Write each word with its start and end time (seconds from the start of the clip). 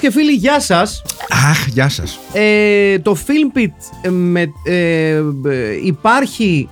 και 0.00 0.10
φίλοι, 0.10 0.32
γεια 0.32 0.60
σας. 0.60 1.02
Αχ, 1.50 1.66
γεια 1.66 1.88
σας. 1.88 2.18
Ε, 2.32 2.98
το 2.98 3.16
Film 3.26 3.58
Pit 3.58 3.70
ε, 4.02 4.08
με, 4.08 4.52
ε, 4.64 4.74
ε, 5.14 5.22
υπάρχει 5.84 6.68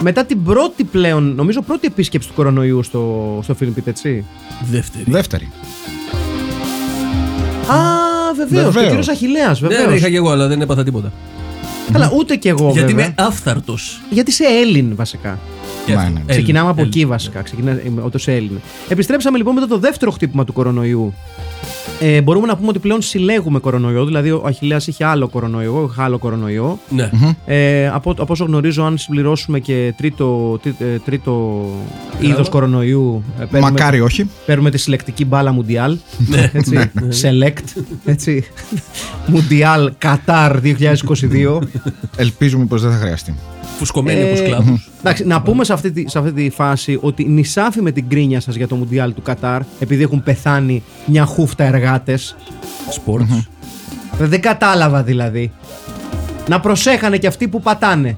μετά 0.00 0.24
την 0.24 0.42
πρώτη 0.42 0.84
πλέον, 0.84 1.34
νομίζω 1.34 1.62
πρώτη 1.62 1.86
επίσκεψη 1.86 2.28
του 2.28 2.34
κορονοϊού 2.34 2.82
στο, 2.82 3.40
στο 3.42 3.56
Film 3.60 3.68
Pit, 3.78 3.86
έτσι; 3.86 4.24
Δεύτερη. 4.70 5.04
Δεύτερη. 5.06 5.50
Α, 7.66 7.76
βεβαίως. 8.36 8.62
Και 8.62 8.68
ο 8.68 8.70
Βεβαίως. 8.70 8.86
κύριος 8.88 9.08
Αχηλέα, 9.08 9.48
Ναι, 9.48 9.54
βεβαίως. 9.68 9.86
ναι, 9.90 9.94
είχα 9.96 10.08
και 10.10 10.16
εγώ, 10.16 10.30
αλλά 10.30 10.46
δεν 10.46 10.60
έπαθα 10.60 10.84
τίποτα. 10.84 11.12
Καλά, 11.92 12.12
ούτε 12.16 12.36
κι 12.36 12.48
εγώ. 12.48 12.70
Γιατί 12.72 12.92
βέβαια. 12.92 13.04
είμαι 13.04 13.14
άφθαρτος. 13.18 14.00
Γιατί 14.10 14.30
είσαι 14.30 14.44
Έλλην 14.62 14.92
βασικά. 14.96 15.38
Ναι, 15.86 15.94
ναι. 15.94 16.20
Ξεκινάμε 16.26 16.70
από 16.70 16.82
εκεί 16.82 17.04
βασικά. 17.06 17.42
Ξεκινάμε 17.42 17.82
όταν 17.96 18.10
είσαι 18.14 18.32
Έλλην. 18.32 18.60
Επιστρέψαμε 18.88 19.36
λοιπόν 19.38 19.54
μετά 19.54 19.66
το 19.66 19.78
δεύτερο 19.78 20.10
χτύπημα 20.10 20.44
του 20.44 20.52
κορονοϊού. 20.52 21.14
Ε, 22.00 22.22
μπορούμε 22.22 22.46
να 22.46 22.56
πούμε 22.56 22.68
ότι 22.68 22.78
πλέον 22.78 23.02
συλλέγουμε 23.02 23.58
κορονοϊό. 23.58 24.04
Δηλαδή, 24.04 24.30
ο 24.30 24.42
Αχηλέας 24.46 24.86
είχε 24.86 25.04
άλλο 25.04 25.28
κορονοϊό, 25.28 25.74
εγώ 25.76 25.88
είχα 25.92 26.04
άλλο 26.04 26.18
κορονοϊό. 26.18 26.78
Ναι. 26.88 27.10
Ε, 27.46 27.88
από, 27.88 28.10
από 28.10 28.26
όσο 28.28 28.44
γνωρίζω, 28.44 28.84
αν 28.84 28.98
συμπληρώσουμε 28.98 29.58
και 29.60 29.94
τρίτο, 29.96 30.58
τρί- 30.62 30.80
ε, 30.80 30.98
τρίτο 31.04 31.64
είδος 32.20 32.48
κορονοϊού, 32.48 33.22
ε, 33.40 33.44
παίρνουμε, 33.44 33.70
Μακάρι 33.70 34.00
όχι. 34.00 34.30
παίρνουμε 34.46 34.70
τη 34.70 34.78
συλλεκτική 34.78 35.24
μπάλα 35.24 35.52
Μουντιάλ. 35.52 35.96
Ναι. 36.26 36.50
έτσι, 36.54 36.90
select. 37.22 37.82
Έτσι. 38.04 38.44
Μουντιάλ 39.26 39.92
Κατάρ 39.98 40.60
2022. 40.60 41.58
Ελπίζουμε 42.16 42.64
πως 42.64 42.82
δεν 42.82 42.90
θα 42.90 42.96
χρειαστεί. 42.96 43.34
Φουσκωμένοι 43.78 44.20
Ε, 44.20 44.32
από 44.32 44.42
κλάδους. 44.42 44.90
Εντάξει, 44.98 45.26
να 45.26 45.42
πούμε 45.42 45.64
σε 45.64 45.72
αυτή, 45.72 45.90
τη, 45.90 46.10
σε 46.10 46.18
αυτή 46.18 46.32
τη 46.32 46.50
φάση 46.50 46.98
ότι 47.00 47.24
νησάφι 47.24 47.82
με 47.82 47.90
την 47.90 48.08
κρίνια 48.08 48.40
σας 48.40 48.54
για 48.54 48.68
το 48.68 48.74
Μουντιάλ 48.74 49.14
του 49.14 49.22
Κατάρ, 49.22 49.60
επειδή 49.78 50.02
έχουν 50.02 50.22
πεθάνει 50.22 50.82
μια 51.06 51.24
χούφτα 51.24 51.64
εργάτες. 51.64 52.36
Σπορτς. 52.90 53.48
Δεν 54.18 54.40
κατάλαβα 54.40 55.02
δηλαδή. 55.02 55.52
Να 56.48 56.60
προσέχανε 56.60 57.16
και 57.16 57.26
αυτοί 57.26 57.48
που 57.48 57.60
πατάνε. 57.60 58.16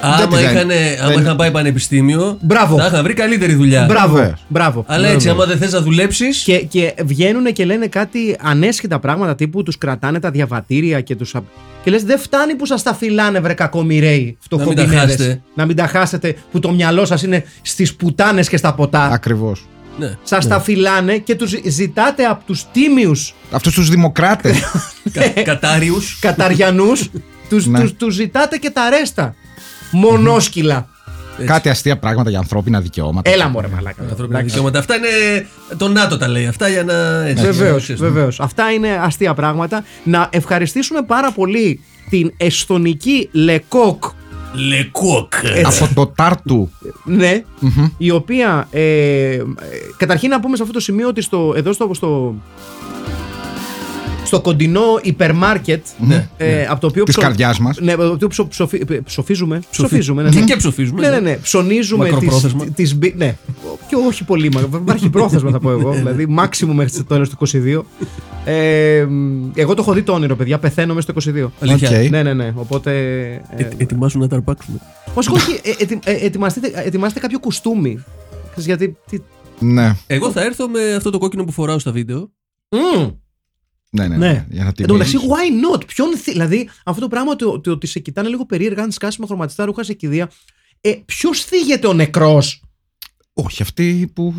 Άμα, 0.00 0.26
δεν- 0.26 0.40
είχαν, 0.40 0.70
άμα 1.02 1.12
δεν- 1.12 1.22
είχαν 1.22 1.36
πάει 1.36 1.50
πανεπιστήμιο, 1.50 2.38
Μπράβο. 2.40 2.78
θα 2.78 2.86
είχαν 2.86 3.02
βρει 3.02 3.14
καλύτερη 3.14 3.54
δουλειά. 3.54 3.84
Μπράβο. 3.84 4.14
Βεβαίως. 4.14 4.44
Μπράβο. 4.48 4.84
Αλλά 4.88 5.08
έτσι, 5.08 5.28
άμα 5.28 5.44
δεν 5.44 5.58
θες 5.58 5.72
να 5.72 5.80
δουλέψει. 5.80 6.24
Και, 6.44 6.58
και 6.58 6.94
βγαίνουν 7.04 7.52
και 7.52 7.64
λένε 7.64 7.86
κάτι 7.86 8.36
ανέσχετα 8.42 8.98
πράγματα 8.98 9.34
τύπου 9.34 9.62
τους 9.62 9.78
κρατάνε 9.78 10.20
τα 10.20 10.30
διαβατήρια 10.30 11.00
και 11.00 11.16
τους. 11.16 11.34
Και 11.84 11.90
λες, 11.90 12.02
δεν 12.04 12.18
φτάνει 12.18 12.54
που 12.54 12.66
σας 12.66 12.82
τα 12.82 12.94
φυλάνε, 12.94 13.40
βρε 13.40 13.52
κακομοιραίοι. 13.54 14.36
φτωχομπινέδες. 14.40 14.94
χάσετε. 15.00 15.40
Να 15.54 15.66
μην 15.66 15.76
τα 15.76 15.86
χάσετε, 15.86 16.34
που 16.50 16.58
το 16.58 16.70
μυαλό 16.72 17.04
σας 17.04 17.22
είναι 17.22 17.44
στις 17.62 17.94
πουτάνες 17.94 18.48
και 18.48 18.56
στα 18.56 18.74
ποτά. 18.74 19.04
Ακριβώς. 19.12 19.66
Ναι. 19.98 20.14
Σας 20.22 20.46
τα 20.48 20.60
φυλάνε 20.60 21.16
και 21.18 21.34
τους 21.34 21.54
ζητάτε 21.66 22.24
από 22.24 22.44
τους 22.46 22.64
τίμιους 22.72 23.34
Αυτούς 23.50 23.74
τους 23.74 23.88
δημοκράτες. 23.88 24.56
Κα- 25.12 25.42
Κατάριους. 25.42 26.18
καταριανούς, 26.20 27.10
τους, 27.48 27.66
Ναι. 27.66 27.80
τους, 27.80 27.92
τους 27.96 28.14
ζητάτε 28.14 28.56
και 28.56 28.70
τα 28.70 28.88
ρέστα. 28.90 29.34
Μονόσκυλα. 29.90 30.88
Κάτι 31.46 31.68
αστεία 31.68 31.98
πράγματα 31.98 32.30
για 32.30 32.38
ανθρώπινα 32.38 32.80
δικαιώματα. 32.80 33.30
Έλα 33.30 33.48
μωρέ 33.48 33.68
μαλάκα. 33.68 34.02
Ανθρώπινα 34.10 34.40
δικαιώματα. 34.40 34.78
Αυτά 34.78 34.94
είναι. 34.96 35.46
Το 35.76 35.88
ΝΑΤΟ 35.88 36.16
τα 36.18 36.28
λέει. 36.28 36.46
Αυτά 36.46 36.68
για 36.68 36.84
να. 36.84 37.26
έτσι, 37.26 37.44
Βεβαίως, 37.44 37.82
ξέρεις. 37.82 38.00
βεβαίως. 38.00 38.40
Αυτά 38.40 38.70
είναι 38.72 38.98
αστεία 39.02 39.34
πράγματα. 39.34 39.84
Να 40.04 40.28
ευχαριστήσουμε 40.32 41.02
πάρα 41.02 41.32
πολύ 41.32 41.80
την 42.10 42.32
εσθονική 42.36 43.28
Λεκόκ. 43.32 44.04
Λεκόκ. 44.68 45.32
Από 45.64 45.94
το 45.94 46.06
Τάρτου. 46.06 46.70
Ναι, 47.04 47.42
η 47.98 48.10
οποία. 48.10 48.68
Ε, 48.70 48.80
ε, 48.80 49.42
καταρχήν 49.96 50.30
να 50.30 50.40
πούμε 50.40 50.56
σε 50.56 50.62
αυτό 50.62 50.74
το 50.74 50.80
σημείο 50.80 51.08
ότι 51.08 51.20
στο, 51.22 51.52
εδώ 51.56 51.72
στο, 51.72 51.90
στο, 51.92 52.34
στο 54.28 54.40
κοντινό 54.40 54.82
υπερμάρκετ. 55.02 55.86
Ναι, 55.98 56.28
ε, 56.36 56.66
από 56.66 56.80
το 56.80 56.86
οποίο 56.86 57.04
Της 57.04 57.16
καρδιάς 57.16 57.58
μας. 57.58 57.78
Ναι, 57.80 57.92
από 57.92 58.02
το 58.02 58.12
οποίο 58.12 58.28
ψο, 58.28 58.46
ψοφι- 58.48 58.90
ε, 58.90 59.00
ψοφίζουμε. 59.00 59.60
Ψοφίζουμε, 59.70 60.22
ναι, 60.22 60.28
Και, 60.28 60.38
ναι. 60.38 60.44
και 60.44 60.56
ψοφίζουμε. 60.56 61.00
Ναι, 61.00 61.08
ναι, 61.08 61.20
ναι. 61.20 61.36
Ψωνίζουμε 61.42 62.04
τις, 62.04 62.12
Μακροπρόθεσμα. 62.14 62.64
τις, 62.74 62.96
μπι- 62.96 63.16
Ναι, 63.16 63.36
και 63.88 63.94
όχι 64.08 64.24
πολύ. 64.24 64.50
μα- 64.50 64.60
Υπάρχει 64.80 65.10
πρόθεσμα, 65.10 65.50
θα 65.50 65.58
πω 65.60 65.70
εγώ. 65.70 65.92
δηλαδή, 66.00 66.26
μάξιμου 66.26 66.74
μέχρι 66.74 66.96
το 66.96 67.04
τέλος 67.04 67.28
του 67.28 67.36
22. 67.36 67.84
Ε, 68.44 69.06
εγώ 69.54 69.74
το 69.74 69.82
έχω 69.82 69.92
δει 69.92 70.02
το 70.02 70.12
όνειρο, 70.12 70.36
παιδιά. 70.36 70.58
Πεθαίνω 70.58 70.94
μέσα 70.94 71.12
στο 71.12 71.32
22. 71.32 71.50
Αλήθεια. 71.60 72.00
Οκ. 72.02 72.10
Ναι, 72.10 72.22
ναι, 72.22 72.34
ναι. 72.34 72.52
Οπότε. 72.54 72.90
Ε, 73.56 73.62
Ε, 73.62 73.68
ετοιμάσου 73.76 74.18
να 74.18 74.28
τα 74.28 74.36
αρπάξουμε. 74.36 74.78
όχι, 75.14 75.30
όχι. 75.32 75.60
Ε, 75.62 75.70
ετι- 75.82 75.98
ε, 76.04 76.12
ετοιμαστείτε, 76.24 76.72
ετοιμάστε 76.74 77.20
κάποιο 77.20 77.38
κουστούμι. 77.38 78.04
Ξέρεις, 78.50 78.66
Γιατί. 78.66 78.96
Τι... 79.10 79.18
Ναι. 79.60 79.96
Εγώ 80.06 80.30
θα 80.30 80.42
έρθω 80.44 80.68
με 80.68 80.94
αυτό 80.96 81.10
το 81.10 81.18
κόκκινο 81.18 81.44
που 81.44 81.52
φοράω 81.52 81.78
στα 81.78 81.92
βίντεο. 81.92 82.30
Μμμ. 82.70 83.08
Ναι, 83.90 84.08
ναι. 84.08 84.16
Ναι. 84.16 84.26
ναι. 84.32 84.46
Για 84.50 84.62
να 84.64 84.72
Εν 84.78 84.86
τω 84.86 84.92
μεταξύ, 84.92 85.16
τιμήσεις. 85.18 85.30
why 85.72 85.74
not? 85.76 85.86
Ποιον 85.86 86.16
θυ- 86.16 86.32
Δηλαδή, 86.32 86.68
αυτό 86.84 87.00
το 87.00 87.08
πράγμα 87.08 87.30
ότι, 87.30 87.44
ότι, 87.44 87.70
ότι 87.70 87.86
σε 87.86 87.98
κοιτάνε 87.98 88.28
λίγο 88.28 88.46
περίεργα, 88.46 88.82
αν 88.82 88.90
σκάσει 88.90 89.20
με 89.20 89.26
χρωματιστά 89.26 89.64
ρούχα 89.64 89.82
σε 89.82 89.92
κηδεία. 89.92 90.30
Ε, 90.80 90.92
Ποιος 91.06 91.44
θίγεται 91.44 91.86
ο 91.86 91.92
νεκρός; 91.92 92.62
Όχι, 93.32 93.62
αυτοί 93.62 94.10
που 94.14 94.34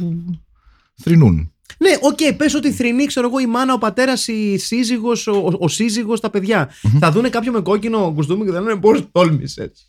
θρυνούν. 1.02 1.54
Ναι, 1.80 1.90
οκ, 2.02 2.36
πες 2.38 2.54
ότι 2.54 2.72
θρυνεί, 2.72 3.06
ξέρω 3.06 3.28
εγώ, 3.28 3.40
η 3.40 3.46
μάνα, 3.46 3.74
ο 3.74 3.78
πατέρας, 3.78 4.28
η 4.28 4.58
σύζυγος, 4.58 5.28
ο, 5.28 5.32
ο, 5.36 5.52
ο 5.60 5.68
σύζυγος, 5.68 6.20
τα 6.20 6.30
παιδιά. 6.30 6.70
Θα 7.00 7.12
δούνε 7.12 7.30
κάποιο 7.30 7.52
με 7.52 7.62
κόκκινο 7.62 8.12
κουστούμι 8.16 8.46
και 8.46 8.52
θα 8.52 8.62
λένε 8.62 8.80
πώς 8.80 9.04
τόλμησες; 9.12 9.89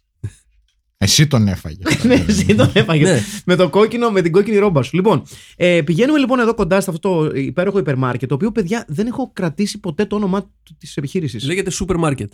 Εσύ 1.03 1.27
τον 1.27 1.49
έφαγες. 1.49 1.99
ναι, 2.05 2.25
εσύ 2.29 2.55
τον 2.55 2.71
έφαγες. 2.73 3.09
Ναι. 3.11 3.21
με 3.45 3.57
το 3.57 3.69
κόκκινο, 3.69 4.11
με 4.11 4.23
την 4.23 4.33
κόκκινη 4.33 4.57
ρόμπα 4.57 4.83
σου. 4.83 4.97
Λοιπόν, 4.97 5.23
ε, 5.57 5.83
πηγαίνουμε 5.83 6.19
λοιπόν 6.19 6.39
εδώ 6.41 6.55
κοντά 6.55 6.81
σε 6.81 6.91
αυτό 6.91 7.09
το 7.29 7.37
υπέροχο 7.37 7.79
υπερμάρκετ, 7.79 8.29
το 8.29 8.35
οποίο 8.35 8.53
παιδιά 8.53 8.85
δεν 8.89 9.07
έχω 9.07 9.31
κρατήσει 9.33 9.79
ποτέ 9.81 10.05
το 10.07 10.17
όνομα 10.17 10.51
της 10.79 10.97
επιχείρησης. 10.97 11.45
Λέγεται 11.45 11.71
σούπερ 11.71 11.97
μάρκετ. 11.97 12.33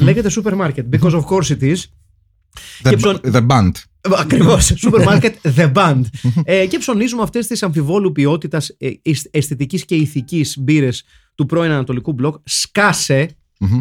Λέγεται 0.00 0.28
σούπερ 0.28 0.54
μάρκετ, 0.54 0.94
because 0.94 1.10
of 1.12 1.24
course 1.24 1.48
it 1.58 1.62
is. 1.62 1.76
The, 2.82 2.88
Και 2.90 2.96
ψων- 2.96 3.20
the 3.32 3.46
Band. 3.46 3.70
Ακριβώς. 4.18 4.72
Σούπερ 4.82 5.02
μάρκετ 5.04 5.36
The 5.56 5.72
Band. 5.72 6.02
ε, 6.44 6.66
και 6.66 6.78
ψωνίζουμε 6.78 7.22
αυτές 7.22 7.46
τις 7.46 7.62
αμφιβόλου 7.62 8.12
ποιότητας, 8.12 8.68
ε, 8.78 8.90
αισθητικής 9.30 9.84
και 9.84 9.94
ηθικής 9.94 10.56
μπύρες 10.58 11.04
του 11.34 11.46
πρώην 11.46 11.70
Ανατολικού 11.70 12.12
μπλοκ. 12.12 12.36
Σκάσε. 12.44 13.28
Μμμ. 13.58 13.80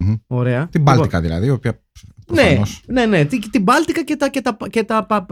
Γαμό. 0.00 0.10
Μμμ. 0.10 0.14
Ωραία. 0.26 0.68
Την 0.70 0.82
Μπάλτικα 0.82 1.20
δηλαδή, 1.20 1.46
η 1.46 1.50
οποία. 1.50 1.80
Λοιπόν, 2.28 2.36
Ναι, 2.36 2.42
προφανώς- 2.54 2.80
ναι, 2.86 3.06
ναι. 3.06 3.24
Την, 3.24 3.50
την 3.50 3.62
Μπάλτικα 3.62 4.04
και 4.04 4.16
τα, 4.16 4.28
και 4.28 4.40
τα, 4.40 4.56
και 4.70 4.82
τα 4.84 5.06
πα- 5.06 5.26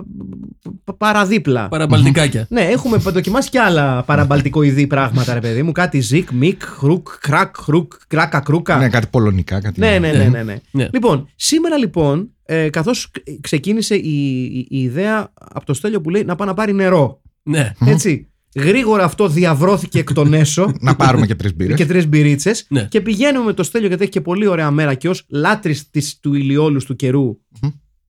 πα- 0.84 0.94
παραδίπλα. 0.96 1.68
Παραμπαλτικάκια. 1.68 2.46
Ναι, 2.50 2.60
έχουμε 2.60 2.96
δοκιμάσει 2.96 3.50
και 3.50 3.58
άλλα 3.58 4.02
παραμπαλτικοειδή 4.02 4.86
πράγματα, 4.86 5.34
ρε 5.34 5.40
παιδί 5.40 5.62
μου. 5.62 5.72
Κάτι 5.72 6.00
ζικ, 6.00 6.30
μικ, 6.30 6.62
χρουκ, 6.62 7.08
κρακ, 7.20 7.56
χρουκ, 7.56 7.92
κράκα, 8.06 8.40
κρούκα. 8.40 8.76
Ναι, 8.78 8.88
κάτι 8.88 9.06
πολωνικά. 9.10 9.60
Κάτι 9.60 9.80
Ναι, 9.80 9.98
ναι, 9.98 10.12
ναι, 10.12 10.24
ναι, 10.24 10.42
ναι. 10.42 10.56
Ναι. 10.70 10.88
Λοιπόν, 10.92 11.28
σήμερα 11.36 11.76
λοιπόν, 11.76 12.30
ε, 12.44 12.70
καθώς 12.70 13.10
ξεκίνησε 13.40 13.94
η, 13.94 14.42
η, 14.44 14.66
η 14.70 14.82
ιδέα 14.82 15.32
από 15.34 15.66
το 15.66 15.74
Στέλιο 15.74 16.00
που 16.00 16.10
λέει 16.10 16.24
να 16.24 16.34
πάει 16.34 16.48
να 16.48 16.54
πάρει 16.54 16.72
νερό. 16.74 17.20
Ναι. 17.42 17.72
Έτσι. 17.86 18.28
Γρήγορα 18.56 19.04
αυτό 19.04 19.28
διαβρώθηκε 19.28 19.98
εκ 19.98 20.12
των 20.12 20.34
έσω 20.34 20.72
Να 20.80 20.96
πάρουμε 20.96 21.26
και 21.26 21.34
τρεις 21.34 21.54
μπύρες. 21.56 21.76
και 21.76 21.86
τρεις 21.86 22.08
μπυρίτσε. 22.08 22.52
Ναι. 22.68 22.84
Και 22.90 23.00
πηγαίνουμε 23.00 23.44
με 23.44 23.52
το 23.52 23.62
Στέλιο 23.62 23.88
γιατί 23.88 24.02
έχει 24.02 24.12
και 24.12 24.20
πολύ 24.20 24.46
ωραία 24.46 24.70
μέρα 24.70 24.94
και 24.94 25.08
ως 25.08 25.24
λάτρης 25.28 25.90
του 26.20 26.34
ηλιόλους 26.34 26.84
του 26.84 26.96
καιρού 26.96 27.36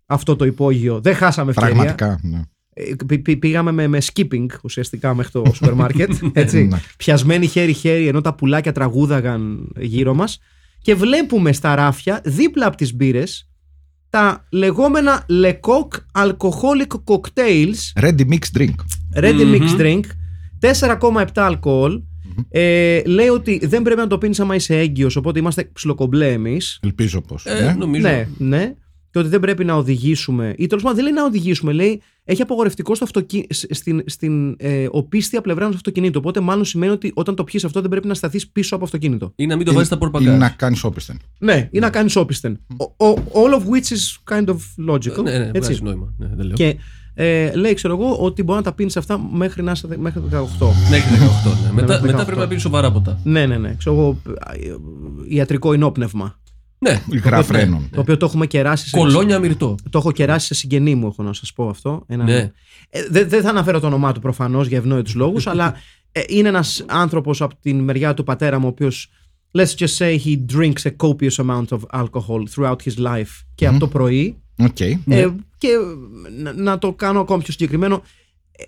αυτό 0.05 0.35
το 0.35 0.45
υπόγειο. 0.45 0.99
Δεν 1.01 1.15
χάσαμε 1.15 1.49
ευκαιρία. 1.51 1.73
Πραγματικά. 1.73 2.19
Ναι. 2.21 2.41
Ε, 2.73 2.83
πη- 3.07 3.19
πη- 3.19 3.37
πήγαμε 3.37 3.71
με, 3.71 3.87
με 3.87 3.97
skipping 4.13 4.45
ουσιαστικά 4.63 5.13
μέχρι 5.15 5.31
το 5.31 5.43
σούπερ 5.53 5.73
μάρκετ. 5.73 6.11
Έτσι. 6.33 6.63
Ναι. 6.63 6.77
Πιασμένοι 6.97 7.47
χέρι-χέρι 7.47 8.07
ενώ 8.07 8.21
τα 8.21 8.33
πουλάκια 8.35 8.71
τραγούδαγαν 8.71 9.71
γύρω 9.79 10.13
μας 10.13 10.39
και 10.81 10.95
βλέπουμε 10.95 11.53
στα 11.53 11.75
ράφια 11.75 12.21
δίπλα 12.25 12.65
από 12.67 12.77
τις 12.77 12.95
μπύρες 12.95 13.49
τα 14.09 14.45
λεγόμενα 14.51 15.25
Lecoq 15.29 15.87
Alcoholic 16.25 16.99
Cocktails 17.03 18.01
Ready 18.03 18.25
mixed 18.29 18.57
drink. 18.57 18.73
Ready 19.15 19.55
Mixed 19.59 19.79
Drink 19.79 20.01
4,7 20.61 21.25
αλκοόλ 21.35 22.01
Ε, 22.49 23.01
λέει 23.05 23.27
ότι 23.27 23.61
δεν 23.65 23.81
πρέπει 23.81 23.99
να 23.99 24.07
το 24.07 24.17
πίνεις 24.17 24.39
άμα 24.39 24.55
είσαι 24.55 24.77
έγκυος, 24.79 25.15
οπότε 25.15 25.39
είμαστε 25.39 25.69
ψιλοκομπλέ 25.73 26.31
εμεί. 26.31 26.59
Ελπίζω 26.81 27.21
πως. 27.21 27.45
Ε, 27.45 27.75
νομίζω. 27.79 28.07
Ναι, 28.07 28.27
ναι. 28.37 28.73
Και 29.11 29.19
ότι 29.19 29.27
δεν 29.27 29.39
πρέπει 29.39 29.65
να 29.65 29.73
οδηγήσουμε. 29.75 30.53
Ή 30.57 30.67
τέλος 30.67 30.83
πάντων 30.83 30.97
δεν 30.97 31.05
λέει 31.05 31.13
να 31.13 31.23
οδηγήσουμε. 31.25 31.71
Λέει 31.71 32.01
έχει 32.23 32.41
απογορευτικό 32.41 32.95
στο 32.95 33.03
αυτοκι... 33.03 33.47
σ- 33.49 33.73
στην, 33.73 34.03
στην 34.05 34.55
ε, 34.59 34.87
οπίστια 34.91 35.41
πλευρά 35.41 35.67
του 35.69 35.75
αυτοκινήτου. 35.75 36.19
Οπότε 36.23 36.39
μάλλον 36.39 36.65
σημαίνει 36.65 36.91
ότι 36.91 37.11
όταν 37.15 37.35
το 37.35 37.43
πιεις 37.43 37.65
αυτό 37.65 37.81
δεν 37.81 37.89
πρέπει 37.89 38.07
να 38.07 38.13
σταθείς 38.13 38.47
πίσω 38.47 38.75
από 38.75 38.83
αυτοκίνητο. 38.83 39.31
Ή 39.35 39.45
να 39.45 39.55
μην 39.55 39.65
το 39.65 39.73
βάζεις 39.73 39.87
στα 39.87 39.95
Ή 39.95 39.99
να 40.03 40.09
πορπαγκάζ. 40.09 40.51
κάνεις 40.55 40.83
όπισθεν. 40.83 41.19
Ναι, 41.39 41.69
ή 41.71 41.79
να 41.79 41.89
κάνεις 41.89 42.15
όπισθεν. 42.15 42.59
Ο- 42.97 43.05
ο- 43.09 43.23
All 43.33 43.53
of 43.59 43.63
which 43.63 43.93
is 43.95 44.35
kind 44.37 44.45
of 44.47 44.57
logical. 44.93 45.23
Ναι, 45.23 45.37
ναι, 45.37 45.45
έτσι. 45.45 45.59
βγάζει 45.59 45.81
νόημα. 45.83 46.13
Ναι, 46.17 46.27
δεν 46.35 46.45
λέω. 46.45 46.55
Και 46.55 46.75
ε, 47.19 47.55
λέει, 47.55 47.73
ξέρω 47.73 47.93
εγώ, 47.93 48.15
ότι 48.15 48.43
μπορεί 48.43 48.57
να 48.57 48.63
τα 48.63 48.73
πίνεις 48.73 48.97
αυτά 48.97 49.19
μέχρι 49.31 49.63
να 49.63 49.71
είσαι 49.71 49.87
μέχρι 49.97 50.21
18. 50.31 50.35
Μέχρι 50.89 51.15
18. 51.45 51.51
Ναι. 51.63 51.71
Μετά, 51.71 51.93
μέχρι 51.93 52.11
μετά 52.11 52.21
18. 52.21 52.25
πρέπει 52.25 52.39
να 52.39 52.47
πίνεις 52.47 52.61
σοβαρά 52.61 52.91
ποτά. 52.91 53.19
Ναι, 53.23 53.45
ναι, 53.45 53.57
ναι. 53.57 53.75
Ξέρω 53.77 53.95
εγώ, 53.95 54.17
ε, 54.53 54.75
ιατρικό 55.27 55.73
ενόπνευμα. 55.73 56.39
Ναι. 56.79 57.01
Υγρά 57.11 57.43
φρένων. 57.43 57.89
Το 57.91 57.99
οποίο 57.99 58.17
το 58.17 58.25
έχουμε 58.25 58.45
κεράσει 58.45 58.89
σε. 58.89 58.97
Κολόνια 58.97 59.39
μυρτό. 59.39 59.75
Το 59.89 59.97
έχω 59.97 60.11
κεράσει 60.11 60.45
σε 60.45 60.53
συγγενή 60.53 60.95
μου, 60.95 61.07
έχω 61.07 61.23
να 61.23 61.33
σας 61.33 61.53
πω 61.53 61.69
αυτό. 61.69 62.03
Ένα... 62.07 62.23
Ναι. 62.23 62.51
Ε, 62.89 63.07
δεν 63.09 63.29
δεν 63.29 63.41
θα 63.41 63.49
αναφέρω 63.49 63.79
το 63.79 63.87
όνομά 63.87 64.11
του 64.11 64.19
προφανώς 64.19 64.67
για 64.67 64.77
ευνόητους 64.77 65.15
λόγους, 65.15 65.47
αλλά 65.51 65.73
ε, 66.11 66.21
είναι 66.27 66.47
ένας 66.47 66.85
άνθρωπος 66.87 67.41
από 67.41 67.55
την 67.61 67.79
μεριά 67.79 68.13
του 68.13 68.23
πατέρα 68.23 68.59
μου, 68.59 68.65
ο 68.65 68.69
οποίος. 68.69 69.09
Let's 69.57 69.73
just 69.81 69.95
say 70.01 70.11
he 70.25 70.33
drinks 70.55 70.83
a 70.85 70.93
copious 71.05 71.37
amount 71.45 71.69
of 71.71 71.81
alcohol 72.01 72.41
throughout 72.53 72.81
his 72.87 72.97
life 72.97 73.33
και 73.55 73.67
από 73.67 73.79
το 73.79 73.87
πρωί. 73.87 74.37
Οκ. 74.57 74.79
Ε, 74.79 74.95
και 75.57 75.69
να, 76.37 76.53
να 76.53 76.77
το 76.77 76.93
κάνω 76.93 77.19
ακόμη 77.19 77.43
πιο 77.43 77.51
συγκεκριμένο, 77.51 78.03
ε, 78.51 78.63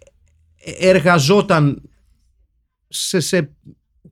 ε, 0.56 0.90
εργαζόταν 0.90 1.82
σε, 2.88 3.20
σε 3.20 3.52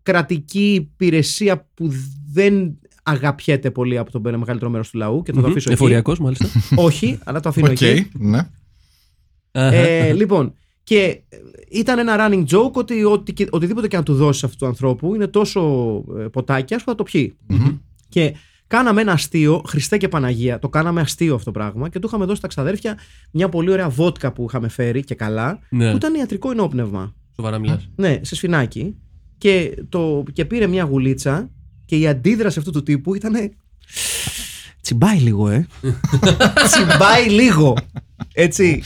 κρατική 0.04 0.74
υπηρεσία 0.74 1.68
που 1.74 1.90
δεν 2.32 2.80
αγαπιέται 3.04 3.72
πολύ 3.72 3.98
από 3.98 4.12
το 4.12 4.20
μεγαλύτερο 4.20 4.70
μέρος 4.70 4.90
του 4.90 4.98
λαού 4.98 5.22
και 5.24 5.32
το, 5.32 5.42
το 5.42 5.48
αφήσω 5.48 5.72
εκεί. 5.72 5.82
Εφοριακός, 5.82 6.20
μάλιστα. 6.20 6.48
Όχι, 6.76 7.20
αλλά 7.24 7.40
το 7.40 7.50
αφήνω 7.50 7.72
Οκ. 7.72 7.82
εκεί. 7.82 8.10
Ναι. 8.14 8.48
Αχα. 9.52 9.76
Ε, 9.76 10.14
λοιπόν, 10.14 10.54
και 10.88 11.22
ήταν 11.70 12.00
ένα 12.00 12.16
running 12.20 12.46
joke 12.56 12.72
ότι, 12.72 13.04
ότι 13.04 13.34
και- 13.34 13.48
οτιδήποτε 13.52 13.88
και 13.88 13.98
να 13.98 14.04
του 14.04 14.14
δώσεις 14.16 14.44
αυτού 14.44 14.58
του 14.58 14.66
ανθρώπου 14.66 15.16
είναι 15.16 15.28
τόσο 15.28 15.62
ε, 16.18 16.22
ποτάκια 16.24 16.78
που 16.78 16.84
θα 16.86 16.96
το 16.96 17.04
πιει. 17.04 17.38
Και 18.10 18.34
κάναμε 18.68 19.02
ένα 19.02 19.12
αστείο, 19.12 19.62
Χριστέ 19.68 19.98
και 19.98 20.08
Παναγία, 20.08 20.60
το 20.60 20.70
κάναμε 20.70 21.02
αστείο 21.02 21.34
αυτό 21.34 21.46
το 21.46 21.52
πράγμα 21.60 21.90
και 21.90 22.00
του 22.00 22.08
είχαμε 22.08 22.26
δώσει 22.26 22.38
στα 22.38 22.48
ξαδέρφια 22.48 22.98
μια 23.32 23.50
πολύ 23.50 23.72
ωραία 23.72 23.90
βότκα 23.90 24.32
που 24.34 24.46
είχαμε 24.50 24.68
φέρει 24.68 25.04
και 25.04 25.16
καλά, 25.16 25.60
Ναι. 25.70 25.90
που 25.92 25.96
ήταν 25.96 26.14
ιατρικό 26.14 26.52
ενόπνευμα. 26.52 27.16
Σοβαρά 27.36 27.60
μιλάς. 27.60 27.90
Ναι, 27.96 28.20
σε 28.22 28.36
σφινάκι. 28.36 28.96
Και, 29.38 29.84
το, 29.90 30.24
και 30.34 30.46
πήρε 30.46 30.68
μια 30.68 30.84
γουλίτσα 30.84 31.50
και 31.86 31.98
η 31.98 32.08
αντίδραση 32.08 32.60
αυτού 32.60 32.72
του 32.72 32.84
τύπου 32.84 33.16
ήταν. 33.16 33.34
Τσιμπάει 34.88 35.18
λίγο, 35.18 35.50
ε. 35.50 35.68
Τσιμπάει 36.68 37.30
λίγο. 37.30 37.74
Έτσι. 38.34 38.84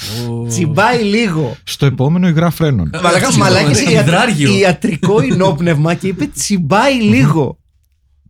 Τσιμπάει 0.48 1.04
λίγο. 1.04 1.56
Στο 1.64 1.86
επόμενο 1.86 2.28
υγρά 2.28 2.50
φρένων. 2.50 2.90
Μαλάκα, 3.04 3.28
αυτό 3.28 3.40
μαλάκα, 3.40 3.70
είναι 3.70 3.92
ιατρ- 3.92 4.08
υδράργυρο. 4.08 4.54
ιατρικό 4.54 5.22
ενόπνευμα 5.32 5.94
και 5.94 6.08
είπε 6.08 6.26
τσιμπάει 6.26 7.02
λίγο. 7.02 7.58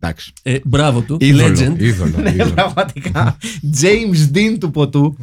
Εντάξει. 0.04 0.34
Ε, 0.44 0.60
μπράβο 0.64 1.02
του. 1.02 1.18
Είδωλο. 1.20 1.48
Legend. 1.48 1.80
Είδωλο. 1.80 2.18
Ναι, 2.18 2.30
είδωλο. 2.30 2.52
πραγματικά. 2.52 3.38
James 3.82 4.36
Dean 4.38 4.58
του 4.60 4.72
ποτού. 4.72 5.18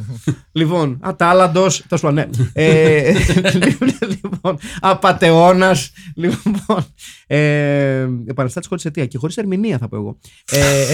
λοιπόν, 0.51 0.97
ατάλαντο. 1.01 1.67
Τέλο 1.87 2.01
πάντων, 2.01 2.13
ναι. 2.13 2.27
Ε, 2.53 3.13
λοιπόν, 4.21 4.59
απαταιώνα. 4.79 5.75
Λοιπόν. 6.15 6.85
Ε, 7.27 8.07
Επαναστάτης 8.25 8.67
χωρίς 8.67 8.85
αιτία 8.85 9.05
και 9.05 9.17
χωρίς 9.17 9.37
ερμηνεία, 9.37 9.77
θα 9.77 9.87
πω 9.87 9.95
εγώ. 9.95 10.17
Ε, 10.51 10.85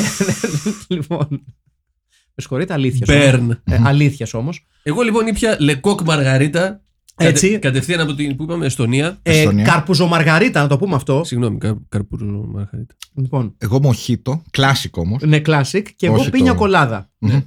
λοιπόν. 0.87 1.27
Με 1.29 2.41
συγχωρείτε, 2.43 2.73
αλήθειας. 2.73 3.09
Burn. 3.11 3.49
αλήθειας 3.83 4.33
όμως. 4.33 4.65
Εγώ 4.83 5.01
λοιπόν 5.01 5.27
ήπια 5.27 5.57
Λεκόκ 5.59 6.01
Μαργαρίτα. 6.01 6.84
Έτσι. 7.17 7.47
Κατε, 7.47 7.57
κατευθείαν 7.59 7.99
από 7.99 8.13
την 8.13 8.35
που 8.35 8.43
είπαμε 8.43 8.65
Εστονία. 8.65 9.19
Ε, 9.23 9.37
Εστονία. 9.39 9.63
καρπουζομαργαρίτα, 9.65 10.61
να 10.61 10.67
το 10.67 10.77
πούμε 10.77 10.95
αυτό. 10.95 11.23
Συγγνώμη, 11.23 11.57
κα, 11.57 11.77
καρπούζο 11.89 12.25
Μαργαρίτα. 12.25 12.95
Λοιπόν, 13.15 13.55
Εγώ 13.57 13.79
μοχίτο, 13.81 14.43
κλάσικο 14.51 15.01
όμως. 15.01 15.21
είναι 15.21 15.41
classic 15.45 15.83
και 15.95 16.05
εγώ 16.05 16.15
Όχι 16.15 16.29
πίνια 16.29 16.51
το- 16.51 16.57
κολάδα. 16.57 17.09
Ναι. 17.17 17.43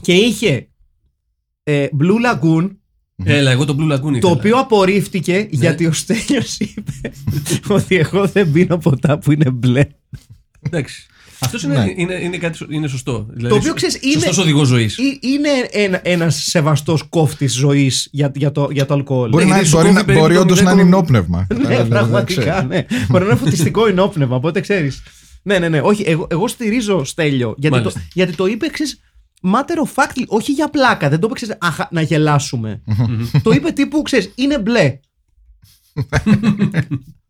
Και 0.00 0.12
είχε 0.14 0.68
ε, 1.62 1.86
Blue 2.00 2.16
Lagoon 2.40 2.70
Έλα, 3.24 3.50
εγώ 3.50 3.64
το 3.64 3.76
Blue 3.78 3.92
Lagoon 3.94 4.00
Το 4.02 4.10
ήθελα. 4.14 4.32
οποίο 4.32 4.58
απορρίφθηκε 4.58 5.46
γιατί 5.50 5.86
ο 5.86 5.92
Στέλιος 5.92 6.58
είπε 6.58 6.92
ότι 7.68 7.96
εγώ 7.96 8.26
δεν 8.26 8.52
πίνω 8.52 8.78
ποτά 8.78 9.18
που 9.18 9.32
είναι 9.32 9.50
μπλε. 9.50 9.86
Εντάξει. 10.60 11.06
Αυτός 11.40 11.62
είναι, 11.62 11.74
Ναι. 11.78 11.92
είναι, 11.96 12.14
είναι, 12.14 12.36
κάτι, 12.36 12.56
σω- 12.56 12.70
είναι 12.72 12.86
σωστό. 12.88 13.26
Δηλαδή, 13.30 13.48
Το 13.54 13.60
οποίο 13.60 13.74
ξέρεις 13.74 13.98
είναι. 14.02 14.12
Σωστός 14.12 14.38
οδηγός 14.38 14.68
ζωής. 14.68 14.98
ή- 14.98 15.18
Είναι 15.20 15.48
ένα, 15.70 16.00
ένας 16.02 16.42
σεβαστός 16.44 17.02
κόφτης 17.08 17.52
ζωής 17.54 18.08
για, 18.12 18.32
για, 18.34 18.52
το, 18.52 18.68
για 18.72 18.86
το 18.86 18.94
αλκοόλ. 18.94 19.28
Μπορεί, 19.30 19.44
Ναι, 19.44 19.50
να, 19.50 19.54
γιατί 19.56 19.70
σου 19.70 19.76
μπορεί, 19.76 19.86
κόβει 19.88 19.98
να, 19.98 20.04
περίπου 20.04 20.24
μπορεί 20.24 20.34
το 20.36 20.40
όντως 20.40 20.62
να 20.62 20.70
0,0. 20.70 20.72
είναι 20.72 20.82
ενόπνευμα. 20.82 21.46
ναι, 21.54 21.56
Δεν- 21.66 21.76
δεν 21.76 21.88
πραγματικά, 21.88 22.40
ξέρω. 22.40 22.66
ναι. 22.66 22.84
Μπορεί 23.08 23.24
να 23.24 23.30
είναι 23.30 23.38
φωτιστικό 23.38 23.86
ενόπνευμα, 23.86 24.36
οπότε 24.36 24.60
ξέρεις. 24.60 25.02
Ναι, 25.42 25.58
ναι, 25.58 25.68
ναι. 25.68 25.80
Όχι, 25.80 26.02
εγώ, 26.06 26.26
εγώ 26.30 26.48
στηρίζω 26.48 27.04
Στέλιο. 27.04 27.54
Γιατί 27.58 27.76
το, 27.76 27.82
Μάλιστα. 27.82 28.02
γιατί 28.12 28.32
το 28.32 28.46
είπε, 28.46 28.66
ξέρεις, 28.68 29.00
matter 29.52 29.86
of 29.86 30.02
fact, 30.02 30.24
όχι 30.26 30.52
για 30.52 30.68
πλάκα. 30.68 31.08
Δεν 31.08 31.18
το 31.20 31.26
είπε, 31.26 31.34
ξέρεις, 31.34 31.56
αχα, 31.60 31.88
να 31.90 32.00
γελάσουμε. 32.00 32.82
το 33.42 33.50
είπε 33.50 33.70
τύπου, 33.70 34.02
ξέρεις, 34.02 34.32
είναι 34.34 34.58
μπλε. 34.58 34.98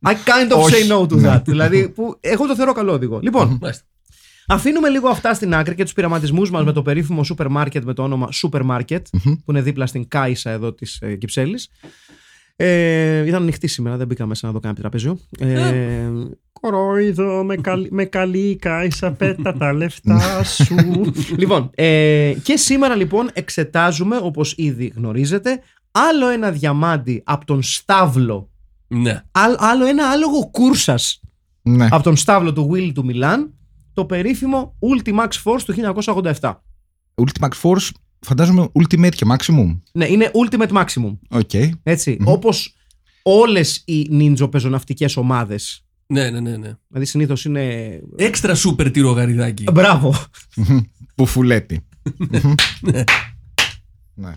I 0.07 0.13
kind 0.13 0.53
of 0.53 0.57
Όχι. 0.63 0.75
say 0.89 0.93
no 0.93 1.07
to 1.09 1.27
that. 1.35 1.43
δηλαδή, 1.45 1.89
που 1.89 2.17
εγώ 2.21 2.47
το 2.47 2.55
θεωρώ 2.57 2.73
καλό 2.73 2.93
οδηγό. 2.93 3.19
Λοιπόν, 3.23 3.59
Μάλιστα. 3.61 3.85
Αφήνουμε 4.51 4.89
λίγο 4.89 5.09
αυτά 5.09 5.35
στην 5.35 5.55
άκρη 5.55 5.75
και 5.75 5.83
τους 5.83 5.93
πειραματισμούς 5.93 6.51
μας 6.51 6.65
με 6.65 6.73
το 6.73 6.83
περίφημο 6.83 7.25
σούπερ 7.25 7.49
μάρκετ 7.49 7.85
με 7.85 7.93
το 7.93 8.03
όνομα 8.03 8.29
Super 8.43 8.67
Market, 8.71 9.01
που 9.23 9.51
είναι 9.51 9.63
δίπλα 9.63 9.87
στην 9.87 10.09
Κάισα 10.09 10.51
εδώ 10.51 10.73
της 10.73 10.99
ε, 11.01 11.15
Κυψέλης. 11.17 11.69
Ε, 12.57 13.27
ήταν 13.27 13.43
ανοιχτή 13.43 13.67
σήμερα, 13.67 13.97
δεν 13.97 14.07
μπήκα 14.07 14.27
μέσα 14.27 14.47
να 14.47 14.53
δω 14.53 14.59
κανένα 14.61 14.81
τραπέζιο. 14.81 15.19
Ε, 15.39 16.09
Κορόιδο, 16.53 17.45
με, 17.45 17.55
καλή, 17.71 17.89
με 17.91 18.05
καλή 18.05 18.39
η 18.39 18.57
Κάισα, 18.57 19.13
πέτα 19.13 19.53
τα 19.53 19.73
λεφτά 19.73 20.43
σου. 20.55 20.75
λοιπόν, 21.37 21.71
ε, 21.75 22.33
και 22.43 22.57
σήμερα 22.57 22.95
λοιπόν 22.95 23.31
εξετάζουμε, 23.33 24.19
όπως 24.23 24.55
ήδη 24.57 24.93
γνωρίζετε, 24.97 25.61
άλλο 25.91 26.29
ένα 26.29 26.51
διαμάντι 26.51 27.23
από 27.25 27.45
τον 27.45 27.63
Στάβλο. 27.63 28.51
Ναι. 28.87 29.23
Άλλο, 29.31 29.57
άλλο 29.59 29.87
ένα 29.87 30.11
άλογο 30.11 30.51
κούρσας 30.51 31.21
Ναι. 31.63 31.89
από 31.91 32.03
τον 32.03 32.17
στάβλο 32.17 32.53
του 32.53 32.71
Will 32.75 32.91
του 32.95 33.05
Μιλάν, 33.05 33.55
το 34.01 34.07
περίφημο 34.07 34.77
Ultimax 34.81 35.29
Force 35.45 35.61
του 35.65 35.75
1987. 36.41 36.55
Ultimax 37.15 37.51
Force, 37.63 37.89
φαντάζομαι 38.21 38.69
Ultimate 38.79 39.15
και 39.15 39.27
Maximum. 39.29 39.79
Ναι, 39.93 40.07
είναι 40.07 40.31
Ultimate 40.35 40.69
Maximum. 40.69 41.17
OK. 41.29 41.51
Έτσι. 41.83 42.19
Όπως 42.25 42.75
όλες 43.23 43.83
οι 43.87 44.09
ninja 44.11 44.51
πεζοναυτικές 44.51 45.17
ομάδες. 45.17 45.85
Ναι, 46.07 46.31
ναι, 46.31 46.41
ναι. 46.41 46.57
ναι. 46.57 46.73
Δηλαδή 46.89 47.07
συνήθως 47.07 47.45
είναι. 47.45 47.99
Έξτρα 48.17 48.55
σούπερ 48.55 48.91
τυρογαριδάκι. 48.91 49.65
Μπράβο. 49.73 50.15
Πουφουλέτη. 51.15 51.87
Ναι. 54.15 54.33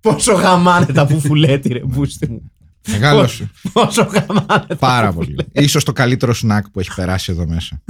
Πόσο 0.00 0.32
γαμάνε 0.32 0.86
τα 0.86 1.06
πουφουλέτη, 1.06 1.68
ρε 1.68 1.80
μπούστη 1.84 2.30
μου. 2.30 2.50
Μεγάλο 2.88 3.26
σου. 3.26 3.50
Πόσο 3.72 4.02
γαμάνε 4.02 4.66
τα 4.66 4.76
Πάρα 4.76 5.12
πολύ. 5.12 5.36
Ίσως 5.52 5.84
το 5.84 5.92
καλύτερο 5.92 6.34
σνακ 6.34 6.68
που 6.70 6.80
έχει 6.80 6.94
περάσει 6.94 7.32
εδώ 7.32 7.46
μέσα. 7.46 7.82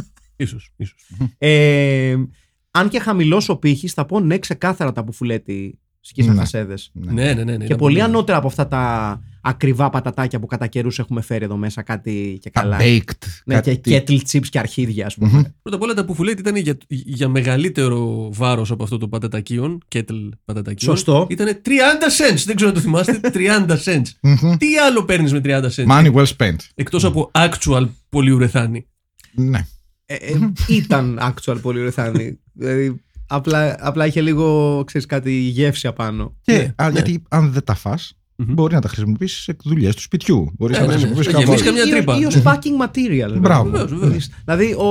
Ίσως, 0.43 0.71
ίσως. 0.77 0.95
Ε, 1.39 2.17
αν 2.71 2.89
και 2.89 2.99
χαμηλός 2.99 3.49
ο 3.49 3.57
πύχης, 3.57 3.93
θα 3.93 4.05
πω 4.05 4.21
ναι, 4.21 4.39
ξεκάθαρα 4.39 4.93
τα 4.93 5.05
πουφουλέτη 5.05 5.79
σκίσαν 6.05 6.35
Ναι. 6.35 6.41
χασέδε. 6.41 6.75
Ναι. 6.93 7.13
Ναι, 7.13 7.25
ναι, 7.25 7.35
ναι. 7.35 7.53
ναι, 7.53 7.57
Και 7.57 7.65
ήταν 7.65 7.77
πολύ 7.79 8.03
ανώτερα 8.03 8.39
από 8.39 8.47
αυτά 8.47 8.67
τα 8.69 9.21
ακριβά 9.43 9.91
πατατάκια 9.91 10.39
που 10.41 10.47
κατά 10.47 10.67
καιρούς 10.67 10.99
έχουμε 10.99 11.21
φέρει 11.21 11.45
εδώ 11.45 11.57
μέσα, 11.57 11.83
κάτι 11.83 12.39
και 12.41 12.51
Τα 12.51 12.61
καλά. 12.61 12.77
baked. 12.81 13.27
Ναι, 13.45 13.61
και 13.61 13.77
κάτι- 13.77 14.03
kettle 14.07 14.19
chips 14.39 14.47
και 14.51 14.59
αρχίδια, 14.59 15.07
ας 15.07 15.15
πούμε. 15.15 15.55
Πρώτα 15.63 15.77
απ' 15.77 15.83
όλα 15.83 15.95
τα 15.95 16.05
πουφουλέτη 16.05 16.41
ήταν 16.41 16.57
για, 16.57 16.77
για 16.89 17.29
μεγαλύτερο 17.29 18.29
βάρος 18.33 18.71
από 18.71 18.83
αυτό 18.83 18.99
το 18.99 19.09
πατατακίον, 19.09 19.79
kettle 19.95 20.29
πατατακίον. 20.45 20.97
Σωστό. 20.97 21.27
Ήταν 21.31 21.47
30 21.63 22.33
cents. 22.33 22.43
Δεν 22.47 22.57
ξέρω 22.57 22.71
αν 22.71 22.75
το 22.77 22.81
θυμάστε. 22.83 23.21
30 23.35 23.67
cents. 23.85 24.03
Μμμ. 24.23 24.57
Τι 24.57 24.77
άλλο 24.79 25.05
παίρνεις 25.05 25.33
με 25.33 25.41
30 25.45 25.63
cents; 25.77 25.87
Money 25.87 26.13
well 26.15 26.27
spent. 26.37 26.57
Εκτός 26.75 27.05
από 27.05 27.31
actual 27.35 27.89
πολυουρεθάνη. 28.09 28.87
Ναι. 29.35 29.67
Ε, 30.21 30.33
ε, 30.33 30.53
ήταν 30.69 31.19
actual 31.23 31.57
πολυουρεθάνη. 31.63 32.39
δηλαδή, 32.53 33.01
απλά, 33.27 33.77
απλά 33.81 34.07
είχε 34.07 34.21
λίγο, 34.21 34.83
ξέρεις, 34.87 35.07
κάτι 35.07 35.33
γεύση 35.33 35.87
απάνω. 35.87 36.37
Και, 36.43 36.53
Ναι, 36.53 36.73
α, 36.77 36.87
ναι. 36.87 36.93
Γιατί 36.93 37.23
αν 37.29 37.53
δεν 37.53 37.65
τα 37.65 37.75
φας, 37.75 38.13
Μμμ. 38.37 38.53
μπορεί 38.53 38.75
να 38.75 38.81
τα 38.81 38.89
χρησιμοποιήσεις 38.89 39.43
σε 39.43 39.57
δουλειές 39.65 39.95
του 39.95 40.03
σπιτιού. 40.03 40.53
Μπορείς 40.59 40.77
Ε, 40.77 40.81
να 40.81 40.87
τα 40.87 40.93
ναι, 40.93 40.99
ναι. 41.01 41.07
χρησιμοποιήσεις 41.07 41.33
Ε, 41.33 41.37
κάπου 41.37 41.53
γεμίσει 41.53 41.69
αλλού. 41.69 41.77
καμιά 41.79 41.91
Ή- 41.91 41.97
τρύπα. 41.97 42.19
Ή 42.19 42.25
ως 42.25 42.43
packing 42.45 42.85
material. 43.35 43.39
Μπράβο. 43.41 43.71
Βεβαίως, 43.71 43.95
βεβαίως. 44.01 44.29
Δηλαδή, 44.45 44.73
ο, 44.75 44.89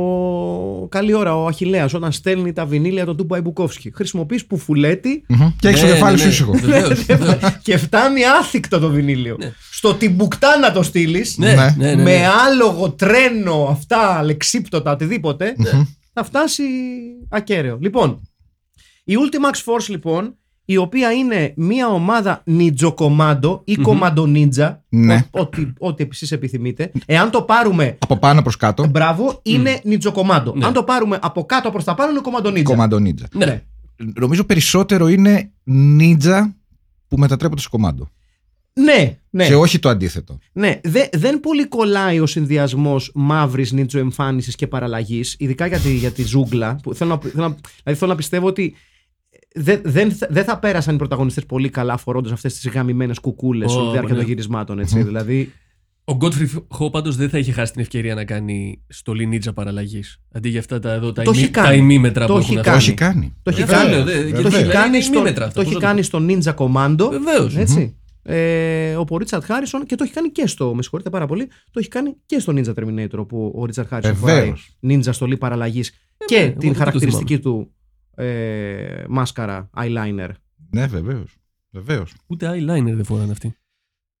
ο, 0.00 0.88
καλή 0.88 1.12
ώρα, 1.14 1.36
ο 1.42 1.46
Αχιλέας 1.46 1.94
όταν 1.94 2.12
στέλνει 2.12 2.52
τα 2.52 2.66
βινίλια 2.66 3.04
του 3.06 3.14
Ντούμπαϊ 3.14 3.40
Μπουκόφσκι, 3.40 3.90
χρησιμοποιείς 3.94 4.46
πουφουλέτη 4.46 5.24
Μμμ. 5.28 5.52
Και 5.58 5.68
έχεις 5.68 5.80
το 5.80 5.86
Ναι, 5.86 5.92
κεφάλι 5.92 6.16
ναι, 6.16 6.20
σου 6.20 6.26
ναι. 6.26 6.32
ήσυχο. 6.32 6.52
Βεβαίως, 6.52 7.04
βεβαίως. 7.06 7.38
και 7.62 7.76
φτάνει 7.76 8.20
άθικτο 8.40 8.78
το 8.78 8.90
βινίλιο. 8.90 9.36
Ναι. 9.82 9.88
στο 9.90 9.94
Τιμπουκτά 9.94 10.58
να 10.58 10.72
το 10.72 10.82
στείλεις. 10.82 11.38
Ναι, 11.38 11.46
Ναι. 11.46 11.54
ναι, 11.54 11.74
ναι, 11.76 11.94
ναι. 11.94 12.02
με 12.02 12.26
άλογο, 12.46 12.90
τρένο, 12.90 13.66
αυτά, 13.70 13.98
αλεξίπτωτα, 14.18 14.92
οτιδήποτε, 14.92 15.54
θα 16.12 16.24
φτάσει 16.24 16.62
ακέραιο. 17.30 17.78
Λοιπόν, 17.80 18.20
η 19.04 19.14
Ultimax 19.18 19.72
Force 19.72 19.86
λοιπόν, 19.88 20.36
η 20.64 20.76
οποία 20.76 21.12
είναι 21.12 21.52
μια 21.56 21.88
ομάδα 21.88 22.42
Ninja 22.46 22.94
Commando 22.94 23.60
ή 23.64 23.78
Commando 23.86 24.22
Ninja, 24.34 24.76
Ναι. 24.88 25.26
ό- 25.30 25.40
ό,τι, 25.40 25.66
ό,τι 25.78 26.06
εσείς 26.10 26.32
επιθυμείτε. 26.32 26.92
Εάν 27.06 27.30
το 27.30 27.42
πάρουμε 27.42 27.96
Από 28.00 28.16
πάνω 28.16 28.42
προς 28.42 28.56
κάτω, 28.56 28.86
μπράβο, 28.86 29.40
είναι 29.42 29.80
Ninja 29.84 30.12
Commando. 30.12 30.52
Ναι. 30.54 30.66
Αν 30.66 30.72
το 30.72 30.82
πάρουμε 30.82 31.18
από 31.22 31.44
κάτω 31.44 31.70
προς 31.70 31.84
τα 31.84 31.94
πάνω, 31.94 32.10
είναι 32.10 32.20
Commando 32.24 32.46
Ninja. 32.58 32.62
κομμάντο 32.62 32.96
ninja. 32.96 33.24
Ναι. 33.32 33.62
Νομίζω 34.20 34.44
περισσότερο 34.44 35.08
είναι 35.08 35.50
ninja 35.98 36.40
που 37.08 37.16
μετατρέπονται 37.18 37.60
σε 37.60 37.68
κομμάντο. 37.70 38.08
Ναι, 38.74 39.18
ναι. 39.30 39.46
Και 39.46 39.54
όχι 39.54 39.78
το 39.78 39.88
αντίθετο. 39.88 40.38
Ναι, 40.52 40.80
δε, 40.84 41.04
δεν 41.12 41.40
πολύ 41.40 41.66
κολλάει 41.68 42.20
ο 42.20 42.26
συνδυασμός 42.26 43.10
μαύρης 43.14 43.72
νίτσο 43.72 43.98
εμφάνισης 43.98 44.54
και 44.54 44.66
παραλλαγής, 44.66 45.34
ειδικά 45.38 45.66
για 45.66 45.78
τη, 45.78 45.94
για 45.94 46.10
τη 46.10 46.22
ζούγκλα. 46.24 46.78
Που 46.82 46.94
θέλω, 46.94 47.10
να, 47.10 47.30
θέλω, 47.30 47.48
να, 47.48 47.56
δηλαδή 47.82 47.98
θέλω 47.98 48.10
να 48.10 48.16
πιστεύω 48.16 48.46
ότι 48.46 48.74
δεν, 49.54 49.80
δεν, 49.84 50.12
θα- 50.12 50.26
δεν 50.30 50.44
θα 50.44 50.58
πέρασαν 50.58 50.94
οι 50.94 50.98
πρωταγωνιστές 50.98 51.46
πολύ 51.46 51.68
καλά 51.68 51.96
φορώντας 51.96 52.32
αυτές 52.32 52.54
τις 52.54 52.70
γαμημένες 52.72 53.18
κουκούλες 53.18 53.72
Ω, 53.72 53.76
όλη 53.76 53.84
τη 53.86 53.92
διάρκεια 53.92 54.14
ναι. 54.14 54.18
των 54.20 54.28
γυρισμάτων. 54.28 54.78
Έτσι, 54.78 55.02
δηλαδή. 55.02 55.52
Ο 56.04 56.16
Godfrey 56.20 56.46
Ho 56.78 56.90
πάντως 56.92 57.16
δεν 57.16 57.28
θα 57.28 57.38
είχε 57.38 57.52
χάσει 57.52 57.72
την 57.72 57.80
ευκαιρία 57.80 58.14
να 58.14 58.24
κάνει 58.24 58.82
στολή 58.88 59.26
νίτσα 59.26 59.52
παραλλαγής. 59.52 60.20
Αντί 60.32 60.48
για 60.48 60.60
αυτά 60.60 60.78
τα, 60.78 60.92
εδώ, 60.92 61.12
τα, 61.12 61.22
Το 61.22 61.30
έχει 61.30 61.40
ημί, 61.40 61.48
κάνει. 61.50 61.66
τα 61.68 61.74
ημίμετρα 61.74 62.26
Το 62.26 62.32
που 62.32 62.38
έχει 62.38 62.50
έχουν 62.52 62.62
Το 62.64 62.70
κάνει. 62.70 62.82
έχει 62.82 62.94
κάνει. 62.94 63.34
Το 63.42 63.50
έχει 63.50 63.62
αυτό 63.62 63.74
κάνει, 63.74 63.90
λέω, 63.90 64.04
δε- 64.04 64.12
το 64.12 64.18
γιατί 64.26 64.38
έχει 64.38 64.48
δηλαδή 64.48 64.68
κάνει, 64.72 64.96
είναι 64.96 65.04
στο, 65.04 65.12
ημίμετρα 65.14 65.44
αυτό, 65.46 65.54
το 65.54 65.60
έχει 65.60 65.72
πώς 65.72 65.82
να 65.82 65.88
κάνει 65.88 66.02
στο 66.02 66.20
Ninja 66.28 66.54
Commando. 66.54 67.08
Βεβαίως. 67.10 67.56
Έτσι. 67.56 67.96
Ε, 68.22 68.96
ο 69.08 69.16
Ρίτσαρτ 69.16 69.44
Χάρισον 69.44 69.86
και 69.86 69.94
το 69.94 70.04
έχει 70.04 70.12
κάνει 70.12 70.30
και 70.30 70.46
στο. 70.46 70.74
Με 70.74 70.82
συγχωρείτε 70.82 71.10
πάρα 71.10 71.26
πολύ. 71.26 71.46
Το 71.46 71.78
έχει 71.78 71.88
κάνει 71.88 72.16
και 72.26 72.38
στο 72.38 72.52
Ninja 72.56 72.74
Terminator 72.74 73.16
όπου 73.16 73.52
ο 73.56 73.64
Ρίτσαρτ 73.64 73.88
Χάρισον 73.88 74.16
φοράει 74.16 74.36
Βεβαίως. 74.36 74.78
Ninja 74.82 75.12
στολή 75.14 75.36
παραλλαγής 75.36 75.92
και 76.24 76.36
ναι, 76.36 76.42
εγώ 76.42 76.50
την 76.50 76.60
δεν 76.60 76.72
το 76.72 76.78
χαρακτηριστική 76.78 77.38
του 77.38 77.74
ε, 78.14 79.04
μάσκαρα 79.08 79.70
eyeliner. 79.76 80.30
Ναι, 80.70 80.86
βεβαίως. 80.86 81.36
Βεβαίως. 81.70 82.14
Ούτε 82.26 82.50
eyeliner 82.50 82.92
δεν 82.94 83.04
φοράνε 83.04 83.32
αυτοί. 83.32 83.56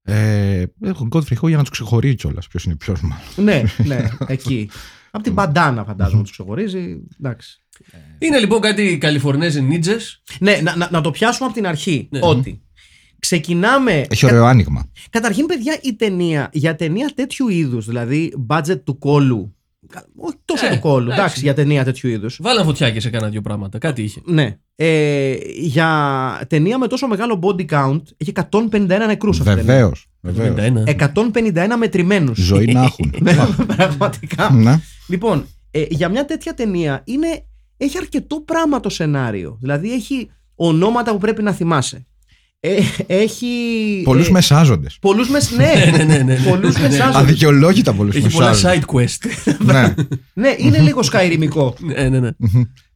Ε, 0.02 0.64
έχω 0.80 1.08
Godfrey 1.10 1.36
Ho 1.42 1.48
για 1.48 1.56
να 1.56 1.62
τους 1.62 1.70
ξεχωρίζει 1.70 2.14
κιόλας. 2.14 2.48
Ποιος 2.48 2.64
είναι 2.64 2.76
ποιος, 2.76 3.00
μάλλον. 3.00 3.24
ναι, 3.36 3.62
ναι, 3.84 4.08
εκεί. 4.26 4.70
Από 5.10 5.24
την 5.24 5.32
μπαντάνα 5.32 5.84
φαντάζομαι 5.84 6.22
τους 6.22 6.30
ξεχωρίζει. 6.30 7.06
Εντάξει. 7.20 7.64
Είναι 8.18 8.38
λοιπόν 8.38 8.60
κάτι 8.60 8.98
Καλιφορνέζοι 8.98 9.62
νίτζε. 9.62 9.96
Ναι, 10.40 10.60
να, 10.62 10.76
να, 10.76 10.88
να 10.90 11.00
το 11.00 11.10
πιάσουμε 11.10 11.46
από 11.46 11.54
την 11.54 11.66
αρχή. 11.66 12.08
Ναι. 12.10 12.18
Ότι 12.22 12.62
ξεκινάμε. 13.36 14.04
Έχει 14.08 14.26
ωραίο 14.26 14.44
άνοιγμα. 14.44 14.86
Καταρχήν, 15.10 15.46
παιδιά, 15.46 15.78
η 15.82 15.94
ταινία 15.94 16.48
για 16.52 16.76
ταινία 16.76 17.10
τέτοιου 17.14 17.48
είδους, 17.48 17.86
δηλαδή 17.86 18.32
budget 18.48 18.80
του 18.84 18.98
κόλου. 18.98 19.54
Όχι 20.16 20.36
τόσο 20.44 20.66
Ε, 20.66 20.70
του 20.70 20.78
κόλου, 20.78 21.02
εντάξει. 21.04 21.20
εντάξει, 21.20 21.40
για 21.40 21.54
ταινία 21.54 21.84
τέτοιου 21.84 22.08
είδους. 22.10 22.38
Βάλαν 22.42 22.64
φωτιά 22.64 22.90
και 22.90 23.00
σε 23.00 23.10
κάνα 23.10 23.28
δύο 23.28 23.40
πράγματα. 23.40 23.78
Κάτι 23.78 24.02
είχε. 24.02 24.20
Ναι. 24.24 24.56
Ε, 24.74 25.34
για 25.56 25.88
ταινία 26.48 26.78
με 26.78 26.86
τόσο 26.86 27.06
μεγάλο 27.06 27.38
body 27.42 27.66
count 27.70 28.02
έχει 28.16 28.32
151 28.50 28.86
νεκρούς 29.06 29.40
αυτή 29.40 29.52
η 29.52 29.54
ταινία. 29.54 29.74
Βεβαίως. 29.74 30.06
51. 30.20 30.88
151 30.88 31.76
μετρημένους. 31.78 32.38
Ζωή 32.38 32.64
να 32.72 32.82
έχουν. 32.82 33.14
Ναι, 33.20 33.34
πραγματικά. 33.76 34.50
Ναι. 34.52 34.80
Λοιπόν, 35.08 35.46
ε, 35.70 35.84
για 35.88 36.08
μια 36.08 36.24
τέτοια 36.24 36.54
ταινία 36.54 37.02
είναι, 37.04 37.44
έχει 37.76 37.98
αρκετό 37.98 38.40
πράγμα 38.40 38.80
το 38.80 38.88
σενάριο. 38.88 39.58
Δηλαδή 39.60 39.92
έχει 39.92 40.30
ονόματα 40.54 41.12
που 41.12 41.18
πρέπει 41.18 41.42
να 41.42 41.52
θυμάσαι. 41.52 42.06
Ε, 42.64 42.78
έχει. 43.06 43.46
Πολλούς 44.04 44.28
ε, 44.28 44.30
μεσάζοντες. 44.30 44.98
Πολλούς 45.00 45.28
μες, 45.30 45.50
ναι, 45.50 45.72
ναι, 45.96 46.04
ναι, 46.04 46.18
ναι. 46.18 46.36
πολλούς 46.36 46.74
Ναι, 46.74 46.80
ναι. 46.82 46.88
μεσάζοντες. 46.88 47.20
Αδικαιολόγητα 47.20 47.92
πολλούς 47.92 48.14
Έχει 48.16 48.30
πολλά 48.32 48.48
μεσάζοντες. 48.48 48.84
side 48.84 48.94
quest. 48.94 49.52
ναι. 49.72 49.94
Ναι, 50.34 50.54
είναι 50.58 50.78
λίγο 50.78 51.02
σκαϊρημικό. 51.02 51.74
ναι, 51.80 52.08
ναι, 52.08 52.20
ναι. 52.20 52.30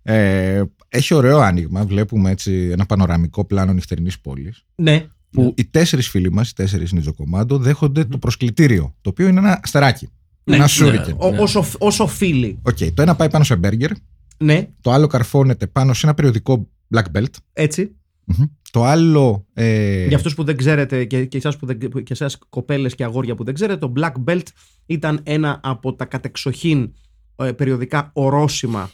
Ε, 0.02 0.62
έχει 0.88 1.14
ωραίο 1.14 1.38
άνοιγμα. 1.38 1.84
Βλέπουμε 1.84 2.30
έτσι 2.30 2.68
ένα 2.72 2.86
πανοραμικό 2.86 3.44
πλάνο 3.44 3.72
νυχτερινής 3.72 4.20
πόλης. 4.20 4.64
ναι. 4.74 5.06
Που 5.30 5.52
οι 5.56 5.64
τέσσερις 5.64 6.08
φίλοι 6.08 6.32
μας, 6.32 6.50
οι 6.50 6.54
τέσσερις 6.54 6.92
Νιντζοκομάντο, 6.92 7.58
δέχονται 7.58 8.04
το 8.04 8.18
προσκλητήριο. 8.18 8.94
Το 9.00 9.10
οποίο 9.10 9.28
είναι 9.28 9.38
ένα 9.38 9.60
αστεράκι. 9.62 10.08
Ναι, 10.44 10.56
ένα 10.56 10.66
σούρικεν. 10.66 11.16
ναι. 11.20 11.38
Ο- 11.38 11.42
όσο, 11.42 11.64
όσο 11.78 12.06
φίλοι. 12.06 12.58
Οκ, 12.62 12.76
το 12.94 13.02
ένα 13.02 13.14
πάει 13.16 13.30
πάνω 13.30 13.44
σε 13.44 13.56
μπέργκερ. 13.56 13.90
Ναι, 14.38 14.68
Το 14.80 14.90
άλλο 14.90 15.06
καρφώνεται 15.06 15.66
πάνω 15.66 15.92
σε 15.94 16.06
ένα 16.06 16.14
περιοδικό 16.14 16.68
black 16.94 17.04
belt. 17.18 17.24
έτσι. 17.52 17.90
Μμμ. 18.26 18.44
Το 18.70 18.84
άλλο. 18.84 19.46
Ε, 19.54 20.06
Για 20.06 20.16
αυτούς 20.16 20.34
που 20.34 20.44
δεν 20.44 20.56
ξέρετε 20.56 21.04
και, 21.04 21.24
και, 21.24 21.36
εσάς 21.36 21.56
που 21.56 21.66
δεν, 21.66 21.78
και 21.78 22.12
εσάς 22.12 22.38
κοπέλες 22.48 22.94
και 22.94 23.04
αγόρια 23.04 23.34
που 23.34 23.44
δεν 23.44 23.54
ξέρετε, 23.54 23.78
το 23.78 23.92
Black 23.96 24.12
Belt 24.28 24.46
ήταν 24.86 25.20
ένα 25.22 25.60
από 25.62 25.94
τα 25.94 26.04
κατεξοχήν 26.04 26.92
ε, 27.36 27.52
περιοδικά 27.52 28.10
ορόσημα 28.12 28.90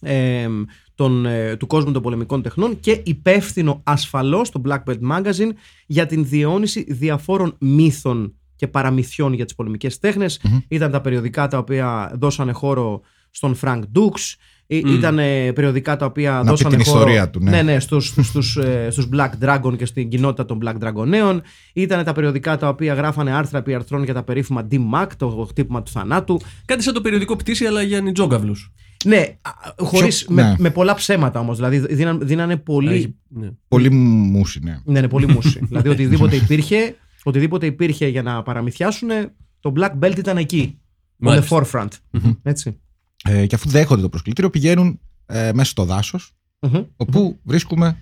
ε, 0.00 0.48
των, 0.94 1.26
ε, 1.26 1.56
του 1.56 1.66
κόσμου 1.66 1.92
των 1.92 2.02
πολεμικών 2.02 2.42
τεχνών 2.42 2.80
και 2.80 3.02
υπεύθυνο 3.04 3.80
ασφαλώς 3.84 4.50
το 4.50 4.62
Black 4.66 4.82
Belt 4.86 5.10
Magazine 5.10 5.50
για 5.86 6.06
την 6.06 6.26
διαιώνιση 6.28 6.84
διαφόρων 6.88 7.56
μύθων 7.60 8.34
και 8.56 8.68
παραμυθιών 8.68 9.32
για 9.32 9.44
τις 9.44 9.54
πολεμικές 9.54 9.98
τέχνες. 9.98 10.40
Ήταν 10.68 10.90
τα 10.90 11.00
περιοδικά 11.00 11.48
τα 11.48 11.58
οποία 11.58 12.12
δώσανε 12.18 12.52
χώρο 12.52 13.00
στον 13.30 13.56
Frank 13.62 13.82
Dukes. 13.94 14.34
Ε, 14.66 14.76
Ήταν 14.76 15.18
ε, 15.18 15.52
περιοδικά 15.52 15.96
τα 15.96 16.06
οποία 16.06 16.40
πει 16.40 16.46
δώσανε 16.46 16.76
την 16.76 16.84
χώρο 16.84 16.98
ιστορία 16.98 17.30
του, 17.30 17.40
ναι. 17.42 17.50
ναι, 17.50 17.62
ναι, 17.62 17.80
στους, 17.80 18.14
στους, 18.22 18.56
ε, 18.56 18.88
στους 18.90 19.08
Black 19.12 19.30
Dragon 19.44 19.76
και 19.76 19.84
στην 19.86 20.08
κοινότητα 20.08 20.44
των 20.44 20.58
Black 20.64 20.74
Dragonέων. 20.84 21.40
Ήταν 21.72 22.04
τα 22.04 22.12
περιοδικά 22.12 22.56
τα 22.56 22.68
οποία 22.68 22.94
γράφανε 22.94 23.32
άρθρα 23.32 23.58
επί 23.58 23.74
αρθρών 23.74 24.04
για 24.04 24.14
τα 24.14 24.22
περίφημα 24.22 24.66
D-Mac, 24.70 25.06
το 25.16 25.46
χτύπημα 25.48 25.82
του 25.82 25.90
θανάτου. 25.90 26.40
Κάτι 26.64 26.82
σαν 26.82 26.94
το 26.94 27.00
περιοδικό 27.00 27.36
πτήση, 27.36 27.64
αλλά 27.66 27.82
για 27.82 28.00
νιτζόγκαυλους. 28.00 28.72
Ναι, 29.04 29.24
χωρί. 29.78 30.08
Πιο- 30.08 30.26
με, 30.34 30.42
ναι. 30.42 30.54
με 30.58 30.70
πολλά 30.70 30.94
ψέματα 30.94 31.40
όμως. 31.40 31.56
Δηλαδή 31.56 31.78
δίνανε, 31.94 32.24
δίνανε 32.24 32.56
πολύ. 32.56 33.16
Ναι. 33.28 33.48
Πολύ 33.68 33.90
μουσι, 33.90 34.60
ναι. 34.62 34.80
Ναι, 34.84 35.00
ναι, 35.00 35.08
πολύ 35.08 35.28
μουσι. 35.28 35.60
δηλαδή 35.68 35.88
οτιδήποτε 35.88 36.36
υπήρχε, 36.36 36.96
οτιδήποτε 37.22 37.66
υπήρχε 37.66 38.06
για 38.06 38.22
να 38.22 38.42
παραμυθιάσουν, 38.42 39.08
το 39.60 39.72
Black 39.76 40.04
Belt 40.04 40.18
ήταν 40.18 40.36
εκεί. 40.36 40.78
On 41.24 41.28
the 41.28 41.30
Μάλιστα. 41.30 41.64
forefront. 41.72 42.18
Έτσι. 42.42 42.80
Ε, 43.28 43.46
και 43.46 43.54
αφού 43.54 43.68
δέχονται 43.68 44.02
το 44.02 44.08
προσκλητήριο, 44.08 44.50
πηγαίνουν 44.50 45.00
ε, 45.26 45.50
μέσα 45.54 45.70
στο 45.70 45.84
δάσος, 45.84 46.34
Μμμ. 46.60 46.82
όπου 46.96 47.38
βρίσκουμε 47.42 47.96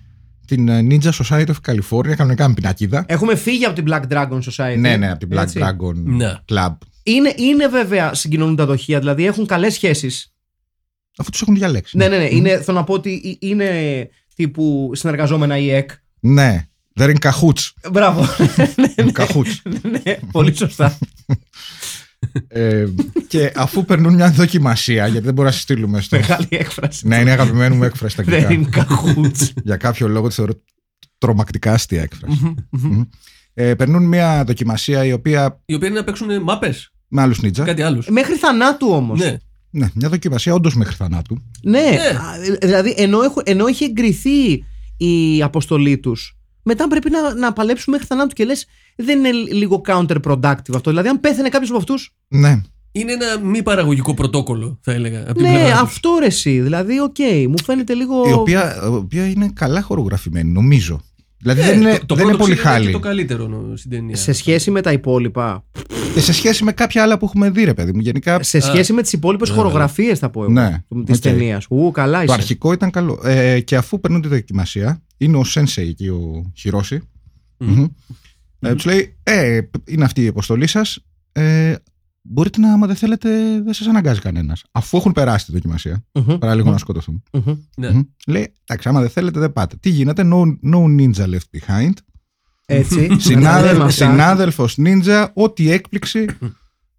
την 0.47 0.67
ε, 0.69 0.79
Ninja 0.89 1.09
Society 1.11 1.45
of 1.47 1.55
California, 1.71 2.13
κανονικά 2.15 2.47
με 2.47 2.53
πινακίδα. 2.53 3.05
Έχουμε 3.07 3.35
φύγει 3.35 3.65
από 3.65 3.75
την 3.75 3.85
Black 3.87 4.01
Dragon 4.11 4.39
Society. 4.51 4.77
ναι, 4.77 4.97
ναι, 4.97 5.09
από 5.11 5.19
την 5.19 5.29
Black 5.37 5.41
Έτσι. 5.41 5.59
Dragon 5.63 5.93
Ναι. 5.95 6.33
Club. 6.49 6.73
Είναι, 7.03 7.33
είναι 7.37 7.67
βέβαια 7.67 8.13
συγκοινωνούν 8.13 8.55
τα 8.55 8.65
δοχεία, 8.65 8.99
δηλαδή 8.99 9.25
έχουν 9.25 9.45
καλές 9.45 9.73
σχέσεις. 9.73 10.33
Αφού 11.17 11.29
τους 11.29 11.41
έχουν 11.41 11.55
διαλέξει. 11.55 11.97
Ναι, 11.97 12.07
ναι, 12.07 12.17
ναι. 12.17 12.27
Είναι, 12.31 12.61
θέλω 12.61 12.77
να 12.77 12.83
πω 12.83 12.93
ότι 12.93 13.37
ε- 13.41 13.47
είναι 13.47 14.09
τύπου 14.35 14.91
συνεργαζόμενα 14.93 15.57
η 15.57 15.69
ΕΚ. 15.71 15.89
Ναι, 16.19 16.67
they're 16.99 17.15
in 17.15 17.29
cahoots. 17.29 17.89
Μπράβο. 17.91 18.25
In 18.95 19.11
cahoots. 19.11 19.71
ναι, 20.03 20.17
πολύ 20.31 20.55
σωστά. 20.55 20.97
ε, 22.47 22.85
και 23.27 23.51
αφού 23.55 23.85
περνούν 23.85 24.13
μια 24.13 24.31
δοκιμασία, 24.31 25.07
γιατί 25.07 25.25
δεν 25.25 25.33
μπορούμε 25.33 25.43
να 25.49 25.51
σε 25.51 25.59
στείλουμε 25.61 26.01
στο. 26.01 26.17
Μεγάλη 26.17 26.47
έκφραση. 26.49 27.07
ναι, 27.07 27.19
είναι 27.19 27.31
αγαπημένη 27.31 27.75
μου 27.75 27.83
έκφραση 27.83 28.13
στα 28.13 28.23
Δεν 28.23 28.33
αγγλικά. 28.33 28.53
είναι 28.53 28.69
καχούτς. 28.69 29.53
Για 29.63 29.77
κάποιο 29.77 30.07
λόγο 30.07 30.27
τη 30.27 30.33
θεωρώ 30.33 30.53
τρομακτικά 31.17 31.73
αστεία 31.73 32.01
έκφραση. 32.01 32.53
Μμμ. 32.69 33.01
ε, 33.53 33.73
περνούν 33.75 34.03
μια 34.07 34.43
δοκιμασία 34.47 35.05
η 35.05 35.11
οποία 35.11 35.61
Οι 35.65 35.73
οποίοι 35.73 35.87
είναι 35.91 35.99
να 35.99 36.05
παίξουν 36.05 36.41
μάπες. 36.43 36.91
με 37.07 37.21
άλλους 37.21 37.41
νίντζα. 37.41 37.63
Κάτι 37.63 37.81
άλλους. 37.81 38.07
Μέχρι 38.07 38.35
θανάτου 38.35 38.87
όμως. 38.91 39.19
Ναι. 39.19 39.37
Ναι, 39.69 39.89
μια 39.93 40.09
δοκιμασία 40.09 40.53
όντως 40.53 40.75
μέχρι 40.75 40.95
θανάτου. 40.95 41.41
Ναι, 41.63 41.79
Ναι. 41.79 41.87
α, 42.17 42.57
δηλαδή 42.61 42.93
ενώ, 42.97 43.21
έχω, 43.21 43.41
ενώ 43.45 43.65
έχει 43.65 43.83
εγκριθεί 43.83 44.63
η 44.97 45.41
αποστολή 45.43 45.97
τους, 45.97 46.34
μετά 46.65 46.87
πρέπει 46.87 47.09
να, 47.09 47.33
να 47.33 47.53
παλέψουν 47.53 47.93
μέχρι 47.93 48.07
θανάτου 48.07 48.35
και 48.35 48.45
λες, 48.45 48.65
δεν 48.95 49.17
είναι 49.17 49.31
λίγο 49.31 49.81
counterproductive 49.87 50.75
αυτό. 50.75 50.89
Δηλαδή, 50.89 51.07
αν 51.07 51.19
πέθανε 51.19 51.49
κάποιος 51.49 51.69
από 51.69 51.77
αυτού. 51.79 51.93
Ναι. 52.27 52.61
Είναι 52.91 53.11
ένα 53.11 53.39
μη 53.43 53.63
παραγωγικό 53.63 54.13
πρωτόκολλο, 54.13 54.79
θα 54.81 54.91
έλεγα. 54.91 55.21
Από 55.21 55.33
την 55.33 55.43
Ναι, 55.43 55.49
πλευρά 55.53 55.71
τους. 55.71 55.79
αυτό 55.81 56.17
ρε 56.19 56.25
εσύ. 56.25 56.59
Δηλαδή, 56.59 56.99
οκ, 56.99 57.15
μου 57.49 57.63
φαίνεται 57.63 57.93
λίγο. 57.93 58.29
Η 58.29 58.31
οποία, 58.31 58.75
η 58.83 58.87
οποία 58.87 59.27
είναι 59.27 59.49
καλά 59.53 59.81
χορογραφημένη, 59.81 60.51
νομίζω. 60.51 61.01
Δηλαδή 61.45 61.61
Ε, 61.61 61.65
δεν 61.65 61.81
είναι, 61.81 61.97
το, 61.97 62.05
το 62.05 62.15
δεν 62.15 62.23
είναι 62.27 62.33
πρώτο 62.35 62.43
πολύ 62.51 62.55
ξύλο 62.55 62.69
είναι 62.69 62.77
χάλι. 62.77 62.85
και 62.85 62.91
το 62.91 62.99
καλύτερο 62.99 63.47
νο- 63.47 63.75
στην 63.75 63.89
ταινία. 63.89 64.15
Σε 64.15 64.33
σχέση 64.33 64.71
με 64.71 64.81
τα 64.81 64.91
υπόλοιπα. 64.91 65.65
Και 66.13 66.19
σε 66.19 66.33
σχέση 66.33 66.63
με 66.63 66.71
κάποια 66.71 67.03
άλλα 67.03 67.17
που 67.17 67.25
έχουμε 67.25 67.49
δει, 67.49 67.63
ρε 67.63 67.73
παιδί 67.73 67.93
μου. 67.93 67.99
Γενικά 67.99 68.43
Σε 68.43 68.59
σχέση 68.59 68.93
με 68.93 69.01
τις 69.01 69.13
υπόλοιπες 69.13 69.49
βέβαια. 69.49 69.63
χορογραφίες, 69.63 70.19
θα 70.19 70.29
πω 70.29 70.43
εγώ. 70.43 70.51
Ναι, 70.51 70.83
Της 71.05 71.15
οκ. 71.17 71.21
ταινίας. 71.23 71.65
Ου, 71.69 71.91
καλά 71.91 72.17
το 72.17 72.23
είσαι. 72.23 72.33
αρχικό 72.33 72.73
ήταν 72.73 72.91
καλό. 72.91 73.19
Ε, 73.23 73.59
και 73.59 73.75
αφού 73.75 73.99
περνούν 73.99 74.21
τη 74.21 74.27
δοκιμασία, 74.27 75.01
είναι 75.17 75.37
ο 75.37 75.43
Σένσεϊ 75.43 75.87
εκεί, 75.89 76.07
ο 76.07 76.51
Χιρόση. 76.55 77.01
Μμμ. 77.57 77.85
Ε, 78.59 78.73
τους 78.73 78.85
λέει: 78.85 79.17
Ε, 79.23 79.59
είναι 79.85 80.03
αυτή 80.03 80.23
η 80.23 80.27
αποστολή 80.27 80.67
σας. 80.67 80.99
Ε, 81.31 81.73
μπορείτε 82.27 82.59
να, 82.59 82.73
άμα 82.73 82.87
δεν 82.87 82.95
θέλετε, 82.95 83.29
δεν 83.61 83.73
σας 83.73 83.87
αναγκάζει 83.87 84.19
κανένας. 84.19 84.63
Αφού 84.71 84.97
έχουν 84.97 85.11
περάσει 85.11 85.45
τη 85.45 85.51
δοκιμασία, 85.51 86.05
Μμμ. 86.11 86.37
παρά 86.37 86.55
λίγο 86.55 86.71
να 86.71 86.77
σκοτωθούν. 86.77 87.23
Μμμ. 87.31 87.55
Ναι. 87.77 87.89
Μμμ. 87.89 88.01
Λέει: 88.27 88.53
Εντάξει, 88.65 88.89
άμα 88.89 88.99
δεν 89.01 89.09
θέλετε, 89.09 89.39
δεν 89.39 89.53
πάτε. 89.53 89.75
Τι 89.79 89.89
γίνεται, 89.89 90.23
no, 90.33 90.41
no 90.73 90.83
ninja 90.99 91.25
left 91.29 91.57
behind. 91.59 91.91
Έτσι. 92.65 92.99
να 93.07 93.07
τα 93.15 93.19
Συνάδελ, 93.19 93.71
λέμε 93.71 93.83
αυτά. 93.83 94.09
συνάδελφος 94.11 94.77
Νίντζα, 94.77 95.31
ό,τι 95.33 95.71
έκπληξη 95.71 96.25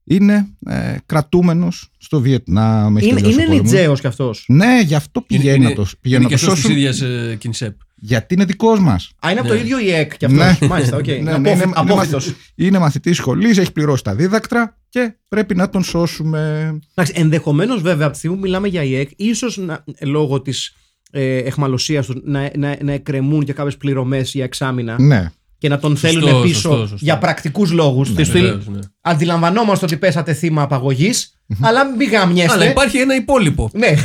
είναι 0.04 0.46
ε, 0.66 0.96
κρατούμενος 1.06 1.90
στο 1.98 2.20
Βιετνάμ. 2.20 2.96
έχει 2.96 3.06
Είναι, 3.06 3.14
τελειώσει 3.20 3.34
είναι 3.34 3.44
ο 3.44 3.46
πόλεμος. 3.46 3.70
Νίντζα 3.72 3.94
κι 3.94 4.06
αυτός. 4.06 4.44
Ναι, 4.48 4.80
γι' 4.84 4.94
αυτό 4.94 5.20
πηγαίνει 5.20 5.64
να 5.64 5.72
το, 5.72 5.86
πηγαίνει 6.00 6.24
είναι 6.24 6.32
να 6.32 6.38
και 6.38 6.44
το 6.44 6.52
αυτό 6.52 6.68
τη 6.68 6.74
σώσουν. 6.74 6.76
ίδια 6.76 7.06
ε, 7.30 7.36
Κινσέπ. 7.36 7.76
Γιατί 7.98 8.34
είναι 8.34 8.44
δικός 8.44 8.80
μας. 8.80 9.10
Α, 9.26 9.30
είναι 9.30 9.40
από 9.40 9.48
το 9.48 9.54
Ναι. 9.54 9.60
ίδιο 9.60 9.78
ΙΕΚ 9.80 10.16
κι 10.16 10.24
αυτός. 10.24 10.58
Ναι. 10.60 10.66
Μάλιστα, 10.68 10.96
οκ. 10.96 11.06
Ναι, 11.06 11.14
ναι, 11.14 11.30
Απόφοι- 11.30 11.54
είναι, 11.54 11.62
είναι, 11.62 11.72
απόφοιτος. 11.74 12.26
μαθη- 12.26 12.36
είναι 12.54 12.78
μαθητής 12.78 13.16
σχολής, 13.16 13.58
έχει 13.58 13.72
πληρώσει 13.72 14.02
τα 14.04 14.14
δίδακτρα 14.14 14.78
και 14.88 15.14
πρέπει 15.28 15.54
να 15.54 15.68
τον 15.70 15.84
σώσουμε. 15.84 16.68
Εντάξει, 16.94 17.12
ενδεχομένως 17.16 17.82
βέβαια 17.82 18.02
από 18.04 18.12
τη 18.12 18.18
στιγμή 18.18 18.36
που 18.36 18.42
μιλάμε 18.42 18.68
για 18.68 18.82
ΙΕΚ, 18.82 19.10
ίσως 19.16 19.60
λόγω 20.02 20.42
της 20.42 20.74
ε, 21.10 21.36
εχμαλωσίας 21.38 22.06
τους 22.06 22.16
να, 22.24 22.50
να, 22.56 22.76
να 22.82 22.92
εκκρεμούν 22.92 23.44
και 23.44 23.52
κάποιες 23.52 23.76
πληρωμές 23.76 24.32
για 24.32 24.44
εξάμεινα 24.44 24.96
Ναι. 25.00 25.30
και 25.58 25.68
να 25.68 25.78
τον 25.78 25.96
Σωστό, 25.96 26.20
θέλουν 26.20 26.42
πίσω 26.42 26.60
σωστό, 26.60 26.78
σωστό. 26.80 26.96
για 27.00 27.18
πρακτικούς 27.18 27.70
λόγους. 27.72 28.10
Ναι, 28.14 28.22
βεβαίως, 28.22 28.66
ναι. 28.68 28.78
Αντιλαμβανόμαστε 29.00 29.84
ότι 29.84 29.96
πέσατε 29.96 30.32
θύμα 30.32 30.62
απαγωγής, 30.62 31.32
αλλά 31.60 31.84
μην 31.96 32.08
γαμιέστε. 32.10 32.52
Αλλά 32.52 32.70
υπάρχει 32.70 32.98
ένα 32.98 33.14
υπόλοιπο. 33.14 33.70
Ναι. 33.74 33.88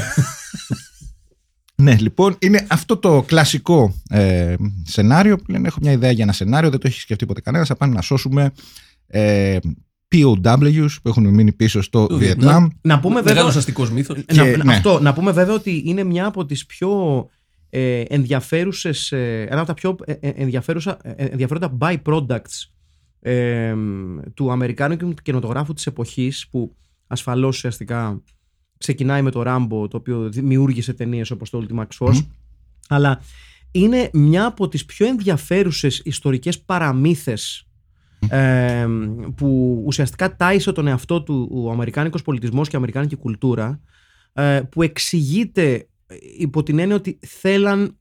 Ναι, 1.82 1.96
λοιπόν, 2.00 2.36
είναι 2.40 2.66
αυτό 2.70 2.98
το 2.98 3.22
κλασικό 3.28 3.94
ε, 4.10 4.56
σενάριο 4.84 5.38
που 5.38 5.52
λένε: 5.52 5.68
Έχω 5.68 5.80
μια 5.82 5.92
ιδέα 5.92 6.12
για 6.12 6.24
ένα 6.24 6.34
σενάριο, 6.34 6.70
δεν 6.70 6.80
το 6.80 6.88
έχει 6.88 7.00
σκεφτεί 7.00 7.26
ποτέ 7.26 7.42
κανένας. 7.42 7.68
Θα 7.68 7.76
πάνε 7.76 7.94
να 7.94 8.02
σώσουμε 8.02 8.52
ε, 9.08 9.58
POWs 10.16 10.88
που 11.02 11.10
έχουν 11.10 11.28
μείνει 11.28 11.52
πίσω 11.52 11.82
στο 11.82 12.08
Το 12.08 12.18
Βιετνάμ. 12.18 12.68
να 12.82 13.00
πούμε 13.00 13.16
βέβαια. 13.16 13.34
Μεγάλος 13.34 13.56
αστικός 13.56 13.92
μύθος. 13.92 14.18
να, 14.18 14.44
Και- 14.44 14.58
να- 14.58 14.64
ναι. 14.64 14.74
αυτό, 14.74 15.00
να 15.02 15.14
πούμε 15.14 15.32
βέβαια 15.32 15.54
ότι 15.56 15.84
είναι 15.86 16.04
μια 16.04 16.26
από 16.26 16.46
τις 16.46 16.66
πιο 16.66 16.90
ε, 17.70 18.02
ενδιαφέρουσες, 18.02 19.12
ε, 19.12 19.42
ένα 19.50 19.58
από 19.58 19.68
τα 19.68 19.74
πιο 19.74 19.96
ε, 20.06 20.12
ε, 20.20 20.30
ενδιαφέρουσα, 20.36 20.98
ε, 21.04 21.26
ενδιαφέροντα 21.26 21.78
byproducts 21.82 22.70
ε, 23.20 23.74
του 24.34 24.52
Αμερικάνικου 24.52 25.14
κινηματογράφου 25.24 25.74
της 25.74 25.86
εποχής 25.88 26.48
που 26.52 26.76
ασφαλώς 27.08 27.56
ουσιαστικά 27.56 28.22
ξεκινάει 28.82 29.22
με 29.22 29.32
το 29.32 29.42
Ράμπο 29.42 29.88
το 29.88 29.98
οποίο 29.98 30.30
δημιούργησε 30.30 30.94
ταινίες 30.94 31.32
όπως 31.32 31.50
το 31.50 31.66
Ultima 31.68 31.86
Force 32.00 32.26
αλλά 32.88 33.22
είναι 33.72 34.10
μια 34.14 34.46
από 34.46 34.68
τις 34.68 34.86
πιο 34.86 35.08
ενδιαφέρουσες 35.08 36.02
ιστορικές 36.06 36.60
παραμύθες 36.60 37.68
ε, 38.30 38.88
που 39.36 39.82
ουσιαστικά 39.86 40.36
τάισε 40.36 40.72
τον 40.72 40.88
εαυτό 40.88 41.22
του 41.24 41.50
ο 41.52 41.72
Αμερικάνικος 41.72 42.22
πολιτισμός 42.22 42.68
και 42.68 42.76
η 42.76 42.78
Αμερικάνικη 42.78 43.16
κουλτούρα 43.16 43.82
ε, 44.34 44.62
που 44.72 44.82
εξηγείται 44.82 45.88
υπό 46.38 46.64
την 46.64 46.80
έννοια 46.80 46.96
ότι 46.96 47.20
θέλαν 47.22 47.98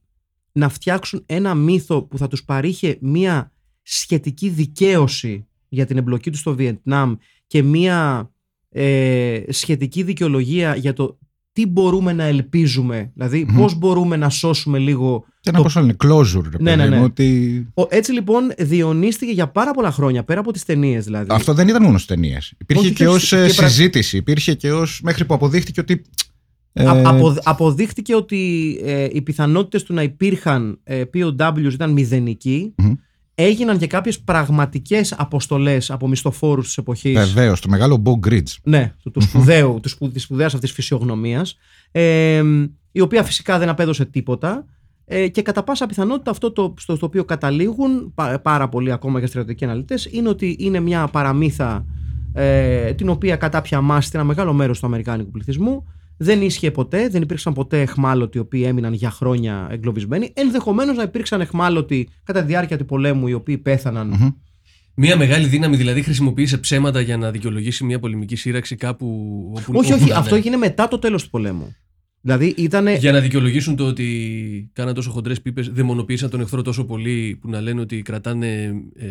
να 0.51 0.69
φτιάξουν 0.69 1.23
ένα 1.25 1.55
μύθο 1.55 2.03
που 2.03 2.17
θα 2.17 2.27
τους 2.27 2.43
παρήχε 2.43 2.97
μια 3.01 3.51
σχετική 3.81 4.49
δικαίωση 4.49 5.47
για 5.69 5.85
την 5.85 5.97
εμπλοκή 5.97 6.29
τους 6.29 6.39
στο 6.39 6.55
Βιετνάμ 6.55 7.15
και 7.47 7.63
μια 7.63 8.30
ε, 8.73 9.39
σχετική 9.49 10.03
δικαιολογία 10.03 10.75
για 10.75 10.93
το 10.93 11.17
τι 11.53 11.65
μπορούμε 11.67 12.13
να 12.13 12.23
ελπίζουμε, 12.23 13.11
δηλαδή 13.13 13.45
Μμμ. 13.49 13.57
πώς 13.57 13.75
μπορούμε 13.77 14.15
να 14.15 14.29
σώσουμε 14.29 14.77
λίγο 14.79 15.25
Και 15.39 15.49
ένα 15.49 15.57
το- 15.57 15.63
πώς 15.63 15.75
λένε, 15.75 15.95
closure. 16.03 16.43
Ρε, 16.43 16.57
Ναι, 16.59 16.75
παιδί 16.75 16.75
ναι, 16.77 16.83
μου, 16.83 16.89
ναι. 16.95 17.03
Ότι... 17.03 17.67
Ο- 17.73 17.87
Έτσι 17.89 18.11
λοιπόν 18.11 18.51
διονύστηκε 18.57 19.31
για 19.31 19.47
πάρα 19.47 19.71
πολλά 19.71 19.91
χρόνια 19.91 20.23
πέρα 20.23 20.39
από 20.39 20.51
τις 20.53 20.65
ταινίες 20.65 21.05
δηλαδή. 21.05 21.27
Αυτό 21.31 21.53
δεν 21.53 21.67
ήταν 21.67 21.83
μόνο 21.83 21.97
στις 21.97 22.07
ταινίες. 22.15 22.53
Υπήρχε 22.57 22.85
Όχι, 22.85 22.93
και 22.93 23.07
ως 23.07 23.31
όχι, 23.31 23.47
και 23.47 23.53
πρα- 23.53 23.67
συζήτηση. 23.67 24.17
Υπήρχε 24.17 24.53
και 24.53 24.71
ως. 24.71 24.99
μέχρι 25.03 25.25
που 25.25 25.33
αποδείχτηκε 25.33 25.79
ότι. 25.79 26.01
ε, 26.73 26.85
Α- 26.85 27.01
απο- 27.09 27.35
αποδείχτηκε 27.43 28.15
ότι 28.15 28.77
ε, 28.83 29.07
οι 29.11 29.21
πιθανότητες 29.21 29.83
του 29.83 29.93
να 29.93 30.03
υπήρχαν 30.03 30.79
ε, 30.83 31.03
POWs 31.13 31.71
ήταν 31.73 31.91
μηδενικοί. 31.91 32.73
Μμμ. 32.77 32.93
Έγιναν 33.43 33.77
και 33.77 33.87
κάποιες 33.87 34.19
πραγματικές 34.19 35.13
αποστολές 35.17 35.91
από 35.91 36.07
μισθοφόρους 36.07 36.65
της 36.65 36.77
εποχής. 36.77 37.13
Βεβαίως, 37.13 37.61
το 37.61 37.69
μεγάλο 37.69 38.01
Bo 38.05 38.27
Gridge. 38.27 38.55
Ναι, 38.63 38.93
του, 39.03 39.11
του 39.11 39.21
σπουδαίου, 39.21 39.79
του 39.81 39.89
σπου, 39.89 40.11
της 40.11 40.23
σπουδαίας 40.23 40.53
αυτής 40.53 40.71
φυσιογνωμίας, 40.71 41.57
ε, 41.91 42.43
η 42.91 43.01
οποία 43.01 43.23
φυσικά 43.23 43.59
δεν 43.59 43.69
απέδωσε 43.69 44.05
τίποτα 44.05 44.65
ε, 45.05 45.27
και 45.27 45.41
κατά 45.41 45.63
πάσα 45.63 45.85
πιθανότητα 45.85 46.31
αυτό 46.31 46.51
το, 46.51 46.73
στο, 46.77 46.95
στο 46.95 47.05
οποίο 47.05 47.25
καταλήγουν 47.25 48.13
πα- 48.13 48.39
πάρα 48.39 48.69
πολλοί 48.69 48.91
ακόμα 48.91 49.19
και 49.19 49.25
στρατιωτικοί 49.25 49.63
αναλυτές 49.63 50.07
είναι 50.11 50.29
ότι 50.29 50.55
είναι 50.59 50.79
μια 50.79 51.07
παραμύθα 51.07 51.85
ε, 52.33 52.93
την 52.93 53.09
οποία 53.09 53.35
κατάπια 53.35 53.81
μάστη 53.81 54.11
ένα 54.17 54.25
μεγάλο 54.25 54.53
μέρος 54.53 54.79
του 54.79 54.85
αμερικάνικου 54.85 55.31
πληθυσμού 55.31 55.85
δεν 56.23 56.41
ίσχυε 56.41 56.71
ποτέ, 56.71 57.07
δεν 57.07 57.21
υπήρξαν 57.21 57.53
ποτέ 57.53 57.81
εχμάλωτοι 57.81 58.37
οι 58.37 58.41
οποίοι 58.41 58.63
έμειναν 58.65 58.93
για 58.93 59.11
χρόνια 59.11 59.67
εγκλωβισμένοι. 59.71 60.31
Ενδεχομένως 60.33 60.97
να 60.97 61.03
υπήρξαν 61.03 61.41
εχμάλωτοι 61.41 62.09
κατά 62.23 62.41
τη 62.41 62.45
διάρκεια 62.45 62.77
του 62.77 62.85
πολέμου 62.85 63.27
οι 63.27 63.33
οποίοι 63.33 63.57
πέθαναν 63.57 64.07
Μμμ. 64.07 64.29
Μια 64.95 65.17
μεγάλη 65.17 65.47
δύναμη 65.47 65.75
δηλαδή 65.75 66.01
χρησιμοποίησε 66.01 66.57
ψέματα 66.57 67.01
για 67.01 67.17
να 67.17 67.31
δικαιολογήσει 67.31 67.83
μια 67.83 67.99
πολεμική 67.99 68.35
σύραξη 68.35 68.75
κάπου 68.75 69.07
όπου. 69.57 69.73
όχι, 69.75 69.93
όπου 69.93 70.01
όχι, 70.03 70.11
να 70.11 70.17
αυτό 70.17 70.29
είναι. 70.29 70.37
έγινε 70.37 70.57
μετά 70.57 70.87
το 70.87 70.99
τέλος 70.99 71.23
του 71.23 71.29
πολέμου. 71.29 71.75
Δηλαδή 72.21 72.53
ήταν. 72.57 72.87
Για 72.87 73.11
να 73.11 73.19
δικαιολογήσουν 73.19 73.75
το 73.75 73.85
ότι 73.85 74.69
κάναν 74.73 74.93
τόσο 74.93 75.11
χοντρές 75.11 75.41
πίπες, 75.41 75.69
δαιμονοποίησαν 75.69 76.29
τον 76.29 76.41
εχθρό 76.41 76.61
τόσο 76.61 76.85
πολύ 76.85 77.37
που 77.41 77.49
να 77.49 77.61
λένε 77.61 77.81
ότι 77.81 78.01
κρατάνε 78.01 78.63
ε, 78.95 79.07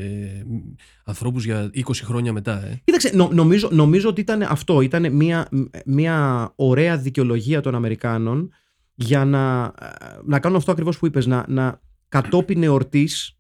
ανθρώπους 1.05 1.45
για 1.45 1.71
20 1.75 1.83
χρόνια 2.05 2.33
μετά. 2.33 2.67
Ε. 2.67 2.81
Κοίταξε, 2.85 3.11
νο- 3.15 3.31
νομίζω, 3.33 3.69
νομίζω 3.73 4.09
ότι 4.09 4.21
ήταν 4.21 4.43
αυτό. 4.43 4.81
Ήταν 4.81 5.15
μια, 5.15 5.49
μια 5.85 6.53
ωραία 6.57 6.97
δικαιολογία 6.97 7.61
των 7.61 7.75
Αμερικάνων 7.75 8.51
για 8.95 9.25
να, 9.25 9.73
να 10.25 10.39
κάνουν 10.39 10.57
αυτό 10.57 10.71
ακριβώς 10.71 10.99
που 10.99 11.07
είπες, 11.07 11.27
να, 11.27 11.45
να 11.49 11.81
κατόπιν 12.09 12.63
εορτής 12.63 13.35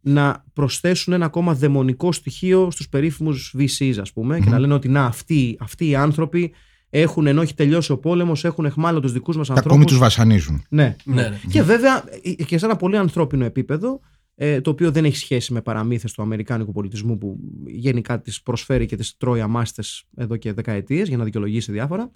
να 0.00 0.44
προσθέσουν 0.52 1.12
ένα 1.12 1.24
ακόμα 1.24 1.54
δαιμονικό 1.54 2.12
στοιχείο 2.12 2.70
στους 2.70 2.88
περίφημους 2.88 3.54
VCs 3.58 3.94
ας 4.00 4.12
πούμε 4.12 4.40
και 4.40 4.50
να 4.50 4.58
λένε 4.58 4.74
ότι 4.74 4.88
να 4.88 5.04
αυτοί, 5.04 5.56
αυτοί 5.60 5.88
οι 5.88 5.94
άνθρωποι 5.94 6.52
έχουν 7.00 7.26
ενώ 7.26 7.42
έχει 7.42 7.54
τελειώσει 7.54 7.92
ο 7.92 7.98
πόλεμος 7.98 8.44
έχουν 8.44 8.64
εχμάλω 8.64 9.00
τους 9.00 9.12
δικούς 9.12 9.36
μας 9.36 9.46
Και 9.46 9.52
ακόμη 9.56 9.66
ανθρώπους 9.66 9.92
τους 9.92 10.00
βασανίζουν. 10.00 10.64
ναι, 10.68 10.96
Ναι, 11.04 11.22
ναι. 11.22 11.40
και 11.48 11.62
βέβαια 11.62 12.04
ε, 12.22 12.30
και 12.44 12.58
σε 12.58 12.64
ένα 12.64 12.76
πολύ 12.76 12.96
ανθρώπινο 12.96 13.44
επίπεδο, 13.44 14.00
ε, 14.34 14.60
το 14.60 14.70
οποίο 14.70 14.90
δεν 14.90 15.04
έχει 15.04 15.16
σχέση 15.16 15.52
με 15.52 15.62
παραμύθες 15.62 16.12
του 16.12 16.22
αμερικάνικου 16.22 16.72
πολιτισμού 16.72 17.18
που 17.18 17.38
γενικά 17.66 18.20
τις 18.20 18.42
προσφέρει 18.42 18.86
και 18.86 18.96
τις 18.96 19.16
τρώει 19.16 19.40
αμάστες 19.40 20.04
εδώ 20.16 20.36
και 20.36 20.52
δεκαετίες 20.52 21.08
για 21.08 21.16
να 21.16 21.24
δικαιολογήσει 21.24 21.72
διάφορα. 21.72 22.10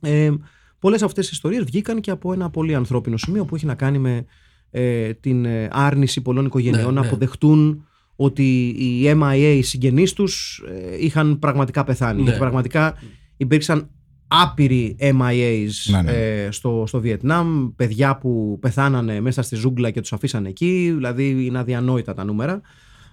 Ε, 0.00 0.30
πολλές 0.78 0.98
από 0.98 1.06
αυτές 1.06 1.24
τις 1.24 1.34
ιστορίες 1.34 1.64
βγήκαν 1.64 2.00
και 2.00 2.10
από 2.10 2.32
ένα 2.32 2.50
πολύ 2.50 2.74
ανθρώπινο 2.74 3.16
σημείο 3.16 3.44
που 3.44 3.54
έχει 3.54 3.66
να 3.66 3.74
κάνει 3.74 3.98
με 3.98 4.24
ε, 4.70 5.14
την 5.14 5.44
ε, 5.44 5.68
άρνηση 5.72 6.20
πολλών 6.20 6.44
οικογενειών 6.44 6.84
Ναι, 6.84 6.90
να 6.92 7.00
ναι. 7.00 7.06
αποδεχτούν 7.06 7.86
ότι 8.16 8.66
οι 8.68 9.12
MIA, 9.22 9.54
οι 9.56 9.62
συγγενείς 9.62 10.12
τους 10.12 10.62
ε, 10.68 11.04
είχαν 11.04 11.38
πραγματικά 11.38 11.84
πεθάνει. 11.84 12.16
Ναι. 12.16 12.22
Γιατί 12.22 12.38
πραγματικά 12.38 12.94
υπήρξαν 13.36 13.90
άπειροι 14.28 14.96
MIAs 15.00 15.68
Ναι, 15.86 16.02
ναι. 16.02 16.12
ε, 16.12 16.50
στο, 16.50 16.84
στο 16.86 17.00
Βιετνάμ, 17.00 17.68
παιδιά 17.76 18.18
που 18.18 18.58
πεθάνανε 18.60 19.20
μέσα 19.20 19.42
στη 19.42 19.56
ζούγκλα 19.56 19.90
και 19.90 20.00
τους 20.00 20.12
αφήσανε 20.12 20.48
εκεί, 20.48 20.92
δηλαδή 20.94 21.44
είναι 21.46 21.58
αδιανόητα 21.58 22.14
τα 22.14 22.24
νούμερα. 22.24 22.60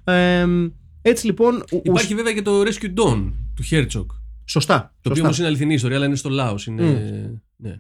Ε, 0.04 0.46
έτσι 1.02 1.26
λοιπόν, 1.26 1.64
ου- 1.72 1.82
Υπάρχει 1.86 2.16
βέβαια 2.16 2.34
και 2.34 2.42
το 2.42 2.62
Rescue 2.62 2.86
Dawn 3.00 3.32
του 3.56 3.64
Herzog. 3.72 4.06
σωστά. 4.46 4.78
Το 4.80 5.10
οποίο 5.10 5.10
σωστά. 5.10 5.24
όμως 5.24 5.38
είναι 5.38 5.48
αληθινή 5.48 5.74
ιστορία, 5.74 5.98
αλλά 5.98 6.06
είναι 6.06 6.16
στο 6.16 6.30
Λάος. 6.30 6.66
Είναι... 6.68 6.84
Ναι. 7.58 7.76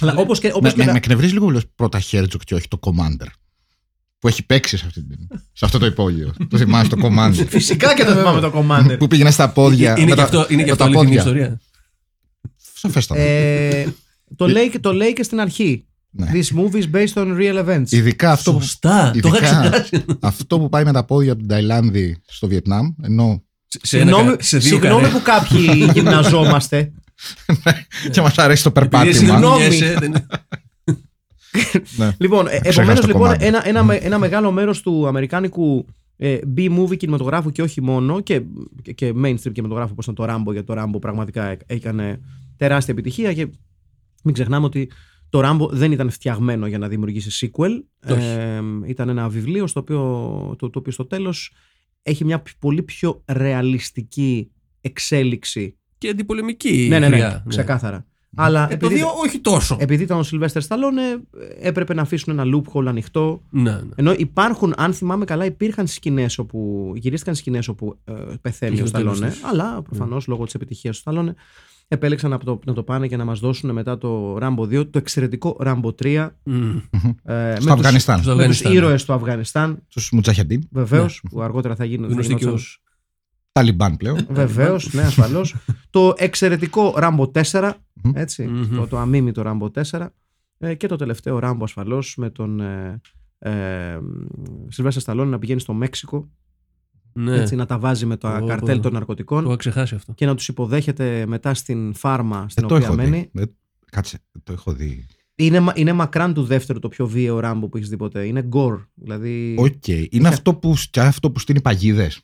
Αλλά 0.00 0.14
όπως 0.16 0.38
και, 0.38 0.46
όπως 0.48 0.62
Με, 0.62 0.70
και 0.70 0.76
με, 0.78 0.84
τα- 0.84 0.92
με 0.92 0.96
εκνευρίζει 0.98 1.32
λίγο 1.32 1.44
που 1.44 1.50
λες 1.52 1.62
πρώτα 1.74 2.00
Herzog 2.10 2.40
και 2.44 2.54
όχι 2.54 2.68
το 2.68 2.78
Commander. 2.82 3.26
Που 4.18 4.28
έχει 4.28 4.46
παίξει 4.46 4.76
σε, 4.76 4.86
αυτή, 4.86 5.02
την- 5.04 5.28
σε 5.52 5.64
αυτό 5.64 5.78
το 5.78 5.86
υπόγειο. 5.86 6.32
το 6.48 6.56
θυμάσαι 6.58 6.88
το 6.88 6.96
Commander. 7.02 7.44
Φυσικά 7.48 7.94
και 7.94 8.04
το 8.04 8.12
θυμάμαι 8.14 8.40
το 8.40 8.52
Commander. 8.54 8.96
που 8.98 9.06
πήγαινε 9.06 9.30
στα 9.30 9.50
πόδια. 9.52 9.90
Είναι 9.90 10.00
με 10.00 10.06
και 10.10 10.14
τα- 10.16 10.22
αυτό, 10.22 10.46
είναι 10.48 10.48
και 10.48 10.54
με 10.56 10.62
αυτό 10.70 10.76
τα 10.76 10.84
αληθινή 10.84 11.04
πόδια. 11.06 11.18
ιστορία. 11.18 11.60
Σαφέστατα. 12.78 13.20
ε, 13.20 13.94
το, 14.36 14.48
λέει, 14.48 14.70
και- 14.70 14.78
το 14.78 14.92
λέει 14.92 15.12
και 15.12 15.22
στην 15.22 15.40
αρχή. 15.40 15.82
Ναι. 16.10 16.30
This 16.32 16.58
movie 16.58 16.82
is 16.82 16.90
based 16.96 17.22
on 17.22 17.36
real 17.38 17.64
events. 17.66 17.90
Ειδικά 17.90 18.32
αυτό, 18.32 18.52
που, 18.52 18.60
Σωστά. 18.60 19.10
Το 19.20 19.28
είχα 19.28 19.36
ειδικά 19.38 19.70
ξεχάσει. 19.80 20.04
αυτό 20.20 20.58
που 20.58 20.68
πάει 20.68 20.84
με 20.84 20.92
τα 20.92 21.04
πόδια 21.04 21.30
από 21.32 21.40
την 21.40 21.48
Ταϊλάνδη 21.48 22.16
στο 22.26 22.46
Βιετνάμ, 22.48 22.88
ενώ 23.02 23.42
Σε, 23.66 23.98
ένα 23.98 24.06
Συγγνώμη, 24.10 24.36
κα- 24.36 24.42
σε 24.42 24.58
δύο 24.58 24.68
συγγνώμη 24.68 25.02
καρέ. 25.02 25.12
που 25.14 25.22
κάποιοι 25.22 25.84
γυμναζόμαστε. 25.94 26.92
και 28.10 28.20
μας 28.20 28.38
αρέσει 28.38 28.62
το 28.62 28.72
Επειδή 28.74 28.88
περπάτημα. 28.88 29.14
συγγνώμη. 29.14 29.62
συνομιλιέσαι, 29.62 29.98
δεν- 29.98 30.26
Ναι. 31.96 32.10
Λοιπόν, 32.18 32.46
ε, 32.46 32.50
Ξέχασα 32.50 32.68
επομένως 32.70 33.00
το 33.00 33.06
λοιπόν 33.06 33.22
κομμάτι. 33.22 33.44
ένα, 33.44 33.68
ένα, 33.68 33.82
με- 33.82 33.96
ένα 33.96 34.18
μεγάλο 34.18 34.50
μέρος 34.52 34.80
του 34.82 35.06
αμερικάνικου 35.06 35.86
ε, 36.16 36.38
B-movie 36.56 36.96
κινηματογράφου 36.96 37.50
και 37.50 37.62
όχι 37.62 37.82
μόνο 37.82 38.20
και, 38.20 38.42
και, 38.82 38.92
και 38.92 39.12
mainstream 39.24 39.52
κινηματογράφου 39.52 39.90
όπως 39.92 40.06
ήταν 40.06 40.14
το 40.14 40.34
Rambo 40.34 40.52
γιατί 40.52 40.66
το 40.66 40.74
Rambo 40.78 41.00
πραγματικά 41.00 41.50
έ- 41.50 41.60
έκανε 41.66 42.20
τεράστια 42.58 42.94
επιτυχία 42.94 43.32
και 43.34 43.48
μην 44.24 44.34
ξεχνάμε 44.34 44.66
ότι 44.66 44.90
το 45.30 45.40
Rambo 45.44 45.68
δεν 45.70 45.92
ήταν 45.92 46.10
φτιαγμένο 46.10 46.66
για 46.66 46.78
να 46.78 46.88
δημιουργήσει 46.88 47.50
sequel. 47.56 47.82
Όχι. 48.12 48.26
Ε, 48.26 48.60
ήταν 48.86 49.08
ένα 49.08 49.28
βιβλίο 49.28 49.66
στο 49.66 49.80
οποίο, 49.80 50.00
το, 50.58 50.70
το 50.70 50.78
οποίο 50.78 50.92
στο 50.92 51.04
τέλος 51.06 51.52
έχει 52.02 52.24
μια 52.24 52.40
π- 52.40 52.48
πολύ 52.58 52.82
πιο 52.82 53.22
ρεαλιστική 53.26 54.50
εξέλιξη 54.80 55.76
Και 55.98 56.08
αντιπολεμική. 56.08 56.86
ναι, 56.90 56.98
ναι, 56.98 57.08
ναι, 57.08 57.14
χρειά, 57.14 57.44
ξεκάθαρα. 57.48 58.06
Αλλά 58.36 58.68
Ε, 58.72 58.76
το 58.76 58.86
επειδή, 58.86 59.00
2 59.04 59.24
όχι 59.26 59.38
τόσο. 59.38 59.76
επειδή 59.80 60.02
ήταν 60.02 60.18
ο 60.18 60.22
Σιλβέστερ 60.22 60.62
Σταλόνε, 60.62 61.02
έπρεπε 61.60 61.94
να 61.94 62.02
αφήσουν 62.02 62.38
ένα 62.38 62.56
loophole 62.56 62.86
ανοιχτό. 62.86 63.42
ναι, 63.50 63.70
ναι. 63.70 63.78
Ενώ 63.94 64.12
υπάρχουν, 64.12 64.74
αν 64.76 64.92
θυμάμαι 64.92 65.24
καλά, 65.24 65.44
υπήρχαν 65.44 65.86
σκηνές 65.86 66.38
όπου 66.38 66.92
γυρίστηκαν 66.96 67.34
σκηνές 67.34 67.68
όπου 67.68 67.98
ε, 68.04 68.12
πεθαίνει 68.40 68.72
Είχε 68.72 68.82
ο 68.82 68.84
το 68.84 68.90
τέλος 68.90 69.16
Σταλόνε. 69.16 69.34
της. 69.36 69.44
Αλλά 69.44 69.82
προφανώς 69.82 70.26
λόγω 70.26 70.44
της 70.44 70.54
επιτυχίας 70.54 70.94
του 70.94 71.00
Σταλόνε 71.00 71.34
επέλεξαν 71.88 72.30
να 72.30 72.38
το, 72.38 72.58
να 72.66 72.72
το 72.72 72.82
πάνε 72.82 73.06
και 73.08 73.16
να 73.16 73.24
μας 73.24 73.40
δώσουν 73.40 73.72
μετά 73.72 73.98
το 73.98 74.36
Rambo 74.40 74.58
2 74.60 74.90
το 74.90 74.98
εξαιρετικό 74.98 75.56
Rambo 75.60 75.90
3 76.02 76.28
Μμ. 76.44 76.76
ε, 77.22 77.56
Στο 77.60 77.72
Αφγανιστάν. 77.72 78.22
Στο 78.22 78.28
με 78.36 78.46
τους 78.46 78.56
Αφγανιστάν. 78.56 78.72
ήρωες 78.72 79.04
του 79.04 79.12
Αφγανιστάν 79.12 79.82
Στους 79.88 80.10
Μουτζαχεντίν. 80.12 80.62
βεβαίως, 80.70 81.20
Ναι. 81.22 81.30
που 81.30 81.42
αργότερα 81.42 81.74
θα 81.76 81.84
γίνουν. 81.84 82.10
Γνωστή 82.10 82.34
και 82.34 82.46
ως 82.46 82.82
Ταλιμπάν 83.52 83.96
πλέον. 83.96 84.26
Βεβαίως, 84.30 84.92
ναι, 84.92 85.02
ασφαλώς. 85.02 85.54
το 85.90 86.14
εξαιρετικό 86.16 86.94
Rambo 86.98 87.30
4, 87.50 87.72
έτσι, 88.14 88.44
Μμμ. 88.46 88.76
το, 88.76 88.86
το 88.86 88.98
αμίμητο 88.98 89.42
Rambo 89.46 89.82
4 89.90 90.06
ε, 90.58 90.74
και 90.74 90.86
το 90.88 90.96
τελευταίο 90.96 91.38
Rambo 91.42 91.58
ασφαλώς 91.62 92.16
με 92.16 92.30
τον 92.30 92.60
ε, 92.60 93.00
ε, 93.38 93.98
Σιλβέστερ 94.68 95.02
Σταλόνε 95.02 95.30
να 95.30 95.38
πηγαίνει 95.38 95.60
στο 95.60 95.72
Μέξικο 95.72 96.28
Ναι, 97.20 97.36
έτσι, 97.40 97.54
να 97.56 97.66
τα 97.66 97.78
βάζει 97.78 98.06
με 98.06 98.16
τα 98.16 98.36
Ω, 98.42 98.46
καρτέλ 98.46 98.76
πω. 98.76 98.82
των 98.82 98.82
το 98.82 98.90
ναρκωτικών 98.90 99.44
είχα 99.46 99.56
ξεχάσει 99.56 99.94
αυτό. 99.94 100.12
και 100.12 100.26
να 100.26 100.34
τους 100.34 100.48
υποδέχεται 100.48 101.24
μετά 101.26 101.54
στην 101.54 101.94
φάρμα 101.94 102.42
Ε, 102.46 102.50
στην 102.50 102.66
το 102.66 102.74
οποία 102.74 102.86
έχω 102.86 102.96
μένει. 102.96 103.30
δει. 103.32 103.42
Ε, 103.42 103.44
Κάτσε, 103.90 104.18
το 104.42 104.52
έχω 104.52 104.72
δει. 104.72 105.06
Είναι, 105.34 105.60
μα- 105.60 105.72
είναι 105.76 105.92
μακράν 105.92 106.34
του 106.34 106.44
δεύτερου 106.44 106.78
το 106.78 106.88
πιο 106.88 107.06
βίαιο 107.06 107.40
Ράμπο 107.40 107.68
που 107.68 107.76
έχεις 107.76 107.88
δει 107.88 107.96
ποτέ. 107.96 108.24
Είναι 108.26 108.42
gore. 108.42 108.80
Δηλαδή. 108.94 109.54
Οκ. 109.58 109.86
Είναι 109.88 110.28
αυτό 110.28 110.54
που, 110.54 110.74
και 110.90 111.00
αυτό 111.00 111.30
που 111.30 111.38
στείνει 111.38 111.60
παγίδες. 111.60 112.20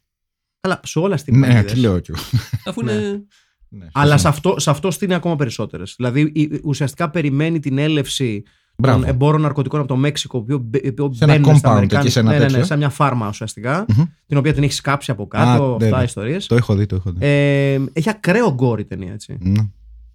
Καλά, 0.61 0.81
σε 0.85 0.99
όλα 0.99 1.17
στην 1.17 1.39
Ναι, 1.39 1.63
τι 1.65 1.77
λέω 1.77 1.99
κι 1.99 2.11
εγώ. 2.11 2.21
Αφού 2.69 2.83
Ναι. 2.85 2.93
είναι. 2.93 3.23
Ναι, 3.69 3.87
Αλλά 3.93 4.13
σωστά. 4.13 4.19
σε 4.19 4.29
αυτό, 4.29 4.55
σε 4.61 4.71
αυτό 4.71 4.91
στείνει 4.91 5.15
ακόμα 5.15 5.37
περισσότερες. 5.37 5.95
Δηλαδή 5.97 6.21
η- 6.35 6.61
ουσιαστικά 6.65 7.11
περιμένει 7.11 7.59
την 7.61 7.79
έλευση 7.79 8.43
Μπράβο. 8.77 9.01
των 9.01 9.09
εμπόρων 9.09 9.41
ναρκωτικών 9.41 9.79
από 9.81 9.89
το 9.89 9.97
Μέξικο, 9.97 10.43
που 10.43 10.59
μπαι- 10.59 10.93
που 10.93 11.11
Σε 11.15 11.25
ένα 11.25 11.33
μπαίνουν 11.39 11.57
στα 11.57 11.69
compound 11.69 11.73
Αμερικάνικα- 11.73 12.01
εκεί, 12.01 12.11
σε 12.11 12.21
ένα 12.21 12.31
ναι, 12.31 12.37
ναι, 12.37 12.43
ναι, 12.45 12.51
τέτοιο. 12.51 12.65
σαν 12.65 12.79
μια 12.79 12.89
φάρμα 12.89 13.29
ουσιαστικά, 13.29 13.85
Μμμ. 13.97 14.05
την 14.27 14.37
οποία 14.37 14.55
την 14.55 14.63
έχεις 14.63 14.77
σκάψει 14.77 15.11
από 15.11 15.27
κάτω, 15.27 15.75
Α, 15.75 15.77
ναι, 15.81 15.85
αυτά 15.85 15.99
ναι. 15.99 16.05
ιστορίες. 16.05 16.47
Το 16.47 16.55
έχω 16.55 16.75
δει, 16.75 16.87
το 16.87 16.95
έχω 16.97 17.13
δει. 17.13 17.27
Ε, 17.27 17.81
έχει 17.93 18.11
ακραίο 18.11 18.53
γκορ 18.55 18.79
η 18.81 18.85
ταινία, 18.85 19.13
έτσι. 19.13 19.37
Ναι. 19.41 19.63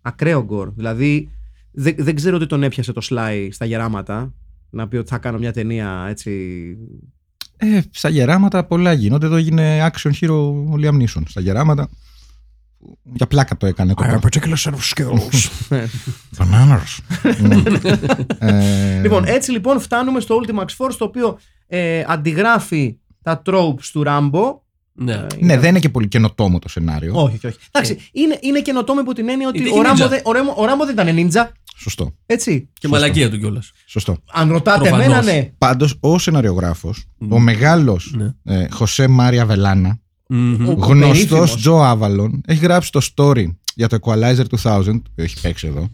Ακραίο 0.02 0.44
γκορ. 0.44 0.70
Δηλαδή 0.76 1.30
δεν, 1.72 1.96
δεν 1.98 2.16
ξέρω 2.16 2.38
τι 2.38 2.46
τον 2.46 2.64
έπιασε 2.64 2.94
το 2.94 3.02
Σλάι 3.02 3.52
στα 3.52 3.66
γεράματα. 3.66 4.34
Να 4.70 4.88
πει 4.88 4.98
ότι 4.98 5.10
θα 5.10 5.18
κάνω 5.18 5.38
μια 5.38 5.54
ταινία 5.54 6.06
έτσι. 6.10 6.32
Ε, 7.58 7.80
στα 7.92 8.10
γεράματα 8.10 8.64
πολλά 8.64 8.94
γίνονται. 8.94 9.26
Εδώ 9.26 9.36
έγινε 9.36 9.90
action 9.92 10.12
hero 10.22 10.52
ο 10.72 10.74
Liam 10.82 10.94
Neeson. 11.02 11.22
Στα 11.28 11.42
γεράματα. 11.42 11.90
Για 13.04 13.28
πλάκα 13.28 13.58
το 13.58 13.66
έκανε. 13.66 13.94
Το 13.94 14.02
πράγμα. 14.04 14.20
particular 14.30 14.56
set 14.64 14.72
of 14.72 14.94
skills. 14.96 15.50
Bananas. 16.38 16.98
Ναι. 17.42 17.56
Ε, 18.52 19.00
λοιπόν, 19.02 19.24
έτσι 19.26 19.52
λοιπόν 19.52 19.80
φτάνουμε 19.80 20.20
στο 20.20 20.42
Ultimax 20.42 20.66
Force 20.86 20.96
το 20.98 21.06
οποίο 21.06 21.40
ε, 21.68 22.04
αντιγράφει 22.08 22.98
τα 23.22 23.42
tropes 23.46 23.84
του 23.92 24.04
Rambo. 24.08 24.60
Ναι. 24.94 25.26
Ναι, 25.40 25.58
δεν 25.58 25.70
είναι 25.70 25.80
και 25.80 25.90
πολύ 25.90 26.08
καινοτόμο 26.08 26.60
το 26.60 26.70
σενάριο. 26.70 27.14
Όχι, 27.16 27.36
όχι, 27.36 27.48
όχι. 27.48 27.58
Εντάξει, 27.72 28.10
είναι, 28.12 28.38
είναι 28.42 28.62
καινοτόμο 28.62 29.00
υπό 29.00 29.14
την 29.14 29.30
έννοια 29.30 29.48
ότι 29.48 29.62
Γιατί 29.62 29.78
ο 29.80 29.82
ninja. 29.82 29.86
Rambo, 30.06 30.10
δεν, 30.10 30.20
ο, 30.24 30.30
Rambo, 30.32 30.56
ο 30.56 30.64
Rambo 30.64 30.86
δεν 30.86 30.90
ήταν 30.94 31.14
νίντζα. 31.14 31.52
Σωστό. 31.76 32.16
Έτσι. 32.26 32.70
Και 32.74 32.88
μαλακία 32.88 33.30
του 33.30 33.38
κιόλας. 33.38 33.72
Σωστό. 33.86 34.18
Αν 34.32 34.52
ρωτάτε 34.52 34.80
Προφανώς. 34.80 35.06
εμένα, 35.06 35.22
ναι. 35.22 35.52
Πάντως, 35.58 35.96
ο 36.00 36.20
σεναριογράφος, 36.20 37.06
ο 37.30 37.40
μεγάλος 37.40 38.14
Ναι. 38.18 38.34
ε, 38.44 38.68
Χωσέ 38.70 39.08
Μάρια 39.08 39.46
Βελάνα, 39.46 40.00
Ο- 40.32 40.36
γνωστός 40.74 41.12
περίφημος. 41.12 41.56
Τζο 41.56 41.82
Άβαλον, 41.82 42.42
έχει 42.48 42.60
γράψει 42.60 42.92
το 42.92 43.02
story 43.16 43.46
για 43.76 43.88
το 43.88 43.98
Equalizer 44.02 44.44
2000, 44.64 44.84
που 45.16 45.22
έχει 45.22 45.42
παίξει 45.42 45.68
εδώ. 45.68 45.90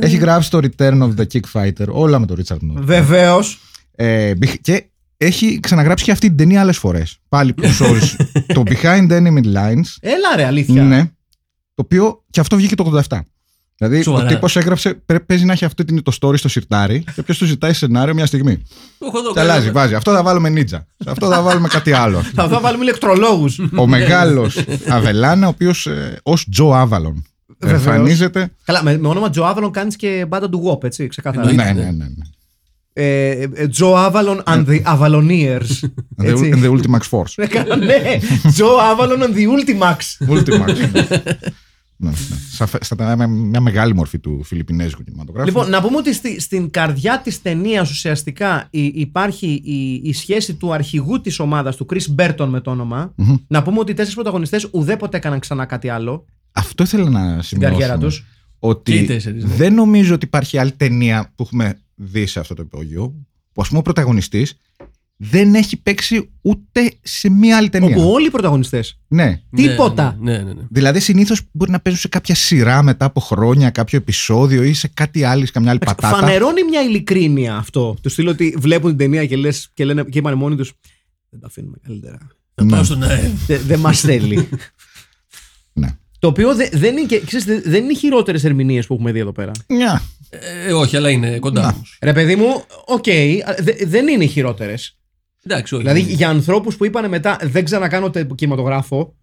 Έχει 0.00 0.16
γράψει 0.16 0.50
το 0.50 0.58
Return 0.62 1.02
of 1.02 1.14
the 1.16 1.24
Kick 1.32 1.40
Fighter, 1.52 1.86
όλα 1.88 2.18
με 2.18 2.26
τον 2.26 2.36
Richard 2.44 2.54
Norton. 2.54 2.82
Βεβαίως. 2.82 3.58
Ε, 3.94 4.34
μπιχ- 4.34 4.60
και 4.60 4.84
έχει 5.16 5.60
ξαναγράψει 5.60 6.04
και 6.04 6.10
αυτή 6.10 6.26
την 6.28 6.36
ταινία 6.36 6.60
άλλες 6.60 6.78
φορές. 6.78 7.18
Πάλι 7.28 7.52
που 7.54 7.62
sorry, 7.78 8.24
το 8.54 8.62
Behind 8.66 9.08
Enemy 9.10 9.44
Lines. 9.44 9.96
Έλα 10.00 10.36
ρε, 10.36 10.44
αλήθεια. 10.44 10.82
Ναι. 10.82 11.04
Το 11.74 11.82
οποίο 11.84 12.24
και 12.30 12.40
αυτό 12.40 12.56
βγήκε 12.56 12.74
το 12.74 13.00
87. 13.08 13.18
Δηλαδή 13.86 14.02
Σοβαρά. 14.02 14.24
ο 14.26 14.28
τύπος 14.28 14.56
έγραψε, 14.56 14.94
πρέπει, 15.06 15.24
παίζει 15.24 15.44
να 15.44 15.52
έχει 15.52 15.64
αυτό 15.64 15.84
την- 15.84 16.02
το 16.02 16.12
story 16.20 16.38
στο 16.38 16.48
σιρτάρι 16.48 17.04
και 17.14 17.22
ποιο 17.22 17.34
του 17.34 17.44
ζητάει 17.44 17.72
σενάριο 17.72 18.14
μια 18.14 18.26
στιγμή. 18.26 18.62
Το 18.98 19.06
έχω 19.06 19.18
εδώ. 19.18 19.32
Και 19.32 19.40
αλλάζει, 19.40 19.70
βάζει. 19.70 19.94
Αυτό 19.94 20.12
θα 20.12 20.22
βάλουμε 20.22 20.48
νίτσα. 20.48 20.86
Σε 20.98 21.10
αυτό 21.10 21.26
θα 21.28 21.42
βάλουμε 21.42 21.68
κάτι 21.68 21.92
άλλο. 21.92 22.22
Θα 22.34 22.48
θα 22.48 22.60
βάλουμε 22.60 22.82
ηλεκτρολόγους. 22.84 23.58
ο 23.76 23.86
μεγάλος 23.86 24.56
Αβελάνα, 24.88 25.46
ο 25.46 25.48
οποίος 25.48 25.86
ε, 25.86 26.18
ως 26.22 26.46
Τζο 26.50 26.72
Άβαλον 26.74 27.24
Βεβαίως. 27.58 27.84
εμφανίζεται. 27.86 28.50
Καλά, 28.64 28.82
με, 28.82 28.98
με 28.98 29.08
όνομα 29.08 29.30
Τζο 29.30 29.42
Άβαλον 29.44 29.70
κάνεις 29.70 29.96
και 29.96 30.24
μπάντα 30.28 30.48
του 30.48 30.62
Wop, 30.66 30.84
έτσι, 30.84 31.06
ξεκάθαρα. 31.06 31.48
Εννοείται. 31.48 31.72
Ναι, 31.72 31.80
ναι, 31.80 31.90
ναι. 31.90 32.04
ναι. 32.04 32.24
Ε, 32.94 33.46
Τζο 33.70 33.94
Άβαλον 33.96 34.42
and 34.46 34.64
the 34.66 34.82
Avaloneers. 34.82 35.70
The, 36.16 36.24
Έτσι. 36.24 36.52
the 36.62 36.70
Ultimax 36.70 37.00
Force. 37.10 37.32
Ναι, 37.36 37.46
καλά, 37.46 37.76
ναι. 37.76 37.98
Τζο 38.52 38.66
Άβαλον 38.90 39.20
and 39.22 39.34
the 39.36 39.46
Ultimax. 39.48 39.96
Ultimax. 40.34 40.76
Ναι, 42.02 42.10
ναι. 42.10 42.16
Σα- 42.50 42.66
στα- 42.66 43.16
με 43.16 43.26
μια 43.26 43.60
μεγάλη 43.60 43.94
μορφή 43.94 44.18
του 44.18 44.42
Φιλιππινέζικου 44.44 45.04
κινηματογράφου. 45.04 45.46
Λοιπόν, 45.48 45.70
να 45.70 45.82
πούμε 45.82 45.96
ότι 45.96 46.14
στη- 46.14 46.40
στην 46.40 46.70
καρδιά 46.70 47.20
της 47.20 47.42
ταινίας 47.42 47.90
ουσιαστικά 47.90 48.66
η- 48.70 48.84
υπάρχει 48.94 49.46
η, 49.64 49.92
η 50.08 50.12
σχέση 50.12 50.54
του 50.54 50.72
αρχηγού 50.74 51.20
της 51.20 51.38
ομάδας, 51.38 51.76
του 51.76 51.86
Chris 51.92 52.14
Burton 52.16 52.46
με 52.48 52.60
το 52.60 52.70
όνομα. 52.70 53.14
Να 53.46 53.62
πούμε 53.62 53.78
ότι 53.78 53.90
οι 53.90 53.94
τέσσερις 53.94 54.14
πρωταγωνιστές 54.14 54.68
ουδέποτε 54.72 55.16
έκαναν 55.16 55.38
ξανά 55.38 55.64
κάτι 55.64 55.88
άλλο 55.88 56.24
Αυτό 56.52 56.82
ήθελα 56.82 57.10
να 57.10 57.42
στην 57.42 57.60
καριέρα 57.60 57.92
σημειώσω. 57.92 58.06
τους. 58.06 58.18
Και 58.18 58.26
οι 58.26 58.68
Ότι 58.68 59.04
τέσσερις, 59.04 59.44
ναι. 59.44 59.54
δεν 59.54 59.74
νομίζω 59.74 60.14
ότι 60.14 60.24
υπάρχει 60.24 60.58
άλλη 60.58 60.72
ταινία 60.72 61.32
που 61.34 61.42
έχουμε 61.42 61.78
δει 61.94 62.26
σε 62.26 62.40
αυτό 62.40 62.54
το 62.54 62.62
υπόγειο 62.62 63.14
που 63.52 63.60
ας 63.62 63.66
πούμε 63.68 63.78
ο 63.80 63.82
πρωταγωνιστής 63.82 64.56
δεν 65.16 65.54
έχει 65.54 65.76
παίξει 65.82 66.30
ούτε 66.40 66.92
σε 67.02 67.30
μία 67.30 67.56
άλλη 67.56 67.68
ταινία. 67.68 67.96
Όπου 67.96 68.10
όλοι 68.10 68.26
οι 68.26 68.30
πρωταγωνιστές. 68.30 68.98
Ναι. 69.08 69.24
Ναι, 69.24 69.40
τίποτα. 69.68 70.16
Ναι, 70.20 70.36
ναι, 70.38 70.52
ναι. 70.52 70.62
Δηλαδή 70.70 71.00
συνήθως 71.00 71.40
μπορεί 71.52 71.70
να 71.70 71.80
παίζουν 71.80 72.00
σε 72.02 72.08
κάποια 72.08 72.34
σειρά 72.34 72.82
μετά 72.82 73.04
από 73.04 73.20
χρόνια, 73.20 73.70
κάποιο 73.70 73.98
επεισόδιο 73.98 74.62
ή 74.62 74.72
σε 74.72 74.88
κάτι 74.94 75.24
άλλο, 75.24 75.46
σε 75.46 75.52
καμιά 75.52 75.70
άλλη 75.70 75.78
πατάτα. 75.78 76.16
Φανερώνει 76.16 76.64
μια 76.64 76.82
ειλικρίνεια 76.82 77.56
αυτό. 77.56 77.96
Του 78.02 78.08
στείλω 78.08 78.30
ότι 78.30 78.56
βλέπουν 78.58 78.88
την 78.88 78.98
ταινία 78.98 79.26
και, 79.26 79.36
λες, 79.36 79.70
και, 79.74 79.84
λένε, 79.84 80.02
και 80.02 80.18
είπαν 80.18 80.36
μόνοι 80.38 80.56
τους. 80.56 80.72
Δεν 81.30 81.40
τα 81.40 81.46
αφήνουμε 81.46 81.76
καλύτερα. 81.82 82.18
Θα 82.54 82.66
πάω 82.66 82.84
στον 82.84 83.02
ΑΕΒ. 83.02 83.32
Δεν 83.46 83.60
δεν 83.66 83.78
μας 83.78 84.00
θέλει. 84.00 84.48
Ναι. 85.72 85.88
Το 86.18 86.28
οποίο 86.28 86.54
δε- 86.54 86.68
δεν 86.72 86.96
είναι, 86.96 87.06
και, 87.06 87.20
ξέρεις, 87.20 87.44
δε- 87.46 87.60
δεν 87.70 87.82
είναι 87.82 87.92
οι 87.92 87.96
χειρότερες 87.96 88.44
ερμηνείες 88.44 88.86
που 88.86 88.94
έχουμε 88.94 89.12
δει 89.12 89.18
εδώ 89.18 89.32
πέρα. 89.32 89.50
Μια. 89.68 90.02
Ε, 90.66 90.72
όχι, 90.72 90.96
αλλά 90.96 91.10
είναι 91.10 91.38
κοντά 91.38 91.60
Να. 91.62 91.68
όμως. 91.68 91.98
Ρε 92.02 92.12
παιδί 92.12 92.36
μου, 92.36 92.64
οκ, 92.86 93.04
δε- 93.62 93.86
δεν 93.86 94.08
είναι 94.08 94.24
οι 94.24 94.26
χειρότερες. 94.26 94.96
Εντάξει, 95.44 95.74
όχι. 95.74 95.82
Δηλαδή 95.82 96.00
για 96.00 96.28
ανθρώπους 96.28 96.76
που 96.76 96.84
είπαν 96.84 97.08
μετά 97.08 97.38
δεν 97.42 97.64
ξανακάνω 97.64 98.10
τε- 98.10 98.34
κινηματογράφο, 98.34 99.14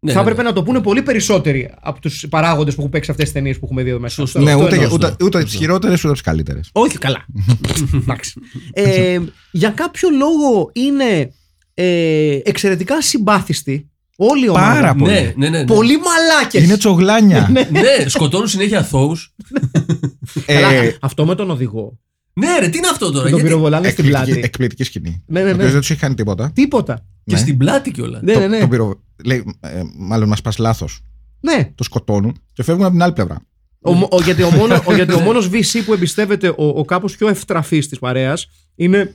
Ναι, 0.00 0.12
θα 0.12 0.16
ναι, 0.16 0.22
έπρεπε 0.22 0.42
ναι. 0.42 0.48
να 0.48 0.54
το 0.54 0.62
πούνε 0.62 0.80
πολύ 0.80 1.02
περισσότεροι 1.02 1.70
από 1.80 2.00
τους 2.00 2.26
παράγοντες 2.30 2.74
που 2.74 2.80
έχουν 2.80 2.92
παίξει 2.92 3.10
αυτές 3.10 3.24
τις 3.24 3.34
ταινίες 3.34 3.58
που 3.58 3.64
έχουμε 3.64 3.82
δει 3.82 3.90
εδώ 3.90 3.98
μέσα. 3.98 4.14
Σωστό. 4.14 4.38
Αυτό- 4.38 4.50
Ναι, 4.50 4.54
αυτό 4.62 4.64
ούτε, 4.66 4.74
εννοώ. 4.82 4.94
ούτε, 4.94 5.06
σωστό. 5.06 5.24
ούτε, 5.24 5.42
τις 5.44 5.54
χειρότερες 5.54 6.04
ούτε 6.04 6.12
τις 6.12 6.22
καλύτερες. 6.22 6.68
Όχι, 6.72 6.98
καλά. 6.98 7.24
Εντάξει. 8.02 8.40
ε, 8.72 9.20
για 9.50 9.70
κάποιο 9.70 10.08
λόγο 10.10 10.70
είναι 10.72 11.32
ε, 11.74 12.38
εξαιρετικά 12.44 13.02
συμπάθιστοι. 13.02 13.88
Όλοι 14.16 14.44
οι 14.44 14.48
ομάδα. 14.48 14.72
Πάρα 14.74 14.94
πολύ. 14.94 15.12
Ναι, 15.12 15.32
ναι, 15.36 15.48
ναι. 15.48 15.58
ναι. 15.58 15.64
Πολύ 15.64 15.96
μαλάκες. 15.98 16.64
Είναι 16.64 16.76
τσογλάνια. 16.76 17.48
Ναι, 17.70 18.08
σκοτώνουν 18.08 18.48
συνέχεια 18.48 18.78
αθώους. 18.78 19.34
Ε, 20.46 20.90
αυτό 21.00 21.24
με 21.26 21.34
τον 21.34 21.50
οδηγό. 21.50 21.98
Ναι, 22.40 22.58
ρε, 22.60 22.68
τι 22.68 22.78
είναι 22.78 22.86
αυτό 22.90 23.06
τώρα. 23.10 23.18
Τον 23.20 23.28
Γιατί... 23.28 23.42
πυροβολάνε 23.42 23.88
στην 23.88 24.04
εκπληκτική, 24.04 24.30
πλάτη. 24.32 24.46
εκπληκτική 24.46 24.84
σκηνή. 24.84 25.22
Ναι, 25.26 25.40
ναι, 25.40 25.44
Ο 25.44 25.48
ναι. 25.48 25.54
οποίος 25.54 25.70
δεν 25.70 25.80
τους 25.80 25.90
έχει 25.90 26.00
κάνει 26.00 26.14
τίποτα. 26.14 26.50
Τίποτα. 26.54 27.06
Και 27.24 27.34
Ναι. 27.34 27.38
στην 27.40 27.56
πλάτη 27.56 27.90
κιόλας. 27.90 28.22
Ναι, 28.22 28.32
Το- 28.32 28.38
ναι, 28.38 28.46
ναι. 28.46 28.58
τον 28.58 28.68
πυρο- 28.68 29.00
Λέει, 29.24 29.56
ε, 29.60 29.82
μάλλον 29.98 30.28
μα 30.28 30.36
πα 30.42 30.52
λάθος. 30.58 31.00
ναι. 31.40 31.70
Το 31.74 31.84
σκοτώνουν 31.84 32.36
και 32.52 32.62
φεύγουν 32.62 32.84
από 32.84 32.92
την 32.92 33.02
άλλη 33.02 33.12
πλευρά. 33.12 33.40
Ο, 33.80 33.90
ο, 34.10 34.20
γιατί, 34.24 34.42
ο 34.42 34.50
μόνο, 34.50 34.82
ο, 34.86 34.94
γιατί 34.94 35.12
ο 35.12 35.20
μόνος 35.20 35.48
VC 35.52 35.78
που 35.84 35.92
εμπιστεύεται 35.92 36.48
ο, 36.48 36.54
ο 36.66 36.84
κάπως 36.84 37.16
πιο 37.16 37.28
ευτραφής 37.28 37.88
της 37.88 37.98
παρέας 37.98 38.46
είναι, 38.74 39.14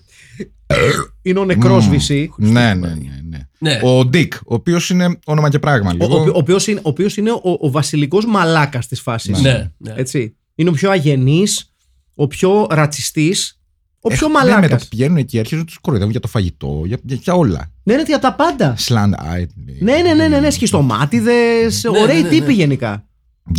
είναι 1.21 1.39
ο 1.39 1.45
νεκρός 1.45 1.87
Μμμ. 1.87 1.95
VC. 2.07 2.27
Ναι, 2.37 2.49
ναι, 2.73 2.73
ναι. 2.73 2.95
ναι. 3.29 3.39
Ναι. 3.59 3.79
Ο 3.83 4.05
Ντίκ, 4.05 4.33
ο 4.35 4.53
οποίος 4.53 4.89
είναι 4.89 5.19
όνομα 5.25 5.49
και 5.49 5.59
πράγμα. 5.59 5.89
Ο, 5.91 5.93
Λίγο. 5.93 6.17
ο, 6.17 6.23
ο, 6.27 6.31
οποίος 6.33 6.67
είναι, 6.67 6.79
ο 6.79 6.89
οποίος 6.89 7.17
είναι 7.17 7.31
ο, 7.31 7.57
ο 7.59 7.71
βασιλικός 7.71 8.25
μαλάκας 8.25 8.87
της 8.87 9.01
φάσης. 9.01 9.41
Ναι, 9.41 9.71
ναι. 9.77 9.93
Έτσι. 9.95 10.35
Είναι 10.55 10.69
ο 10.69 10.73
πιο 10.73 10.89
αγενής, 10.91 11.73
ο 12.21 12.27
πιο 12.27 12.67
ρατσιστής, 12.69 13.59
ο 13.99 14.09
πιο 14.09 14.17
Έχουν- 14.27 14.31
ναι, 14.31 14.37
με 14.39 14.51
το 14.51 14.55
μαλάκας. 14.55 14.83
που 14.83 14.89
πηγαίνουν 14.89 15.17
εκεί 15.17 15.39
αρχίζουν 15.39 15.59
να 15.59 15.65
τους 15.65 15.77
κοροϊδεύουν 15.77 16.11
για 16.11 16.21
το 16.21 16.27
φαγητό, 16.27 16.81
για, 16.85 16.97
για, 17.03 17.15
για 17.21 17.33
όλα. 17.33 17.71
Ναι, 17.83 17.95
ναι, 17.95 18.01
για 18.01 18.19
τα 18.19 18.33
πάντα. 18.33 18.75
Slant 18.77 19.13
eyed. 19.33 19.47
Ναι, 19.79 19.95
ναι, 19.95 20.13
ναι, 20.13 20.27
ναι, 20.27 20.39
ναι 20.39 20.49
σχιστομάτιδες, 20.49 21.83
Ναι, 21.83 21.99
ωραίοι 21.99 22.15
ναι, 22.15 22.21
ναι, 22.21 22.29
τύποι 22.29 22.45
ναι. 22.45 22.53
γενικά. 22.53 23.05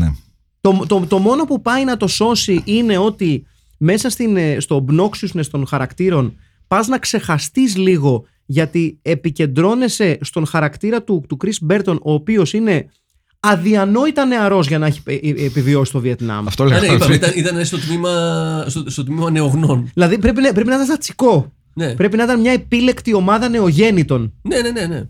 Ναι. 0.01 0.13
Το, 0.61 0.85
το, 0.87 1.07
το 1.09 1.19
μόνο 1.19 1.45
που 1.45 1.61
πάει 1.63 1.85
να 1.85 1.97
το 1.97 2.07
σώσει 2.07 2.63
είναι 2.65 2.99
ότι 2.99 3.47
μέσα 3.79 4.11
στην, 4.11 4.37
ε, 4.37 4.61
στο 4.61 4.85
obnoxiousness 4.89 5.47
των 5.51 5.67
χαρακτήρων 5.67 6.37
πας 6.67 6.87
να 6.89 6.99
ξεχαστείς 6.99 7.77
λίγο 7.77 8.25
γιατί 8.47 8.99
επικεντρώνεσαι 9.03 10.19
στον 10.21 10.47
χαρακτήρα 10.47 11.03
του, 11.03 11.25
του 11.29 11.37
Chris 11.45 11.71
Burton 11.71 11.99
ο 12.03 12.13
οποίος 12.13 12.53
είναι 12.53 12.87
αδιανόητα 13.41 14.25
νεαρός 14.25 14.67
για 14.69 14.79
να 14.79 14.87
έχει 14.87 15.01
ε, 15.05 15.15
ε, 15.15 15.45
επιβιώσει 15.45 15.93
το 15.93 16.01
Βιετνάμ. 16.01 16.47
Αυτό 16.47 16.63
Α, 16.65 16.67
ναι, 16.67 16.73
λέγαμε. 16.79 16.95
είπαμε, 16.97 17.15
ήταν, 17.15 17.33
ήταν 17.37 17.65
στο, 17.65 17.79
τμήμα, 17.79 18.11
στο, 18.69 18.91
στο 18.91 19.05
τμήμα 19.05 19.31
νεογνών. 19.31 19.91
Δηλαδή 19.95 20.19
πρέπει, 20.19 20.41
να- 20.41 20.53
πρέπει 20.53 20.69
να 20.69 20.75
ήταν 20.75 20.87
στατσικό. 20.87 21.53
Ναι. 21.75 21.95
Πρέπει 21.95 22.17
να 22.17 22.23
ήταν 22.23 22.41
μια 22.41 22.53
επίλεκτη 22.53 23.15
ομάδα 23.15 23.49
νεογέννητων. 23.49 24.33
ναι, 24.43 24.61
ναι, 24.61 24.71
ναι, 24.71 24.87
ναι. 24.87 25.03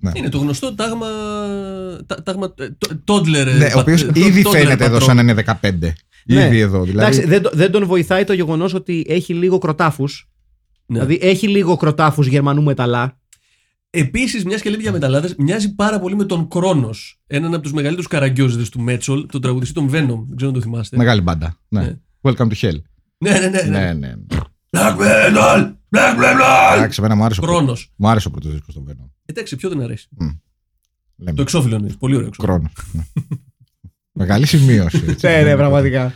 Ναι. 0.00 0.10
Είναι 0.14 0.28
το 0.28 0.38
γνωστό 0.38 0.74
τάγμα. 0.74 1.06
τα- 2.06 2.22
τάγμα 2.22 2.54
ε, 2.58 2.68
το- 2.78 3.00
Τόντλερ. 3.04 3.48
ε, 3.48 3.52
Ναι, 3.52 3.64
ο 3.66 3.68
πα- 3.74 3.80
οποίος 3.80 4.04
το- 4.04 4.10
ήδη 4.14 4.42
τόντλερ 4.42 4.62
φαίνεται 4.62 4.84
εδώ 4.84 4.92
πατρόν. 4.98 5.16
σαν 5.16 5.16
να 5.16 5.22
είναι 5.32 5.44
15. 5.62 5.92
Ναι. 6.26 6.44
Ήδη 6.46 6.58
εδώ. 6.58 6.82
Δηλαδή, 6.82 6.98
Εντάξει, 7.16 7.28
δεν, 7.30 7.42
το- 7.42 7.50
δεν 7.54 7.70
τον 7.70 7.86
βοηθάει 7.86 8.24
το 8.24 8.32
γεγονός 8.32 8.74
ότι 8.74 9.04
έχει 9.08 9.34
λίγο 9.34 9.58
κροτάφους. 9.58 10.28
Ναι. 10.86 10.98
Δηλαδή 10.98 11.18
έχει 11.22 11.48
λίγο 11.48 11.76
κροτάφους 11.76 12.26
Γερμανού 12.26 12.62
μεταλλά. 12.62 13.18
Επίσης, 13.98 14.44
μιας 14.44 14.60
και 14.62 14.70
λέει 14.70 14.80
για 14.80 14.92
μεταλλάδες, 14.92 15.34
μοιάζει 15.38 15.74
πάρα 15.74 15.98
πολύ 16.00 16.16
με 16.16 16.24
τον 16.24 16.48
Κρόνος. 16.48 17.20
Έναν 17.26 17.54
από 17.54 17.62
τους 17.62 17.72
μεγαλύτερους 17.72 18.06
καραγκιόζηδε 18.06 18.64
του 18.70 18.80
Μέτσολ, 18.80 19.26
τον 19.26 19.40
τραγουδιστή 19.40 19.74
των 19.74 19.86
Venom. 19.88 20.24
Δεν 20.28 20.36
ξέρω 20.36 20.50
αν 20.50 20.56
το 20.56 20.60
θυμάστε. 20.60 20.96
Μεγάλη 20.96 21.20
μπάντα. 21.20 21.58
Ναι. 21.68 21.80
Ναι. 21.80 21.94
Welcome 22.20 22.48
to 22.48 22.54
hell. 22.60 22.80
Ναι, 23.18 23.30
ναι, 23.30 23.38
ναι. 23.48 23.62
ναι. 23.62 23.78
Ναι, 23.78 23.92
ναι. 23.92 24.14
Black 24.70 24.96
metal! 24.96 25.72
Black 25.90 26.16
metal! 26.18 26.76
Εντάξει, 26.76 26.96
εμένα 26.98 27.14
μου 27.14 27.24
άρεσε 27.24 27.40
ο 27.40 27.42
πρώτος- 27.42 27.58
Κρόνος. 27.62 27.92
Μου 27.96 28.08
άρεσε 28.08 28.28
ο 28.28 28.30
πρώτος 28.30 28.50
δίσκος 28.52 28.74
στον 28.74 28.86
Venom. 28.88 29.10
Εντάξει, 29.24 29.56
ποιο 29.56 29.68
δεν 29.68 29.80
αρέσει. 29.82 30.08
Λέμε. 31.16 31.36
Το 31.36 31.42
εξώφυλλο 31.42 31.76
είναι. 31.76 31.92
Πολύ 31.98 32.14
ωραίο 32.16 32.26
εξώφυλλο. 32.28 32.56
Κρόνος. 32.56 32.72
Ναι. 32.92 33.02
Μεγάλη 34.12 34.46
σημείωση. 34.46 35.02
έτσι. 35.08 35.26
Ναι, 35.26 35.42
ναι, 35.42 35.56
πραγματικά. 35.56 36.12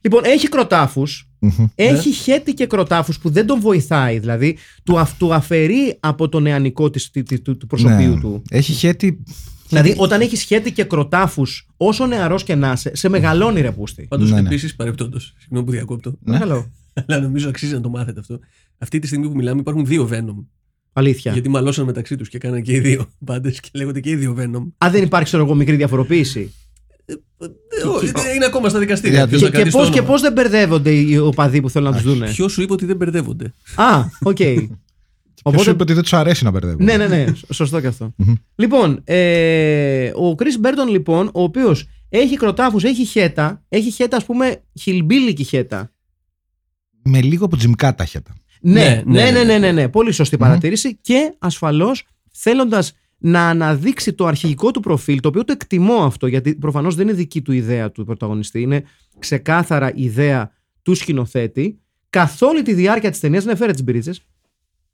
Λοιπόν, 0.00 0.24
έχει 0.24 0.48
κροτάφους. 0.48 1.28
Μμμ. 1.58 1.66
Έχει 1.74 2.10
χέτη 2.10 2.54
και 2.54 2.66
κροτάφους 2.66 3.18
που 3.18 3.30
δεν 3.30 3.46
τον 3.46 3.60
βοηθάει. 3.60 4.18
Δηλαδή, 4.18 4.56
του, 4.82 4.98
αφ- 4.98 5.18
του 5.18 5.34
αφαιρεί 5.34 5.96
από 6.00 6.28
το 6.28 6.40
νεανικό 6.40 6.90
της, 6.90 7.10
τη- 7.10 7.22
τη- 7.22 7.40
του, 7.40 7.56
του 7.56 7.66
προσωπίου 7.66 8.14
Ναι. 8.14 8.20
του. 8.20 8.42
Έχει 8.50 8.72
χέτη. 8.72 9.22
Δηλαδή, 9.68 9.94
όταν 9.96 10.20
έχεις 10.20 10.42
χέτη 10.42 10.72
και 10.72 10.84
κροτάφους, 10.84 11.68
όσο 11.76 12.06
νεαρός 12.06 12.44
και 12.44 12.54
να 12.54 12.72
είσαι, 12.72 12.96
σε 12.96 13.08
μεγαλώνει 13.08 13.60
ρε 13.60 13.70
πούστη. 13.72 14.02
Πάντως, 14.08 14.30
Ναι, 14.30 14.40
ναι. 14.40 14.48
επίσης, 14.48 14.74
παρεπτόντω, 14.76 15.18
συγγνώμη 15.18 15.64
που 15.66 15.70
διακόπτω, 15.72 16.18
Ναι. 16.22 16.38
Καλό. 16.38 16.70
αλλά 17.06 17.20
νομίζω 17.20 17.48
αξίζει 17.48 17.72
να 17.72 17.80
το 17.80 17.88
μάθετε 17.88 18.20
αυτό. 18.20 18.38
Αυτή 18.78 18.98
τη 18.98 19.06
στιγμή 19.06 19.28
που 19.28 19.34
μιλάμε 19.36 19.60
υπάρχουν 19.60 19.86
δύο 19.86 20.08
Venom. 20.12 20.44
Αλήθεια. 20.92 21.32
Γιατί 21.32 21.48
μαλώσαν 21.48 21.84
μεταξύ 21.84 22.16
τους 22.16 22.28
και 22.28 22.38
κάναν 22.38 22.62
και 22.62 22.72
οι 22.72 22.80
δύο 22.80 23.06
πάντες 23.24 23.60
και 23.60 23.68
λέγονται 23.74 24.00
και 24.00 24.10
οι 24.10 24.16
δύο 24.16 24.36
Venom. 24.38 24.66
Αν 24.78 24.90
δεν 24.92 25.02
υπάρχει, 25.02 25.26
ξέρω 25.26 25.42
εγώ, 25.44 25.54
μικρή 25.54 25.76
διαφοροποίηση. 25.76 26.54
Ε, 27.06 27.86
όχι, 27.88 28.06
Είναι 28.34 28.44
ακόμα 28.44 28.68
στα 28.68 28.78
δικαστήρια. 28.78 29.16
Γιατί- 29.16 29.28
Ποιος 29.30 29.40
Και, 29.40 29.46
θα 29.46 29.50
και 29.52 29.56
κρατήσει 29.56 29.76
το 29.76 29.82
πώ 29.84 29.90
και 29.92 29.98
όνομα. 29.98 30.12
πώς 30.12 30.20
δεν 30.20 30.32
μπερδεύονται 30.32 30.90
οι 30.90 31.16
οπαδοί 31.18 31.60
που 31.60 31.70
θέλουν 31.70 31.90
να 31.90 31.96
τους 31.96 32.04
δούνε; 32.06 32.26
Ποιος 32.30 32.52
σου 32.52 32.62
είπε 32.62 32.72
ότι 32.72 32.84
δεν 32.86 32.96
μπερδεύονται; 32.96 33.54
Α, 33.74 34.04
οκ. 34.22 34.36
Ποιος 35.50 35.62
σου 35.62 35.70
είπε 35.70 35.82
ότι 35.82 35.92
δεν 35.92 36.02
τους 36.02 36.12
αρέσει 36.12 36.44
να 36.44 36.50
μπερδεύουν. 36.50 36.84
Ναι, 36.84 36.96
ναι, 36.96 37.06
ναι. 37.06 37.24
Σωστό 37.52 37.80
και 37.80 37.86
αυτό. 37.86 38.14
λοιπόν, 38.54 39.00
ε, 39.04 40.06
ο 40.08 40.34
Chris 40.38 40.66
Burton, 40.66 40.90
λοιπόν, 40.90 41.26
ο 41.34 41.42
οποίος 41.42 41.88
έχει 42.08 42.36
κροτάφους, 42.36 42.84
έχει 42.84 43.04
χαίτα, 43.04 43.62
έχει 43.68 43.90
χαίτα, 43.90 44.16
ας 44.16 44.24
πούμε, 44.24 44.62
χιλμπίλικη 44.80 45.44
χαίτα. 45.44 45.92
Με 47.02 47.20
λίγο 47.20 47.44
από 47.44 47.56
Gymkata 47.56 47.94
χαίτα. 47.94 48.34
Ναι, 48.60 49.02
Ναι, 49.06 49.22
ναι, 49.22 49.22
ναι, 49.22 49.30
ναι, 49.30 49.30
ναι. 49.30 49.44
ναι, 49.44 49.58
ναι, 49.58 49.72
ναι. 49.72 49.88
Πολύ 49.88 50.12
σωστή 50.12 50.36
παρατήρηση. 50.36 50.96
Και 51.00 51.34
ασφαλώς 51.38 52.04
θέλοντας 52.32 52.92
να 53.18 53.48
αναδείξει 53.48 54.12
το 54.12 54.26
αρχηγικό 54.26 54.70
του 54.70 54.80
προφίλ, 54.80 55.20
το 55.20 55.28
οποίο 55.28 55.44
το 55.44 55.52
εκτιμώ 55.52 56.04
αυτό, 56.04 56.26
γιατί 56.26 56.54
προφανώς 56.54 56.94
δεν 56.94 57.08
είναι 57.08 57.16
δική 57.16 57.42
του 57.42 57.52
ιδέα 57.52 57.90
του 57.90 58.04
πρωταγωνιστή, 58.04 58.60
είναι 58.60 58.84
ξεκάθαρα 59.18 59.92
ιδέα 59.94 60.50
του 60.82 60.94
σκηνοθέτη. 60.94 61.78
Καθ' 62.10 62.42
όλη 62.42 62.62
τη 62.62 62.72
διάρκεια 62.74 63.10
της 63.10 63.20
ταινίας, 63.20 63.44
ναι, 63.44 63.54
φέρε 63.56 63.72
τις 63.72 63.82
μπρίτσε. 63.84 64.12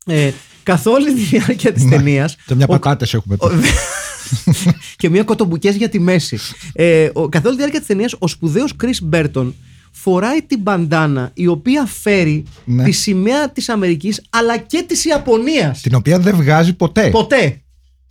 Ε, 0.07 0.31
καθ' 0.63 0.87
όλη 0.87 1.15
τη 1.15 1.21
διάρκεια 1.21 1.73
της 1.73 1.85
Ναι. 1.85 1.91
ταινίας. 1.91 2.37
Και 2.47 2.55
μια 2.55 2.67
πατάτες 2.67 3.15
έχουμε 3.15 3.37
τώρα. 3.37 3.55
και 4.97 5.09
μια 5.09 5.23
κοτομπουκές 5.23 5.77
για 5.77 5.89
τη 5.89 5.99
μέση. 5.99 6.39
Ε, 6.73 7.11
ο, 7.13 7.29
καθ' 7.29 7.45
όλη 7.45 7.55
τη 7.55 7.59
διάρκεια 7.61 7.79
της 7.79 7.89
ταινίας, 7.89 8.15
ο 8.19 8.27
σπουδαίος 8.29 8.75
Chris 8.83 8.97
Μπέρτον 9.03 9.55
φοράει 9.93 10.43
την 10.43 10.61
μπαντάνα 10.61 11.31
η 11.35 11.47
οποία 11.47 11.87
φέρει 11.87 12.45
Ναι. 12.65 12.85
τη 12.85 12.91
σημαία 12.91 13.51
της 13.51 13.69
Αμερικής 13.69 14.23
αλλά 14.31 14.57
και 14.57 14.85
της 14.89 15.05
Ιαπωνίας. 15.05 15.81
Την 15.81 15.95
οποία 15.95 16.19
δεν 16.19 16.37
βγάζει 16.37 16.73
ποτέ. 16.75 17.11
Ποτέ. 17.11 17.60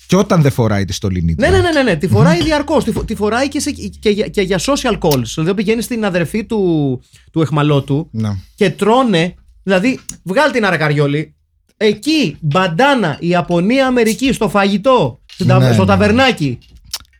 Και 0.09 0.15
όταν 0.15 0.41
δεν 0.41 0.51
φοράει 0.51 0.85
τη 0.85 0.93
στολή 0.93 1.35
Ναι, 1.37 1.49
ναι, 1.49 1.59
ναι, 1.61 1.71
ναι, 1.71 1.83
ναι. 1.83 1.95
Τη 1.95 2.07
φοράει 2.07 2.43
διαρκώς. 2.43 2.83
Τη, 2.83 2.91
φο- 2.91 3.03
τη 3.05 3.15
φοράει 3.15 3.47
και, 3.47 3.59
σε, 3.59 3.71
και, 3.71 4.09
για, 4.09 4.27
και 4.27 4.41
για 4.41 4.59
social 4.59 4.99
calls. 4.99 5.23
Δηλαδή 5.35 5.53
πηγαίνει 5.53 5.81
στην 5.81 6.05
αδερφή 6.05 6.45
του, 6.45 7.01
του 7.31 7.41
εχμαλώτου 7.41 8.07
Ναι. 8.11 8.29
και 8.55 8.69
τρώνε. 8.69 9.33
Δηλαδή, 9.63 9.99
βγάλει 10.23 10.51
την 10.51 10.65
αρακαριόλη. 10.65 11.35
Εκεί, 11.77 12.37
μπαντάνα, 12.39 13.17
Ιαπωνία, 13.19 13.87
Αμερική, 13.87 14.33
στο 14.33 14.49
φαγητό, 14.49 15.21
στην 15.25 15.47
τα- 15.47 15.59
Ναι, 15.59 15.71
στο 15.73 15.81
ναι. 15.81 15.87
ταβερνάκι. 15.87 16.57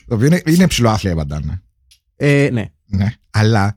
Το 0.07 0.15
οποίο 0.15 0.27
είναι, 0.27 0.41
είναι 0.45 0.67
ψηλό 0.67 0.89
άθλια 0.89 1.11
η 1.11 1.15
μπαντάνα. 1.15 1.61
Ε, 2.15 2.49
ναι. 2.51 2.65
Ναι. 2.85 3.13
Αλλά 3.29 3.75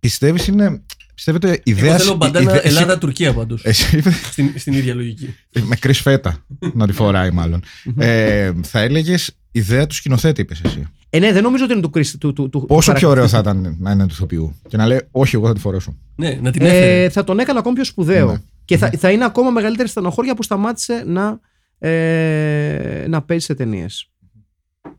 πιστεύεις 0.00 0.46
είναι. 0.46 0.82
Πιστεύετε 1.24 1.60
ιδέα. 1.64 1.90
Εγώ 1.90 1.98
θέλω 1.98 2.14
μπαντάνα 2.14 2.50
ιδέα- 2.50 2.64
εσύ- 2.64 2.76
Ελλάδα-Τουρκία 2.76 3.34
πάντως. 3.34 3.64
Εσύ 3.64 3.96
είπε. 3.96 4.10
Στην, 4.10 4.52
στην 4.56 4.72
ίδια 4.72 4.94
λογική. 4.94 5.34
με 5.62 5.76
κρυσφέτα 5.76 6.44
να 6.74 6.86
τη 6.86 6.92
φοράει 6.92 7.30
μάλλον. 7.30 7.62
ε, 7.98 8.52
θα 8.62 8.80
έλεγες 8.80 9.36
ιδέα 9.50 9.86
του 9.86 9.94
σκηνοθέτη, 9.94 10.40
είπες 10.40 10.60
εσύ. 10.64 10.86
Ε, 11.10 11.18
ναι, 11.18 11.32
δεν 11.32 11.42
νομίζω 11.42 11.64
ότι 11.64 11.72
είναι 11.72 11.82
του 11.82 11.90
Chris. 11.94 12.06
Του, 12.20 12.32
του, 12.32 12.48
του, 12.48 12.64
Πόσο 12.66 12.92
του 12.92 12.98
πιο 12.98 13.08
ωραίο 13.08 13.28
θα 13.28 13.38
ήταν 13.38 13.76
να 13.78 13.90
είναι 13.90 14.06
του 14.06 14.12
ηθοποιού; 14.14 14.54
Και 14.68 14.76
να 14.76 14.86
λέει, 14.86 15.00
Όχι, 15.10 15.34
εγώ 15.36 15.46
θα 15.46 15.52
τη 15.54 15.60
φορέσω. 15.60 15.96
Ναι, 16.16 16.38
να 16.42 16.50
την 16.50 16.62
έφερε. 16.62 17.04
Ε, 17.04 17.08
θα 17.08 17.24
τον 17.24 17.38
έκανε 17.38 17.58
ακόμη 17.58 17.74
πιο 17.74 17.84
σπουδαίο. 17.84 18.30
Ναι. 18.30 18.38
Και 18.64 18.76
θα, 18.76 18.90
θα 18.98 19.10
είναι 19.10 19.24
ακόμα 19.24 19.50
μεγαλύτερη 19.50 19.88
στενοχώρια 19.88 20.34
που 20.34 20.42
σταμάτησε 20.42 21.02
να, 21.06 21.40
ε, 21.78 23.04
να 23.08 23.22
παίζει 23.22 23.44
σε 23.44 23.54
ταινίες. 23.54 24.10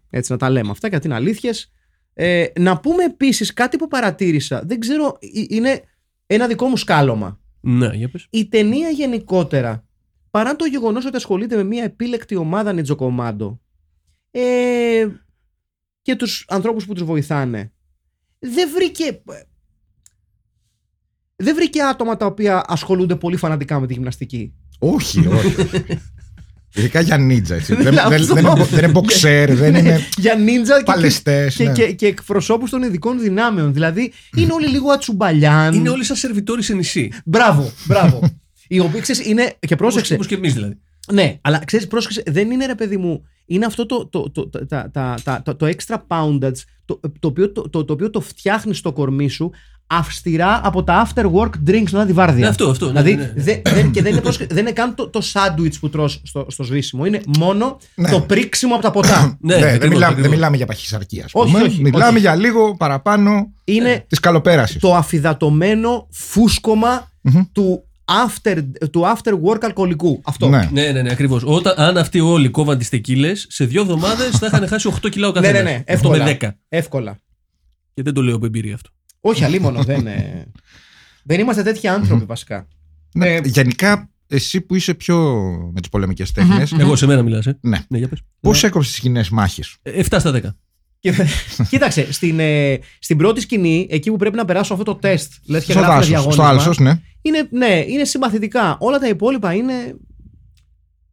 Έτσι, 0.10 0.32
να 0.32 0.38
τα 0.38 0.50
λέμε 0.50 0.70
αυτά 0.72 0.88
γιατί 0.88 1.08
είναι 1.08 1.16
αλήθειες. 1.16 1.72
Ε, 2.14 2.46
να 2.60 2.80
πούμε 2.80 3.04
επίσης 3.04 3.54
κάτι 3.54 3.78
που 3.78 3.88
παρατήρησα. 3.88 4.64
Δεν 4.66 4.80
ξέρω, 4.80 5.18
ε, 5.20 5.28
είναι 5.50 5.82
ένα 6.34 6.48
δικό 6.48 6.68
μου 6.68 6.78
σκάλωμα. 6.78 7.40
Ναι, 7.62 7.88
για 7.94 8.10
πες. 8.10 8.28
Η 8.30 8.48
ταινία 8.48 8.90
γενικότερα, 8.90 9.86
παρά 10.30 10.56
το 10.56 10.66
γεγονός 10.66 11.06
ότι 11.06 11.16
ασχολείται 11.16 11.56
με 11.56 11.64
μια 11.64 11.84
επίλεκτη 11.84 12.36
ομάδα 12.36 12.74
νιτζοκομάντο 12.74 13.62
ε, 14.32 15.08
και 16.02 16.16
τους 16.16 16.46
ανθρώπους 16.50 16.86
που 16.86 16.94
τους 16.94 17.04
βοηθάνε, 17.04 17.74
δεν 18.40 18.70
βρήκε... 18.74 19.22
Δεν 21.36 21.56
βρήκε 21.56 21.82
άτομα 21.82 22.18
τα 22.18 22.26
οποία 22.26 22.64
ασχολούνται 22.68 23.16
πολύ 23.16 23.38
φανατικά 23.38 23.80
με 23.80 23.88
τη 23.88 23.94
γυμναστική. 23.94 24.54
Όχι, 24.80 25.28
όχι. 25.28 25.56
Ειδικά 26.76 27.02
για 27.02 27.18
νίτζα. 27.18 27.56
Έτσι. 27.56 27.76
δεν, 27.76 27.84
Δηλαδή, 27.90 28.10
δεν, 28.10 28.22
αυτό. 28.22 28.34
δεν, 28.34 28.46
είναι, 28.46 28.64
δεν 28.66 28.84
είναι 28.84 28.88
μποξέρ, 28.92 29.56
δεν 29.56 29.76
είναι 29.76 30.08
Για 30.18 30.36
νίντζα 30.36 30.78
και, 30.78 30.84
παλαιστές. 30.84 31.56
και, 31.56 31.66
και, 31.66 31.92
και 31.92 32.06
εκπροσώπους 32.08 32.70
των 32.70 32.84
ειδικών 32.84 33.20
δυνάμεων. 33.20 33.74
Δηλαδή 33.74 34.12
είναι 34.36 34.54
όλοι 34.54 34.68
λίγο 34.68 34.92
ατσουμπαλιάν. 34.92 35.74
Είναι 35.74 35.90
όλοι 35.90 36.04
σαν 36.04 36.16
σερβιτόροι 36.16 36.64
σε 36.64 36.74
νησί. 36.74 37.12
Μπράβο, 37.26 37.72
μπράβο. 37.86 38.20
Οι 38.68 38.80
οποίοι 38.80 39.00
ξέρεις, 39.02 39.26
είναι. 39.26 39.54
Και 39.60 39.76
πρόσεξε. 39.76 40.14
Όπως 40.14 40.28
και 40.28 40.36
εμείς 40.36 40.54
δηλαδή. 40.54 40.78
Ναι, 41.14 41.38
αλλά 41.42 41.62
ξέρεις, 41.66 41.88
πρόσεξε, 41.88 42.24
δεν 42.28 42.52
είναι 42.52 42.66
ρε 42.66 42.76
παιδί 42.76 42.98
μου. 42.98 43.26
Είναι 43.46 43.66
αυτό 43.66 43.86
το, 43.86 44.06
το, 44.06 44.30
το, 44.32 44.48
το, 44.50 44.66
τα- 44.66 44.90
τα- 44.94 45.18
τα- 45.24 45.42
το, 45.46 45.56
το 45.56 45.70
extra 45.78 45.96
poundage 46.08 46.52
το, 46.86 47.00
το, 47.20 47.28
οποίο, 47.28 47.52
το, 47.52 47.70
το, 47.70 47.86
το 47.86 47.94
οποίο 47.94 48.10
το 48.10 48.22
φτιάχνεις 48.22 48.78
στο 48.78 48.94
κορμί 48.94 49.30
σου 49.30 49.52
αυστηρά 49.92 50.62
από 50.64 50.84
τα 50.84 51.08
after 51.08 51.24
work 51.32 51.50
drinks 51.70 51.90
μετά 51.92 52.06
τη 52.06 52.14
βάρδια. 52.14 52.40
Ναι, 52.44 52.48
αυτό, 52.48 52.70
αυτό, 52.70 52.86
ναι, 52.92 53.02
Δηλαδή, 53.02 53.16
ναι, 53.16 53.32
ναι. 53.36 53.44
δεν- 53.44 53.62
δεν- 53.74 53.92
και 53.92 54.02
δεν 54.02 54.12
είναι, 54.12 54.22
πρόσεξε, 54.22 54.48
δεν 54.56 54.64
είναι 54.64 54.72
καν 54.72 54.96
το, 54.96 55.08
το 55.10 55.22
sandwich 55.34 55.74
που 55.80 55.90
τρως 55.90 56.22
στο, 56.24 56.46
στο 56.50 56.64
σβήσιμο. 56.64 57.06
Είναι 57.06 57.22
μόνο 57.38 57.78
Ναι. 57.96 58.10
το 58.10 58.22
πρίξιμο 58.22 58.74
από 58.74 58.84
τα 58.84 58.92
ποτά. 58.92 59.38
Ναι, 59.40 59.56
Ναι, 59.56 59.62
δεν, 59.62 59.68
ακριβώς, 59.70 59.88
μιλάμε, 59.90 60.06
ακριβώς. 60.06 60.22
δεν 60.22 60.32
μιλάμε 60.32 60.58
για 60.58 60.66
παχυσαρκία. 60.66 61.24
ας 61.26 61.32
Όχι, 61.34 61.52
πούμε. 61.52 61.64
όχι, 61.64 61.82
Μιλάμε 61.82 62.10
όχι. 62.12 62.20
για 62.20 62.36
λίγο 62.36 62.76
παραπάνω 62.76 63.54
είναι 63.64 64.06
της 64.08 64.20
καλοπέρασης. 64.20 64.82
το 64.82 64.96
αφιδατωμένο 64.96 66.08
φούσκωμα 66.12 67.12
του 67.52 67.84
after, 68.28 68.64
του 68.92 69.02
after 69.16 69.34
work 69.50 69.58
αλκοολικού. 69.62 70.22
Αυτό. 70.24 70.50
Ναι. 70.50 70.70
Ναι, 70.72 70.92
ναι, 70.92 71.02
ναι, 71.02 71.12
ακριβώς. 71.12 71.44
Αν 71.76 71.98
αυτοί 71.98 72.20
όλοι 72.20 72.50
κόβαν 72.50 72.78
τις 72.78 72.90
τεκίλες, 72.90 73.46
σε 73.50 73.66
δύο 73.66 73.82
εβδομάδες 73.82 74.30
θα 74.30 74.46
είχαν 74.46 74.68
χάσει 74.68 74.88
8 74.88 75.10
κιλά 75.10 75.28
ο 75.28 75.32
ναι, 75.32 75.40
καθένας. 75.40 75.64
ναι, 75.64 75.70
ναι, 75.70 75.78
8 75.78 75.84
εύκολα. 75.94 76.24
με 76.24 76.38
10. 76.42 76.50
Εύκολα. 76.70 77.18
Και 77.94 78.02
δεν 78.04 78.14
το 78.14 78.22
λέω 78.22 78.36
από 78.36 78.46
εμπειρία 78.46 78.74
αυτό. 78.74 78.90
Όχι, 79.22 79.44
αλίμονο, 79.44 79.84
δεν, 79.92 80.08
ε, 80.08 80.46
δεν 81.24 81.40
είμαστε 81.40 81.64
τέτοιοι 81.64 81.88
άνθρωποι 81.88 82.26
βασικά. 82.26 82.68
Ναι, 83.14 83.28
Ε, 83.36 83.42
Γενικά, 83.44 84.10
εσύ 84.28 84.62
που 84.62 84.76
είσαι 84.76 84.94
πιο 84.94 85.18
με 85.74 85.80
τις 85.80 85.90
πολεμικές 85.90 86.32
τέχνες, 86.32 86.72
Εγώ 86.72 86.96
σε 86.96 87.06
μένα 87.06 87.22
μιλάς, 87.22 87.46
ε. 87.48 87.58
ναι. 87.62 87.80
Ναι, 87.88 87.98
για 87.98 88.08
πες. 88.08 88.20
πώς 88.40 88.64
έκοψες 88.64 88.92
τις 88.92 89.02
κοινές 89.02 89.30
μάχες; 89.30 89.76
Ε, 89.82 89.92
7 90.10 90.20
στα 90.20 90.32
10. 90.32 90.40
Και- 91.00 91.14
Κοίταξε, 91.70 92.12
στην, 92.14 92.40
ε, 92.40 92.80
στην 93.00 93.18
πρώτη 93.18 93.42
σκηνή, 93.42 93.88
εκεί 93.90 94.10
που 94.10 94.16
πρέπει 94.18 94.36
να 94.36 94.46
περάσω 94.46 94.74
αυτό 94.74 94.86
το 94.86 94.96
τεστ, 94.96 95.32
λες 95.46 95.66
και 95.66 95.72
Στο 95.72 95.80
γράφουν 95.82 95.96
δάσο. 96.12 96.22
Στο 96.22 96.32
διαγώνισμα, 96.32 96.48
άλσο, 96.70 96.84
ναι. 96.84 97.02
είναι, 97.22 97.48
ναι, 97.52 97.84
είναι 97.88 98.06
συμπαθητικά. 98.06 98.78
Όλα 98.80 99.00
τα 99.00 99.08
υπόλοιπα 99.08 99.54
είναι. 99.54 99.74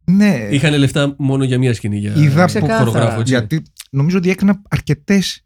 Ναι, 0.03 0.47
Είχαν 0.51 0.77
λεφτά 0.77 1.15
μόνο 1.17 1.43
για 1.43 1.57
μία 1.57 1.73
σκηνή 1.73 1.97
για 1.97 2.13
Είδα 2.15 2.45
Ξεκάθαρα. 2.45 2.77
χορογράφο. 2.77 3.19
Έτσι. 3.19 3.31
γιατί 3.33 3.63
νομίζω 3.91 4.17
ότι 4.17 4.29
έκανα 4.29 4.61
αρκετές 4.69 5.43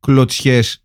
κλωτσιές 0.00 0.83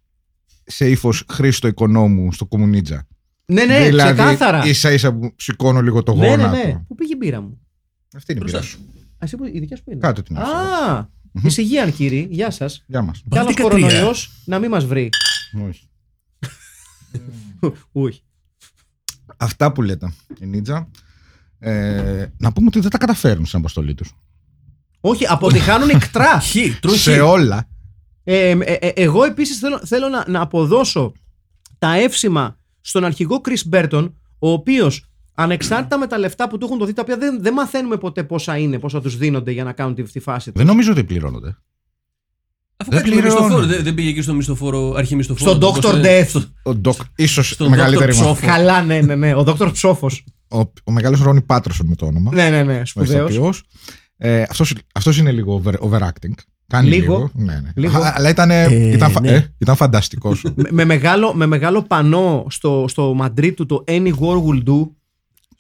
σε 0.71 0.89
ύφος 0.89 1.23
Χρήστο 1.32 1.67
Οικονόμου 1.67 2.32
στο 2.32 2.45
Κομμουνίτζα. 2.45 3.08
Ναι, 3.45 3.63
ναι, 3.65 3.86
δηλαδή, 3.86 4.13
ξεκάθαρα. 4.13 4.65
ίσα 4.65 4.91
ίσα 4.91 5.13
που 5.13 5.34
σηκώνω 5.36 5.82
λίγο 5.82 6.03
το 6.03 6.13
ναι, 6.15 6.19
ναι, 6.21 6.27
γόνατο. 6.27 6.55
ναι. 6.55 6.84
Πού 6.88 6.95
πήγε 6.95 7.13
η 7.13 7.17
μπύρα 7.19 7.41
μου; 7.41 7.60
Αυτή 8.15 8.32
είναι 8.32 8.41
η 8.41 8.43
Μπροστά 8.49 8.60
πειρά 8.60 8.69
σου. 8.71 8.79
Α, 9.13 9.17
εσύ 9.19 9.36
που, 9.38 9.45
η 9.45 9.60
δικιά 9.60 9.75
σου 9.77 9.84
που 9.84 9.91
είναι. 9.91 9.99
Κάτω 9.99 10.23
την 10.23 10.38
άφησα. 10.38 10.58
Α, 10.93 11.08
Εισηγείαν 11.43 11.93
κύριοι, 11.93 12.27
γεια 12.32 12.51
σας. 12.51 12.84
Γεια 12.88 13.01
μας. 13.01 13.17
Κι 13.29 13.38
άλλος 13.38 13.53
Μπαλτικά 13.55 13.63
κορονοϊός 13.63 14.32
να 14.45 14.60
μην 14.60 14.69
μας 14.69 14.86
βρει. 14.86 15.10
Όχι. 15.67 15.89
Όχι. 17.91 18.21
Αυτά 19.38 19.71
που 19.71 19.82
λέτε, 19.82 20.13
η 20.39 20.45
Νίτζα. 20.45 20.89
Ε, 21.60 22.25
να 22.38 22.51
πούμε 22.51 22.67
ότι 22.67 22.79
δεν 22.79 22.89
τα 22.89 22.97
καταφέρουν 22.97 23.45
στην 23.45 23.60
αποστολή 23.60 23.93
τους. 23.93 24.13
Όχι, 24.99 25.25
αποτυχάνουν 25.27 25.89
εκτρά. 25.99 26.39
Χ, 26.39 26.55
τρue 26.82 26.95
Σε 26.95 27.17
χ. 27.17 27.23
όλα. 27.23 27.68
Ε, 28.31 28.49
ε, 28.49 28.73
ε, 28.73 28.87
εγώ 28.95 29.23
επίσης 29.23 29.57
θέλω, 29.59 29.79
θέλω 29.85 30.07
να, 30.07 30.23
να 30.27 30.41
αποδώσω 30.41 31.11
τα 31.79 31.93
εύσημα 31.97 32.57
στον 32.81 33.03
αρχηγό 33.03 33.41
Chris 33.45 33.73
Burton, 33.75 34.11
ο 34.39 34.49
οποίος 34.51 35.05
ανεξάρτητα 35.33 35.97
με 35.97 36.07
τα 36.07 36.17
λεφτά 36.17 36.47
που 36.49 36.57
του 36.57 36.65
έχουν 36.65 36.77
δοθεί, 36.77 36.93
τα 36.93 37.01
οποία 37.01 37.17
δεν, 37.17 37.41
δεν 37.41 37.53
μαθαίνουμε 37.53 37.97
ποτέ 37.97 38.23
πόσα 38.23 38.57
είναι, 38.57 38.79
πόσα 38.79 39.01
τους 39.01 39.17
δίνονται 39.17 39.51
για 39.51 39.63
να 39.63 39.71
κάνουν 39.73 39.95
τη, 39.95 40.03
τη 40.03 40.19
φάση 40.19 40.45
τους. 40.45 40.53
Δεν 40.61 40.65
νομίζω 40.65 40.91
ότι 40.91 41.03
πληρώνονται. 41.03 41.57
Αφού 42.77 42.91
Δεν 42.91 42.99
κάτι 42.99 43.15
με 43.15 43.21
πληρώνω. 43.21 43.41
μισθοφόρο, 43.43 43.65
δεν, 43.67 43.83
δεν 43.83 43.93
πήγε 43.93 44.09
εκεί 44.09 44.21
στο 44.21 44.33
μισθοφόρο, 44.33 44.93
αρχή 44.93 45.15
μισθοφόρο. 45.15 45.49
Στον 45.49 45.59
το 45.59 45.67
Dr. 45.67 45.81
πώς- 45.81 46.01
Death. 46.03 46.25
στο- 46.27 46.43
Ο 46.63 46.75
Ντοκ, 46.75 47.01
ίσως 47.15 47.49
Στον 47.49 47.69
μεγαλύτερη 47.69 48.11
Dr. 48.13 48.15
μα- 48.15 48.23
Ψόφος. 48.23 48.47
Καλά, 48.47 48.81
ναι, 48.83 49.01
ναι, 49.01 49.15
ναι. 49.15 49.33
Ο 49.35 49.43
Δόκτωρ 49.43 49.71
Ψόφος. 49.71 50.23
Ο, 50.47 50.59
ο 50.83 50.91
μεγάλος 50.91 51.21
Ρόνι 51.21 51.41
Πάτροσον 51.41 51.87
με 51.87 51.95
το 51.95 52.05
όνομα. 52.05 52.33
ναι, 52.33 52.49
ναι, 52.49 52.63
ναι. 52.63 52.79
ο 52.79 52.85
Σπουδαίος. 52.85 53.29
ηθοποιός. 53.31 53.63
Ε, 54.17 54.41
αυτός, 54.41 54.75
αυτός 54.93 55.17
είναι 55.17 55.31
λίγο 55.31 55.53
over, 55.63 55.73
overacting. 55.73 56.33
Κάνει 56.69 56.89
Λίγο. 56.89 57.13
λίγο. 57.15 57.29
Ναι, 57.34 57.53
ναι. 57.53 57.69
Λίγο. 57.75 57.97
Α, 57.97 58.13
Αλλά 58.15 58.29
ήταν, 58.29 58.51
Ε, 58.51 58.91
ήταν, 58.91 59.12
φα- 59.12 59.21
ναι. 59.21 59.32
ε, 59.32 59.53
ήταν 59.58 59.75
φανταστικός. 59.75 60.43
με, 60.55 60.69
με 60.71 60.86
μεγάλο, 60.86 61.34
με 61.34 61.45
μεγάλο 61.45 61.82
πανό 61.82 62.45
στο, 62.49 62.86
στο 62.88 63.13
Μαντρίτ 63.13 63.55
του 63.55 63.65
το 63.65 63.84
Any 63.88 64.08
War 64.19 64.43
Will 64.43 64.63
Do. 64.69 64.88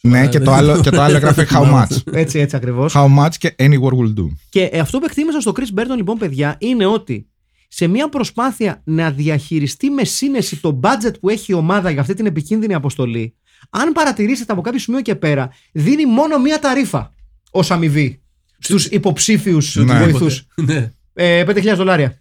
ναι, 0.01 0.27
και 0.27 0.39
το, 0.39 0.51
άλλο, 0.51 0.81
και 0.81 0.89
το 0.89 1.01
άλλο 1.01 1.15
έγραφε 1.15 1.47
How 1.51 1.73
much. 1.73 2.13
Έτσι, 2.13 2.39
έτσι 2.39 2.55
ακριβώς. 2.55 2.93
How 2.97 3.05
much 3.19 3.33
και 3.37 3.55
Any 3.59 3.73
War 3.81 3.91
Will 3.91 4.13
Do. 4.19 4.27
Και 4.49 4.61
ε, 4.63 4.79
αυτό 4.79 4.99
που 4.99 5.05
εκτίμησα 5.05 5.39
στο 5.41 5.51
Chris 5.55 5.79
Burton, 5.79 5.95
λοιπόν, 5.95 6.17
παιδιά, 6.17 6.55
είναι 6.59 6.85
ότι 6.85 7.27
σε 7.67 7.87
μια 7.87 8.09
προσπάθεια 8.09 8.81
να 8.83 9.11
διαχειριστεί 9.11 9.89
με 9.89 10.03
σύνεση 10.03 10.61
το 10.61 10.79
budget 10.83 11.13
που 11.19 11.29
έχει 11.29 11.51
η 11.51 11.55
ομάδα 11.55 11.89
για 11.89 12.01
αυτή 12.01 12.13
την 12.13 12.25
επικίνδυνη 12.25 12.73
αποστολή, 12.73 13.35
αν 13.69 13.91
παρατηρήσετε 13.91 14.51
από 14.51 14.61
κάποιο 14.61 14.79
σημείο 14.79 15.01
και 15.01 15.15
πέρα, 15.15 15.49
δίνει 15.71 16.05
μόνο 16.05 16.39
μία 16.39 16.59
ταρίφα 16.59 17.13
ως 17.51 17.71
αμοιβή 17.71 18.21
στους 18.59 18.85
υποψήφιους 18.85 19.75
Ναι. 19.75 19.99
βοηθούς. 19.99 20.45
Ναι, 20.55 20.73
Ε, 20.73 20.91
5.000 21.15 21.73
δολάρια. 21.75 22.17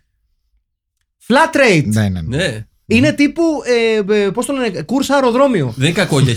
Flat 1.29 1.57
rate. 1.57 1.85
Ναι, 1.87 2.09
ναι, 2.09 2.20
ναι. 2.20 2.66
Ναι. 2.88 2.96
Είναι 2.96 3.12
τύπου, 3.12 3.42
ε, 4.09 4.14
ε, 4.24 4.31
πώς 4.31 4.46
το 4.46 4.53
λένε, 4.53 4.83
κούρσα 4.83 5.14
αεροδρόμιο. 5.14 5.72
Δεν 5.77 5.87
είναι 5.88 5.96
κακό 5.98 6.20
για 6.20 6.35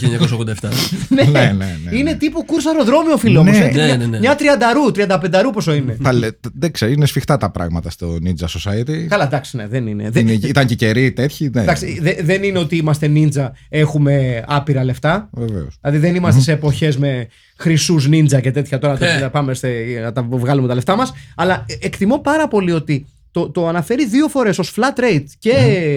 1987. 0.61 0.69
ναι. 1.09 1.23
ναι, 1.31 1.53
ναι, 1.57 1.77
ναι. 1.89 1.97
Είναι 1.97 2.13
τύπου 2.15 2.45
κούρσα 2.45 2.69
αεροδρόμιο, 2.69 3.17
φίλο 3.17 3.43
μου. 3.43 3.51
Ναι. 3.51 3.57
Έχει 3.57 3.75
Ναι, 3.77 3.85
μια, 3.85 3.97
ναι, 3.97 4.05
ναι. 4.05 4.19
μια 4.19 4.35
τριανταρού, 4.35 4.91
τριανταπενταρού 4.91 5.49
πόσο 5.49 5.73
είναι. 5.73 5.97
Θα 6.01 6.11
λέ- 6.13 6.35
δεν 6.53 6.71
ξέρω, 6.71 6.91
είναι 6.91 7.05
σφιχτά 7.05 7.37
τα 7.37 7.51
πράγματα 7.51 7.89
στο 7.89 8.17
Ninja 8.25 8.45
Society. 8.45 9.05
Καλά, 9.07 9.23
εντάξει, 9.23 9.57
ναι, 9.57 9.67
δεν 9.67 9.87
είναι. 9.87 10.09
Δεν, 10.09 10.27
Είναι- 10.27 10.47
ήταν 10.47 10.65
και 10.65 10.75
καιροί 10.75 11.11
τέτοιοι. 11.11 11.49
Ναι, 11.53 11.61
εντάξει, 11.61 11.99
δε- 12.01 12.15
δεν 12.23 12.43
είναι 12.43 12.59
ότι 12.59 12.75
είμαστε 12.75 13.07
νίντζα, 13.07 13.53
έχουμε 13.69 14.43
άπειρα 14.47 14.83
λεφτά. 14.83 15.29
βεβαίως. 15.31 15.77
Δηλαδή 15.81 15.97
δεν 16.07 16.15
είμαστε 16.15 16.41
σε 16.41 16.51
εποχές 16.51 16.97
με 16.97 17.27
χρυσούς 17.57 18.07
νίντζα 18.07 18.39
και 18.39 18.51
τέτοια 18.51 18.77
τώρα 18.79 18.97
Ε. 19.05 19.19
να 19.19 19.29
πάμε 19.29 19.53
στε- 19.53 20.01
να 20.03 20.11
τα 20.11 20.25
βγάλουμε 20.29 20.67
τα 20.67 20.73
λεφτά 20.75 20.95
μας. 20.95 21.13
Αλλά 21.35 21.65
ε, 21.67 21.73
εκτιμώ 21.85 22.19
πάρα 22.19 22.47
πολύ 22.47 22.71
ότι 22.71 23.05
το, 23.31 23.49
το 23.49 23.67
αναφέρει 23.67 24.05
δύο 24.05 24.27
φορές 24.27 24.59
ως 24.59 24.73
flat 24.75 24.99
rate 24.99 25.25
και 25.39 25.53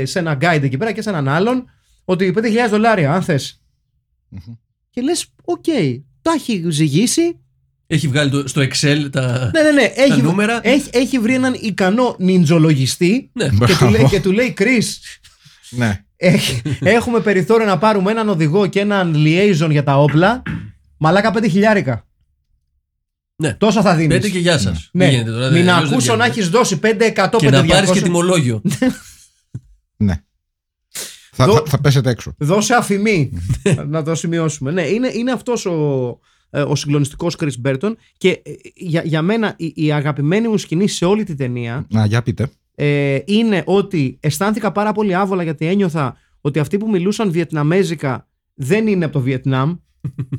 σε 0.07 0.19
ένα 0.19 0.39
guide 0.41 0.63
εκεί 0.63 0.77
πέρα 0.77 0.93
και 0.93 1.03
σε 1.03 1.09
έναν 1.09 1.29
άλλον 1.29 1.65
ότι 2.05 2.35
5.000 2.37 2.43
δολάρια, 2.71 3.13
αν 3.15 3.23
θες. 3.23 3.63
Και 4.91 5.01
λες, 5.01 5.27
οκ, 5.45 5.65
το 6.23 6.31
έχει 6.35 6.65
ζυγίσει. 6.69 7.39
Έχει 7.87 8.09
βγάλει 8.09 8.31
το, 8.31 8.49
στο 8.49 8.61
Excel 8.63 9.09
τα. 9.13 9.51
Ναι, 9.55 9.63
ναι, 9.63 9.71
ναι. 9.71 9.93
Έχει, 9.95 10.23
νούμερα. 10.23 10.61
έχει, 10.63 10.89
έχει 10.93 11.19
βρει 11.19 11.35
έναν 11.35 11.57
ικανό 11.61 12.17
νιντζολογιστή 12.19 13.31
Ναι. 13.33 13.49
και, 13.67 13.75
του 13.79 13.89
λέει, 13.89 14.07
και 14.11 14.21
του 14.21 14.33
λέει, 14.33 14.55
Chris, 14.59 14.85
Ναι. 15.71 16.05
Έχ- 16.17 16.61
έχουμε 16.81 17.21
περιθώριο 17.21 17.67
να 17.67 17.79
πάρουμε 17.79 18.11
έναν 18.11 18.29
οδηγό 18.29 18.67
και 18.67 18.81
έναν 18.81 19.15
liaison 19.17 19.69
για 19.71 19.83
τα 19.83 19.99
όπλα. 19.99 20.43
Μαλάκα 20.97 21.31
πέντε 21.31 21.49
χιλιάρικα. 21.49 22.07
Ναι. 23.37 23.55
Τόσα 23.55 23.83
θα 23.83 23.95
δίνεις. 23.95 24.15
Πέντε 24.17 24.29
και 24.29 24.39
γεια 24.39 24.59
σας. 24.59 24.89
Ναι. 24.93 25.11
Μην 25.53 25.71
ακούσω 25.71 26.17
να 26.17 26.25
έχεις 26.25 26.49
δώσει 26.49 26.79
5, 26.83 27.13
100, 27.15 27.37
Και 27.39 27.47
5, 27.49 27.51
να 27.51 27.65
πάρεις 27.65 27.91
και 27.91 27.99
200. 28.01 28.03
τιμολόγιο. 28.03 28.63
ναι. 29.97 30.15
Θα, 31.37 31.45
Δω- 31.47 31.55
θα, 31.55 31.63
θα 31.67 31.81
πέσετε 31.81 32.11
έξω. 32.11 32.35
Δώσε 32.39 32.75
αφημί. 32.75 33.33
να 33.87 34.03
το 34.03 34.15
σημειώσουμε. 34.15 34.71
Ναι, 34.71 34.83
είναι, 34.83 35.11
είναι 35.15 35.33
αυτός 35.33 35.67
ο, 35.67 36.19
ε, 36.51 36.61
ο 36.61 36.75
συγκλονιστικός 36.77 37.37
Chris 37.39 37.51
Burton. 37.65 37.93
Και 38.17 38.29
ε, 38.31 38.41
για, 38.75 39.03
για 39.05 39.23
μένα 39.23 39.55
η, 39.57 39.73
η 39.75 39.93
αγαπημένη 39.93 40.49
μου 40.49 40.59
σκηνή 40.59 40.89
σε 40.89 41.05
όλη 41.05 41.25
την 41.25 41.37
ταινία 41.37 41.87
Να, 41.91 42.05
για 42.07 42.23
πείτε. 42.23 42.49
ε, 42.75 43.19
είναι 43.25 43.63
ότι 43.67 44.17
αισθάνθηκα 44.21 44.73
πάρα 44.73 44.93
πολύ 44.93 45.15
άβολα 45.15 45.43
γιατί 45.43 45.67
ένιωθα 45.67 46.17
ότι 46.41 46.59
αυτοί 46.59 46.79
που 46.79 46.89
μιλούσαν 46.89 47.31
βιετναμέζικα 47.31 48.29
δεν 48.55 48.87
είναι 48.87 49.05
από 49.05 49.13
το 49.15 49.21
Βιετνάμ. 49.21 49.75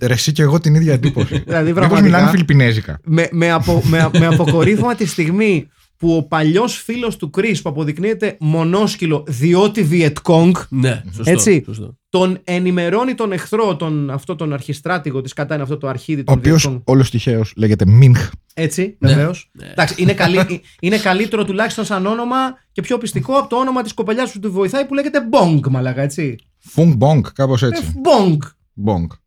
Ρε, 0.01 0.13
εσύ 0.13 0.31
και 0.31 0.41
εγώ 0.41 0.59
την 0.59 0.75
ίδια 0.75 0.93
εντύπωση. 0.93 1.37
Δηλαδή, 1.45 1.65
Μήπως 1.67 1.73
πραγματικά- 1.73 2.01
μιλάνε 2.01 2.29
φιλιππινέζικα. 2.29 2.99
με, 3.03 3.27
με, 3.31 3.51
απο, 3.51 3.81
με, 3.85 4.09
με 4.19 4.25
αποκορύφωμα 4.25 4.95
τη 4.95 5.05
στιγμή 5.05 5.67
που 5.97 6.15
ο 6.15 6.23
παλιός 6.23 6.75
φίλος 6.81 7.17
του 7.17 7.29
Chris 7.37 7.53
που 7.63 7.69
αποδεικνύεται 7.69 8.35
μονόσκυλο 8.39 9.23
διότι 9.27 9.83
Βιετκόγκ 9.83 10.55
Ναι, 10.69 11.01
σωστό. 11.15 11.31
Έτσι. 11.31 11.63
σωστό. 11.65 11.97
τον 12.09 12.39
ενημερώνει 12.43 13.13
τον 13.15 13.31
εχθρό, 13.31 13.75
τον, 13.75 14.09
αυτό 14.09 14.35
τον 14.35 14.53
αρχιστράτηγο 14.53 15.21
της 15.21 15.33
κατά 15.33 15.53
είναι 15.53 15.63
αυτό 15.63 15.77
το 15.77 15.87
αρχίδι 15.87 16.21
Ο 16.21 16.23
των 16.23 16.37
οποίος 16.37 16.61
Βιετκόγκ. 16.61 16.81
όλος 16.89 17.09
τυχαίως 17.09 17.53
λέγεται 17.55 17.85
Μίνχ. 17.87 18.29
Έτσι, 18.53 18.95
Ναι. 18.99 19.09
βεβαίως. 19.09 19.49
Ναι. 19.51 19.65
Εντάξει, 19.71 19.95
είναι, 19.97 20.13
καλύ, 20.13 20.61
είναι 20.79 20.97
καλύτερο 20.97 21.45
τουλάχιστον 21.45 21.85
σαν 21.85 22.05
όνομα 22.05 22.37
και 22.71 22.81
πιο 22.81 22.97
πειστικό 22.97 23.33
από 23.33 23.49
το 23.49 23.55
όνομα 23.55 23.81
της 23.81 23.93
κοπελιάς 23.93 24.31
που 24.31 24.39
του 24.39 24.51
βοηθάει 24.51 24.85
που 24.85 24.93
λέγεται 24.93 25.19
Bong, 25.31 25.59
μαλάκα, 25.69 26.01
έτσι. 26.01 26.35
Φουνγκ 26.59 26.93
Bong, 26.95 27.25
κάπως 27.33 27.63
Ε, 27.63 27.67
έτσι. 27.67 27.93
Bong. 28.03 28.37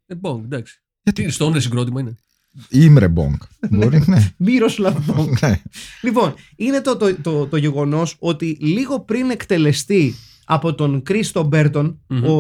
Bong. 0.09 0.13
Ε, 0.13 0.15
Bong, 0.15 0.45
εντάξει. 0.45 0.83
Γιατί; 1.03 1.25
Τι, 1.25 1.31
Στο 1.31 1.45
όνειρο 1.45 1.61
συγκρότημα 1.61 2.01
είναι. 2.01 2.15
Ήμρε 2.69 3.09
Bong. 3.09 3.35
Μπορεί, 3.71 4.03
ναι. 4.07 4.33
Miroslav 4.45 4.93
Bong. 5.17 5.29
ναι. 5.41 5.61
Λοιπόν, 6.03 6.35
είναι 6.57 6.81
το, 6.81 6.97
το, 6.97 7.15
το, 7.23 7.47
το 7.47 7.57
γεγονός 7.57 8.17
ότι 8.19 8.57
λίγο 8.61 9.01
πριν 9.01 9.31
εκτελεστεί 9.31 10.15
από 10.45 10.75
τον 10.75 11.03
Chris 11.03 11.43
Burton, 11.43 12.01
ο, 12.27 12.33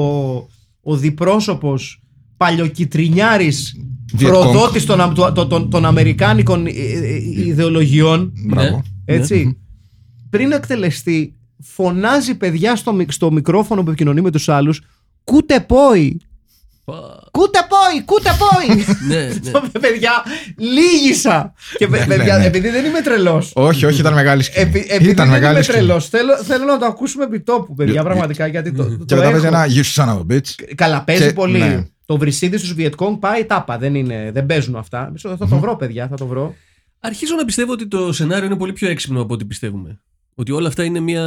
ο 0.82 0.96
διπρόσωπος 0.96 2.02
παλιοκιτρινιάρης 2.36 3.76
Βιετκόγκ. 4.14 4.42
προδότης 4.42 4.84
των, 4.86 5.00
αμ- 5.00 5.14
των, 5.14 5.48
των, 5.48 5.70
των 5.70 5.84
Αμερικάνικων 5.84 6.66
ε, 6.66 6.70
ε, 6.70 7.46
ιδεολογιών, 7.46 8.32
Μπράβο. 8.46 8.76
Ναι. 8.76 9.14
έτσι, 9.14 9.58
πριν 10.30 10.52
εκτελεστεί, 10.52 11.36
φωνάζει 11.62 12.34
παιδιά 12.36 12.76
στο, 12.76 12.92
μικ- 12.92 13.12
στο 13.12 13.32
μικρόφωνο 13.32 13.82
που 13.82 13.88
επικοινωνεί 13.88 14.20
με 14.20 14.30
τους 14.30 14.48
άλλους 14.48 14.80
«Κούτε 15.24 15.60
πόη! 15.60 16.20
Πα. 16.92 17.28
Κούτε 17.30 17.58
πόη! 17.68 18.04
Κούτε 18.04 18.30
πόη!» 18.38 18.84
Ναι, 19.08 19.24
ναι. 19.24 19.50
Το 19.50 19.62
παιδιά, 19.80 20.12
λύγισα. 20.56 21.52
Και 21.78 21.86
Ναι, 21.88 22.04
παιδιά, 22.06 22.32
ναι, 22.32 22.38
ναι. 22.38 22.44
επειδή 22.46 22.68
δεν 22.68 22.84
είμαι 22.84 23.00
τρελός. 23.00 23.52
Όχι, 23.54 23.86
όχι, 23.86 24.00
ήταν 24.00 24.14
μεγάλη 24.14 24.42
σκηνή. 24.42 24.64
Επει, 24.68 24.78
επειδή 24.88 25.10
ήταν 25.10 25.14
δεν 25.16 25.26
είμαι 25.26 25.38
μεγάλη 25.46 25.62
σκηνή. 25.64 25.78
τρελός, 25.78 26.08
θέλω, 26.08 26.36
θέλω 26.36 26.64
να 26.64 26.78
το 26.78 26.86
ακούσουμε 26.86 27.24
επί 27.24 27.40
τόπου, 27.40 27.74
παιδιά, 27.74 27.92
Για- 27.92 28.02
πραγματικά. 28.02 28.46
Γιατί 28.46 28.72
το, 28.72 28.84
το 28.84 29.04
Και 29.04 29.14
μετά 29.14 29.30
παίζει 29.30 29.46
έχω. 29.46 29.54
ένα 29.56 29.66
You 29.68 29.84
son 29.94 30.08
of 30.16 30.18
a 30.18 30.34
bitch. 30.36 30.72
Καλά, 30.74 31.02
παίζει 31.04 31.26
και- 31.26 31.32
πολύ. 31.32 31.58
ναι. 31.58 31.84
Το 32.06 32.16
βρυσίδι 32.18 32.58
στου 32.58 32.74
Βιετκόγκ 32.74 33.16
πάει 33.18 33.44
τάπα. 33.44 33.78
Δεν, 33.78 33.94
είναι, 33.94 34.30
δεν 34.34 34.46
παίζουν 34.46 34.76
αυτά. 34.76 35.12
Θα 35.20 35.36
το 35.48 35.58
βρω, 35.58 35.76
παιδιά, 35.76 36.08
θα 36.08 36.16
το 36.16 36.26
βρω. 36.26 36.54
Αρχίζω 37.00 37.34
να 37.34 37.44
πιστεύω 37.44 37.72
ότι 37.72 37.88
το 37.88 38.12
σενάριο 38.12 38.44
είναι 38.46 38.56
πολύ 38.56 38.72
πιο 38.72 38.88
έξυπνο 38.88 39.20
από 39.20 39.34
ό,τι 39.34 39.44
πιστεύουμε. 39.44 40.00
Ότι 40.34 40.52
όλα 40.52 40.68
αυτά 40.68 40.84
είναι 40.84 41.00
μια. 41.00 41.22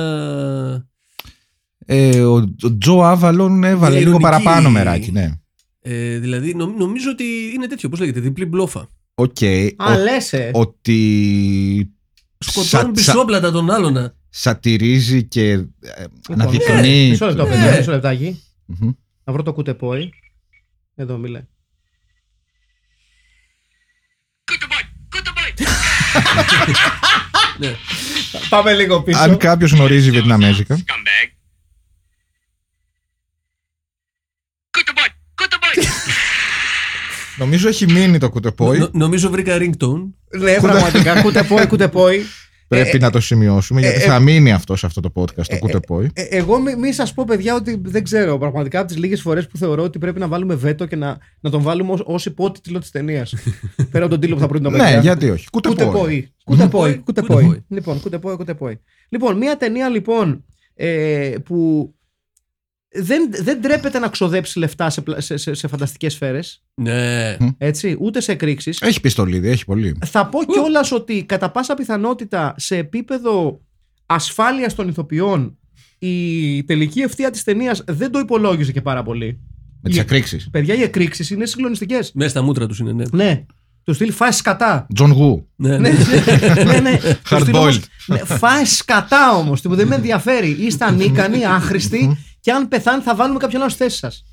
Ε, 1.86 2.22
ο, 2.22 2.34
ο 2.64 2.78
Τζο 2.78 3.02
Άβαλον 3.04 3.64
έβαλε 3.64 3.96
Μια 3.96 4.00
λίγο 4.06 4.10
ειρωνική- 4.18 4.24
παραπάνω 4.44 4.70
μεράκι, 4.70 5.12
ναι. 5.12 5.32
Ε, 5.82 6.18
δηλαδή, 6.18 6.54
νο- 6.56 6.74
νομίζω 6.78 7.10
ότι 7.12 7.24
είναι 7.56 7.68
τέτοιο, 7.68 7.90
πώς 7.90 8.00
λέγεται, 8.00 8.20
διπλή 8.20 8.46
μπλόφα. 8.46 8.88
Οκ. 9.16 9.38
Α, 9.78 9.94
ο- 9.94 9.98
λες, 10.04 10.34
ε. 10.34 10.52
Ότι 10.54 11.92
Σκοτώνουν 12.38 12.96
σα- 12.96 13.04
σα- 13.04 13.12
πισόπλατα 13.12 13.52
τον 13.52 13.72
άλλον. 13.72 14.14
σατιρίζει 14.30 15.24
και 15.24 15.50
ε, 15.52 15.56
Λοιπόν, 15.58 16.42
αναδεικνύει. 16.42 17.10
Μισό 17.10 17.26
λεπτό, 17.26 17.44
Ναι. 17.44 17.50
παιδιά, 17.50 17.78
μισό 17.78 17.92
λεπτάκι. 17.92 18.44
Μμμ. 18.66 18.92
Να 19.24 19.34
βρω 19.34 19.44
το 19.44 19.54
κουτεπόι. 19.54 20.14
Εδώ 20.96 21.18
μιλάει. 21.18 21.46
Ναι. 27.60 27.76
Πάμε 28.50 28.74
λίγο 28.74 29.02
πίσω. 29.04 29.20
Αν 29.20 29.38
κάποιος 29.38 29.72
γνωρίζει 29.72 30.10
Βιετναμέζικα. 30.12 30.76
Νομίζω 37.42 37.68
έχει 37.68 37.92
μείνει 37.92 38.18
το 38.18 38.30
κουτεπόι. 38.30 38.78
Νο- 38.78 38.90
νομίζω 38.92 39.30
βρήκα 39.30 39.58
ringtone. 39.60 40.10
Ναι, 40.40 40.56
πραγματικά. 40.62 41.22
κουτεπόι, 41.22 41.68
κουτεπόι. 41.68 42.22
Πρέπει 42.68 43.00
να 43.00 43.10
το 43.10 43.20
σημειώσουμε 43.20 43.82
γιατί 43.82 44.00
θα 44.00 44.20
μείνει 44.20 44.52
αυτό 44.52 44.76
σε 44.76 44.86
αυτό 44.86 45.02
το 45.02 45.12
podcast, 45.16 45.46
το 45.48 45.58
κουτεπόι. 45.60 46.10
Ε, 46.14 46.24
εγώ 46.24 46.60
μη, 46.60 46.76
μη 46.76 46.94
σας 46.94 47.14
πω, 47.14 47.24
παιδιά, 47.28 47.56
ότι 47.56 47.82
δεν 47.84 48.04
ξέρω. 48.04 48.38
Πραγματικά 48.38 48.80
από 48.80 48.88
τις 48.88 48.98
λίγες 48.98 49.22
φορές 49.22 49.48
που 49.48 49.58
θεωρώ 49.58 49.84
ότι 49.84 50.00
πρέπει 50.00 50.20
να 50.20 50.28
βάλουμε 50.28 50.56
βέτο 50.56 50.86
και 50.86 50.96
να, 50.96 51.18
να 51.40 51.50
τον 51.50 51.62
βάλουμε 51.62 51.94
ως 52.04 52.26
υπότιτλο 52.26 52.80
της 52.80 52.92
ταινίας. 52.92 53.34
Πέρα 53.92 54.04
από 54.04 54.14
τον 54.14 54.20
τίτλο 54.20 54.36
που 54.36 54.42
θα 54.42 54.48
προτείνω 54.48 54.70
Ναι, 54.70 55.00
γιατί 55.02 55.30
όχι. 55.30 55.50
Κουτεπόι. 55.50 55.86
Κουτεπόι. 55.86 56.32
Κουτεπόι. 56.44 56.98
Κουτεπόι. 56.98 57.28
Κουτεπόι. 57.44 57.66
Λοιπόν, 57.68 58.00
κουτεπόι, 58.02 58.36
κουτεπόι. 58.36 58.80
Λοιπόν, 59.10 59.38
μια 59.38 59.58
ταινία 59.58 59.90
λοιπόν 59.90 60.44
ε, 60.76 61.36
που 61.46 61.90
δεν, 62.94 63.30
δεν 63.44 63.62
τρέπεται 63.62 64.00
να 64.00 64.08
ξοδέψει 64.08 64.60
λεφτά 64.60 64.90
σε, 64.90 65.02
πλα- 65.02 65.22
σε, 65.22 65.38
σε, 65.38 65.54
σε 65.54 65.68
φανταστικές 65.68 66.14
σφαίρες. 66.14 66.64
Ναι. 66.82 67.38
Έτσι, 67.58 67.96
ούτε 68.00 68.22
σε 68.22 68.32
εκρήξεις. 68.32 68.82
Έχει 68.82 69.00
πιστολίδι, 69.02 69.48
έχει 69.50 69.66
πολύ. 69.66 69.98
Θα 70.06 70.26
πω 70.28 70.44
κιόλας 70.44 70.92
ότι 70.92 71.24
κατά 71.24 71.52
πάσα 71.52 71.74
πιθανότητα 71.74 72.54
σε 72.58 72.78
επίπεδο 72.78 73.62
ασφάλειας 74.06 74.76
των 74.76 74.88
ηθοποιών 74.88 75.58
η 76.00 76.64
τελική 76.64 77.00
ευθεία 77.00 77.30
της 77.30 77.44
ταινίας 77.44 77.84
δεν 77.88 78.12
το 78.12 78.20
υπολόγιζε 78.20 78.72
και 78.72 78.82
πάρα 78.82 79.04
πολύ. 79.04 79.40
Με 79.82 79.90
τις 79.90 79.98
Η- 79.98 80.02
εκρήξεις. 80.02 80.50
Παιδιά, 80.52 80.76
οι 80.76 80.82
εκρήξεις 80.82 81.30
είναι 81.30 81.46
συγκλονιστικές. 81.46 82.12
Μέσα 82.14 82.30
στα 82.30 82.42
μούτρα 82.42 82.68
τους 82.68 82.80
είναι, 82.80 82.92
ναι. 82.94 83.04
Ναι. 83.12 83.46
Του 83.84 83.94
στυλ 83.94 84.12
φάε 84.12 84.32
σκατά. 84.32 84.88
John 84.94 85.12
Woo. 85.12 85.48
Ναι, 85.56 85.78
ναι, 85.78 85.90
ναι. 85.90 86.64
ναι, 86.64 86.80
ναι. 86.80 86.98
Του 87.30 87.40
στυλ 87.40 87.56
όμως, 87.56 87.80
Hard-boiled. 87.80 87.84
ναι, 88.06 88.18
Φάε 88.18 88.66
σκατά 88.66 89.36
όμως. 89.36 89.62
Δεν 89.62 89.88
με 89.88 89.96
ενδιαφέρει. 89.96 90.50
Είστε 90.60 90.86
ανίκανοι, 90.86 91.46
άχρηστοι 91.56 92.18
και 92.42 92.52
αν 92.52 92.68
πεθάνει 92.68 93.02
θα 93.04 93.16
βάλουμε 93.16 93.40
κάποιον 93.40 93.62
άλλος 93.62 93.74
στη 93.74 93.84
θέση 93.84 93.98
σας. 93.98 94.24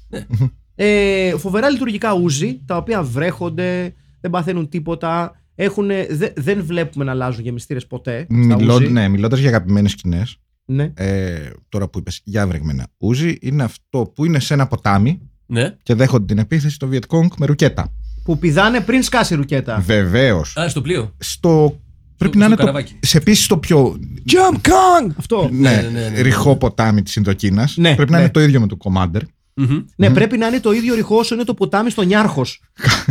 Ε, 0.74 1.36
φοβερά 1.38 1.70
λειτουργικά 1.70 2.12
ούζι, 2.14 2.60
τα 2.66 2.76
οποία 2.76 3.02
βρέχονται, 3.02 3.94
δεν 4.20 4.30
παθαίνουν 4.30 4.68
τίποτα. 4.68 5.32
Έχουνε, 5.54 6.06
δε- 6.10 6.32
δεν 6.36 6.64
βλέπουμε 6.64 7.04
να 7.04 7.10
αλλάζουν 7.10 7.42
γεμιστήρες 7.42 7.86
ποτέ. 7.86 8.26
στα 8.30 8.34
Μιλώ, 8.56 8.74
ούζι. 8.74 8.88
ναι, 8.88 9.08
μιλώντας 9.08 9.38
για 9.38 9.48
αγαπημένες 9.48 9.90
σκηνές, 9.90 10.36
Ναι. 10.64 10.92
ε, 10.96 11.50
τώρα 11.68 11.88
που 11.88 11.98
είπες 11.98 12.20
για 12.24 12.46
βρεγμένα 12.46 12.86
ούζι, 12.98 13.36
είναι 13.40 13.62
αυτό 13.62 14.12
που 14.14 14.24
είναι 14.24 14.38
σε 14.38 14.54
ένα 14.54 14.66
ποτάμι 14.66 15.20
ναι. 15.46 15.76
και 15.82 15.94
δέχονται 15.94 16.24
την 16.24 16.38
επίθεση 16.38 16.78
των 16.78 16.88
Βιετκόγκ 16.88 17.30
με 17.38 17.46
ρουκέτα. 17.46 17.92
Που 18.24 18.38
πηδάνε 18.38 18.80
πριν 18.80 19.02
σκάσει 19.02 19.34
η 19.34 19.36
ρουκέτα. 19.36 19.78
Βεβαίως. 19.80 20.56
Α, 20.56 20.68
στο 20.68 20.80
πλοίο. 20.82 21.14
Στο. 21.18 21.80
Πρέπει 22.18 22.32
στο 22.32 22.38
να 22.38 22.46
είναι 22.46 22.54
το, 22.54 22.60
καραβάκι. 22.60 22.98
σε 23.02 23.16
επίσης 23.16 23.46
το 23.46 23.58
πιο. 23.58 23.98
Jump 24.30 24.56
Kong! 24.56 25.10
Αυτό. 25.16 25.48
Ναι, 25.52 25.70
ναι, 25.70 26.00
ναι, 26.00 26.08
ναι. 26.08 26.20
ρηχό 26.20 26.56
ποτάμι 26.56 27.02
της 27.02 27.16
Ινδοκίνας. 27.16 27.76
Ναι, 27.76 27.94
πρέπει 27.94 28.10
να 28.10 28.16
ναι. 28.16 28.22
είναι 28.22 28.32
το 28.32 28.40
ίδιο 28.40 28.60
με 28.60 28.66
το 28.66 28.76
Commander. 28.84 29.20
Μμμ. 29.54 29.84
Ναι, 29.96 30.10
πρέπει 30.10 30.38
να 30.38 30.46
είναι 30.46 30.60
το 30.60 30.72
ίδιο 30.72 30.94
ρηχό 30.94 31.16
όσο 31.16 31.34
είναι 31.34 31.44
το 31.44 31.54
ποτάμι 31.54 31.90
στο 31.90 32.02
Νιάρχο. 32.02 32.44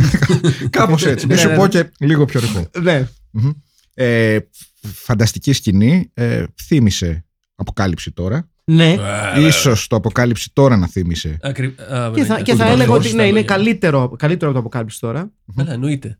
Κάπως 0.70 1.06
έτσι. 1.06 1.26
Μη 1.26 1.34
Ναι, 1.34 1.40
σου 1.40 1.48
ναι, 1.48 1.56
πω 1.56 1.62
ναι. 1.62 1.68
και 1.68 1.90
λίγο 1.98 2.24
πιο 2.24 2.40
ρηχό. 2.40 2.70
Ναι. 2.80 3.08
Μμμ. 3.30 3.50
Ε, 3.94 4.38
φανταστική 4.80 5.52
σκηνή. 5.52 6.10
Ε, 6.14 6.44
θύμισε 6.66 7.24
Αποκάλυψη 7.54 8.12
τώρα. 8.12 8.48
Ναι. 8.64 8.96
Ίσως 9.38 9.86
το 9.86 9.96
Αποκάλυψη 9.96 10.50
τώρα 10.52 10.76
να 10.76 10.86
θύμισε. 10.86 11.36
Ακρι... 11.42 11.66
Α, 11.66 12.10
Και 12.14 12.20
ναι, 12.20 12.26
θα, 12.26 12.40
και 12.40 12.52
αυτό 12.52 12.64
θα 12.64 12.68
το 12.68 12.72
έλεγα 12.72 12.86
δώσω 12.86 12.98
ότι 12.98 13.08
στα 13.08 13.16
ναι, 13.16 13.22
είναι 13.22 13.32
λόγια. 13.32 13.54
καλύτερο, 13.54 14.16
καλύτερο 14.18 14.50
από 14.50 14.60
το 14.60 14.66
αποκάλυψη 14.66 15.00
τώρα. 15.00 15.32
Καλά, 15.56 15.72
εννοείται. 15.72 16.18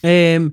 Ε, 0.00 0.32
ε, 0.32 0.50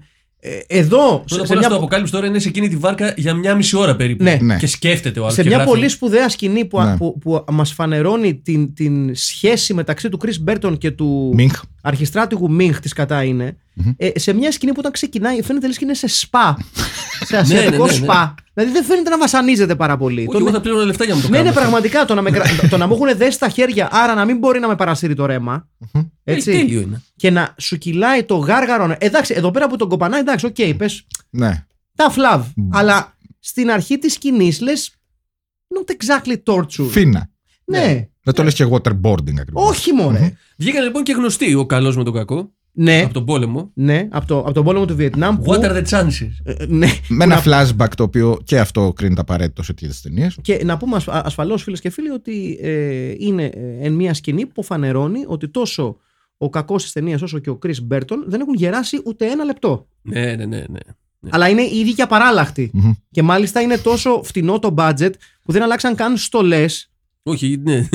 εδώ, 0.67 1.23
Πρώτα 1.25 1.33
σε, 1.33 1.39
απ' 1.39 1.45
σε 1.45 1.51
όλα 1.53 1.61
στο 1.61 1.69
μια, 1.69 1.77
αποκάλυψη 1.77 2.11
τώρα 2.11 2.27
είναι 2.27 2.39
σε 2.39 2.47
εκείνη 2.47 2.67
τη 2.67 2.75
βάρκα 2.75 3.13
για 3.17 3.33
μια 3.33 3.55
μισή 3.55 3.77
ώρα 3.77 3.95
περίπου. 3.95 4.23
Ναι. 4.23 4.37
Ναι. 4.41 4.55
Και 4.57 4.67
σκέφτεται 4.67 5.19
ο 5.19 5.23
άλλος. 5.23 5.35
σε 5.35 5.43
μια 5.43 5.63
πολύ 5.63 5.89
σπουδαία 5.89 6.29
σκηνή 6.29 6.65
που, 6.65 6.81
Ναι. 6.81 6.97
που, 6.97 7.17
που 7.19 7.43
μας 7.51 7.73
φανερώνει 7.73 8.35
την, 8.35 8.73
την 8.73 9.15
σχέση 9.15 9.73
μεταξύ 9.73 10.09
του 10.09 10.19
Chris 10.25 10.49
Burton 10.51 10.77
και 10.77 10.91
του 10.91 11.31
Μίνχ. 11.35 11.61
αρχιστράτηγου 11.81 12.51
Μίνχ 12.51 12.79
της 12.79 12.93
κατά 12.93 13.23
είναι, 13.23 13.57
ε, 13.97 14.19
σε 14.19 14.33
μια 14.33 14.51
σκηνή 14.51 14.71
που 14.71 14.77
όταν 14.79 14.91
ξεκινάει 14.91 15.41
φαίνεται 15.41 15.67
λες 15.67 15.77
και 15.77 15.85
είναι 15.85 15.93
σε 15.93 16.07
σπα. 16.07 16.57
σε 17.27 17.37
ασιατικό 17.37 17.85
ναι, 17.85 17.91
ναι, 17.91 17.97
ναι. 17.99 18.03
σπα. 18.05 18.35
Δηλαδή 18.53 18.73
δεν 18.73 18.83
φαίνεται 18.83 19.09
να 19.09 19.17
βασανίζεται 19.17 19.75
πάρα 19.75 19.97
πολύ. 19.97 20.19
Όχι, 20.21 20.29
Τον- 20.31 20.41
εγώ 20.41 20.51
θα 20.51 20.61
πλήρωνα 20.61 20.83
λεφτά 20.85 21.03
για 21.05 21.13
να 21.13 21.19
μου 21.19 21.25
το 21.25 21.31
ναι, 21.31 21.37
κάνω. 21.37 21.49
ναι, 21.49 21.55
πραγματικά. 21.55 22.05
Το 22.05 22.15
να, 22.15 22.21
με, 22.21 22.31
κρα- 22.31 22.45
το 22.69 22.77
να 22.77 22.87
μου 22.87 22.93
έχουν 22.93 23.17
δέσει 23.17 23.39
τα 23.39 23.49
χέρια, 23.49 23.87
άρα 23.91 24.13
να 24.13 24.25
μην 24.25 24.37
μπορεί 24.37 24.59
να 24.59 24.67
με 24.67 24.75
παρασύρει 24.75 25.15
το 25.15 25.25
ρέμα. 25.25 25.67
Έτσι. 26.23 26.51
Ε, 26.51 26.53
τέλειο 26.57 26.81
είναι. 26.81 27.01
και 27.15 27.29
να 27.29 27.55
σου 27.57 27.77
κυλάει 27.77 28.23
το 28.23 28.35
γάργαρο. 28.35 28.95
Εντάξει, 28.99 29.33
εδώ 29.37 29.51
πέρα 29.51 29.67
που 29.69 29.75
τον 29.75 29.89
κοπανάει, 29.89 30.19
εντάξει, 30.19 30.45
οκ, 30.45 30.55
πες 30.77 31.07
Ναι. 31.29 31.65
tough 31.95 32.33
love. 32.33 32.43
Αλλά 32.71 33.17
στην 33.39 33.71
αρχή 33.71 33.97
της 33.97 34.13
σκηνής 34.13 34.61
λες. 34.61 34.89
Not 35.67 35.91
exactly 35.95 36.35
torture. 36.53 36.87
Φίνα. 36.89 37.29
Ναι. 37.65 38.07
Δεν 38.23 38.33
το 38.33 38.43
λες 38.43 38.53
και 38.53 38.65
waterboarding 38.71 39.39
ακριβώς. 39.39 39.69
Όχι, 39.69 39.93
μωρέ. 39.93 40.33
Βγήκαν 40.57 40.83
λοιπόν 40.83 41.03
και 41.03 41.11
γνωστοί 41.13 41.53
ο 41.53 41.65
καλός 41.65 41.97
με 41.97 42.03
τον 42.03 42.13
κακό 42.13 42.51
Ναι. 42.77 43.01
από 43.03 43.13
τον 43.13 43.25
πόλεμο. 43.25 43.71
Ναι, 43.73 44.07
από, 44.11 44.27
το, 44.27 44.39
από 44.39 44.51
τον 44.51 44.63
πόλεμο 44.63 44.85
του 44.85 44.95
Βιετνάμ. 44.95 45.37
Που, 45.37 45.53
What 45.53 45.59
are 45.63 45.71
the 45.71 45.83
chances. 45.89 46.29
ε, 46.43 46.65
ναι. 46.67 46.87
Με 47.07 47.23
ένα 47.23 47.43
flashback 47.45 47.87
το 47.97 48.03
οποίο 48.03 48.39
και 48.43 48.59
αυτό 48.59 48.93
κρίνεται 48.95 49.21
απαραίτητο 49.21 49.63
σε 49.63 49.73
τέτοιες 49.73 50.01
ταινίες. 50.01 50.37
Και 50.41 50.61
να 50.65 50.77
πούμε 50.77 50.95
ασφα- 50.95 51.25
ασφαλώς 51.25 51.63
φίλες 51.63 51.79
και 51.81 51.89
φίλοι 51.89 52.09
ότι 52.09 52.57
ε, 52.61 53.13
είναι 53.17 53.43
ε, 53.43 53.77
εν 53.85 53.93
μια 53.93 54.13
σκηνή 54.13 54.45
που 54.45 54.63
φανερώνει 54.63 55.23
ότι 55.27 55.47
τόσο 55.49 55.97
ο 56.37 56.49
κακός 56.49 56.83
της 56.83 56.91
ταινίας 56.91 57.21
όσο 57.21 57.39
και 57.39 57.49
ο 57.49 57.59
Chris 57.65 57.93
Burton 57.93 58.17
δεν 58.25 58.41
έχουν 58.41 58.53
γεράσει 58.53 59.01
ούτε 59.05 59.25
ένα 59.25 59.43
λεπτό. 59.43 59.87
Ναι, 60.01 60.19
ναι, 60.35 60.45
ναι. 60.45 60.57
ναι. 60.57 60.79
Αλλά 61.29 61.49
είναι 61.49 61.61
ήδη 61.61 61.93
και 61.93 62.01
απαράλλαχτοι. 62.01 62.71
Και 63.11 63.21
μάλιστα 63.21 63.61
είναι 63.61 63.77
τόσο 63.77 64.21
φτηνό 64.23 64.59
το 64.59 64.73
budget 64.77 65.11
που 65.43 65.51
δεν 65.51 65.61
αλλάξαν 65.63 65.95
καν 65.95 66.17
στολές 66.17 66.91
Όχι, 67.23 67.59
ναι. 67.63 67.87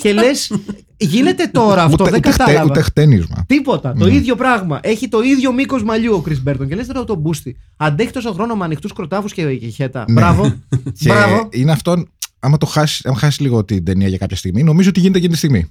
Και 0.00 0.12
λες 0.12 0.52
γίνεται 0.96 1.46
τώρα 1.46 1.82
αυτό, 1.82 2.02
Ούτε, 2.02 2.10
δεν 2.10 2.18
ούτε, 2.18 2.30
χτε, 2.30 2.38
κατάλαβα. 2.44 2.70
ούτε 2.70 2.80
χτένισμα. 2.80 3.44
Τίποτα. 3.46 3.92
Το 3.98 4.06
ίδιο 4.06 4.34
πράγμα. 4.36 4.80
Έχει 4.82 5.08
το 5.08 5.20
ίδιο 5.22 5.52
μήκος 5.52 5.82
μαλλιού 5.82 6.14
ο 6.14 6.24
Chris 6.28 6.50
Burton. 6.50 6.68
Και 6.68 6.74
λες 6.74 6.86
τώρα 6.86 7.04
το 7.04 7.14
μπούστι. 7.14 7.56
Αντέχει 7.76 8.10
τόσο 8.10 8.32
χρόνο 8.32 8.54
με 8.56 8.64
ανοιχτούς 8.64 8.92
κροτάφους 8.92 9.32
και, 9.32 9.54
και 9.56 9.68
χέτα. 9.68 10.04
Ναι. 10.08 10.12
Μπράβο. 10.12 10.54
Και 10.98 11.08
Μπράβο. 11.08 11.48
είναι 11.52 11.72
αυτό, 11.72 12.04
άμα 12.38 12.56
το 12.56 12.66
χάσεις, 12.66 13.04
άμα 13.06 13.16
χάσεις 13.16 13.40
λίγο 13.40 13.64
την 13.64 13.84
ταινία 13.84 14.08
για 14.08 14.18
κάποια 14.18 14.36
στιγμή, 14.36 14.62
νομίζω 14.62 14.88
ότι 14.88 15.00
γίνεται 15.00 15.18
εκείνη 15.18 15.32
τη 15.32 15.38
στιγμή. 15.38 15.66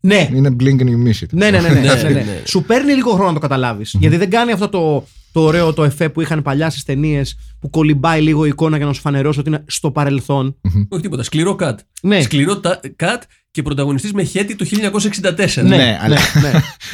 Ναι. 0.00 0.28
Είναι 0.34 0.56
blink 0.60 0.80
and 0.80 0.86
you 0.86 1.06
miss 1.06 1.22
it. 1.22 1.28
Ναι, 1.30 1.50
ναι, 1.50 1.60
ναι, 1.60 1.68
ναι, 1.68 1.80
Ναι, 1.80 1.94
ναι, 1.94 2.02
ναι. 2.02 2.10
ναι. 2.10 2.42
Σου 2.44 2.62
παίρνει 2.62 2.92
λίγο 2.94 3.10
χρόνο 3.10 3.26
να 3.28 3.34
το 3.34 3.38
καταλάβεις. 3.40 3.94
Γιατί 3.98 4.16
δεν 4.16 4.30
κάνει 4.30 4.52
αυτό 4.52 4.68
το, 4.68 5.06
το 5.32 5.40
ωραίο 5.40 5.72
το 5.72 5.84
εφέ 5.84 6.08
που 6.08 6.20
είχαν 6.20 6.42
παλιά 6.42 6.70
στις 6.70 6.84
ταινίες 6.84 7.36
που 7.60 7.70
κολυμπάει 7.70 8.20
λίγο 8.20 8.44
η 8.44 8.48
εικόνα 8.48 8.76
για 8.76 8.86
να 8.86 8.92
σου 8.92 9.00
φανερώσει 9.00 9.38
ότι 9.40 9.48
είναι 9.48 9.64
στο 9.66 9.90
παρελθόν. 9.90 10.56
Όχι 10.88 11.02
τίποτα. 11.02 11.22
Σκληρό 11.22 11.56
cut. 11.60 11.74
Ναι. 12.02 12.20
Σκληρό 12.22 12.56
τα- 12.58 12.80
cut 13.00 13.20
και 13.50 13.62
πρωταγωνιστής 13.62 14.12
με 14.12 14.22
χέτη 14.22 14.56
το 14.56 14.64
1964. 14.64 15.62
Ναι, 15.62 15.76
Ναι, 15.76 15.98
αλλά- 16.02 16.16
ναι, 16.42 16.52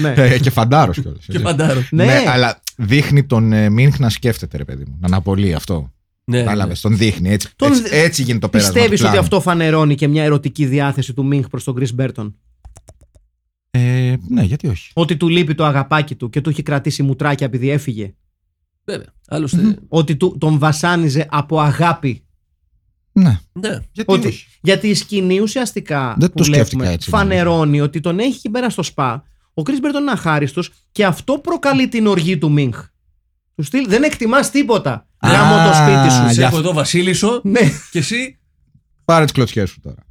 ναι. 0.09 0.22
Ε, 0.22 0.38
και 0.38 0.50
φαντάρος 0.50 1.00
κιόλας. 1.00 1.24
Και 1.28 1.38
παντάρο. 1.38 1.82
Ναι. 1.90 2.05
Ναι, 2.05 2.22
αλλά 2.26 2.61
δείχνει 2.76 3.24
τον 3.24 3.52
ε, 3.52 3.68
Μίνχ 3.70 3.98
να 3.98 4.09
σκέφτεται, 4.09 4.57
ρε 4.57 4.64
παιδί 4.64 4.84
μου. 4.88 4.96
Να 5.00 5.07
αναπολύει 5.07 5.55
αυτό. 5.55 5.92
Ναι, 6.26 6.36
ναι. 6.36 6.42
Κατάλαβες, 6.44 6.80
τον 6.80 6.96
δείχνει. 6.96 7.30
Έτσι, 7.32 7.48
Τον 7.57 7.68
έτσι, 7.70 7.82
δι- 7.82 7.92
έτσι 7.92 8.22
γίνεται 8.22 8.38
το 8.40 8.48
πέρασμα. 8.48 8.72
Πιστεύεις 8.72 8.98
του 9.00 9.07
ότι 9.07 9.14
πλάνου. 9.16 9.26
αυτό 9.34 9.40
φανερώνει 9.50 9.94
και 9.94 10.09
μια 10.09 10.22
ερωτική 10.22 10.64
διάθεση 10.66 11.12
του 11.12 11.24
Μίνχ 11.26 11.46
προς 11.46 11.64
τον 11.64 11.74
Chris 11.78 12.00
Burton; 12.00 12.32
Ε, 13.76 14.14
ναι, 14.28 14.42
γιατί 14.42 14.66
όχι. 14.68 14.90
Ότι 14.94 15.16
του 15.16 15.28
λείπει 15.28 15.54
το 15.54 15.64
αγαπάκι 15.64 16.14
του 16.14 16.30
και 16.30 16.40
του 16.40 16.48
έχει 16.50 16.62
κρατήσει 16.62 17.02
μουτράκια 17.02 17.46
επειδή 17.46 17.70
έφυγε. 17.70 18.14
Βέβαια. 18.84 19.06
Άλλωστε. 19.28 19.78
Ότι 19.88 20.16
του, 20.16 20.36
τον 20.40 20.58
βασάνιζε 20.58 21.26
από 21.30 21.60
αγάπη. 21.60 22.24
Ναι, 23.12 23.38
Ναι. 23.52 23.78
γιατί 23.92 24.12
Ότι, 24.12 24.26
όχι. 24.26 24.46
γιατί 24.60 24.88
η 24.88 24.94
σκηνή 24.94 25.40
ουσιαστικά 25.40 26.14
Δεν 26.18 26.28
που 26.30 26.36
το 26.36 26.44
σκέφτηκα 26.44 26.64
βλέπουμε 26.68 26.92
έτσι, 26.94 27.08
φανερώνει 27.10 27.80
ότι 27.80 28.00
τον 28.00 28.18
έχει 28.18 28.34
εκεί 28.36 28.50
πέρα 28.50 28.70
στο 28.70 28.82
σπα. 28.82 29.24
Ο 29.54 29.62
Chris 29.64 29.70
Burton 29.84 30.00
είναι 30.00 30.10
αχάριστος 30.10 30.70
και 30.92 31.04
αυτό 31.04 31.38
προκαλεί 31.38 31.88
την 31.88 32.06
οργή 32.06 32.38
του 32.38 32.50
Μίνχ. 32.52 32.84
Του 33.54 33.62
στυλ 33.62 33.88
δεν 33.88 34.02
εκτιμάς 34.02 34.50
τίποτα. 34.50 35.08
Α, 35.18 35.28
Γάμο 35.30 35.68
το 35.68 35.74
σπίτι 35.74 36.14
σου. 36.14 36.26
Σε 36.28 36.32
για 36.32 36.46
έχω 36.46 36.58
εδώ 36.58 36.72
Βασίλισσο 36.72 37.40
Ναι, 37.44 37.60
και 37.90 37.98
εσύ. 37.98 38.38
Πάρε 39.04 39.24
τις 39.24 39.32
κλωτσιές 39.32 39.70
σου 39.70 39.80
τώρα. 39.80 40.06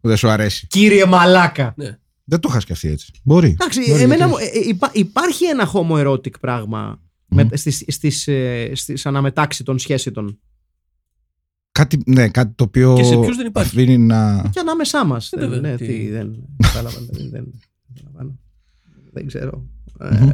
Που 0.00 0.08
δεν 0.08 0.16
σου 0.16 0.28
αρέσει. 0.28 0.66
κύριε 0.66 1.04
Μαλάκα. 1.06 1.74
Ναι. 1.76 1.98
Δεν 2.30 2.40
το 2.40 2.48
είχα 2.50 2.60
σκεφτεί 2.60 2.88
έτσι. 2.88 3.12
Μπορεί. 3.24 3.48
Εντάξει, 3.48 3.80
Μπορεί, 3.90 4.02
εμένα 4.02 4.26
γιατί 4.26 4.30
μου, 4.30 4.48
ε, 4.54 4.58
ε, 4.58 4.68
υπά- 4.68 4.96
υπάρχει 4.96 5.44
ένα 5.44 5.70
homoerotic 5.72 6.40
πράγμα 6.40 7.02
με, 7.26 7.48
στις, 7.52 7.84
στις, 7.86 8.28
ε, 8.28 8.70
στις 8.74 9.06
αναμετάξεις 9.06 9.64
των 9.64 9.78
σχέσεων. 9.78 10.38
Κάτι, 11.72 12.02
ναι, 12.06 12.28
κάτι 12.28 12.52
το 12.54 12.64
οποίο 12.64 12.94
Και 12.96 13.02
σε 13.04 13.16
ποιους 13.16 13.36
δεν 13.36 13.46
υπάρχει; 13.46 13.76
αφήνει 13.76 13.98
να. 13.98 14.48
Και 14.52 14.60
ανάμεσά 14.60 15.04
μας. 15.04 15.32
Ε, 15.32 15.38
βέβαια, 15.40 15.60
ναι, 15.60 15.76
τι- 15.76 15.86
τι, 15.86 16.08
δεν 16.08 16.36
κατάλαβα. 16.62 16.98
δεν, 17.10 17.30
δεν, 17.30 17.60
καταλαβαίνω. 17.94 18.38
δεν 19.12 19.26
ξέρω. 19.26 19.66
Ε, 20.00 20.28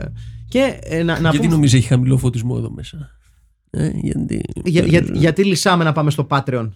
και 0.49 0.79
ε, 0.83 1.03
να, 1.03 1.13
να 1.15 1.21
γιατί 1.21 1.37
πούμε, 1.39 1.53
νομίζεις 1.55 1.79
έχει 1.79 1.87
χαμηλό 1.89 2.19
φωτισμό 2.19 2.55
εδώ 2.59 2.71
μέσα; 2.71 3.11
Ε, 3.71 3.91
γιατί... 3.95 4.41
για, 4.65 4.85
για- 4.87 5.07
γιατί 5.13 5.45
λυσάμε 5.45 5.85
να 5.85 5.93
πάμε 5.93 6.11
στο 6.11 6.27
Patreon; 6.31 6.71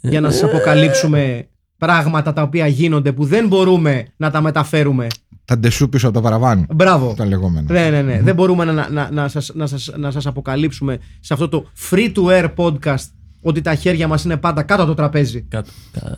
Ε, 0.00 0.08
για 0.08 0.20
να 0.20 0.30
σας 0.30 0.42
αποκαλύψουμε 0.42 1.48
πράγματα 1.84 2.32
τα 2.32 2.42
οποία 2.42 2.66
γίνονται 2.66 3.12
που 3.12 3.24
δεν 3.24 3.46
μπορούμε 3.48 4.06
να 4.16 4.30
τα 4.30 4.40
μεταφέρουμε. 4.40 5.06
Τα 5.44 5.58
ντεσού 5.58 5.88
πίσω 5.88 6.06
από 6.06 6.16
το 6.16 6.22
παραβάνι. 6.22 6.66
Μπράβο. 6.74 7.14
Τα 7.16 7.26
λεγόμενα. 7.26 7.72
Ναι, 7.72 7.90
ναι, 7.90 8.02
ναι. 8.02 8.20
Δεν 8.22 8.34
μπορούμε 8.34 8.64
να, 8.64 8.90
να, 8.90 9.10
να, 9.10 9.28
σας, 9.28 9.50
να, 9.54 9.66
σας, 9.66 9.90
να 9.96 10.10
σας 10.10 10.26
αποκαλύψουμε 10.26 10.98
σε 11.20 11.32
αυτό 11.32 11.48
το 11.48 11.66
free 11.90 12.12
to 12.14 12.22
air 12.24 12.54
podcast 12.56 13.04
ότι 13.42 13.60
τα 13.60 13.74
χέρια 13.74 14.08
μας 14.08 14.24
είναι 14.24 14.36
πάντα 14.36 14.62
κάτω 14.62 14.82
από 14.82 14.90
το 14.90 14.96
τραπέζι. 14.96 15.42
Κάτω, 15.42 15.70
κάτω. 15.92 16.14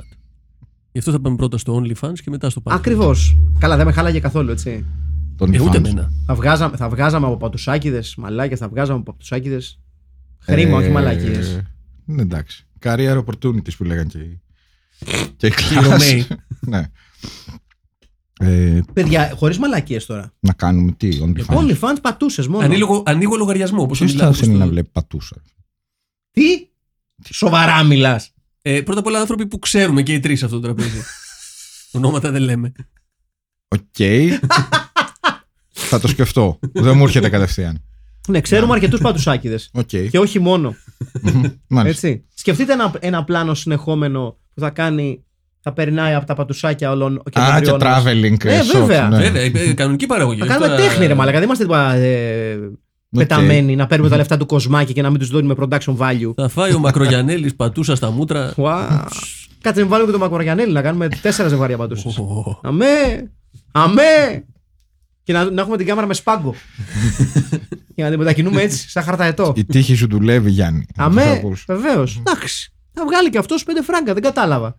Γι' 0.92 0.98
αυτό 0.98 1.10
θα 1.12 1.20
πάμε 1.20 1.36
πρώτα 1.36 1.58
στο 1.58 1.82
OnlyFans 1.82 2.12
και 2.24 2.30
μετά 2.30 2.50
στο 2.50 2.62
Patreon. 2.64 2.74
Ακριβώς. 2.74 3.36
Καλά, 3.58 3.76
δεν 3.76 3.86
με 3.86 3.92
χάλαγε 3.92 4.18
καθόλου, 4.18 4.50
έτσι. 4.50 4.84
Τον 5.36 5.54
Ε, 5.54 5.60
ούτε 5.60 5.70
fans. 5.78 5.84
εμένα. 5.84 6.10
Θα 6.26 6.34
βγάζαμε, 6.34 6.76
θα 6.76 6.88
βγάζαμε 6.88 7.26
από 7.26 7.36
πατουσάκιδες, 7.36 8.14
μαλάκες, 8.16 8.58
θα 8.58 8.68
βγάζαμε 8.68 8.98
από 8.98 9.10
πατουσάκιδες. 9.12 9.80
Χρήμα, 10.38 10.78
Ε, 10.78 10.82
όχι 10.82 10.90
μαλακίες. 10.90 11.60
Ναι, 12.04 12.22
εντάξει. 12.22 12.66
Career 12.82 13.22
opportunities 13.24 13.76
που 13.78 13.84
λέγαν 13.84 14.06
και, 14.06 14.18
οι- 14.18 14.40
και 15.36 15.46
οι 15.46 15.48
Οι 15.48 15.50
κλάσες. 15.50 15.84
Ρωμαίοι. 15.86 16.26
ναι. 16.60 16.90
Ε, 18.40 18.80
Παιδιά, 18.92 19.32
χωρίς 19.36 19.58
μαλακίες 19.58 20.06
τώρα. 20.06 20.32
να 20.40 20.52
κάνουμε 20.52 20.92
τι, 20.92 21.08
OnlyFans. 21.22 21.56
OnlyFans 21.56 21.96
πατούσες 22.02 22.46
μόνο. 22.46 22.64
Ανοίγω, 22.64 23.02
ανοίγω 23.06 23.36
λογαριασμό. 23.36 23.86
Πώς 23.86 23.98
Ποιος 23.98 24.10
μιλάω, 24.12 24.26
θα 24.26 24.32
πώς 24.32 24.40
θέλει 24.40 24.52
το- 24.52 24.58
να 24.64 24.66
βλέπει 24.70 24.88
πατούσα. 24.92 25.42
Τι; 26.30 26.42
Σοβαρά 27.32 27.82
μιλάς. 27.82 28.30
Ε, 28.62 28.80
πρώτα 28.82 29.00
απ' 29.00 29.06
όλα 29.06 29.20
άνθρωποι 29.20 29.46
που 29.46 29.58
ξέρουμε 29.58 30.02
και 30.02 30.12
οι 30.14 30.20
τρεις 30.20 30.38
σε 30.38 30.44
αυτό 30.44 30.56
το 30.60 30.62
τραπέζι. 30.62 31.00
Ονόματα 31.92 32.30
δεν 32.30 32.42
λέμε. 32.42 32.72
Οκ. 33.68 33.96
θα 35.70 36.00
το 36.00 36.08
σκεφτώ. 36.08 36.58
Δεν 36.72 36.96
μου 36.96 37.04
έρχεται 37.04 37.28
κατευθείαν. 37.28 37.82
Ναι, 38.26 38.40
ξέρουμε 38.40 38.72
αρκετούς 38.72 39.00
πατουσάκηδες. 39.00 39.58
Οκ. 39.72 39.88
Και 40.10 40.18
όχι 40.18 40.38
μόνο. 40.40 40.74
Μάλιστα. 41.68 42.08
Έτσι. 42.08 42.24
Σκεφτείτε 42.34 42.72
ένα, 42.72 42.92
ένα 43.00 43.24
πλάνο 43.24 43.54
συνεχόμενο 43.54 44.36
που 44.54 44.60
θα 44.60 44.70
κάνει. 44.70 45.20
Θα 45.68 45.72
περνάει 45.74 46.14
από 46.14 46.26
τα 46.26 46.34
πατουσάκια 46.34 46.90
όλων 46.90 47.22
και 47.24 47.30
των 47.30 47.42
Α, 47.42 47.54
και 47.58 47.60
τριών 47.64 47.80
μας. 47.84 48.02
traveling. 48.04 48.44
Ναι, 48.44 48.52
ε, 48.54 48.60
shots, 48.60 48.78
βέβαια. 48.78 49.08
ναι. 49.08 49.16
Βέβαια, 49.30 49.42
ε, 49.62 49.72
κανονική 49.74 50.06
παραγωγή. 50.06 50.38
Θα 50.38 50.44
όχι 50.44 50.52
κάνουμε 50.54 50.76
τώρα- 50.76 50.88
τέχνη, 50.88 51.06
ρε 51.06 51.14
Μαλάκα. 51.14 51.36
Δεν 51.38 51.44
είμαστε 51.46 51.64
τίποτα 51.64 51.92
ε, 51.94 52.56
πεταμένοι 53.16 53.76
να 53.76 53.86
παίρνουμε 53.86 54.10
τα 54.10 54.16
λεφτά 54.16 54.36
του 54.36 54.46
κοσμάκι 54.46 54.92
και 54.92 55.02
να 55.02 55.10
μην 55.10 55.18
τους 55.18 55.28
δίνουμε 55.30 55.54
production 55.58 55.96
value. 55.96 56.32
Θα 56.36 56.48
φάει 56.48 56.74
ο 56.74 56.78
Μακρογιανέλης 56.78 57.54
πατούσα 57.56 57.94
στα 57.96 58.10
μούτρα. 58.10 58.54
Wow. 58.56 59.04
Κάτσε 59.60 59.80
να 59.80 59.86
βάλουμε 59.86 60.12
και 60.12 60.18
τον 60.18 60.28
Μακρογιανέλη 60.28 60.72
να 60.72 60.82
κάνουμε 60.82 61.08
τέσσερα 61.08 61.48
ζευγάρια 61.48 61.76
πατούσες. 61.76 62.18
Ω, 62.18 62.60
Αμέ! 62.62 62.84
Αμέ! 63.72 64.44
Και 65.26 65.32
να, 65.32 65.50
να 65.50 65.60
έχουμε 65.60 65.76
την 65.76 65.86
κάμερα 65.86 66.06
με 66.06 66.14
σπάγκο. 66.14 66.54
και 67.94 68.02
να 68.02 68.08
την 68.10 68.18
μετακινούμε 68.18 68.62
έτσι, 68.62 68.90
σαν 68.90 69.02
χαρταετό. 69.02 69.52
Η 69.56 69.64
τύχη 69.64 69.94
σου 69.94 70.06
δουλεύει, 70.10 70.50
Γιάννη. 70.50 70.86
Θα 70.94 71.04
Αμέ! 71.04 71.30
ακούς. 71.30 71.64
Βεβαίω. 71.68 72.06
Εντάξει. 72.18 72.72
Θα 72.92 73.04
βγάλει 73.06 73.30
και 73.30 73.38
αυτός 73.38 73.62
πέντε 73.64 73.82
φράγκα, 73.82 74.12
δεν 74.12 74.22
κατάλαβα. 74.22 74.78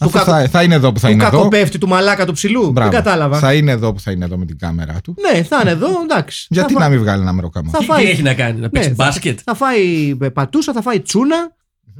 Αυτό 0.00 0.18
κακο- 0.18 0.30
θα, 0.32 0.48
θα 0.48 0.62
είναι 0.62 0.74
εδώ 0.74 0.92
που 0.92 0.98
θα 1.00 1.06
Του 1.06 1.12
είναι 1.12 1.24
εδώ. 1.24 1.36
κακοπέφτει 1.36 1.78
του 1.78 1.88
μαλάκα 1.88 2.26
του 2.26 2.32
ψηλού. 2.32 2.70
Μπράβο. 2.70 2.90
Δεν 2.90 3.02
κατάλαβα. 3.02 3.38
Θα 3.38 3.54
είναι 3.54 3.70
εδώ 3.70 3.92
που 3.92 4.00
θα 4.00 4.10
είναι 4.10 4.24
εδώ 4.24 4.36
με 4.38 4.44
την 4.46 4.58
κάμερα 4.58 5.00
του. 5.00 5.14
Ναι, 5.32 5.42
θα 5.42 5.58
είναι 5.60 5.70
εδώ, 5.70 5.88
εντάξει. 6.02 6.46
Γιατί 6.50 6.72
θα 6.72 6.78
να 6.78 6.84
φα- 6.84 6.90
μην 6.90 7.00
βγάλει 7.00 7.22
ένα 7.22 7.32
μεροκάμα; 7.32 7.70
Θα 7.70 7.78
Τι, 7.78 7.84
φάει- 7.84 8.04
τι 8.04 8.10
έχει 8.10 8.22
να 8.22 8.34
κάνει, 8.34 8.60
να 8.60 8.68
παίξει 8.70 8.88
Ναι, 8.88 8.94
θα- 8.94 9.04
μπάσκετ; 9.04 9.38
Θα 9.44 9.54
φάει 9.54 10.16
ε, 10.20 10.28
πατούσα, 10.28 10.72
θα 10.72 10.82
φάει 10.82 11.00
τσούνα 11.00 11.36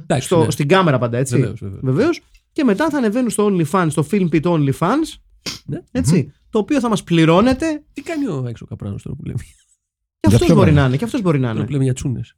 Εντάξει, 0.01 0.25
στο, 0.25 0.43
ναι. 0.43 0.51
στην 0.51 0.67
κάμερα 0.67 0.97
πάντα 0.97 1.17
έτσι. 1.17 1.35
Βεβαίως, 1.35 1.59
βεβαίως. 1.61 1.79
Βεβαίως. 1.83 2.21
Και 2.53 2.63
μετά 2.63 2.89
θα 2.89 2.97
ανεβαίνουν 2.97 3.29
στο 3.29 3.51
OnlyFans, 3.51 3.87
στο 3.89 4.05
Film 4.11 4.27
Pit 4.31 4.41
OnlyFans. 4.41 5.09
Ναι. 5.65 5.79
Έτσι. 5.91 6.31
Το 6.57 6.63
οποίο 6.63 6.79
θα 6.79 6.89
μας 6.89 7.03
πληρώνεται. 7.03 7.83
Τι 7.93 8.01
κάνει 8.01 8.25
ο 8.27 8.45
έξω 8.47 8.65
καπράνος 8.65 9.01
τώρα 9.03 9.15
που 9.15 9.23
λέμε; 9.25 9.39
Και 10.19 10.27
αυτός 10.27 10.45
ποιο 10.45 10.55
μπορεί 10.55 10.69
λόγο; 10.69 10.81
να 10.81 10.87
είναι. 10.87 10.97
Και 10.97 11.03
αυτός 11.03 11.21
μπορεί 11.21 11.39
να 11.39 11.45
Τώρα 11.47 11.57
είναι. 11.57 11.65
που 11.65 11.71
λέμε 11.71 11.83
για 11.83 11.93
τσούνες. 11.93 12.35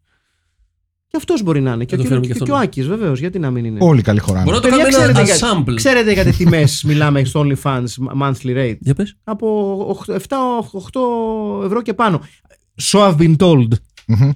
Και 1.07 1.17
αυτός 1.17 1.43
μπορεί 1.43 1.61
να 1.61 1.71
είναι. 1.73 1.85
Και, 1.85 1.95
το 1.95 2.01
ο- 2.01 2.05
φέρουμε 2.05 2.25
και, 2.27 2.31
και 2.33 2.37
και, 2.37 2.43
αυτόν. 2.43 2.57
ο 2.57 2.61
Άκης, 2.61 2.87
βεβαίως. 2.87 3.19
Γιατί 3.19 3.39
να 3.39 3.51
μην 3.51 3.65
είναι. 3.65 3.77
Όλοι 3.81 4.01
καλή 4.01 4.19
χωράνε. 4.19 4.43
Μπορώ 4.43 4.55
να 4.55 4.61
το 4.61 4.67
Παιδιά, 4.69 4.83
κάνουμε 4.83 5.03
ένα 5.03 5.23
ξέρετε, 5.23 5.37
για, 5.39 5.63
ensemble. 5.65 5.75
ξέρετε 5.75 6.13
για 6.13 6.23
τι 6.23 6.31
τιμέ 6.31 6.63
μιλάμε 6.85 7.23
στο 7.23 7.45
OnlyFans 7.45 7.83
monthly 8.21 8.55
rate; 8.57 8.77
Για 8.79 8.93
πες. 8.95 9.17
Από 9.23 9.97
7-8 10.07 11.65
ευρώ 11.65 11.81
και 11.81 11.93
πάνω. 11.93 12.21
So 12.81 12.99
I've 12.99 13.17
been 13.17 13.35
told. 13.37 13.67
Μμμ. 14.07 14.29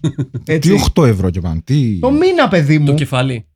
Έτσι. 0.45 0.69
Τι 0.75 0.83
8 0.95 1.05
ευρώ 1.07 1.29
και 1.29 1.39
πάνω. 1.41 1.61
Τι. 1.63 1.99
Το 1.99 2.11
μήνα, 2.11 2.47
παιδί 2.47 2.77
Το 2.77 2.91
μου. 2.91 2.93
κεφάλι. 2.97 3.47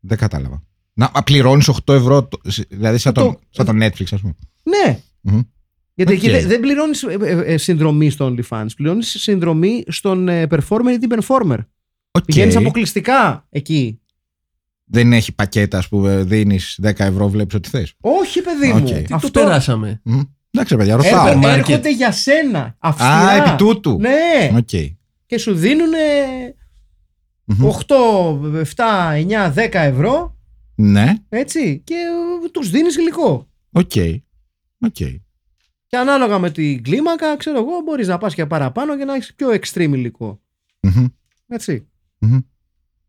Δεν 0.00 0.18
κατάλαβα. 0.18 0.62
Να 0.94 1.10
πληρώνεις 1.24 1.68
8 1.68 1.94
ευρώ. 1.94 2.24
το- 2.24 2.40
Δηλαδή 2.68 2.98
σαν 2.98 3.12
Το- 3.12 3.22
το, 3.22 3.40
σαν 3.50 3.66
το 3.66 3.72
Netflix, 3.86 4.06
ας 4.10 4.20
πούμε. 4.20 4.34
Ναι. 4.62 5.00
Μμμ. 5.96 6.04
Γιατί 6.06 6.12
Οκ. 6.12 6.18
εκεί 6.18 6.30
δεν, 6.30 6.48
δεν 6.48 6.60
πληρώνεις 6.60 7.04
συνδρομή 7.54 8.10
στο 8.10 8.34
OnlyFans. 8.34 8.66
Πληρώνεις 8.76 9.16
συνδρομή 9.18 9.82
στον 9.86 10.28
ε, 10.28 10.46
performer 10.50 10.90
ή 10.92 10.98
την 10.98 11.10
performer. 11.14 11.58
Οκ. 12.10 12.24
Πηγαίνεις 12.24 12.56
αποκλειστικά 12.56 13.46
εκεί. 13.50 13.98
Δεν 14.84 15.12
έχει 15.12 15.34
πακέτα, 15.34 15.78
ας 15.78 15.88
πούμε, 15.88 16.22
δίνεις 16.22 16.78
10 16.82 16.92
ευρώ, 16.96 17.28
βλέπεις 17.28 17.54
ό,τι 17.54 17.68
θες. 17.68 17.94
Όχι, 18.00 18.42
παιδί 18.42 18.72
μου. 18.72 18.76
Οκ. 18.76 18.86
Τι 18.86 19.02
Τι 19.02 19.30
το 19.30 19.30
περάσαμε. 19.30 20.02
Εντάξει, 20.50 20.76
παιδιά, 20.76 20.94
Έρχονται, 20.94 21.10
ρωτάω. 21.18 21.40
Supermarket. 21.40 21.56
έρχονται 21.56 21.92
για 21.92 22.12
σένα. 22.12 22.76
Αυστηρά. 22.78 23.08
Α, 23.08 23.36
επί 23.36 23.56
τούτου. 23.56 23.98
Ναι. 24.00 24.50
Οκ. 24.56 24.68
Και 25.26 25.38
σου 25.38 25.54
δίνουν 25.54 25.90
Μμμ. 27.44 27.64
8, 27.66 27.94
7, 28.52 29.14
9, 29.14 29.52
10 29.54 29.68
ευρώ. 29.72 30.38
Ναι, 30.74 31.12
Έτσι. 31.28 31.80
Και 31.84 31.94
ε, 32.44 32.48
τους 32.50 32.70
δίνεις 32.70 32.96
υλικό. 32.96 33.48
οκ. 33.72 33.90
Οκ. 34.80 34.96
Και 35.94 36.00
ανάλογα 36.00 36.38
με 36.38 36.50
την 36.50 36.82
κλίμακα, 36.82 37.36
ξέρω 37.36 37.56
εγώ, 37.58 37.80
μπορείς 37.84 38.06
να 38.08 38.18
πας 38.18 38.34
και 38.34 38.46
παραπάνω 38.46 38.96
και 38.96 39.04
να 39.04 39.14
έχεις 39.14 39.34
πιο 39.34 39.48
extreme 39.50 39.92
υλικό. 39.92 40.40
Μμμ. 40.80 41.04
Έτσι. 41.48 41.88
Μμμ. 42.18 42.38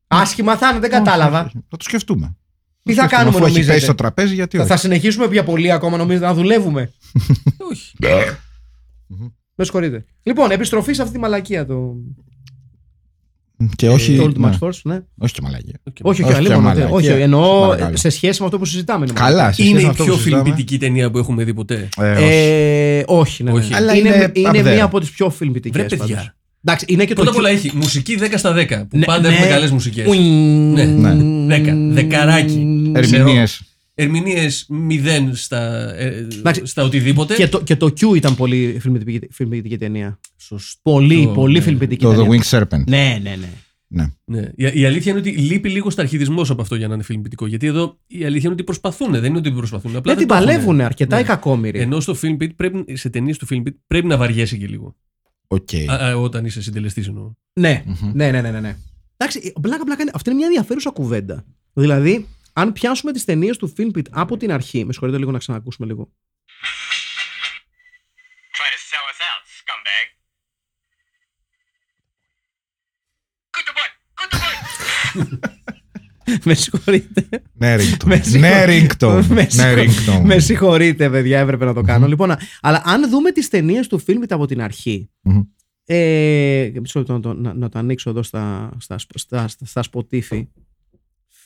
Άσχημα 0.07 0.57
θα 0.57 0.69
είναι, 0.69 0.79
δεν 0.79 0.89
κατάλαβα. 0.89 1.39
Όχι, 1.39 1.47
όχι. 1.47 1.65
Θα 1.69 1.77
το 1.77 1.83
σκεφτούμε. 1.83 2.37
Τι 2.83 2.93
Το 2.95 3.01
θα 3.01 3.07
σκεφτούμε. 3.07 3.07
κάνουμε, 3.07 3.29
Αφού 3.35 3.37
έχει 3.45 3.47
νομίζετε; 3.53 3.73
πέσει 3.73 3.85
στο 3.85 3.95
τραπέζι, 3.95 4.33
γιατί 4.33 4.57
Θα, 4.57 4.63
όχι. 4.63 4.71
θα 4.71 4.77
συνεχίσουμε 4.77 5.25
για 5.25 5.43
πολύ 5.43 5.71
ακόμα, 5.71 5.97
νομίζετε, 5.97 6.25
να 6.25 6.33
δουλεύουμε; 6.33 6.91
Όχι. 7.71 7.93
Με 9.55 9.63
συγχωρείτε. 9.63 10.05
Λοιπόν, 10.23 10.51
επιστροφή 10.51 10.93
σε 10.93 11.01
αυτή 11.01 11.13
τη 11.13 11.19
μαλακία 11.19 11.65
το, 11.65 11.95
Και 13.75 13.89
όχι. 13.89 14.15
το 14.15 14.23
Old 14.23 14.35
ναι, 14.37 14.49
Max 14.49 14.67
Force. 14.67 14.79
Ναι. 14.83 14.99
όχι 15.17 15.33
και 15.33 15.41
μαλακία. 15.41 15.79
Όχι, 15.83 16.01
όχι, 16.01 16.23
Όχι, 16.23 16.33
αλλήμον, 16.37 16.59
μαλακία. 16.61 16.89
όχι, 16.89 17.07
εννοώ 17.07 17.67
Παρακαλώ. 17.67 17.97
σε 17.97 18.09
σχέση 18.09 18.39
με 18.39 18.45
αυτό 18.45 18.57
που 18.59 18.65
συζητάμε. 18.65 19.05
είναι 19.05 19.13
Καλά, 19.19 19.29
μαλακία. 19.29 19.53
σε 19.53 19.61
σχέση 19.61 19.69
Είναι 19.69 19.79
με 19.81 19.85
η 19.85 19.89
αυτό 19.89 20.03
πιο 20.03 20.13
που 20.13 20.19
συζητάμε. 20.19 20.43
φιλμπιτική 20.43 20.77
ταινία 20.77 21.11
που 21.11 21.17
έχουμε 21.17 21.43
δει 21.43 21.53
ποτέ. 21.53 21.89
Ε, 21.97 22.11
όχι. 22.11 22.23
Ε, 22.23 23.03
όχι, 23.07 23.43
ναι, 23.43 23.51
ναι. 23.51 23.57
Όχι. 23.57 23.73
Αλλά 23.73 23.95
είναι, 23.95 24.09
είναι 24.09 24.31
είναι 24.57 24.59
up 24.59 24.67
there. 24.71 24.73
μία 24.73 24.83
από 24.83 24.99
τις 24.99 25.09
πιο 25.09 25.29
φιλμπιτικέ. 25.29 25.77
Βρε 25.79 25.87
παιδιά. 25.97 26.35
Εντάξει, 26.63 26.85
είναι 26.89 27.05
και 27.05 27.13
το. 27.13 27.21
Πρώτα 27.21 27.29
απ' 27.31 27.37
όλα 27.45 27.49
έχει 27.49 27.71
μουσική 27.75 28.17
10 28.21 28.25
στα 28.35 28.53
10. 28.55 28.67
Που 28.89 28.97
Ναι, 28.97 29.05
πάντα 29.05 29.29
ναι. 29.29 29.33
έχουμε 29.35 29.49
καλές 29.49 29.71
μουσικές. 29.71 30.07
Ναι, 30.07 30.83
ναι. 30.83 31.15
Δέκα. 31.55 31.73
Δεκαράκι. 31.77 32.91
Ερμηνείες. 32.95 33.61
Ερμηνείες 33.97 34.67
0 34.89 35.29
στα, 35.33 35.93
ε, 35.95 36.17
Εντάξει. 36.17 36.65
στα 36.65 36.83
οτιδήποτε. 36.83 37.35
Και 37.35 37.47
το, 37.47 37.61
και 37.61 37.75
το 37.75 37.85
Q 37.85 38.15
ήταν 38.15 38.35
πολύ 38.35 38.77
φιλμπιτική, 38.79 39.27
φιλμπιτική 39.31 39.77
ταινία. 39.77 40.19
Σωστό. 40.37 40.79
Πολύ, 40.91 41.31
πολύ 41.33 41.57
ναι. 41.57 41.63
φιλμπιτική 41.63 42.03
Το 42.03 42.11
The 42.11 42.15
ταινία. 42.15 42.41
Winged 42.43 42.57
Serpent. 42.59 42.83
Ναι, 42.87 43.19
ναι, 43.23 43.35
ναι. 43.39 43.49
Ναι. 43.87 44.11
Ναι. 44.25 44.41
Η, 44.55 44.79
η 44.81 44.85
αλήθεια 44.85 45.11
είναι 45.11 45.19
ότι 45.19 45.29
λείπει 45.31 45.69
λίγο 45.69 45.91
αρχιδισμός 45.97 46.49
από 46.49 46.61
αυτό 46.61 46.75
για 46.75 46.87
να 46.87 46.93
είναι 46.93 47.03
φιλμπιτικό. 47.03 47.47
Γιατί 47.47 47.67
εδώ 47.67 47.97
η 48.07 48.23
αλήθεια 48.23 48.41
είναι 48.43 48.53
ότι 48.53 48.63
προσπαθούν. 48.63 49.11
Δεν 49.11 49.23
είναι 49.23 49.37
ότι 49.37 49.49
δεν 49.49 49.57
προσπαθούν. 49.57 49.95
Απλά 49.95 50.13
Δεν 50.15 50.17
την 50.17 50.27
το 50.27 50.33
έχουνε. 50.35 50.51
παλεύουν 50.51 50.81
αρκετά 50.81 51.15
Ναι. 51.15 51.21
οι 51.21 51.25
κακόμοιροι. 51.25 51.79
Ενώ 51.79 51.99
στο 51.99 52.15
film 52.21 52.41
pit 52.43 52.55
πρέπει, 52.55 52.97
σε 52.97 53.09
ταινίες 53.09 53.37
του 53.37 53.47
film 53.49 53.57
pit 53.67 53.73
πρέπει 53.87 54.07
να 54.07 54.17
βαριέσαι 54.17 54.57
και 54.57 54.67
λίγο. 54.67 54.95
Οκ. 55.47 55.69
Α, 55.89 56.05
α, 56.05 56.15
όταν 56.17 56.45
είσαι 56.45 56.61
συντελεστής 56.61 57.07
εννοώ. 57.07 57.31
Ναι, 57.53 57.83
Μμμ. 57.85 58.11
ναι, 58.13 58.31
ναι, 58.31 58.41
ναι, 58.41 58.51
ναι, 58.51 58.59
ναι. 58.59 58.75
Εντάξει, 59.17 59.53
πλάκα, 59.61 59.83
πλάκα, 59.83 60.01
είναι- 60.01 60.11
αυτή 60.15 60.29
είναι 60.29 60.37
μια 60.37 60.47
ενδιαφέρουσα 60.47 60.89
κουβέντα. 60.89 61.45
Δηλαδή, 61.73 62.25
αν 62.57 62.71
πιάσουμε 62.73 63.11
τις 63.11 63.25
ταινίες 63.25 63.57
του 63.57 63.73
Filmpit 63.77 64.09
από 64.11 64.37
την 64.37 64.51
αρχή. 64.51 64.85
Με 64.85 64.91
συγχωρείτε 64.91 65.17
λίγο 65.17 65.31
να 65.31 65.37
ξανακούσουμε 65.37 65.87
λίγο. 65.87 66.11
Try 68.57 68.69
to 68.73 68.79
sell 68.89 69.05
us 69.11 69.19
out, 69.29 69.43
scumbag. 69.59 70.07
Good 73.55 73.69
boy! 73.77 73.89
Good 74.19 74.33
boy! 74.41 74.55
με 76.45 76.53
συγχωρείτε. 76.53 77.27
Ναι, 77.53 77.75
ringtone. 77.79 78.05
Με 78.05 78.15
συγχω- 78.21 78.39
Ναι, 78.39 78.63
ringtone. 78.67 79.25
Με 79.29 79.35
Ναι, 79.41 79.49
συγχω- 79.49 79.75
ringtone. 79.75 80.21
Με 80.25 80.39
συγχωρείτε, 80.39 81.09
παιδιά, 81.09 81.39
έπρεπε 81.39 81.65
να 81.65 81.73
το 81.73 81.81
κάνω. 81.81 82.07
Λοιπόν, 82.07 82.31
α- 82.31 82.39
αλλά 82.61 82.81
αν 82.85 83.09
δούμε 83.09 83.31
τις 83.31 83.49
ταινίες 83.49 83.87
του 83.87 84.03
Filmpit 84.07 84.29
από 84.29 84.45
την 84.45 84.61
αρχή. 84.61 85.09
Μμμ. 85.21 85.41
Ε, 85.87 86.71
μισό 86.81 86.99
λεπτό 86.99 87.13
να, 87.13 87.19
το, 87.19 87.33
να, 87.33 87.53
να 87.53 87.69
το 87.69 87.79
ανοίξω 87.79 88.09
εδώ 88.09 88.23
στα, 88.23 88.71
στα, 88.79 88.97
στα, 89.15 89.47
στα 89.47 89.83
Spotify. 89.91 90.47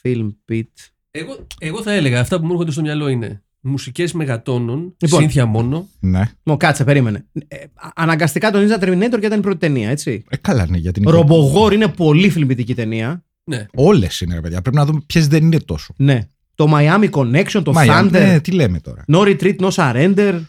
Filmpit. 0.02 0.64
Εγώ, 1.12 1.48
εγώ 1.60 1.82
θα 1.82 1.92
έλεγα 1.92 2.20
αυτά 2.20 2.40
που 2.40 2.46
μου 2.46 2.52
έρχονται 2.52 2.72
στο 2.72 2.82
μυαλό 2.82 3.08
είναι 3.08 3.44
μουσικές 3.62 4.14
μεγατόνων, 4.14 4.96
Λοιπόν. 4.98 5.20
σύνθια 5.20 5.46
μόνο. 5.46 5.88
Ναι. 6.00 6.32
Μου 6.44 6.58
κάτσε, 6.58 6.84
περίμενε. 6.84 7.26
Ε, 7.48 7.58
αναγκαστικά 7.96 8.52
τον 8.52 8.68
Ninja 8.68 8.84
Terminator 8.84 9.20
και 9.20 9.26
ήταν 9.26 9.40
η 9.40 9.42
πρώτη 9.42 9.58
ταινία, 9.58 9.90
έτσι. 9.90 10.24
Ε, 10.30 10.38
καλά, 10.38 10.66
ναι, 10.70 10.78
γιατί 10.78 11.00
είναι. 11.00 11.12
Ρομπογόρ 11.12 11.74
είναι 11.74 11.88
πολύ 11.88 12.30
φιλμπιτική 12.30 12.76
ταινία. 12.76 13.24
Ναι. 13.44 13.66
Όλες 13.74 14.22
είναι, 14.22 14.34
ρε 14.36 14.42
παιδιά. 14.42 14.62
Πρέπει 14.62 14.76
να 14.76 14.86
δούμε 14.86 15.00
ποιες 15.06 15.28
δεν 15.28 15.44
είναι 15.44 15.60
τόσο. 15.60 15.94
Ναι. 15.98 16.28
Το 16.56 16.68
Miami 16.74 17.10
Connection, 17.10 17.62
το 17.64 17.72
Μα, 17.74 17.84
Thunder, 17.88 18.12
ναι, 18.12 18.40
τι 18.40 18.52
λέμε 18.52 18.80
τώρα. 18.80 19.06
No 19.08 19.18
Retreat, 19.18 19.56
No 19.56 19.70
Surrender, 19.70 20.42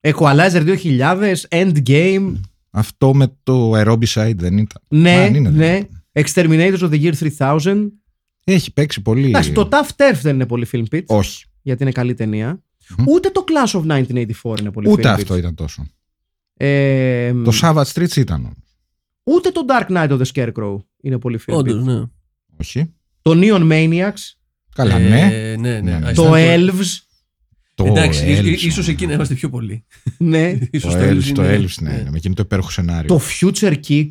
Equalizer 0.00 0.76
2000, 0.82 1.34
Endgame. 1.48 2.32
Αυτό 2.70 3.14
με 3.14 3.32
το 3.42 3.72
Aerobicide 3.80 4.36
δεν 4.36 4.58
ήταν. 4.58 4.82
Ναι, 4.88 5.16
Μα, 5.16 5.22
αν 5.22 5.34
είναι, 5.34 5.50
ναι. 5.50 5.80
Exterminators 6.12 6.78
of 6.78 6.90
the 6.90 7.12
Year 7.12 7.12
3000. 7.38 7.76
Έχει 8.44 8.72
παίξει 8.72 9.02
πολύ. 9.02 9.26
Εντάξει, 9.28 9.52
το 9.52 9.68
Tough 9.72 9.88
Turf 9.96 10.18
δεν 10.22 10.34
είναι 10.34 10.46
πολύ 10.46 10.66
film 10.72 10.84
pitch, 10.92 11.04
Όχι. 11.06 11.44
γιατί 11.62 11.82
είναι 11.82 11.92
καλή 11.92 12.14
ταινία. 12.14 12.62
Μμ. 12.98 13.04
Ούτε 13.08 13.30
το 13.30 13.44
Clash 13.48 13.80
of 13.80 13.84
1984 13.86 14.60
είναι 14.60 14.70
πολύ 14.70 14.90
Ούτε 14.90 15.02
film 15.02 15.12
αυτό 15.12 15.34
pitch. 15.34 15.38
ήταν 15.38 15.54
τόσο. 15.54 15.86
Ε, 16.56 17.32
Το 17.32 17.52
Savage 17.62 17.84
Streets 17.92 18.16
ήταν. 18.16 18.40
όμως. 18.40 18.56
ούτε 19.24 19.50
το 19.50 19.60
Dark 19.68 19.86
Knight 19.92 20.08
of 20.18 20.20
the 20.20 20.26
Scarecrow 20.34 20.76
είναι 21.00 21.18
πολύ 21.18 21.40
film 21.46 21.54
Όντως, 21.54 21.80
pitch. 21.82 21.84
ναι. 21.84 22.02
Όχι. 22.56 22.94
Το 23.22 23.30
Neon 23.34 23.70
Maniacs, 23.72 24.34
Καλά, 24.74 24.96
Ε, 24.98 25.08
ναι. 25.08 25.56
ναι, 25.56 25.56
ναι. 25.56 25.80
Ναι, 25.80 25.98
ναι. 25.98 26.10
I 26.10 26.14
το 26.14 26.32
stand 26.32 26.36
for- 26.36 26.58
Elves, 26.58 26.98
Το 27.74 27.84
Εντάξει, 27.84 28.30
ίσ- 28.30 28.40
Elves, 28.40 28.62
ίσως 28.64 28.86
ναι. 28.86 28.92
εκεί 28.92 29.06
να 29.06 29.12
είμαστε 29.12 29.34
πιο 29.34 29.48
πολλοί. 29.50 29.84
ναι. 30.18 30.58
Ίσως 30.70 30.92
Το 30.94 30.98
Elves 31.00 31.10
Elves, 31.12 31.30
το 31.34 31.44
είναι- 31.44 31.58
Elves, 31.58 31.74
ναι, 31.80 31.90
ναι, 31.90 32.10
με 32.10 32.16
εκείνο 32.16 32.34
το 32.34 32.42
υπέροχο 32.44 32.70
σενάριο. 32.70 33.08
το 33.08 33.20
Future 33.40 33.74
Kick. 33.88 34.08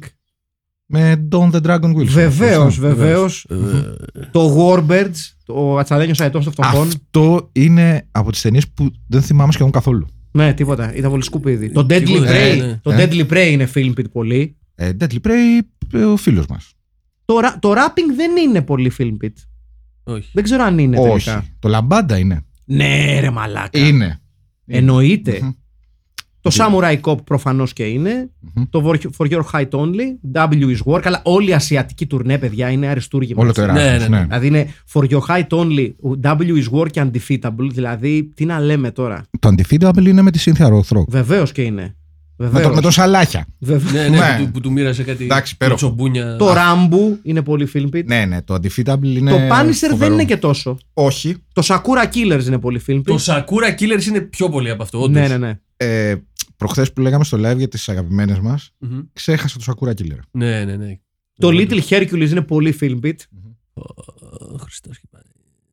Με 0.92 1.28
Don 1.32 1.52
the 1.52 1.62
Dragon 1.62 1.96
Wilson. 1.96 2.06
Βεβαίως, 2.06 2.74
Σωστά. 2.74 2.88
βεβαίως. 2.88 3.46
Ε, 3.50 3.56
Το 4.32 4.56
Warbirds, 4.58 5.34
ο 5.48 5.78
Ατσαλένιο 5.78 6.14
Αετό 6.20 6.40
των 6.40 6.52
φτωχών. 6.52 6.88
Αυτό 6.88 7.50
είναι 7.52 8.08
από 8.12 8.32
τις 8.32 8.42
ταινίες 8.42 8.68
που 8.68 8.92
δεν 9.08 9.22
θυμάμαι 9.22 9.52
σχεδόν 9.52 9.72
καθόλου. 9.72 10.08
Ναι, 10.32 10.54
τίποτα. 10.54 10.96
Ήταν 10.96 11.10
πολύ 11.12 11.24
σκουπίδι. 11.24 11.70
Το 11.72 11.82
Deadly 11.82 12.04
τίποτα, 12.06 12.32
Prey. 12.32 12.58
ναι, 12.58 12.66
ναι. 12.66 12.80
Το 12.84 12.92
Ε; 12.92 13.06
Deadly 13.10 13.28
Prey 13.34 13.48
είναι 13.52 13.70
film 13.76 13.90
pit 13.90 14.12
πολύ. 14.12 14.56
Ε, 14.76 14.92
Deadly 15.00 15.18
Prey, 15.28 15.60
ε, 15.94 16.04
ο 16.04 16.16
φίλος 16.18 16.46
μας. 16.46 16.74
Το, 17.26 17.40
ρα- 17.40 17.58
το 17.60 17.72
rapping 17.72 18.14
δεν 18.16 18.32
είναι 18.38 18.62
πολύ 18.62 18.92
film 18.98 19.26
pit. 19.26 19.34
όχι. 20.04 20.30
Δεν 20.34 20.44
ξέρω 20.44 20.64
αν 20.64 20.78
είναι 20.78 20.98
Όχι. 21.00 21.10
τελικά. 21.10 21.46
Το 21.60 21.70
Λαμπάντα 21.70 22.18
είναι. 22.18 22.42
Ναι, 22.66 23.20
ρε 23.20 23.30
μαλάκα. 23.30 23.80
Είναι. 23.88 24.20
Εννοείται. 24.66 25.56
Μμμ. 26.44 26.52
Το 26.56 26.80
Samurai 26.82 27.00
Cop 27.02 27.24
προφανώς 27.24 27.74
και 27.74 27.84
είναι. 27.84 28.30
Μμμ. 28.56 28.64
Το 28.70 28.92
For- 28.92 29.26
For 29.26 29.32
Your 29.32 29.42
Height 29.54 29.70
Only. 29.70 30.36
W 30.52 30.76
is 30.78 30.94
War. 30.94 31.00
Καλά, 31.02 31.22
όλη 31.24 31.50
η 31.50 31.54
ασιατική 31.54 32.06
τουρνέ, 32.06 32.38
παιδιά, 32.38 32.70
είναι 32.70 32.88
αριστούργημα. 32.88 33.42
Όλο 33.42 33.52
το 33.54 33.62
έτσι. 33.62 33.76
Εράσμος, 33.76 34.00
ναι, 34.00 34.08
ναι. 34.08 34.18
ναι. 34.20 34.24
Δηλαδή 34.24 34.48
είναι 34.48 34.68
For 34.94 35.04
Your 35.10 35.22
Height 35.28 35.48
Only, 35.58 35.92
W 36.24 36.64
is 36.64 36.80
War 36.80 36.90
και 36.92 37.04
Undefeatable. 37.06 37.70
Δηλαδή, 37.74 38.32
τι 38.36 38.46
να 38.46 38.60
λέμε 38.60 38.92
τώρα. 38.92 39.24
Το 39.40 39.50
Undefeatable 39.58 40.06
είναι 40.06 40.22
με 40.22 40.32
τη 40.32 40.44
Cynthia 40.46 40.68
Rothrock. 40.68 41.08
Βεβαίως 41.08 41.52
και 41.52 41.62
είναι. 41.62 41.94
Με, 42.42 42.46
Βεβαίως. 42.48 42.68
το, 42.70 42.74
με 42.76 42.82
τον 42.82 42.92
Σαλάχια. 42.92 43.46
Βεβαίως. 43.60 43.92
Ναι, 43.94 44.02
ναι, 44.02 44.18
Ναι. 44.18 44.36
Που, 44.38 44.44
του, 44.46 44.52
που 44.52 44.60
του 44.60 44.72
μοίρασε 44.72 45.04
κάτι 45.04 45.24
Εντάξει, 45.24 45.52
υπέροχο. 45.54 45.78
τσομπούνια. 45.78 46.36
Το 46.36 46.52
Rambo 46.54 47.18
είναι 47.24 47.42
πολύ 47.42 47.70
film 47.74 47.96
pit. 47.96 48.04
Ναι, 48.06 48.26
ναι, 48.26 48.42
το 48.42 48.54
Undefeatable 48.54 49.04
είναι. 49.04 49.32
Το 49.32 49.38
Punisher 49.38 49.80
δεν 49.80 49.90
φοβερό. 49.90 50.14
είναι 50.14 50.24
και 50.26 50.38
τόσο. 50.38 50.78
Όχι. 50.94 51.36
Το 51.54 51.62
Sakura 51.66 52.06
Killers 52.16 52.46
είναι 52.48 52.58
πολύ 52.60 52.82
film 52.88 52.96
pit. 52.98 53.02
Το 53.04 53.18
Sakura 53.26 53.80
Killers 53.82 54.06
είναι 54.08 54.20
πιο 54.22 54.50
πολύ 54.50 54.70
από 54.70 54.84
αυτό. 54.84 55.02
όντως. 55.02 55.22
ναι, 55.22 55.28
ναι, 55.28 55.38
ναι. 55.38 55.60
Ε, 55.78 56.16
Προχθές 56.60 56.94
που 56.94 57.02
λέγαμε 57.02 57.24
στο 57.24 57.38
live 57.38 57.58
για 57.58 57.68
τις 57.68 57.90
αγαπημένες 57.90 58.40
μας, 58.40 58.72
Μμμ. 58.78 59.00
ξέχασα 59.14 59.58
το 59.60 59.64
Sakura 59.74 59.90
Killer. 59.90 60.20
Ναι, 60.32 60.64
ναι, 60.66 60.76
ναι. 60.76 61.00
Το 61.38 61.48
Όντως. 61.48 61.62
Little 61.70 61.82
Hercules 61.90 62.30
είναι 62.30 62.42
πολύ 62.42 62.78
film 62.82 63.00
pit. 63.04 63.14
Ω, 63.74 63.82
Χριστός 64.58 65.00
και 65.00 65.08
πάλι. 65.12 65.24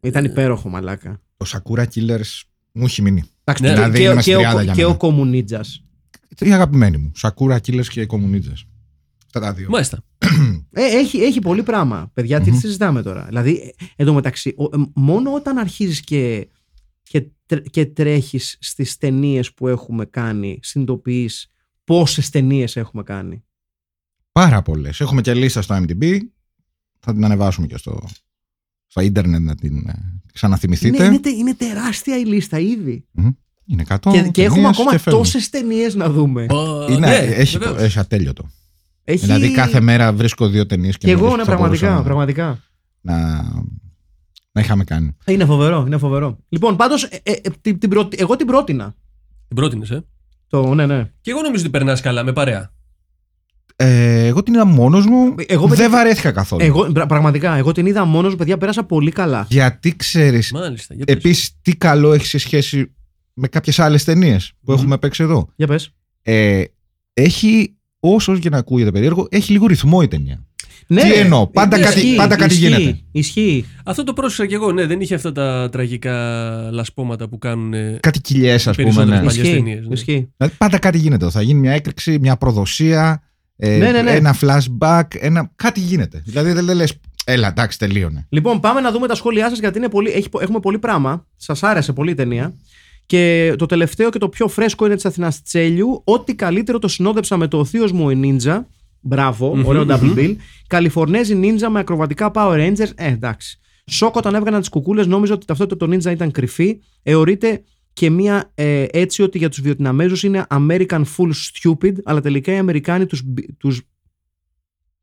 Ήταν 0.01 0.25
υπέροχο, 0.25 0.69
μαλάκα. 0.69 1.21
Το 1.37 1.47
Sakura 1.49 1.85
Killers 1.95 2.43
μου 2.73 2.85
έχει 2.85 3.03
μείνει. 3.03 3.23
Εντάξει, 3.45 3.63
Ναι. 3.63 3.69
και- 3.69 3.75
Δηλαδή 3.75 3.99
και, 3.99 4.05
είναι 4.05 4.15
και, 4.15 4.21
στη 4.21 4.35
ο, 4.35 4.39
τριάδα 4.39 4.63
για 4.63 4.73
και 4.75 4.81
μένα. 4.83 4.93
ο 4.95 4.97
Κομμουνίτζας. 4.97 5.85
Η 6.39 6.53
αγαπημένη 6.53 6.97
μου. 6.97 7.13
Sakura 7.23 7.57
Killers 7.67 7.87
και 7.87 8.07
Κομμουνίτζε. 8.07 8.53
Αυτά 9.27 9.41
τα 9.41 9.53
δύο. 9.53 9.69
Μάλιστα. 9.71 9.99
Ε, 10.71 10.83
έχει, 10.83 11.19
έχει 11.19 11.39
πολύ 11.41 11.63
πράγμα. 11.63 12.11
Παιδιά, 12.15 12.41
τι 12.41 12.51
Μμμ. 12.51 12.59
συζητάμε 12.59 13.03
τώρα. 13.03 13.25
Δηλαδή, 13.25 13.75
ε, 13.79 13.85
εν 13.97 14.07
τω 14.07 14.15
μεταξύ, 14.15 14.55
ο- 14.57 14.65
ε, 14.65 14.85
μόνο 14.95 15.35
όταν 15.35 15.59
αρχίζεις 15.59 16.01
και, 16.01 16.49
και, 17.09 17.27
τρ- 17.47 17.69
και 17.71 17.87
τρέχεις 17.87 18.57
στις 18.61 18.97
ταινίες 18.97 19.55
που 19.55 19.69
έχουμε 19.69 20.05
κάνει, 20.05 20.59
συνειδητοποιείς 20.63 21.51
πόσες 21.85 22.31
ταινίες 22.31 22.77
έχουμε 22.77 23.03
κάνει. 23.03 23.45
Πάρα 24.33 24.63
πολλές. 24.63 25.01
Έχουμε 25.01 25.21
και 25.21 25.35
λίστα 25.35 25.63
στο 25.63 25.75
IMDb. 25.77 26.19
Θα 26.99 27.13
την 27.13 27.25
ανεβάσουμε 27.25 27.67
και 27.67 27.77
στο, 27.77 28.09
στο 28.87 29.01
ίντερνετ 29.01 29.41
να 29.41 29.55
την 29.55 29.89
ε, 29.89 30.21
ξαναθυμηθείτε. 30.33 30.97
Είναι, 30.97 31.05
είναι, 31.07 31.19
τε- 31.21 31.33
είναι 31.37 31.55
τεράστια 31.55 32.19
η 32.19 32.25
λίστα 32.25 32.59
ήδη. 32.59 33.07
Μμμ. 33.13 33.29
Είναι 33.67 33.85
100 33.89 33.97
και, 34.13 34.29
και 34.29 34.43
έχουμε 34.43 34.55
ταινίες 34.63 34.79
ακόμα 34.79 34.91
και 34.91 34.99
φεύγουν. 34.99 35.23
τόσες 35.23 35.49
ταινίες 35.51 35.95
να 35.95 36.11
δούμε. 36.11 36.47
Ω, 36.51 36.87
Είναι, 36.93 36.99
ναι, 37.07 37.15
έχει, 37.17 37.59
βεβαίως. 37.59 37.83
έχει 37.83 37.99
ατέλειωτο. 37.99 38.51
Έχει... 39.05 39.25
Δηλαδή 39.27 39.53
κάθε 39.53 39.81
μέρα 39.81 40.13
βρίσκω 40.13 40.49
δύο 40.49 40.67
ταινίες 40.67 40.97
και, 40.99 41.07
Και 41.07 41.13
εγώ, 41.13 41.21
νομίζω 41.21 41.37
ναι, 41.37 41.43
ότι 41.43 41.51
θα 41.51 41.57
πραγματικά, 41.57 41.87
μπορούσαμε 41.87 42.05
πραγματικά. 42.09 42.61
Να, 43.01 43.45
να 44.57 44.63
είχαμε 44.63 44.85
κάνει. 44.85 45.17
Είναι 45.27 45.45
φοβερό, 45.45 45.85
είναι 45.87 45.99
φοβερό. 45.99 46.39
Λοιπόν, 46.49 46.77
πάντως, 46.77 47.05
ε, 47.05 47.19
ε, 47.23 47.31
ε, 47.33 47.49
την, 47.61 47.79
την 47.79 47.91
πρω- 47.91 48.09
εγώ 48.17 48.37
την 48.37 48.47
πρότεινα. 48.47 48.95
Την 49.49 49.57
πρότεινες, 49.57 49.91
ε; 49.91 50.05
Το, 50.49 50.75
ναι, 50.75 50.87
ναι. 50.87 51.11
Και 51.21 51.31
εγώ 51.31 51.41
νομίζω 51.43 51.63
ότι 51.63 51.71
περνάς 51.71 52.01
καλά 52.01 52.23
με 52.25 52.33
παρέα. 52.33 52.73
Ε, 53.77 54.27
εγώ 54.27 54.43
την 54.43 54.55
είδα 54.55 54.65
μόνος 54.65 55.07
μου. 55.07 55.35
Εγώ, 55.47 55.67
παιδιά, 55.67 55.83
δεν 55.83 55.91
βαρέθηκα 55.91 56.33
καθόλου. 56.33 56.65
Εγώ, 56.65 56.93
πρα- 56.93 57.07
πραγματικά, 57.07 57.55
εγώ 57.55 57.73
την 57.73 57.87
είδα 57.87 58.05
μόνος 58.05 58.31
μου, 58.31 58.37
παιδιά, 58.37 58.59
πέρασα 58.59 58.85
πολύ 58.85 59.11
καλά. 59.11 59.47
Γιατί 59.49 59.97
ξέρεις, 59.97 60.53
Μάλιστα. 60.53 60.95
Για 60.95 61.05
πες. 61.05 61.15
επίσης, 61.15 61.51
τι 61.63 61.77
καλό 61.77 62.13
έχει 62.13 62.27
σε 62.27 62.39
σχέση 62.39 62.95
με 63.33 63.49
κάποιες 63.49 63.79
άλλες 63.79 64.05
ταινίες 64.05 64.53
που 64.65 64.73
Μμμ. 64.73 64.79
έχουμε 64.79 64.99
παίξει 64.99 65.23
εδώ. 65.23 65.49
Για 65.57 65.67
πες. 65.67 65.91
Ε, 66.23 66.63
έχει, 67.13 67.77
όσο 68.01 68.39
και 68.39 68.49
να 68.49 68.59
ακούγεται 68.59 68.91
περίεργο, 68.91 69.27
έχει 69.31 69.53
λίγο 69.53 69.67
ρυθμό 69.67 70.01
η 70.03 70.09
ταινία. 70.09 70.47
Ναι, 70.87 71.01
Τι 71.03 71.13
εννοώ, 71.13 71.47
πάντα 71.47 71.79
ισχύει, 71.79 71.95
κάτι- 71.95 72.15
πάντα 72.17 72.37
κάτι 72.37 72.55
ισχύει, 72.55 72.67
γίνεται. 72.69 73.01
Ισχύει. 73.13 73.65
Αυτό 73.85 74.05
το 74.05 74.13
πρόσεξα 74.13 74.47
και 74.47 74.55
εγώ. 74.55 74.73
Ναι, 74.73 74.87
δεν 74.87 75.01
είχε 75.01 75.15
αυτά 75.15 75.33
τα 75.33 75.69
τραγικά 75.73 76.15
λασπώματα 76.73 77.29
που 77.29 77.39
κάνουν. 77.39 77.75
ε, 77.75 77.99
Κάτι 78.03 78.21
κοιλιές, 78.21 78.67
ας 78.67 78.77
πούμε. 78.77 78.89
Περισσότερες 78.89 79.21
Ναι. 79.21 79.27
παλιές 79.27 79.45
Ισχύει. 79.45 79.55
ταινίες, 79.57 79.87
ναι. 79.87 79.93
ισχύει. 79.95 80.29
Δηλαδή, 80.37 80.57
πάντα 80.59 80.79
κάτι 80.79 80.99
γίνεται. 80.99 81.25
εδώ. 81.25 81.33
Θα 81.33 81.43
γίνει 81.43 81.61
μια 81.61 81.73
έκρηξη, 81.73 82.19
μια 82.21 82.37
προδοσία, 82.37 83.23
ε, 83.57 83.77
Ναι, 83.77 83.91
ναι, 83.91 84.03
ναι. 84.03 84.11
ένα 84.11 84.37
flashback, 84.41 85.03
ένα... 85.19 85.51
κάτι 85.57 85.81
γίνεται. 85.81 86.23
Δηλαδή 86.25 86.53
δεν 86.53 86.65
λες, 86.75 86.93
έλα, 87.25 87.49
εντάξει, 87.49 87.79
τελείωνε. 87.79 88.27
Λοιπόν, 88.29 88.61
πάμε 88.61 88.81
να 88.81 88.91
δούμε 88.93 89.07
τα 89.07 89.15
σχόλιά 89.15 89.49
σας 89.49 89.59
γιατί 89.59 89.79
είναι 89.79 89.89
πολύ, 89.89 90.11
έχει, 90.11 90.29
έχουμε 90.41 90.61
πολύ 90.61 90.79
πράγμα. 90.79 91.27
Σας 91.37 91.63
άρεσε 91.63 91.93
πολύ 91.93 92.11
η 92.11 92.15
ταινία. 92.15 92.55
Και 93.07 93.55
το 93.59 93.67
τελευταίο 93.67 94.11
και 94.11 94.19
το 94.19 94.29
πιο 94.29 94.49
φρέσκο 94.49 94.87
είναι 94.87 94.95
της 94.95 95.05
Αθηνάς 95.05 95.43
Τσέλιου. 95.43 96.01
Ό,τι 96.05 96.35
καλύτερο 96.35 96.79
το 96.79 96.89
συνόδεψα 96.89 97.37
με 97.37 97.49
το 97.49 97.65
θείο 97.65 97.89
μου 97.95 98.05
ο 98.05 98.11
Νίντζα. 98.11 98.67
Μπράβο, 99.07 99.57
Μμμ, 99.57 99.67
ωραίο 99.67 99.83
double 99.83 100.01
μμμ. 100.01 100.15
bill. 100.17 100.37
Καλιφορνέζι 100.67 101.35
Νίντζα 101.35 101.71
με 101.71 101.79
ακροβατικά 101.79 102.31
Power 102.35 102.57
Rangers. 102.57 102.91
Ε, 102.95 103.07
εντάξει. 103.13 103.59
Σοκ 103.91 104.17
όταν 104.17 104.35
έβγαναν 104.35 104.61
τις 104.61 104.69
κουκούλες, 104.69 105.07
νόμιζα 105.07 105.35
ότι 105.35 105.47
ταυτότητα 105.47 105.77
το 105.77 105.87
Νίντζα 105.87 106.11
ήταν 106.11 106.31
κρυφή. 106.31 106.81
Εωρείται 107.03 107.63
και 107.93 108.11
μία 108.11 108.51
ε, 108.55 108.87
έτσι 108.91 109.23
ότι 109.23 109.39
για 109.39 109.49
τους 109.49 109.61
Βιετναμέζους 109.61 110.23
είναι 110.23 110.47
American 110.51 111.03
full 111.17 111.31
stupid, 111.63 111.93
αλλά 112.05 112.21
τελικά 112.21 112.53
οι 112.53 112.57
Αμερικάνοι 112.57 113.07
τους, 113.07 113.23
μπι- 113.25 113.59
τους, 113.59 113.81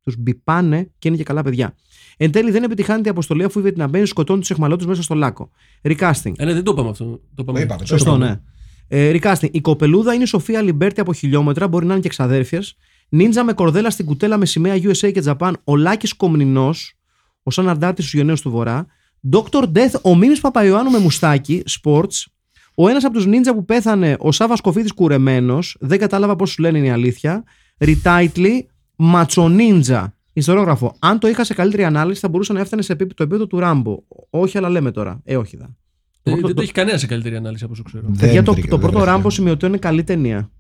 τους 0.02 0.16
μπιπάνε 0.18 0.92
και 1.00 1.08
είναι 1.08 1.18
και 1.18 1.24
καλά 1.24 1.42
παιδιά. 1.44 1.76
Εν 2.18 2.32
τέλει 2.32 2.52
δεν 2.52 2.64
επιτυχάνεται 2.64 3.08
η 3.08 3.12
αποστολή 3.12 3.44
αφού 3.44 3.60
οι 3.60 3.62
Βιετναμέζοι 3.62 4.06
σκοτώνουν 4.06 4.42
τους 4.42 4.52
εχμαλώτους 4.52 4.86
μέσα 4.86 5.02
στο 5.02 5.16
λάκκο. 5.16 5.50
Recasting. 5.82 6.32
Ε, 6.38 6.46
ναι, 6.46 6.54
δεν 6.54 6.64
το 6.64 6.72
είπαμε 6.72 6.90
αυτό. 6.90 7.06
Το 7.06 7.20
είπαμε. 7.42 7.58
Το 7.60 7.64
είπαμε, 7.66 7.80
το 7.80 7.86
Σωστό, 7.86 8.10
είπαμε. 8.10 8.26
ναι. 8.28 8.40
Ε, 8.88 9.18
recasting. 9.22 9.52
Η 9.52 9.62
κοπελούδα 9.62 10.14
είναι 10.14 10.24
η 10.24 10.26
Σοφία 10.26 10.62
Αλιμπέρτη 10.62 11.00
από 11.02 11.14
χιλιόμετρα, 11.14 11.68
μπορεί 11.68 11.86
να 11.86 11.92
είναι 11.92 12.02
και 12.02 12.08
εξαδέρφια. 12.08 12.64
Νίντζα 13.14 13.44
με 13.44 13.54
κορδέλα 13.54 13.90
στην 13.90 14.06
κουτέλα 14.06 14.38
με 14.38 14.46
σημαία 14.46 14.76
USA 14.76 15.12
και 15.14 15.24
Japan. 15.26 15.52
Ο 15.64 15.76
Λάκης 15.76 16.14
Κομνηνός, 16.14 16.94
ο 17.44 17.52
Σαν 17.52 17.70
Αρντάτη 17.70 18.02
στους 18.02 18.14
Γενναίους 18.14 18.42
του 18.42 18.50
Βορρά. 18.52 18.86
Dr. 19.32 19.64
Death, 19.64 20.02
ο 20.02 20.16
Μίμης 20.16 20.40
Παπαϊωάννου 20.42 20.92
με 20.92 20.98
μουστάκι, 21.00 21.64
sports. 21.82 22.26
Ο 22.76 22.88
ένας 22.88 23.04
από 23.04 23.14
τους 23.14 23.26
νίντζα 23.26 23.54
που 23.54 23.66
πέθανε, 23.66 24.16
ο 24.20 24.32
Σάβα 24.32 24.56
Κοφίδη 24.64 24.94
κουρεμένος. 24.94 25.78
Δεν 25.80 26.00
κατάλαβα 26.00 26.36
πώς 26.36 26.50
σου 26.50 26.62
λένε 26.62 26.78
είναι 26.78 26.88
η 26.88 26.90
αλήθεια. 26.90 27.44
Retitle, 27.78 28.68
Ματσονίντζα. 28.96 30.14
Ιστορόγραφο. 30.34 30.96
Αν 31.00 31.20
το 31.20 31.28
είχα 31.28 31.44
σε 31.44 31.54
καλύτερη 31.54 31.84
ανάλυση, 31.84 32.20
θα 32.20 32.30
μπορούσε 32.30 32.54
να 32.54 32.60
έφτανε 32.60 32.82
σε 32.82 32.92
επίπεδο, 32.94 33.14
το 33.16 33.24
επίπεδο 33.24 33.48
του 33.48 33.60
Ράμπο. 33.60 33.98
Όχι, 34.30 34.58
αλλά 34.58 34.70
λέμε 34.70 34.92
τώρα. 34.92 35.22
Ε, 35.24 35.38
όχι 35.38 35.58
δα. 35.58 35.64
Ε, 36.24 36.30
Το- 36.30 36.36
δεν 36.36 36.42
το- 36.42 36.54
το 36.54 36.62
έχει 36.62 36.72
κανένα 36.72 36.98
σε 36.98 37.08
καλύτερη 37.08 37.36
ανάλυση 37.36 37.64
από 37.64 37.74
όσο 37.74 37.84
ξέρω. 37.84 38.04
Δεν 38.08 38.16
Παιδιά, 38.20 38.44
το, 38.44 38.52
βρήκα- 38.54 38.70
το 38.70 38.76
δεν 38.78 38.86
πρώτο 38.86 39.00
βρήκα. 39.00 39.16
Ράμπο 39.16 39.30
σημειωτό 39.30 39.68
είναι 39.68 39.78
καλή 39.78 40.04
ταινία. 40.04 40.52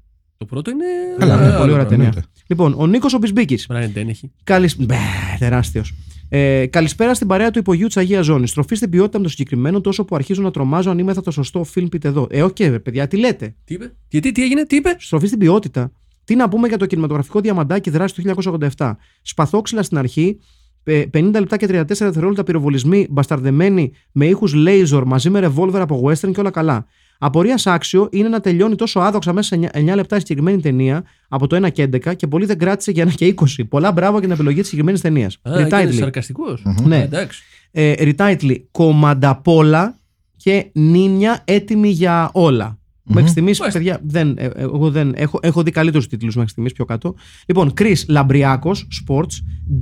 Το 0.43 0.49
πρώτο 0.49 0.71
είναι. 0.71 0.85
Καλά, 1.17 1.33
ε, 1.33 1.37
ναι, 1.37 1.45
άλλο 1.45 1.57
πολύ 1.57 1.71
ωραία 1.71 1.85
πράγμα. 1.85 2.09
ταινία. 2.09 2.25
Λοιπόν, 2.47 2.73
ο 2.77 2.87
Νίκος 2.87 3.13
ο 3.13 3.17
Μπισμπίκης. 3.17 3.67
Brian 3.69 3.97
Dennehy. 3.97 4.29
Καλησ... 4.43 4.75
Μπε, 4.77 4.95
τεράστιος. 5.39 5.93
Ε, 6.29 6.65
καλησπέρα 6.65 7.13
στην 7.13 7.27
παρέα 7.27 7.51
του 7.51 7.59
υπογείου 7.59 7.87
της 7.87 7.97
Αγίας 7.97 8.25
Ζώνης. 8.25 8.49
Στροφή 8.49 8.75
στην 8.75 8.89
ποιότητα 8.89 9.17
με 9.17 9.23
το 9.23 9.29
συγκεκριμένο 9.29 9.81
τόσο 9.81 10.05
που 10.05 10.15
αρχίζω 10.15 10.41
να 10.41 10.51
τρομάζω 10.51 10.89
αν 10.89 10.97
είμαι 10.97 11.13
στο 11.13 11.31
σωστό 11.31 11.63
film 11.63 11.87
pit 11.87 12.07
εδώ. 12.07 12.27
Ε, 12.29 12.43
οκ, 12.43 12.59
ρε, 12.59 12.79
παιδιά, 12.79 13.07
τι 13.07 13.17
λέτε; 13.17 13.55
Τι 13.65 13.73
είπε, 13.73 13.93
γιατί, 14.07 14.31
τι 14.31 14.43
έγινε, 14.43 14.65
τι 14.65 14.75
είπε; 14.75 14.95
Στροφή 14.99 15.27
στην 15.27 15.39
ποιότητα. 15.39 15.91
Τι 16.23 16.35
να 16.35 16.49
πούμε 16.49 16.67
για 16.67 16.77
το 16.77 16.85
κινηματογραφικό 16.85 17.39
διαμαντάκι 17.39 17.89
δράση 17.89 18.15
του 18.15 18.43
1987. 18.77 18.91
Σπαθόξυλα 19.21 19.83
στην 19.83 19.97
αρχή, 19.97 20.39
ε, 20.83 21.03
50 21.13 21.31
λεπτά 21.39 21.57
και 21.57 21.65
34 21.65 21.85
δευτερόλεπτα 21.85 22.43
πυροβολισμοί 22.43 23.07
μπασταρδεμένοι 23.09 23.91
με 24.11 24.25
ήχους 24.25 24.53
laser 24.55 25.03
μαζί 25.05 25.29
με 25.29 25.39
ρεβόλβερ 25.39 25.81
από 25.81 26.03
western 26.05 26.31
και 26.33 26.39
όλα 26.39 26.51
καλά. 26.51 26.85
Απορίας 27.17 27.67
άξιο 27.67 28.07
είναι 28.11 28.27
να 28.29 28.39
τελειώνει 28.39 28.75
τόσο 28.75 28.99
άδοξα 28.99 29.33
μέσα 29.33 29.55
σε 29.55 29.69
9 29.73 29.95
λεπτά 29.95 30.15
η 30.15 30.19
συγκεκριμένη 30.19 30.61
ταινία 30.61 31.03
από 31.27 31.47
το 31.47 31.65
1 31.65 31.71
και 31.71 31.83
11 31.83 32.15
και 32.15 32.27
πολύ 32.27 32.45
δεν 32.45 32.57
κράτησε 32.57 32.91
για 32.91 33.05
1 33.07 33.11
και 33.15 33.33
20. 33.57 33.67
Πολλά 33.69 33.91
μπράβο 33.91 34.11
για 34.11 34.21
την 34.21 34.31
επιλογή 34.31 34.59
της 34.59 34.65
συγκεκριμένης 34.65 35.01
ταινίας. 35.01 35.37
Α, 35.41 35.63
και 35.63 35.75
είναι 35.75 35.91
σαρκαστικός. 35.91 36.63
Ναι. 36.83 37.01
Εντάξει. 37.01 37.43
Ε, 37.71 37.93
retitle 37.97 38.55
Κομμανταπόλα 38.71 39.95
και 40.37 40.69
Νίνια 40.73 41.41
έτοιμη 41.45 41.89
για 41.89 42.29
όλα. 42.33 42.77
Μέχρι 43.05 43.29
στιγμής, 43.29 43.59
Μάλιστα. 43.59 43.79
παιδιά, 43.79 43.99
δεν, 44.03 44.35
ε, 44.37 44.45
ε, 44.45 44.51
εγώ 44.55 44.91
δεν 44.91 45.13
έχω, 45.15 45.39
έχω 45.41 45.63
δει 45.63 45.71
καλύτερους 45.71 46.07
τίτλους 46.07 46.35
μέχρι 46.35 46.49
στιγμής 46.49 46.73
πιο 46.73 46.85
κάτω. 46.85 47.15
Λοιπόν, 47.45 47.73
Chris 47.77 47.95
Λαμπριάκος, 48.07 48.87
Sports, 49.01 49.33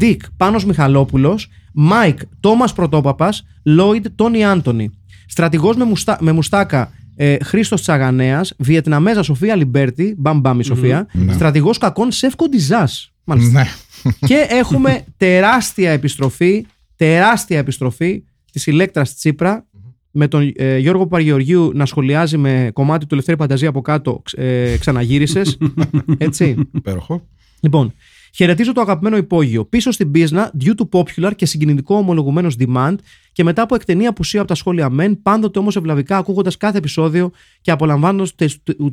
Dick 0.01 0.17
Πάνος 0.37 0.65
Μιχαλόπουλος, 0.65 1.47
Mike 1.91 2.19
Τόμα 2.39 2.65
Πρωτόπαπας, 2.75 3.43
Lloyd 3.77 4.05
Τόνι 4.15 4.45
Άντωνη. 4.45 4.91
Στρατηγός 5.27 5.75
με, 5.75 5.83
μουστα, 5.83 6.17
με 6.21 6.31
μουστάκα 6.31 6.91
ε, 7.15 7.37
Χρήστος 7.43 7.81
Τσαγανέας, 7.81 8.53
Βιετναμέζα 8.57 9.23
Σοφία 9.23 9.55
Αλιμπέρτη, 9.55 10.15
μπαμ 10.17 10.39
μπαμ 10.39 10.59
η 10.59 10.63
Σοφία, 10.63 11.07
Ναι. 11.13 11.33
στρατηγός 11.33 11.77
κακών 11.77 12.11
Σεύκο 12.11 12.47
Ντιζάς. 12.47 13.11
Μάλιστα. 13.23 13.51
Ναι. 13.51 13.67
Και 14.27 14.45
έχουμε 14.49 15.03
τεράστια 15.17 15.91
επιστροφή, 15.91 16.65
τεράστια 16.95 17.57
επιστροφή 17.57 18.23
της 18.51 18.67
Ηλέκτρας 18.67 19.15
Τσίπρα 19.15 19.65
με 20.11 20.27
τον 20.27 20.51
ε, 20.55 20.77
Γιώργο 20.77 21.07
Παπαγεωργίου 21.07 21.71
να 21.73 21.85
σχολιάζει 21.85 22.37
με 22.37 22.69
κομμάτι 22.73 23.05
του 23.05 23.13
Λευτέρη 23.13 23.37
Πανταζή 23.37 23.65
από 23.65 23.81
κάτω 23.81 24.21
ξ- 24.23 24.39
ε, 24.39 24.77
ξαναγύρισες. 24.79 25.57
Έτσι. 26.17 26.55
Υπέροχο. 26.73 27.27
λοιπόν, 27.59 27.93
Χαιρετίζω 28.33 28.73
το 28.73 28.81
αγαπημένο 28.81 29.17
υπόγειο. 29.17 29.65
Πίσω 29.65 29.91
στην 29.91 30.11
πίσνα, 30.11 30.51
due 30.63 30.71
to 30.77 30.99
popular 30.99 31.31
και 31.35 31.45
συγκινητικό 31.45 31.95
ομολογουμένος 31.95 32.55
demand, 32.59 32.95
και 33.31 33.43
μετά 33.43 33.61
από 33.61 33.75
εκτενή 33.75 34.07
απουσία 34.07 34.39
από 34.39 34.49
τα 34.49 34.55
σχόλια 34.55 34.89
μεν, 34.89 35.21
πάντοτε 35.21 35.59
όμως 35.59 35.75
ευλαβικά 35.75 36.17
ακούγοντας 36.17 36.57
κάθε 36.57 36.77
επεισόδιο 36.77 37.31
και 37.61 37.71
απολαμβάνοντας 37.71 38.35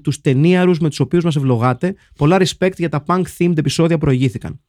τους 0.02 0.20
ταινίαρους 0.20 0.78
με 0.78 0.88
τους 0.88 1.00
οποίους 1.00 1.24
μας 1.24 1.36
ευλογάτε. 1.36 1.94
Πολλά 2.16 2.36
respect 2.40 2.76
για 2.76 2.88
τα 2.88 3.04
punk 3.06 3.22
themed 3.38 3.58
επεισόδια 3.58 3.98
που 3.98 4.04
προηγήθηκαν. 4.04 4.60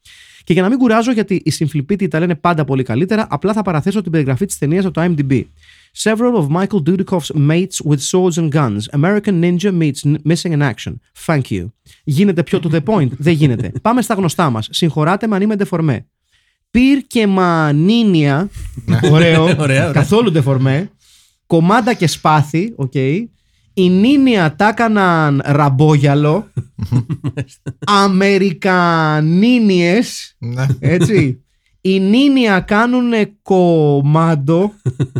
Και 0.44 0.52
για 0.52 0.62
να 0.62 0.68
μην 0.68 0.78
κουράζω, 0.78 1.12
γιατί 1.12 1.42
οι 1.44 1.50
συμφιλπίτοι 1.50 2.08
τα 2.08 2.18
λένε 2.18 2.34
πάντα 2.34 2.64
πολύ 2.64 2.82
καλύτερα, 2.82 3.26
απλά 3.30 3.52
θα 3.52 3.62
παραθέσω 3.62 4.02
την 4.02 4.12
περιγραφή 4.12 4.46
της 4.46 4.58
ταινίας 4.58 4.84
από 4.84 4.94
το 4.94 5.02
IMDb. 5.02 5.42
Several 6.02 6.34
of 6.34 6.46
Michael 6.56 6.82
Dudikoff's 6.86 7.48
mates 7.48 7.90
with 7.90 7.98
swords 8.10 8.42
and 8.42 8.50
guns. 8.50 8.78
American 9.00 9.40
Ninja 9.42 9.72
meets 9.80 10.04
n- 10.04 10.32
Missing 10.32 10.52
in 10.52 10.62
Action. 10.72 10.94
Thank 11.26 11.42
you. 11.50 11.70
Γίνεται 12.04 12.42
πιο 12.42 12.60
to 12.62 12.70
the 12.70 12.80
point. 12.84 13.08
Δεν 13.18 13.32
γίνεται. 13.32 13.72
Πάμε 13.82 14.02
στα 14.02 14.14
γνωστά 14.14 14.50
μας. 14.50 14.68
Συγχωράτε 14.70 15.26
με 15.26 15.36
αν 15.36 15.42
είμαι 15.42 15.56
ντεφορμέ. 15.56 16.06
Πυρ 16.70 16.98
και 17.06 17.26
μανίντζα. 17.26 18.50
Ωραίο. 19.10 19.42
Ωραία, 19.54 19.56
ωραία. 19.58 19.90
Καθόλου 19.92 20.30
ντεφορμέ. 20.30 20.90
Κομάντα 21.46 21.94
και 21.94 22.06
σπάθη. 22.06 22.72
Οκ. 22.76 22.94
Οι 23.74 23.88
Νίντζα 23.88 24.56
τα 24.56 24.68
έκαναν 24.68 25.42
ραμπόγιαλο. 25.44 26.50
Αμερικανίντζες. 28.04 30.36
Ναι. 30.38 30.66
Έτσι. 30.78 31.44
Οι 31.80 32.00
Νίντζα 32.00 32.60
κάνουν 32.60 33.12
κομμάντο. 33.42 34.72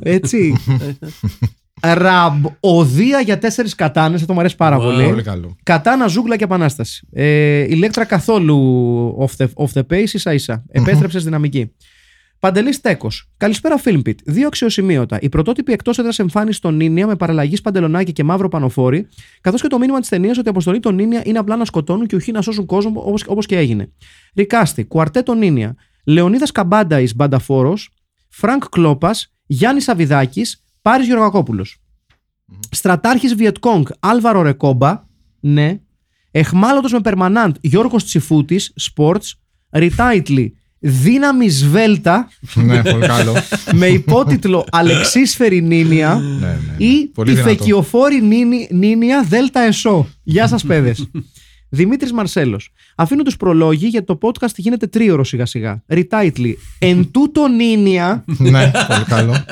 Έτσι. 0.02 0.52
Ραμπ, 1.82 2.44
οδεία 2.60 3.20
για 3.20 3.38
τέσσερις 3.38 3.74
κατάνες. 3.74 4.20
Αυτό 4.20 4.32
μου 4.32 4.40
αρέσει 4.40 4.56
πάρα 4.56 4.76
Wow. 4.78 4.80
πολύ. 4.80 5.04
Πολύ 5.04 5.22
καλό. 5.22 5.56
Κατάνα, 5.62 6.06
ζούγκλα 6.06 6.36
και 6.36 6.44
επανάσταση. 6.44 7.06
Ε, 7.12 7.58
ηλέκτρα 7.60 8.04
καθόλου 8.04 8.56
off 9.20 9.44
the, 9.44 9.46
off 9.54 9.72
the 9.80 9.82
pace, 9.92 10.12
ίσα 10.12 10.32
ίσα. 10.32 10.64
Επέστρεψες 10.68 11.24
δυναμική. 11.24 11.72
Παντελής 12.38 12.80
Τέκος. 12.80 13.30
Καλησπέρα, 13.36 13.80
Filmpit. 13.84 14.14
Δύο 14.24 14.46
αξιοσημείωτα. 14.46 15.18
Η 15.20 15.28
πρωτότυπη 15.28 15.72
εκτός 15.72 15.98
έδρας 15.98 16.18
εμφάνιση 16.18 16.56
στον 16.56 16.76
Νίνια 16.76 17.06
με 17.06 17.16
παραλλαγής 17.16 17.60
παντελονάκι 17.60 18.12
και 18.12 18.24
μαύρο 18.24 18.48
πανοφόρι, 18.48 19.08
καθώς 19.40 19.60
και 19.62 19.68
το 19.68 19.78
μήνυμα 19.78 20.00
της 20.00 20.08
ταινίας 20.08 20.38
ότι 20.38 20.46
η 20.46 20.50
αποστολή 20.50 20.80
των 20.80 20.94
Νίνια 20.94 21.22
είναι 21.24 21.38
απλά 21.38 21.56
να 21.56 21.64
σκοτώνουν 21.64 22.06
και 22.06 22.16
όχι 22.16 22.32
να 22.32 22.42
σώσουν 22.42 22.66
κόσμο 22.66 23.14
όπως 23.26 23.46
και 23.46 23.56
έγινε. 23.56 23.92
Ρικάστη, 24.34 24.84
Κουαρτέτο 24.84 25.34
Νίνια. 25.34 25.74
Λεωνίδας 26.04 26.52
Καμπάντα 26.52 27.00
ει 27.00 27.08
Μπανταφόρος. 27.16 27.90
Φρανκ 28.28 28.64
Κλόπας. 28.68 29.32
Γιάννης 29.46 29.84
Σαβιδάκη. 29.84 30.42
Πάρης 30.82 31.06
Γεωργακόπουλος. 31.06 31.76
Στρατάρχης 32.70 33.34
Βιετκόγκ 33.34 33.86
Άλβαρο 34.00 34.42
Ρεκόμπα. 34.42 35.02
Ναι. 35.40 35.80
Εχμάλωτος 36.30 36.92
με 36.92 37.00
περμανάντ 37.00 37.56
Γιώργος 37.60 38.04
Τσιφούτης. 38.04 38.72
Sports. 38.96 39.32
Ριτάιτλι 39.72 40.54
Δύναμη 40.78 41.48
Σβέλτα 41.48 42.28
ναι, 42.54 42.82
πολύ 42.82 43.06
καλό. 43.06 43.34
με 43.72 43.86
υπότιτλο 43.86 44.66
Αλεξίσφαιρη 44.70 45.60
Νίνια 45.62 46.14
ναι, 46.14 46.46
ναι. 46.46 46.84
ή 46.86 47.06
Πολύ 47.06 47.30
η 47.30 47.34
δυνατό. 47.34 47.50
Φεκιοφόρη 47.50 48.22
Νίνι- 48.22 48.70
Νίνια 48.72 49.22
Δέλτα 49.28 49.60
Εσώ. 49.60 50.08
Γεια 50.22 50.46
σας, 50.48 50.62
παιδες. 50.64 51.10
Δημήτρης 51.68 52.12
Μαρσέλος. 52.12 52.70
Αφήνω 52.96 53.22
τους 53.22 53.36
προλόγοι 53.36 53.86
γιατί 53.86 54.06
το 54.06 54.18
podcast 54.22 54.54
γίνεται 54.56 54.86
τρίωρο 54.86 55.24
σιγά 55.24 55.46
σιγά. 55.46 55.82
Ριτάιτλι. 55.86 56.58
Εν 56.78 57.10
τούτο 57.10 57.48
Νίνια 57.48 58.24
ναι, 58.26 58.70
πολύ 58.88 59.04
καλό. 59.04 59.34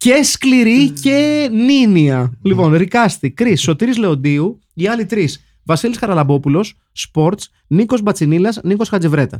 και 0.00 0.22
σκληρή 0.22 0.90
και 0.90 1.48
νίνια. 1.52 2.32
λοιπόν, 2.42 2.74
Ρικάστη, 2.74 3.30
Κρι, 3.30 3.56
Σωτήρης 3.56 3.96
Λεοντίου, 3.96 4.60
οι 4.74 4.86
άλλοι 4.86 5.06
τρεις. 5.06 5.44
Βασίλης 5.64 5.96
Χαραλαμπόπουλος, 5.98 6.76
Sports, 7.12 7.42
Νίκος 7.66 8.02
Μπατσινίλας, 8.02 8.60
Νίκος 8.62 8.88
Χατζεβρέτα. 8.88 9.38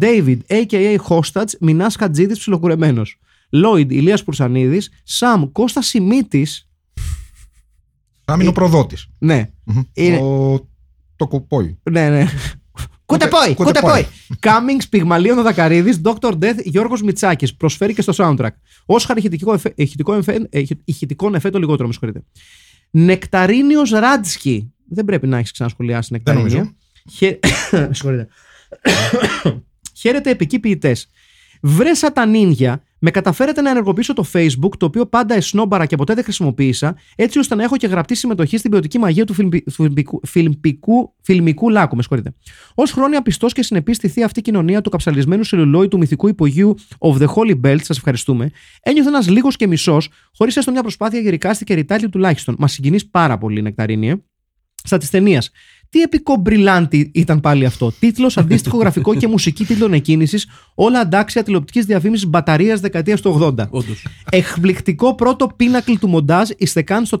David, 0.00 0.38
a.k.a. 0.46 0.96
Hostage, 1.08 1.50
Μινάς 1.60 1.96
Χατζίδης 1.96 2.38
ψιλοκουρεμένος. 2.38 3.18
Lloyd, 3.50 3.86
Ηλίας 3.90 4.24
Πουρσανίδης. 4.24 4.90
Σαμ, 5.02 5.52
Κώστας 5.52 5.86
Σιμίτης. 5.86 6.68
Θα 8.24 8.34
είναι 8.40 8.48
ο 8.48 8.52
προδότης. 8.52 9.06
Ναι. 9.18 9.48
Είναι- 9.92 10.18
Το 11.16 11.28
κοπόι. 11.28 11.78
Ναι, 11.90 12.08
ναι. 12.08 12.26
Κουτεπόι, 13.12 13.54
κουτεπόι. 13.54 13.82
κουτεπόι. 13.82 14.06
Κάμινγκ, 14.38 14.80
Πυγμαλίων 14.90 15.42
Δακαρίδη, 15.42 16.00
Dr. 16.04 16.32
Death, 16.38 16.58
Γιώργος 16.64 17.02
Μιτσάκη. 17.02 17.56
Προσφέρει 17.56 17.94
και 17.94 18.02
στο 18.02 18.12
soundtrack. 18.16 18.48
Όσκαρ 18.86 19.16
ηχητικό, 19.16 19.52
εφέ, 19.52 19.72
ηχητικό, 19.76 20.14
εφέ, 20.14 20.48
ηχη- 20.50 20.80
ηχητικό 20.84 21.30
εφέ 21.34 21.50
το 21.50 21.58
λιγότερο, 21.58 21.86
με 21.86 21.92
συγχωρείτε. 21.92 22.22
Νεκταρίνιος 22.90 23.90
Ράτσκι. 23.90 24.72
Δεν 24.88 25.04
πρέπει 25.04 25.26
να 25.26 25.38
έχεις 25.38 25.52
ξανασχολιάσει 25.52 26.12
Νεκταρίνιο. 26.12 26.48
νομίζω. 26.48 26.72
Χε... 27.12 27.38
συγχωρείτε. 27.94 28.28
Χαίρετε 30.00 30.30
επικοί 30.30 30.58
ποιητές. 30.58 31.10
Βρέσα 31.62 32.12
τα 32.12 32.26
νίνια, 32.26 32.82
με 33.00 33.10
καταφέρατε 33.10 33.60
να 33.60 33.70
ενεργοποιήσω 33.70 34.12
το 34.12 34.24
Facebook, 34.32 34.76
το 34.78 34.86
οποίο 34.86 35.06
πάντα 35.06 35.34
εσνόμπαρα 35.34 35.86
και 35.86 35.96
ποτέ 35.96 36.14
δεν 36.14 36.24
χρησιμοποίησα, 36.24 36.96
έτσι 37.16 37.38
ώστε 37.38 37.54
να 37.54 37.62
έχω 37.62 37.76
και 37.76 37.86
γραπτή 37.86 38.14
συμμετοχή 38.14 38.56
στην 38.56 38.70
ποιοτική 38.70 38.98
μαγεία 38.98 39.24
του 39.24 39.34
φιλμπι- 39.34 39.70
φιλμπικού, 39.70 40.20
φιλμπικού, 40.26 41.14
φιλμικού 41.22 41.70
λάκου. 41.70 41.96
Με 41.96 42.02
συγχωρείτε. 42.02 42.34
Ω 42.74 42.84
χρόνια 42.84 43.22
πιστός 43.22 43.52
και 43.52 43.62
συνεπής 43.62 43.96
στη 43.96 44.08
θεία 44.08 44.24
αυτή 44.24 44.40
κοινωνία 44.40 44.80
του 44.80 44.90
καψαλισμένου 44.90 45.44
σελουλόι 45.44 45.88
του 45.88 45.98
μυθικού 45.98 46.28
υπογείου 46.28 46.74
of 46.98 47.16
the 47.16 47.26
Holy 47.34 47.60
Belt, 47.64 47.82
σας 47.82 47.96
ευχαριστούμε, 47.96 48.50
ένιωθε 48.82 49.08
ένας 49.08 49.28
λίγος 49.28 49.56
και 49.56 49.66
μισός, 49.66 50.08
χωρίς 50.36 50.56
έστω 50.56 50.70
μια 50.70 50.82
προσπάθεια 50.82 51.20
γερικάστη 51.20 51.64
και 51.64 51.74
ρητάλη 51.74 52.08
τουλάχιστον. 52.08 52.56
Μας 52.58 52.72
συγκινείς 52.72 53.06
πάρα 53.08 53.38
πολύ, 53.38 53.62
Νεκταρίνιε. 53.62 54.16
Στα 54.84 54.98
της 54.98 55.10
ταινίας. 55.10 55.50
Τι 55.90 56.00
επικό 56.00 56.36
μπριλάντι 56.36 57.10
ήταν 57.14 57.40
πάλι 57.40 57.64
αυτό; 57.64 57.92
Τίτλος, 57.98 58.36
αντίστοιχο 58.36 58.78
γραφικό 58.82 59.14
και 59.14 59.26
μουσική 59.28 59.64
τίτλων 59.64 59.92
εκκίνησης, 59.92 60.46
όλα 60.74 61.00
αντάξια 61.00 61.42
τηλεοπτικής 61.42 61.84
διαφήμισης 61.84 62.26
μπαταρίας 62.26 62.80
δεκαετίας 62.80 63.20
του 63.20 63.38
80. 63.42 63.68
Όντως. 63.70 64.06
Εκπληκτικό 64.30 65.14
πρώτο 65.14 65.46
πίνακλ 65.56 65.92
του 66.00 66.08
μοντάζ 66.08 66.48
Ιστεκάν 66.58 67.04
στο 67.04 67.20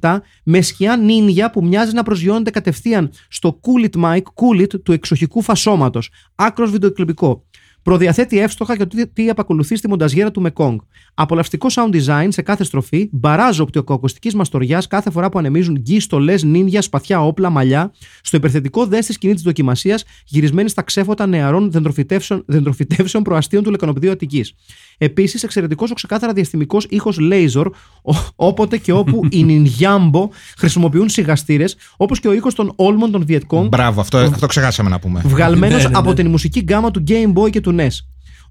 407 0.00 0.18
με 0.44 0.60
σκιά 0.60 0.96
νίνια 0.96 1.50
που 1.50 1.64
μοιάζει 1.64 1.92
να 1.94 2.02
προσγειώνεται 2.02 2.50
κατευθείαν 2.50 3.10
στο 3.28 3.60
Cool 3.62 3.88
It 3.90 4.02
Mike 4.04 4.16
Cool 4.34 4.60
It 4.62 4.80
του 4.82 4.92
εξοχικού 4.92 5.42
φασώματος. 5.42 6.10
Άκρος 6.34 6.70
βιντεοκλειπικό. 6.70 7.44
Προδιαθέτει 7.82 8.38
εύστοχα 8.38 8.74
για 8.74 8.86
το 8.86 8.96
τι- 8.96 9.06
τι 9.08 9.28
επακολουθεί 9.28 9.76
στη 9.76 9.88
μονταζιέρα 9.88 10.30
του 10.30 10.42
Mekong. 10.46 10.76
Απολαυστικό 11.16 11.66
sound 11.74 11.94
design 11.94 12.26
σε 12.28 12.42
κάθε 12.42 12.64
στροφή, 12.64 13.08
μπαράζ 13.12 13.60
οπτικοακουστικής 13.60 14.34
μαστοριάς 14.34 14.86
κάθε 14.86 15.10
φορά 15.10 15.28
που 15.28 15.38
ανεμίζουν 15.38 15.74
γκί, 15.80 16.00
στολές, 16.00 16.42
νίνια, 16.42 16.82
σπαθιά, 16.82 17.20
όπλα, 17.24 17.50
μαλλιά, 17.50 17.92
στο 18.22 18.36
υπερθετικό 18.36 18.86
δέστη 18.86 19.12
σκηνή 19.12 19.34
της 19.34 19.42
δοκιμασίας, 19.42 20.04
γυρισμένη 20.26 20.68
στα 20.68 20.82
ξέφωτα 20.82 21.26
νεαρών 21.26 21.70
δεντροφυτεύσεων, 21.70 22.42
δεντροφυτεύσεων 22.46 23.22
προαστίων 23.22 23.62
του 23.62 23.70
λεκανοπεδίου 23.70 24.10
Αττικής. 24.10 24.52
Επίσης, 24.98 25.42
εξαιρετικός 25.42 25.90
ο 25.90 25.94
ξεκάθαρα 25.94 26.32
διαστημικός 26.32 26.86
ήχος 26.90 27.18
laser, 27.20 27.64
ο- 28.02 28.14
όποτε 28.36 28.78
και 28.78 28.92
όπου 28.92 29.20
οι 29.30 29.44
Νινιάμπο 29.44 30.28
χρησιμοποιούν 30.56 31.08
σιγαστήρες, 31.08 31.76
όπως 31.96 32.20
και 32.20 32.28
ο 32.28 32.32
ήχος 32.32 32.54
των 32.54 32.72
όλμων 32.76 33.10
των 33.10 33.24
Vietcong, 33.28 33.68
Μπράβο, 33.68 34.00
αυτό, 34.00 34.18
αυτό 34.18 34.46
ξεχάσαμε 34.46 34.88
να 34.88 34.98
πούμε. 34.98 35.22
βγαλμένος 35.24 35.76
Ναι, 35.76 35.82
ναι, 35.82 35.88
ναι. 35.88 35.98
από 35.98 36.14
την 36.14 36.28
μουσική 36.30 36.60
γκάμα 36.60 36.90
του 36.90 37.04
Game 37.08 37.32
Boy 37.32 37.50
και 37.50 37.60
του 37.60 37.74
NES. 37.78 37.88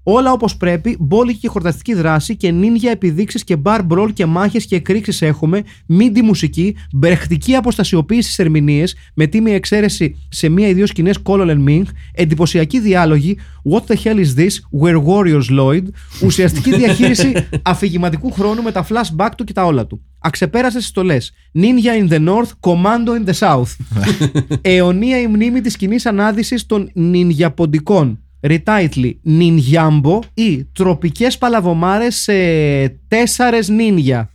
Όλα 0.06 0.32
όπως 0.32 0.56
πρέπει, 0.56 0.96
μπόλικη 1.00 1.38
και 1.38 1.48
χορταστική 1.48 1.94
δράση 1.94 2.36
και 2.36 2.50
νίνια 2.50 2.90
επιδείξεις 2.90 3.44
και 3.44 3.56
bar 3.64 3.80
brawl 3.88 4.08
και 4.12 4.26
μάχες 4.26 4.66
και 4.66 4.76
εκρήξεις 4.76 5.22
έχουμε, 5.22 5.62
μίντι 5.86 6.22
μουσική, 6.22 6.76
μπρεχτική 6.92 7.54
αποστασιοποίηση 7.54 8.32
στι 8.32 8.42
ερμηνείες, 8.42 8.96
με 9.14 9.26
τίμια 9.26 9.54
εξαίρεση 9.54 10.16
σε 10.28 10.48
μία 10.48 10.68
ή 10.68 10.72
δύο 10.72 10.86
σκηνές 10.86 11.18
Colonel 11.24 11.50
and 11.50 11.68
Ming, 11.68 11.82
εντυπωσιακή 12.12 12.80
διάλογη, 12.80 13.38
What 13.70 13.82
the 13.86 13.96
hell 14.04 14.18
is 14.18 14.34
this, 14.36 14.80
We're 14.82 15.02
Warriors 15.04 15.60
Lloyd, 15.60 15.84
ουσιαστική 16.24 16.74
διαχείριση 16.80 17.32
αφηγηματικού 17.62 18.32
χρόνου 18.32 18.62
με 18.62 18.72
τα 18.72 18.86
flashback 18.88 19.30
του 19.36 19.44
και 19.44 19.52
τα 19.52 19.64
όλα 19.64 19.86
του. 19.86 20.02
Αξεπέρασε 20.18 20.80
στολές. 20.80 21.32
Ninja 21.54 22.08
in 22.08 22.12
the 22.12 22.28
North, 22.28 22.50
Commando 22.60 23.24
in 23.24 23.30
the 23.30 23.48
South. 23.48 23.76
Αιωνία 24.60 25.20
η 25.20 25.26
μνήμη 25.26 25.60
της 25.60 25.76
κοινής 25.76 26.06
ανάδυσης 26.06 26.66
των 26.66 26.90
νινιαποντικών. 26.94 28.23
Ριτάιτλι 28.46 29.18
Νινιάμπο 29.22 30.18
ή 30.34 30.64
τροπικές 30.64 31.38
παλαβομάρες 31.38 32.14
σε 32.16 32.34
τέσσερες 33.08 33.68
νίνια. 33.68 34.30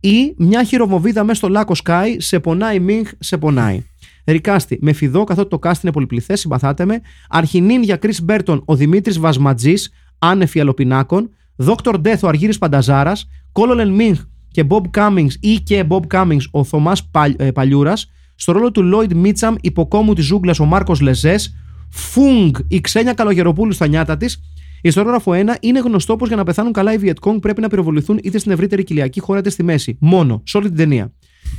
Ή 0.00 0.34
μια 0.36 0.64
χειροβοβίδα 0.64 1.24
μέσα 1.24 1.38
στο 1.38 1.48
λάκκο 1.48 1.74
Sky 1.84 2.14
σε 2.16 2.40
πονάει 2.40 2.80
Μινχ, 2.80 3.10
σε 3.18 3.38
πονάει. 3.38 3.82
Ρικάστη, 4.24 4.78
με 4.80 4.92
φιδό 4.92 5.24
καθότι 5.24 5.48
το 5.48 5.58
cast 5.62 5.82
είναι 5.82 5.92
πολυπληθές, 5.92 6.40
συμπαθάτε 6.40 6.84
με. 6.84 7.00
Αρχινίντζα 7.28 7.96
Κρις 7.96 8.14
Μπέρτον, 8.22 8.62
ο 8.64 8.76
Δημήτρης 8.76 9.18
Βασματζής, 9.18 9.92
άνεφη 10.18 10.60
αλοπινάκων. 10.60 11.30
Δόκτωρ 11.56 12.00
Death, 12.04 12.18
ο 12.22 12.28
Αργύρης 12.28 12.58
Πανταζάρας. 12.58 13.28
Colonel 13.52 13.90
Μινχ 13.90 14.20
και 14.50 14.64
Bob 14.68 14.82
Cummings 14.96 15.32
ή 15.40 15.54
και 15.54 15.84
Bob 15.88 16.00
Cummings, 16.12 16.42
ο 16.50 16.64
Θωμάς 16.64 17.10
Παλιούρας. 17.54 18.10
Στο 18.34 18.52
ρόλο 18.52 18.70
του 18.70 18.90
Lloyd 18.94 19.14
Μίτσαμ, 19.14 19.54
υποκόμου 19.60 20.14
της 20.14 20.24
ζούγκλας 20.24 20.60
ο 20.60 20.64
Μάρκος 20.64 21.00
Λεζές. 21.00 21.56
Φούγκ, 21.90 22.54
η 22.68 22.80
Ξένια 22.80 23.12
Καλογεροπούλου 23.12 23.72
στα 23.72 23.86
νιάτα 23.86 24.16
της. 24.16 24.40
Ιστορόγραφο 24.82 25.32
1 25.34 25.54
είναι 25.60 25.78
γνωστό 25.78 26.16
πως 26.16 26.26
για 26.26 26.36
να 26.36 26.44
πεθάνουν 26.44 26.72
καλά 26.72 26.92
οι 26.92 26.98
Βιετκόγκ 26.98 27.38
πρέπει 27.38 27.60
να 27.60 27.68
πυροβοληθούν 27.68 28.18
είτε 28.22 28.38
στην 28.38 28.52
ευρύτερη 28.52 28.84
κοιλιακή 28.84 29.20
χώρα 29.20 29.38
είτε 29.38 29.50
στη 29.50 29.62
μέση. 29.62 29.96
Μόνο, 30.00 30.42
σε 30.46 30.56
όλη 30.56 30.66
την 30.66 30.76
ταινία. 30.76 31.12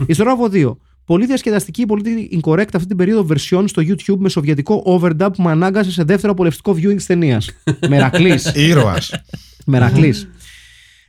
Ιστορόγραφο 0.05 0.49
2. 0.53 0.77
Πολύ 1.05 1.25
διασκεδαστική, 1.25 1.85
πολύ 1.85 2.41
incorrect 2.41 2.73
αυτή 2.73 2.87
την 2.87 2.97
περίοδο 2.97 3.35
version 3.35 3.63
στο 3.67 3.81
YouTube 3.85 4.17
με 4.17 4.29
σοβιετικό 4.29 4.83
overdub 4.85 5.29
που 5.33 5.41
με 5.41 5.51
ανάγκασε 5.51 5.91
σε 5.91 6.03
δεύτερο 6.03 6.31
απολαυστικό 6.31 6.71
viewing 6.71 6.95
της 6.95 7.05
ταινίας. 7.05 7.49
Μερακλής. 7.89 8.51
Ήρωας. 8.55 9.11
Μερακλής. 9.65 10.29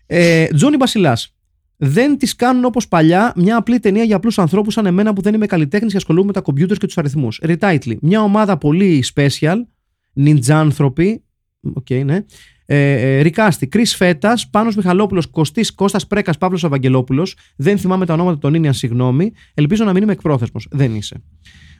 Ε, 0.07 0.47
Τζόνι 0.55 0.77
Μπασιλά. 0.77 1.18
Δεν 1.83 2.18
τις 2.18 2.37
κάνουν 2.37 2.64
όπως 2.64 2.89
παλιά 2.89 3.33
μια 3.37 3.57
απλή 3.57 3.78
ταινία 3.78 4.05
για 4.05 4.16
απλούς 4.16 4.39
ανθρώπους 4.39 4.72
σαν 4.72 4.87
εμένα 4.87 5.12
που 5.12 5.20
δεν 5.20 5.35
είμαι 5.35 5.47
καλλιτέχνης 5.47 5.91
και 5.91 5.97
ασχολούμαι 5.97 6.26
με 6.26 6.33
τα 6.33 6.41
κομπιούτερς 6.41 6.78
και 6.78 6.87
τους 6.87 6.99
αριθμούς. 6.99 7.41
Retitle. 7.43 7.97
Μια 8.01 8.22
ομάδα 8.22 8.59
πολύ 8.59 9.05
special, 9.14 9.57
νιντζάνθρωποι. 10.12 11.24
Οκ, 11.74 11.91
ναι. 11.91 12.24
Ε, 12.66 13.16
ε, 13.16 13.20
Recasting, 13.21 13.66
Κρις 13.66 13.85
Φέτας, 13.85 14.51
Πάνος 14.51 14.76
Μιχαλόπουλος, 14.76 15.26
Κωστής, 15.26 15.74
Κώστας 15.74 16.07
Πρέκας, 16.07 16.39
Παύλος 16.39 16.64
Ευαγγελόπουλος. 16.64 17.27
Δεν 17.57 17.78
θυμάμαι 17.78 18.07
τα 18.07 18.12
ονόματα 18.12 18.39
των 18.39 18.55
νίντζα, 18.55 18.75
συγγνώμη. 18.74 19.33
Ελπίζω 19.55 19.85
να 19.85 19.93
μην 19.93 20.03
είμαι 20.03 20.12
εκπρόθεσμος. 20.12 20.66
Δεν 20.70 20.95
είσαι. 20.95 21.22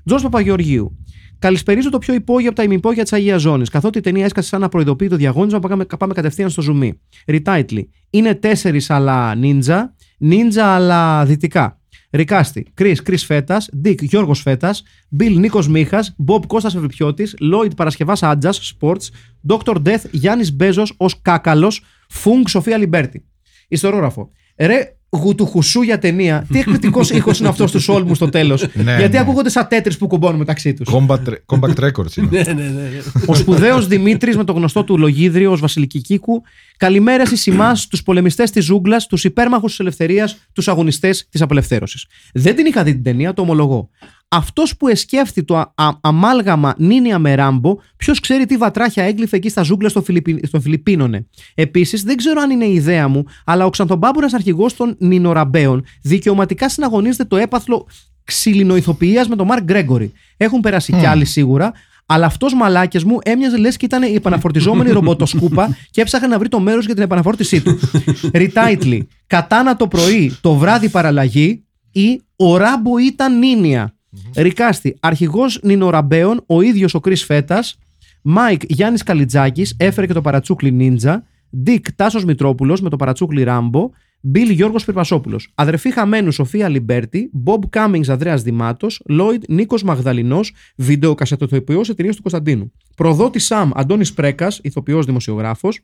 Τζο 0.05 0.17
Παπαγεωργίου. 0.17 0.99
Καλησπερίζω 1.41 1.91
το 1.91 1.99
πιο 1.99 2.15
υπόγειο 2.15 2.49
από 2.49 2.57
τα 2.57 2.63
ημιυπόγεια 2.63 3.03
της 3.03 3.13
Αγίας 3.13 3.41
Ζώνης. 3.41 3.69
Καθότι 3.69 3.99
η 3.99 4.01
ταινία 4.01 4.25
έσκασε 4.25 4.49
σαν 4.49 4.61
απροειδοποίητο 4.61 5.17
διαγώνισμα, 5.17 5.59
πάμε, 5.59 5.85
πάμε 5.99 6.15
κατευθείαν 6.15 6.51
στο 6.51 6.63
ζουμί. 6.63 7.01
Retitle. 7.27 7.85
Είναι 8.11 8.35
τέσσερις 8.35 8.91
αλλά 8.91 9.35
νίντζα, 9.35 9.95
νίντζα 10.19 10.67
αλλά 10.67 11.25
δυτικά. 11.25 11.81
Recasting, 12.11 12.67
Κρις, 12.75 12.93
Κρις 12.93 13.17
Φέτας, 13.17 13.69
Ντίκ, 13.77 14.03
Γιώργος 14.03 14.41
Φέτας, 14.41 14.83
Μπιλ 15.09 15.39
Νίκος 15.39 15.69
Μίχας, 15.69 16.15
Μπομπ 16.19 16.43
Κώστας 16.47 16.75
Ευριπιώτης, 16.75 17.29
Λόιτ 17.41 17.75
Παρασκευάς 17.75 18.23
Άντζας, 18.23 18.75
Sports, 18.81 19.09
Dr. 19.49 19.77
Death, 19.85 20.05
Γιάννης 20.11 20.53
Μπέζος 20.53 20.95
ως 20.97 21.23
κάκαλος, 21.23 21.85
Φούγκ 22.09 22.47
Σοφία 22.47 22.77
Αλιμπέρτη. 22.77 23.25
Ιστορόγραφο. 23.69 24.31
Ρε 24.57 25.00
γουτουχουσού 25.11 25.83
για 25.83 25.99
ταινία. 25.99 26.47
Τι 26.53 26.59
εκπληκτικός 26.59 27.11
ήχος 27.19 27.39
είναι 27.39 27.49
αυτός 27.49 27.73
του 27.73 27.81
όλμου 27.87 28.15
στο 28.15 28.29
τέλος. 28.29 28.67
Ναι, 28.75 28.97
Γιατί 28.97 29.13
ναι. 29.13 29.19
ακούγονται 29.19 29.49
σαν 29.49 29.67
τέτρι 29.69 29.97
που 29.97 30.07
κουμπώνουν 30.07 30.39
μεταξύ 30.39 30.75
τους. 30.75 30.89
Compact, 30.93 31.35
compact 31.47 31.85
Records 31.85 32.17
είναι. 32.17 32.29
Ναι, 32.41 32.43
ναι, 32.43 32.53
ναι. 32.53 32.69
ναι. 32.69 33.01
Ο 33.27 33.35
σπουδαίος 33.35 33.87
Δημήτρης 33.87 34.37
με 34.37 34.45
το 34.45 34.53
γνωστό 34.53 34.85
του 34.85 34.99
λογίδριο 34.99 35.51
ως 35.51 35.61
Βασιλική 35.61 36.01
Κίκου. 36.01 36.43
Καλημέρα 36.77 37.27
σε 37.27 37.51
εμάς, 37.51 37.87
τους 37.87 38.03
πολεμιστές 38.03 38.51
της 38.51 38.65
ζούγκλας, 38.65 39.07
τους 39.07 39.25
υπέρμαχους 39.25 39.71
της 39.71 39.81
ελευθερίας, 39.81 40.37
τους 40.53 40.69
αγωνιστές 40.69 41.27
της 41.31 41.41
απελευθέρωσης. 41.41 42.07
Δεν 42.33 42.57
την 42.57 42.67
είχα 42.67 42.83
δει 42.83 42.93
την 42.93 43.03
ταινία, 43.03 43.33
το 43.33 43.43
ομολογώ. 43.43 43.89
Αυτός 44.33 44.77
που 44.77 44.89
εσκέφθη 44.89 45.45
το 45.45 45.57
α- 45.57 45.73
α- 45.75 45.99
αμάλγαμα 46.01 46.75
Νίνια 46.79 47.19
με 47.19 47.35
Ράμπο, 47.35 47.77
ποιος 47.97 48.21
ξέρει 48.21 48.47
τι 48.47 48.57
βατράχια 48.57 49.05
έγκλειφε 49.05 49.37
εκεί 49.37 49.49
στα 49.49 49.63
ζούγκλα 49.63 49.89
στο, 49.89 50.03
Φιλιππι... 50.03 50.41
στο 50.47 50.61
Φιλιππίνωνε. 50.61 51.27
Επίσης, 51.55 52.03
δεν 52.03 52.17
ξέρω 52.17 52.41
αν 52.41 52.51
είναι 52.51 52.65
η 52.65 52.75
ιδέα 52.75 53.09
μου, 53.09 53.25
αλλά 53.45 53.65
ο 53.65 53.71
Ξανθομπάμπουρα 53.71 54.29
αρχηγός 54.33 54.77
των 54.77 54.97
Νινοραμπέων 54.99 55.85
δικαιωματικά 56.03 56.69
συναγωνίζεται 56.69 57.25
το 57.25 57.37
έπαθλο 57.37 57.87
ξυλινοηθοποιίας 58.25 59.29
με 59.29 59.37
τον 59.37 59.47
Μαρκ 59.47 59.63
Γκρέγκορη. 59.63 60.13
Έχουν 60.37 60.61
περάσει 60.61 60.93
κι 60.93 61.07
άλλοι 61.07 61.25
σίγουρα, 61.25 61.73
αλλά 62.07 62.27
αυτός 62.27 62.55
μαλάκες 62.55 63.05
μου 63.05 63.19
έμοιαζε 63.23 63.57
λες 63.57 63.77
και 63.77 63.85
ήταν 63.85 64.03
η 64.03 64.15
επαναφορτιζόμενη 64.15 64.91
ρομποτοσκούπα 64.91 65.77
και 65.91 66.01
έψαχνε 66.01 66.27
να 66.27 66.39
βρει 66.39 66.49
το 66.49 66.61
μέρος 66.61 66.85
για 66.85 66.95
την 66.95 67.03
επαναφόρτισή 67.03 67.61
του. 67.63 67.79
Retitle. 68.33 69.01
Κατάνα 69.27 69.77
το 69.77 69.89
πρωί, 69.89 70.37
το 70.41 70.55
βράδυ 70.55 70.89
παραλλαγή 70.89 71.65
ή 71.93 72.21
ο 72.37 72.57
Ράμπο 72.57 72.99
ήταν 72.99 73.39
νίνια. 73.39 73.95
Ρικάστη. 74.37 74.97
Αρχηγός 75.01 75.61
Νινοραμπέων, 75.63 76.45
ο 76.47 76.61
ίδιος 76.61 76.95
ο 76.95 77.01
Κρι 77.01 77.17
Φέτας. 77.17 77.79
Μάικ 78.23 78.63
Γιάννης 78.69 79.03
Καλιτζάκης, 79.03 79.75
έφερε 79.79 80.07
και 80.07 80.13
το 80.13 80.21
παρατσούκλι 80.21 80.71
Νίντζα. 80.71 81.25
Ντίκ 81.57 81.93
Τάσος 81.93 82.25
Μητρόπουλος 82.25 82.81
με 82.81 82.89
το 82.89 82.97
παρατσούκλι 82.97 83.43
Ράμπο. 83.43 83.91
Μπιλ 84.23 84.51
Γιώργος 84.51 84.85
Πυρπασόπουλος. 84.85 85.53
Αδερφή 85.55 85.93
χαμένου 85.93 86.31
Σοφία 86.31 86.69
Αλιμπέρτη. 86.69 87.31
Μπομπ 87.33 87.63
Κάμινγκς 87.71 88.09
Ανδρέας 88.09 88.43
Δημάτος. 88.43 89.03
Λόιντ 89.07 89.45
Νίκος 89.49 89.83
Μαγδαλινός. 89.83 90.53
Βιντεοκασετοηθοποιός 90.77 91.87
σε 91.87 91.95
ταινίες 91.95 92.17
του 92.17 92.23
Κωνσταντίνου. 92.23 92.73
Προδότη 92.97 93.39
Σαμ 93.39 93.71
Αντώνης 93.75 94.13
Πρέκας, 94.13 94.61
ηθοποιός 94.63 95.07
δημοσιογράφος. 95.07 95.81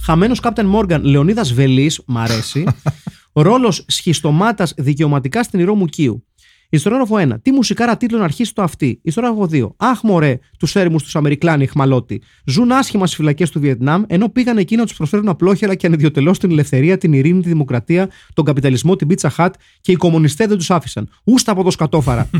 Χαμένος 0.00 0.40
Captain 0.40 0.66
Μόργαν 0.66 1.04
Λεωνίδας 1.04 1.52
Βελής, 1.52 2.02
μ' 2.06 2.18
αρέσει. 2.18 2.64
Ρόλος 3.32 3.84
σχιστομάτας 3.88 4.74
δικαιωματικά 4.76 5.42
στην 5.42 5.60
Ηρώ 5.60 5.74
Μουκίου. 5.74 6.26
Ιστρόγραφο 6.70 7.16
1. 7.18 7.42
Τι 7.42 7.52
μουσικάρα 7.52 7.96
τίτλο 7.96 8.18
να 8.18 8.24
αρχίσει 8.24 8.54
το 8.54 8.62
αυτή; 8.62 9.00
Ιστρόγραφο 9.02 9.48
2. 9.52 9.68
Αχ, 9.76 10.02
μωρέ, 10.02 10.38
τους 10.58 10.76
έρημους 10.76 11.02
τους 11.02 11.16
Αμερικλάνοι 11.16 11.62
εχμαλώτη. 11.62 12.22
Ζουν 12.44 12.72
άσχημα 12.72 13.06
στις 13.06 13.18
φυλακές 13.18 13.50
του 13.50 13.60
Βιετνάμ, 13.60 14.02
ενώ 14.06 14.28
πήγαν 14.28 14.58
εκεί 14.58 14.76
να 14.76 14.84
τους 14.84 14.96
προσφέρουν 14.96 15.28
απλόχερα 15.28 15.74
και 15.74 15.86
ανιδιοτελώς 15.86 16.38
την 16.38 16.50
ελευθερία, 16.50 16.98
την 16.98 17.12
ειρήνη, 17.12 17.42
τη 17.42 17.48
δημοκρατία, 17.48 18.10
τον 18.34 18.44
καπιταλισμό, 18.44 18.96
την 18.96 19.06
πίτσα 19.06 19.30
χατ 19.30 19.54
και 19.80 19.92
οι 19.92 19.96
κομμουνιστές 19.96 20.46
δεν 20.46 20.56
τους 20.56 20.70
άφησαν.Ούστα 20.70 21.52
από 21.52 21.62
το 21.62 21.70
σκατόφαρα. 21.70 22.30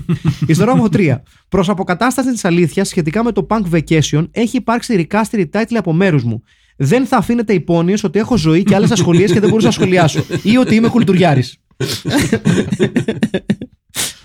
Ιστρόγραφο 0.47 0.89
3. 0.93 1.17
Προς 1.49 1.69
αποκατάσταση 1.69 2.33
της 2.33 2.45
αλήθειας 2.45 2.89
σχετικά 2.89 3.25
με 3.25 3.33
το 3.33 3.47
Punk 3.51 3.63
Vacation 3.73 4.27
έχει 4.31 4.57
υπάρξει 4.57 4.97
ρικάστερη 4.97 5.51
title 5.53 5.77
από 5.77 5.93
μέρους 5.93 6.25
μου. 6.25 6.43
Δεν 6.77 7.07
θα 7.07 7.17
αφήνετε 7.17 7.53
υπόνοιες 7.53 8.05
ότι 8.05 8.19
έχω 8.19 8.37
ζωή 8.37 8.63
και 8.63 8.75
άλλες 8.75 8.91
ασχολίες 8.91 9.33
και 9.33 9.41
δεν 9.41 9.49
μπορούσα 9.49 9.67
να 9.67 9.73
σχολιάσω. 9.73 10.25
ή 10.43 10.57
ότι 10.57 10.75
είμαι 10.75 10.89
κουλτουριάρης. 10.89 11.57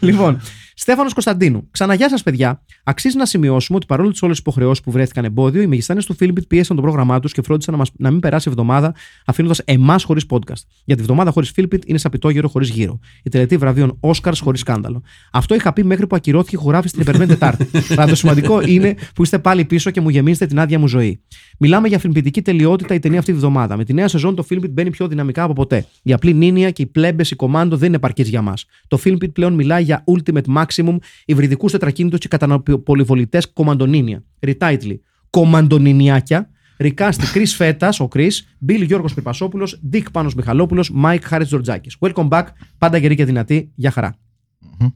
Λοιπόν, 0.03 0.41
Στέφανος 0.83 1.13
Κωνσταντίνου. 1.13 1.67
Ξαναγιά 1.71 2.09
σας, 2.09 2.23
παιδιά. 2.23 2.61
Αξίζει 2.83 3.17
να 3.17 3.25
σημειώσουμε 3.25 3.77
ότι 3.77 3.85
παρόλο 3.85 4.09
τις 4.09 4.21
όλες 4.21 4.35
τις 4.35 4.45
υποχρεώσεις 4.45 4.83
που 4.83 4.91
βρέθηκαν 4.91 5.25
εμπόδιο, 5.25 5.61
οι 5.61 5.67
μεγιστάνες 5.67 6.05
του 6.05 6.15
Φίλιππιτ 6.15 6.43
πίεσαν 6.47 6.75
το 6.75 6.81
πρόγραμμά 6.81 7.19
τους 7.19 7.31
και 7.33 7.41
φρόντισαν 7.41 7.73
να, 7.73 7.79
μας, 7.79 7.91
να 7.97 8.11
μην 8.11 8.19
περάσει 8.19 8.49
εβδομάδα 8.49 8.95
αφήνοντας 9.25 9.59
εμάς 9.59 10.03
χωρίς 10.03 10.25
podcast. 10.29 10.63
Γιατί 10.85 11.01
εβδομάδα 11.01 11.31
χωρίς 11.31 11.51
Φίλιππιτ 11.51 11.83
είναι 11.85 11.97
σαν 11.97 12.11
πιτόγερο 12.11 12.47
χωρίς 12.47 12.69
γύρο. 12.69 12.99
Η 13.23 13.29
τελετή 13.29 13.57
βραβείων 13.57 13.97
Όσκαρ 13.99 14.37
χωρίς 14.37 14.59
σκάνδαλο. 14.59 15.01
Αυτό 15.31 15.55
είχα 15.55 15.73
πει 15.73 15.83
μέχρι 15.83 16.07
που 16.07 16.15
ακυρώθηκε 16.15 16.55
η 16.55 16.59
χωράφη 16.59 16.87
στην 16.87 17.01
επερμένη 17.01 17.29
Τετάρτη. 17.29 17.69
Αλλά 17.97 18.07
το 18.07 18.15
σημαντικό 18.15 18.61
είναι 18.61 18.95
που 19.15 19.23
είστε 19.23 19.39
πάλι 19.39 19.65
πίσω 19.65 19.91
και 19.91 20.01
μου 20.01 20.09
γεμίζετε 20.09 20.45
την 20.45 20.59
άδεια 20.59 20.79
μου 20.79 20.87
ζωή. 20.87 21.21
Μιλάμε 21.59 21.87
για 21.87 21.99
φιλμπιτική 21.99 22.41
τελειότητα 22.41 22.93
η 22.93 22.99
ταινία 22.99 23.19
αυτή 23.19 23.31
τη 23.31 23.37
βδομάδα. 23.37 23.77
Με 23.77 23.83
τη 23.83 23.93
νέα 23.93 24.07
σεζόν 24.07 24.35
το 24.35 24.45
Filmbit 24.49 24.69
μπαίνει 24.69 24.89
πιο 24.89 25.07
δυναμικά 25.07 25.43
από 25.43 25.53
ποτέ. 25.53 25.85
Η 26.03 26.13
απλή 26.13 26.33
νίνια 26.33 26.71
και 26.71 26.81
οι 26.81 26.85
πλέμπες, 26.85 27.31
η 27.31 27.35
κομάντο 27.35 27.77
δεν 27.77 27.87
είναι 27.87 27.95
επαρκής 27.95 28.29
για 28.29 28.41
μας. 28.41 28.65
Το 28.87 28.99
Filmbit 29.03 29.33
πλέον 29.33 29.53
μιλάει 29.53 29.83
για 29.83 30.03
ultimate 30.15 30.45
maximum, 30.75 30.97
υβριδικούς 31.25 31.71
τετρακίνητους 31.71 32.19
και 32.19 32.27
καταναπολιβολητέ 32.27 33.41
κομμαντονίνια. 33.53 34.23
Retitle. 34.39 34.97
Κομμαντονινιάκια. 35.29 36.47
Recasting 36.77 37.25
Κρι 37.31 37.45
Φέτας, 37.45 37.99
ο 37.99 38.07
Κρι, 38.07 38.31
Μπιλ 38.59 38.81
Γιώργος 38.81 39.13
Πυρπασόπουλος, 39.13 39.79
Ντίκ 39.89 40.11
Πάνος 40.11 40.35
Μιχαλόπουλος, 40.35 40.89
Μάικ 40.93 41.25
Χάρης 41.25 41.47
Τζορτζάκης. 41.47 41.97
Welcome 41.99 42.27
back. 42.27 42.43
Πάντα 42.77 42.97
γερή 42.97 43.15
και 43.15 43.25
δυνατή. 43.25 43.71
Γεια 43.75 43.91
χαρά. 43.91 44.15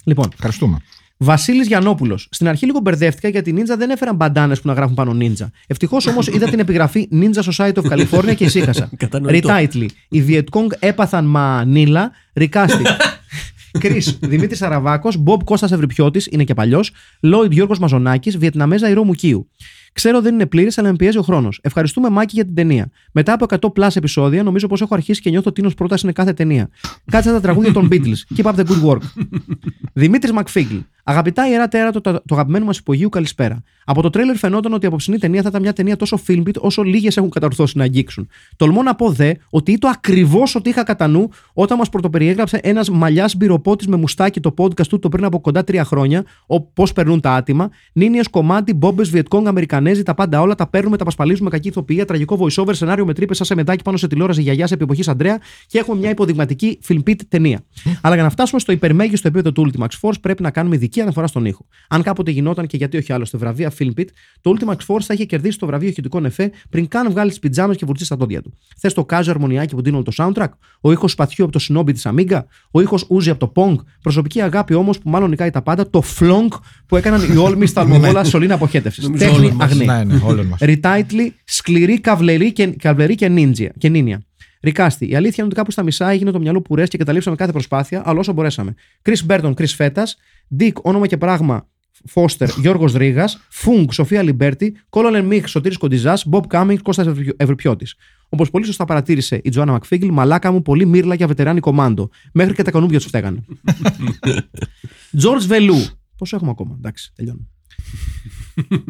Λοιπόν, 0.04 0.30
Ευχαριστούμε. 0.34 0.78
Βασίλης 1.18 1.68
Γιαννόπουλος. 1.68 2.18
Στην 2.18 2.48
αρχή 2.48 2.66
λίγο 2.66 2.80
μπερδεύτηκα 2.80 3.28
γιατί 3.28 3.50
οι 3.50 3.54
Ninja 3.58 3.78
δεν 3.78 3.90
έφεραν 3.90 4.16
μπαντάνες 4.16 4.62
που 4.62 4.68
να 4.68 4.74
γράφουν 4.74 4.96
πάνω 4.96 5.18
Ninja. 5.20 5.46
Ευτυχώς 5.68 6.08
όμως 6.08 6.28
είδα 6.28 6.50
την 6.50 6.60
επιγραφή 6.60 7.08
Ninja 7.12 7.42
Society 7.52 7.74
of 7.74 7.92
California 7.92 8.36
και 8.36 8.44
ησύχασα. 8.44 8.90
Κατανοητό. 8.98 9.50
Retitle. 9.52 9.86
Οι 10.10 10.24
Vietcong 10.28 10.68
έπαθαν 10.80 11.26
Μανίλα. 11.26 12.12
Recasting. 12.34 12.84
Κρι 13.78 14.04
Δημήτρης 14.20 14.62
Αραβάκος, 14.62 15.18
Μπομπ 15.18 15.42
Κώστας 15.44 15.72
Ευρυπιώτης, 15.72 16.28
είναι 16.32 16.44
και 16.44 16.54
παλιός. 16.54 16.92
Λόιντ 17.22 17.52
Γιώργος 17.52 17.80
Μαζονάκης, 17.80 18.38
Βιετναμέζα 18.38 18.90
Ηρώ 18.90 19.04
Μουκίου. 19.04 19.50
Ξέρω 19.94 20.22
δεν 20.22 20.34
είναι 20.34 20.46
πλήρης, 20.46 20.78
αλλά 20.78 20.90
με 20.90 20.96
πιέζει 20.96 21.18
ο 21.18 21.22
χρόνος. 21.22 21.60
Ευχαριστούμε, 21.64 22.10
Μάκη, 22.10 22.36
για 22.36 22.46
την 22.46 22.56
ταινία. 22.56 22.90
Μετά 23.12 23.34
από 23.34 23.46
100 23.46 23.72
plus 23.76 23.96
επεισόδια, 23.96 24.44
νομίζω 24.44 24.68
πως 24.68 24.82
έχω 24.82 24.94
αρχίσει 24.94 25.22
και 25.22 25.30
νιώθω 25.30 25.52
τίνος 25.52 25.74
πρόταση 25.74 26.02
είναι 26.04 26.14
κάθε 26.14 26.34
ταινία. 26.34 26.70
Κάτσε 27.12 27.32
τα 27.32 27.42
τραγούδια 27.42 27.74
των 27.74 27.88
Beatles. 27.92 28.36
Keep 28.36 28.44
up 28.44 28.56
the 28.56 28.64
good 28.66 28.84
work. 28.86 29.02
Δημήτρης 29.94 30.32
Μακφίγκλ. 30.32 30.76
Αγαπητά 31.10 31.48
ιερά 31.50 31.68
τέρατα 31.68 32.02
το, 32.02 32.12
το 32.12 32.36
αγαπημένο 32.36 32.66
μας 32.66 32.78
υπογείου, 32.78 33.10
καλησπέρα. 33.10 33.64
Από 33.86 34.02
το 34.02 34.10
τρέλερ 34.10 34.36
φαινόταν 34.36 34.74
ότι 34.74 34.86
η 34.86 34.88
απόψινή 34.88 35.18
ταινία 35.18 35.42
θα 35.42 35.48
ήταν 35.50 35.62
μια 35.62 35.74
ταινία 35.74 35.96
τόσο 35.96 36.20
filmbit 36.28 36.56
όσο 36.60 36.84
λίγες 36.84 37.18
έχουν 37.18 37.30
καταρθώσει 37.30 37.78
να 37.78 37.84
αγγίξουν. 37.84 38.28
Τολμώ 38.56 38.84
να 38.84 38.96
πω 38.96 39.12
δε 39.12 39.34
ότι 39.50 39.72
ή 39.72 39.78
το 39.78 39.88
ακριβώς 39.88 40.56
ότι 40.56 40.70
είχα 40.70 40.84
κατά 40.84 41.08
νου 41.08 41.30
όταν 41.54 41.78
μας 41.78 41.90
πρωτοπεριέγραψε 41.90 42.60
ένας 42.64 42.90
μαλλιάς 42.90 43.36
μπυροπότης 43.36 43.88
με 43.88 43.96
μουστάκι 43.96 44.40
το 44.40 44.54
podcast 44.58 44.88
του 44.88 45.00
το 45.00 45.10
πριν 45.10 45.24
από 45.24 45.42
κοντά 45.42 45.64
τρία 45.64 45.84
χρόνια, 45.84 46.24
πώς 46.74 46.94
περνούν 46.94 47.20
τα 47.20 47.32
άτιμα, 47.34 47.70
νίνιες 47.94 48.28
κομμάτι, 48.28 48.74
μπόμπες, 48.74 49.10
Βιετκόγκ, 49.10 49.48
Αμερικανέζοι, 49.48 50.04
τα 50.04 50.14
πάντα 50.14 50.42
όλα 50.42 50.56
τα 50.56 50.68
παίρνουμε, 50.68 50.98
τα 50.98 51.04
πασπαλίζουμε, 51.04 51.50
κακή 51.50 51.68
ηθοποιία, 51.68 52.06
τραγικό 52.06 52.38
voiceover, 52.42 52.76
σενάριο 52.76 53.06
με 53.06 53.14
τρύπες, 53.14 53.38
σαν 53.38 53.46
σε 53.46 53.56
μετάκι 53.56 53.84
πάνω 53.84 53.98
σε 53.98 54.08
τηλεόραση 54.08 54.42
γιαγιάς 54.42 54.72
εποχής 54.72 55.08
Αντρέα 55.08 55.40
και 55.68 55.80
έχουμε 55.80 56.00
μια 56.00 56.10
υποδειγματική 56.10 56.80
filmpit 56.88 57.20
ταινία. 57.28 57.64
Αλλά 58.02 58.14
για 58.14 58.24
να 58.24 58.30
φτάσουμε 58.30 58.60
στο 58.60 58.72
υπερμέγιστο 58.72 59.28
επίπεδο 59.28 59.52
του 59.52 59.72
Ultimax 59.72 59.88
Force 60.02 60.22
πρέπει 60.22 60.42
να 60.42 60.52
κάνουμε 60.52 60.76
ειδική 60.76 60.97
αναφορά 61.02 61.28
στον 61.28 61.46
ήχο. 61.46 61.66
Αν 61.88 62.02
κάποτε 62.02 62.32
γινόταν 62.32 62.68
και 62.68 62.78
γιατί 62.78 62.98
όχι 62.98 63.14
άλλο 63.14 63.26
στη 63.26 63.38
βραβεία 63.38 63.72
Filmpit, 63.80 64.06
το 64.42 64.56
Ultimax 64.56 64.76
Force 64.88 65.02
θα 65.02 65.14
είχε 65.14 65.26
κερδίσει 65.26 65.58
το 65.58 65.66
βραβείο 65.66 65.90
ηχητικών 65.90 66.26
εφέ 66.26 66.52
πριν 66.70 66.88
καν 66.88 67.10
βγάλει 67.12 67.30
τις 67.30 67.40
πιτζάμες 67.40 67.78
και 67.78 67.86
βουρτσίσει 67.86 68.08
στα 68.08 68.16
δόντια 68.16 68.42
του. 68.42 68.58
Θες 68.78 68.94
το 68.94 69.06
κάζο 69.06 69.32
αρμονιάκι 69.32 69.76
που 69.76 69.82
δίνει 69.82 69.96
όλο 69.96 70.06
το 70.06 70.12
soundtrack, 70.18 70.50
ο 70.82 70.92
ήχος 70.92 71.12
σπαθιού 71.12 71.44
από 71.46 71.60
το 71.60 71.66
Shinobi 71.70 71.94
της 71.94 72.08
Amiga, 72.10 72.40
ο 72.72 72.82
ήχος 72.82 73.06
ούζι 73.08 73.30
από 73.30 73.48
το 73.48 73.52
Pong, 73.56 73.76
προσωπική 74.02 74.42
αγάπη 74.42 74.74
όμως 74.74 75.00
που 75.00 75.10
μάλλον 75.10 75.30
νικάει 75.30 75.50
τα 75.50 75.62
πάντα, 75.62 75.90
το 75.90 76.04
Flonk 76.20 76.60
που 76.86 76.96
έκαναν 76.96 77.34
οι 77.34 77.36
Όλμοι 77.38 77.66
στα 77.66 77.82
αλμοβόλα 77.82 78.24
σωλήνα 78.24 78.54
αποχέτευσης. 78.54 79.04
Νομίζω 79.04 79.26
Τέχνη 79.26 79.46
όλων 79.46 79.56
μας. 79.56 79.72
αγνή. 79.72 79.86
Ναι, 79.86 80.04
ναι, 80.04 80.20
όλων 80.24 80.46
μας. 80.46 80.60
Retitle, 80.62 81.30
σκληρή 81.44 82.00
καβλερή 82.00 82.54
και, 82.54 82.68
καβλερή 82.68 83.16
και, 83.16 83.32
ninja, 83.36 83.68
και 83.78 83.90
νίνια. 83.90 84.22
Ρικάστη. 84.62 85.10
Η 85.10 85.16
αλήθεια 85.16 85.36
είναι 85.38 85.48
ότι 85.48 85.56
κάπου 85.56 85.72
στα 85.72 85.84
μισά 85.84 86.10
έγινε 86.10 86.32
το 86.32 86.40
μυαλό 86.40 86.62
πουρέ 86.62 86.88
και 86.88 86.98
καταλήψαμε 86.98 87.36
κάθε 87.36 87.52
προσπάθεια, 87.52 88.02
αλλά 88.06 88.20
όσο 88.20 88.34
μπορέσαμε. 88.34 88.74
Κρι 89.02 89.18
Μπέρτον, 89.26 89.54
Κρι 89.54 89.68
Φέτας, 89.68 90.18
Ντίκ, 90.56 90.86
όνομα 90.86 91.08
και 91.08 91.18
πράγμα 91.18 91.68
Φώστερ, 92.06 92.50
Γιώργος 92.50 92.94
Ρίγα, 92.94 93.30
Φούγκ, 93.50 93.92
Σοφία 93.92 94.22
Λιμπέρτη, 94.22 94.76
Κόλολεν 94.90 95.26
Μίχ, 95.26 95.48
Σωτήρης 95.48 95.78
Κοντιζάς, 95.78 96.26
Μπομπ 96.28 96.44
Κάμινγκ, 96.48 96.80
Κώστας 96.82 97.08
Ευρυπιώτης. 97.38 97.96
Όπως 98.30 98.50
πολύ 98.50 98.66
σωστά 98.66 98.86
παρατήρησε 98.86 99.42
η 99.44 99.50
Τζοάννα 99.50 99.72
Μακφίγκλ, 99.72 100.10
μαλάκα 100.10 100.52
μου 100.52 100.62
πολύ 100.62 100.86
μίρλα 100.86 101.16
για 101.16 101.28
βετεράνη 101.28 101.60
κομμάντο. 101.60 102.10
Μέχρι 102.34 102.54
και 102.54 102.64
τα 102.64 102.72
κουνούπια 102.72 102.98
τους 102.98 103.08
φταίγανε. 103.08 103.44
Τζορτζ 105.18 105.46
Βελού. 105.46 105.86
Πόσο 106.18 106.36
έχουμε 106.36 106.52
ακόμα, 106.52 106.76
εντάξει, 106.78 107.12
τελειώνω. 107.16 107.48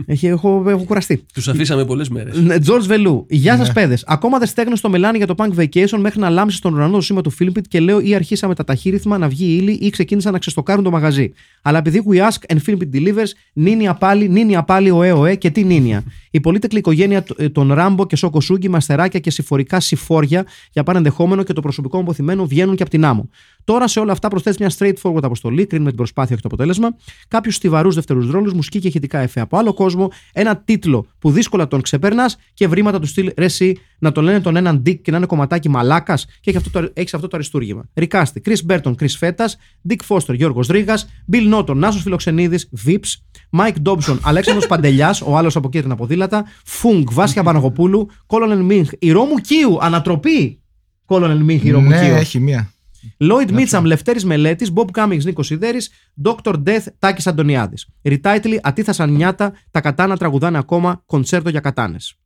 Έχει, 0.06 0.28
έχω, 0.28 0.64
έχω 0.68 0.84
κουραστεί. 0.84 1.26
Τους 1.34 1.48
αφήσαμε 1.48 1.86
πολλές 1.86 2.10
μέρες. 2.10 2.42
Ναι, 2.42 2.56
George 2.66 2.86
Βελού. 2.86 3.26
Γεια 3.30 3.58
σας, 3.58 3.72
παιδες. 3.72 4.04
Ακόμα 4.08 4.38
δεν 4.38 4.48
στέγνωσε 4.48 4.76
το 4.76 4.90
μελάνι 4.90 5.18
για 5.18 5.28
το 5.28 5.36
Punk 5.38 5.60
Vacation 5.60 5.98
μέχρι 6.00 6.20
να 6.20 6.30
λάμψει 6.30 6.58
στον 6.58 6.74
ουρανό 6.74 6.94
το 6.94 7.02
σήμα 7.02 7.22
του 7.22 7.30
Φίλμπιτ 7.30 7.66
και 7.68 7.80
λέω 7.80 8.00
ή 8.00 8.16
αρχίσαμε 8.16 8.56
τα 8.56 8.64
ταχύρυθμα 8.64 9.18
να 9.18 9.28
βγει 9.28 9.46
η 9.46 9.58
ύλη 9.62 9.72
ή 9.72 9.90
ξεκίνησαν 9.90 10.32
να 10.32 10.40
ξεστοκάρουν 10.40 10.84
το 10.84 10.92
μαγαζί. 10.92 11.34
Αλλά 11.62 11.78
επειδή 11.78 12.04
we 12.10 12.16
ask 12.16 12.54
and 12.56 12.58
Φίλμπιτ 12.62 12.96
delivers, 12.96 13.32
νίνια 13.54 13.94
πάλι, 13.94 14.30
νίνια 14.30 14.64
πάλι, 14.64 14.92
οέ, 14.92 15.12
οέ 15.12 15.36
και 15.36 15.50
τι 15.50 15.64
νίνια. 15.64 16.04
Η 16.32 16.40
πολύτεκλη 16.40 16.80
οικογένεια 16.80 17.24
ε, 17.38 17.50
των 17.50 17.74
Ράμπο 17.74 18.06
και 18.06 18.16
Σοκοσούγκη, 18.16 18.70
μαστεράκια 18.70 19.20
και 19.20 19.32
συφορικά 19.32 19.80
συφόρια 19.80 20.46
για 20.72 20.84
παρενδεχόμενο 20.84 21.44
και 21.44 21.54
το 21.54 21.62
προσωπικό 21.62 22.00
αποθυμένο 22.00 22.46
βγαίνουν 22.46 22.76
και 22.76 22.82
από 22.82 22.92
την 22.92 23.06
άμμο. 23.06 23.30
Τώρα 23.68 23.88
σε 23.88 24.00
όλα 24.00 24.12
αυτά 24.12 24.28
προσθέτεις 24.28 24.60
μια 24.60 24.72
straightforward 24.78 25.24
αποστολή, 25.24 25.66
κρίνουμε 25.66 25.90
την 25.90 25.98
προσπάθεια 25.98 26.36
και 26.36 26.42
το 26.42 26.48
αποτέλεσμα, 26.48 26.96
κάποιους 27.28 27.56
στιβαρούς 27.56 27.96
δευτερούς 27.96 28.30
ρόλους, 28.30 28.54
μουσική 28.54 28.80
και 28.80 28.88
ηχητικά 28.88 29.20
εφέ 29.20 29.40
από 29.40 29.58
άλλο 29.58 29.74
κόσμο, 29.74 30.12
ένα 30.34 30.58
τίτλο 30.58 31.08
που 31.20 31.32
δύσκολα 31.32 31.68
τον 31.68 31.82
ξεπερνάς 31.82 32.38
και 32.54 32.68
βρήματα 32.68 33.00
του 33.00 33.06
στυλ 33.08 33.30
ρε 33.38 33.46
εσύ, 33.46 33.78
να 34.00 34.12
τον 34.12 34.24
λένε 34.24 34.40
τον 34.40 34.56
έναν 34.56 34.84
Dick 34.86 35.00
και 35.02 35.12
να 35.12 35.18
είναι 35.18 35.26
κομματάκι 35.26 35.70
μαλάκας 35.70 36.26
και 36.26 36.50
έχει 36.50 36.58
αυτό 36.58 36.70
το, 36.70 36.90
έχεις 36.94 37.14
αυτό 37.14 37.28
το 37.28 37.36
αριστούργημα. 37.36 37.90
Ρικάστη, 37.94 38.42
Chris 38.46 38.64
Μπέρτον, 38.66 38.96
Chris 39.00 39.14
Φέτα, 39.18 39.50
Dick 39.90 40.08
Foster, 40.08 40.36
Γιώργος 40.36 40.68
Ρίγα, 40.68 40.98
Bill 41.32 41.46
Νότον, 41.48 41.78
Νάσος 41.78 42.02
Φιλοξενίδης, 42.02 42.70
Vips, 42.86 43.16
Mike 43.60 43.76
Dobson, 43.84 44.18
Αλέξανδρος 44.30 44.68
Παντελιάς, 44.68 45.22
ο 45.22 45.38
άλλος 45.38 45.56
από 45.56 45.70
κίτρινα 45.70 45.96
ποδήλατα, 45.96 46.46
Φούγκ, 46.66 47.08
Βάσια 47.12 47.44
Παναγοπούλου, 47.44 48.08
Κόλονεν 48.26 48.62
Μίνχ, 48.62 48.90
η 49.00 49.12
Ρόμου 49.12 49.36
Κίου, 49.36 49.78
ανατροπή. 49.82 50.62
Κόλονεν 51.06 51.38
Μίνχ, 51.38 51.64
η 51.64 51.72
Ρόμου 51.72 51.88
Ναι, 51.90 52.06
Κίου. 52.06 52.16
έχει 52.16 52.40
μία. 52.40 52.72
Lloyd 53.18 53.52
Μίτσαμ, 53.52 53.86
Λευτέρης 53.86 54.26
Μελέτης, 54.26 54.72
Bob 54.76 54.86
Cummings, 54.92 55.24
Νίκο 55.24 55.44
Σιδέρης, 55.44 55.92
Dr. 56.24 56.64
Death, 56.64 56.86
Τάκης 57.00 57.28
Αντωνιάδης. 57.28 57.88
Ριτάιτλι, 58.04 58.60
Ατίθασαν 58.64 59.14
νιάτα, 59.14 59.54
τα 59.72 59.82
κατάνα 59.82 60.18
τραγουδάνε 60.18 60.58
ακόμα, 60.58 61.04
κοντσέρτο 61.06 61.50
για 61.50 61.60
κατάνες. 61.60 62.20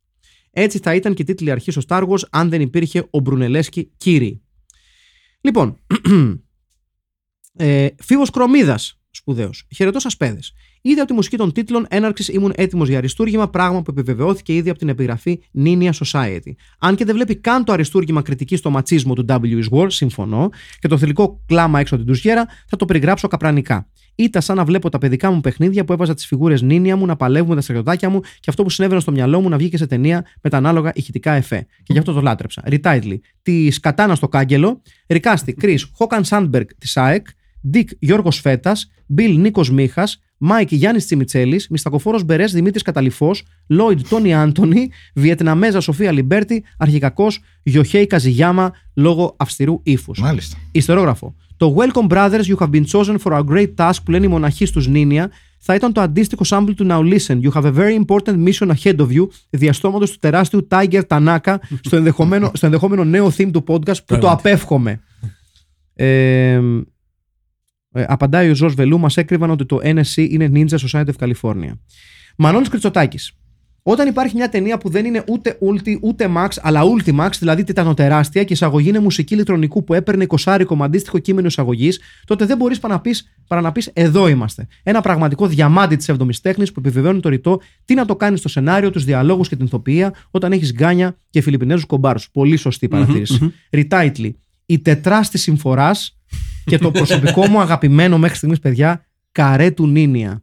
Έτσι 0.50 0.78
θα 0.78 0.94
ήταν 0.94 1.14
και 1.14 1.22
η 1.22 1.24
τίτλη 1.24 1.50
αρχής 1.50 1.74
στο 1.74 1.82
Star 1.88 2.08
Wars 2.08 2.22
αν 2.30 2.48
δεν 2.48 2.60
υπήρχε 2.60 3.06
ο 3.10 3.20
Μπρουνελέσκι 3.20 3.92
κύριοι. 3.96 4.42
Λοιπόν, 5.40 5.78
ε, 7.56 7.88
Φίβος 7.98 8.30
Κρομίδας, 8.30 9.00
σπουδαίος. 9.10 9.66
Χαιρετώ 9.74 9.98
σας, 10.00 10.16
παιδες. 10.16 10.52
Ήδη 10.84 10.98
από 10.98 11.08
τη 11.08 11.14
μουσική 11.14 11.36
των 11.36 11.52
τίτλων 11.52 11.86
έναρξης 11.88 12.28
ήμουν 12.28 12.52
έτοιμος 12.54 12.88
για 12.88 12.98
αριστούργημα, 12.98 13.48
πράγμα 13.48 13.82
που 13.82 13.90
επιβεβαιώθηκε 13.90 14.54
ήδη 14.54 14.70
από 14.70 14.78
την 14.78 14.88
επιγραφή 14.88 15.40
Ninia 15.64 15.90
Society. 16.04 16.52
Αν 16.78 16.94
και 16.94 17.04
δεν 17.04 17.14
βλέπει 17.14 17.36
καν 17.36 17.64
το 17.64 17.72
αριστούργημα 17.72 18.22
κριτική 18.22 18.56
στο 18.56 18.70
ματσίσμο 18.70 19.14
του 19.14 19.24
W 19.28 19.40
is 19.42 19.78
War, 19.78 19.86
συμφωνώ, 19.88 20.50
και 20.78 20.88
το 20.88 20.98
θηλυκό 20.98 21.42
κλάμα 21.46 21.80
έξω 21.80 21.94
από 21.94 22.04
την 22.04 22.12
τουζιέρα, 22.12 22.46
θα 22.66 22.76
το 22.76 22.84
περιγράψω 22.84 23.28
καπρανικά. 23.28 23.88
Ήταν 24.14 24.42
σαν 24.42 24.56
να 24.56 24.64
βλέπω 24.64 24.88
τα 24.88 24.98
παιδικά 24.98 25.30
μου 25.30 25.40
παιχνίδια 25.40 25.84
που 25.84 25.92
έβαζα 25.92 26.14
τις 26.14 26.26
φιγούρες 26.26 26.62
νίνια 26.62 26.96
μου 26.96 27.06
να 27.06 27.16
παλεύουν 27.16 27.48
με 27.48 27.54
τα 27.54 27.60
στρατιωτάκια 27.60 28.08
μου 28.08 28.20
και 28.20 28.46
αυτό 28.46 28.62
που 28.62 28.70
συνέβαινε 28.70 29.00
στο 29.00 29.10
μυαλό 29.10 29.40
μου 29.40 29.48
να 29.48 29.56
βγει 29.56 29.68
και 29.68 29.76
σε 29.76 29.86
ταινία 29.86 30.24
με 30.42 30.50
τα 30.50 30.56
ανάλογα 30.56 30.92
ηχητικά 30.94 31.32
εφέ. 31.32 31.66
Και 31.82 31.92
γι' 31.92 31.98
αυτό 31.98 32.12
το 32.12 32.20
λάτρεψα. 32.20 32.62
Ριτάιτλι. 32.66 33.22
Της 33.42 33.80
Κατάνας 33.80 34.16
στο 34.16 34.28
κάγκελο. 34.28 34.82
Ρικάστη. 35.06 35.52
Κρι 35.52 35.78
Χόκαν 35.92 36.24
Σάντμπεργκ 36.24 36.66
της 36.78 36.96
ΑΕΚ. 36.96 37.26
Ντίκ 37.68 37.90
Γιώργος 37.98 38.40
Φέτας. 38.40 38.90
Μπιλ 39.06 39.40
Νίκος 39.40 39.70
Μίχας. 39.70 40.22
Μάικ 40.38 40.72
Γιάννης 40.72 41.04
Τσιμιτσέλης. 41.04 41.68
Μουστακοφόρος 41.68 42.20
Μπερές 42.22 42.52
Δημήτρης 42.52 42.82
Καταληφός. 42.82 43.42
Λόιντ 43.68 44.00
Τόνι 44.08 44.34
Άντωνη. 44.34 44.90
Βιετναμέζα 45.14 45.80
Σοφία 45.80 46.12
Λιμπέρτη. 46.12 46.64
Αρχικακός 46.78 47.40
Γιοχέη 47.62 48.06
Καζιγιάμα 48.06 48.72
λόγω 48.94 49.34
αυστηρού 49.38 49.80
ύφους. 49.82 50.20
Μάλιστα. 50.20 50.56
Υστερόγραφο. 50.72 51.34
Το 51.56 51.76
Welcome 51.78 52.06
Brothers, 52.06 52.42
you 52.44 52.56
have 52.56 52.70
been 52.70 52.84
chosen 52.84 53.16
for 53.24 53.32
a 53.32 53.42
great 53.48 53.74
task 53.76 53.96
που 54.04 54.10
λένε 54.10 54.24
οι 54.26 54.28
μοναχοί 54.28 54.66
στους 54.66 54.88
Νίνια 54.88 55.30
θα 55.58 55.74
ήταν 55.74 55.92
το 55.92 56.00
αντίστοιχο 56.00 56.42
sample 56.48 56.74
του 56.76 56.86
Now 56.90 57.12
Listen. 57.14 57.40
You 57.40 57.50
have 57.52 57.64
a 57.64 57.72
very 57.72 58.04
important 58.04 58.48
mission 58.48 58.70
ahead 58.70 58.96
of 58.96 59.08
you. 59.08 59.26
Διά 59.50 59.66
στόματος 59.66 60.10
του 60.10 60.18
τεράστιου 60.18 60.68
Tiger 60.70 61.02
Tanaka 61.08 61.54
στο 61.80 61.96
ενδεχομένο, 61.96 62.50
στο 62.54 62.66
ενδεχόμενο 62.66 63.04
νέο 63.04 63.26
theme 63.36 63.50
του 63.52 63.64
podcast 63.66 63.96
που 63.96 64.14
το 64.14 64.18
Πράγματι. 64.18 64.48
απεύχομαι. 64.48 65.00
Ε, 65.94 66.60
ε, 67.92 68.04
απαντάει 68.08 68.50
ο 68.50 68.54
Ζος 68.54 68.74
Βελού, 68.74 68.98
μας 68.98 69.16
έκρυβαν 69.16 69.50
ότι 69.50 69.66
το 69.66 69.78
NSC 69.82 70.28
είναι 70.30 70.50
Ninja 70.54 70.76
Society 70.76 71.04
of 71.04 71.26
California. 71.26 71.72
Μανώνης 72.36 72.68
Κριτσοτάκης. 72.68 73.32
Όταν 73.82 74.08
υπάρχει 74.08 74.36
μια 74.36 74.48
ταινία 74.48 74.78
που 74.78 74.88
δεν 74.88 75.04
είναι 75.04 75.24
ούτε 75.28 75.58
Ulti 75.60 75.98
ούτε 76.00 76.30
Max, 76.36 76.48
αλλά 76.60 76.80
Ultimax, 76.82 77.30
δηλαδή 77.38 77.64
τιτανοτεράστια 77.64 78.40
και 78.42 78.52
η 78.52 78.54
εισαγωγή 78.54 78.88
είναι 78.88 78.98
μουσική 78.98 79.34
ηλεκτρονικού 79.34 79.84
που 79.84 79.94
έπαιρνε 79.94 80.26
20 80.28 80.64
με 80.68 80.84
αντίστοιχο 80.84 81.18
κείμενο 81.18 81.46
εισαγωγής, 81.46 82.00
τότε 82.24 82.46
δεν 82.46 82.56
μπορείς 82.56 82.78
παρά 82.78 82.94
να 82.94 83.00
πεις 83.00 83.34
παρά 83.46 83.60
να 83.60 83.72
πεις, 83.72 83.90
εδώ 83.92 84.28
είμαστε. 84.28 84.66
Ένα 84.82 85.00
πραγματικό 85.00 85.46
διαμάντι 85.46 85.96
της 85.96 86.10
7η 86.10 86.34
τέχνης 86.42 86.72
που 86.72 86.80
επιβεβαιώνει 86.80 87.20
το 87.20 87.28
ρητό 87.28 87.60
τι 87.84 87.94
να 87.94 88.04
το 88.04 88.16
κάνεις 88.16 88.38
στο 88.38 88.48
σενάριο, 88.48 88.90
τους 88.90 89.04
διαλόγους 89.04 89.48
και 89.48 89.56
την 89.56 89.64
ηθοποιία 89.64 90.14
όταν 90.30 90.52
έχεις 90.52 90.72
γκάνια 90.72 91.16
και 91.30 91.40
Φιλιππινέζους 91.40 91.84
κομπάρους. 91.84 92.30
Πολύ 92.30 92.56
σωστή 92.56 92.88
παρατήρηση. 92.88 93.52
Ριτάιτλι. 93.70 94.36
Η 94.72 94.78
τετράς 94.78 95.20
της 95.20 95.38
συμφοράς 95.38 96.18
και 96.64 96.78
το 96.78 96.90
προσωπικό 96.90 97.46
μου 97.46 97.60
αγαπημένο 97.60 98.18
μέχρι 98.18 98.36
στιγμής, 98.36 98.58
παιδιά, 98.58 99.06
καρέ 99.32 99.70
του 99.70 99.86
Νίνια. 99.86 100.42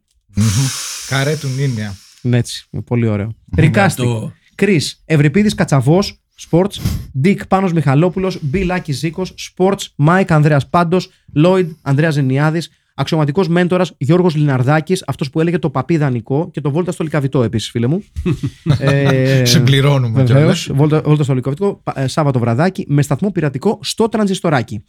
Καρέ 1.07 1.35
του 1.35 1.47
Νίνια. 1.47 1.95
Ναι, 2.21 2.37
έτσι. 2.37 2.65
Πολύ 2.85 3.07
ωραίο. 3.07 3.35
Recasting. 3.57 4.01
Το- 4.01 4.31
Κρι, 4.55 4.81
Ευριπίδης 5.05 5.53
Κατσαβός, 5.55 6.19
Sports, 6.49 6.79
Ντίκ 7.19 7.47
Πάνος 7.47 7.73
Μιχαλόπουλος, 7.73 8.37
Μπιλ 8.41 8.63
Άκης 8.63 8.91
Ζήκος, 8.91 9.33
Sports, 9.57 9.81
Μάικ 9.95 10.31
Ανδρέας 10.31 10.67
Πάντος, 10.69 11.09
Λόιντ 11.33 11.71
Ανδρέας 11.81 12.13
Ζενιάδης, 12.13 12.69
αξιωματικός 12.99 13.47
μέντορας 13.47 13.93
Γιώργος 13.97 14.35
Λιναρδάκης, 14.35 15.03
αυτός 15.07 15.29
που 15.29 15.39
έλεγε 15.39 15.59
το 15.59 15.69
παπί 15.69 15.97
δανεικό 15.97 16.49
και 16.53 16.61
το 16.61 16.71
βόλτα 16.71 16.91
στο 16.91 17.03
Λυκαβηττό 17.03 17.43
επίσης, 17.43 17.69
φίλε 17.69 17.87
μου. 17.87 18.03
ε, 18.79 19.45
Συμπληρώνουμε 19.45 20.23
Βεβαίως. 20.23 20.63
κιόλας. 20.63 20.69
Βόλτα, 20.73 21.01
βόλτα 21.05 21.23
στο 21.23 21.33
λικαβιτό, 21.33 21.79
πα- 21.83 21.99
ε, 21.99 22.07
Σάββατο 22.07 22.39
βραδάκι, 22.39 22.85
με 22.87 23.01
σταθμό 23.01 23.31
πειρατικό 23.31 23.79
στο 23.81 24.09
τρανζιστοράκι. 24.09 24.83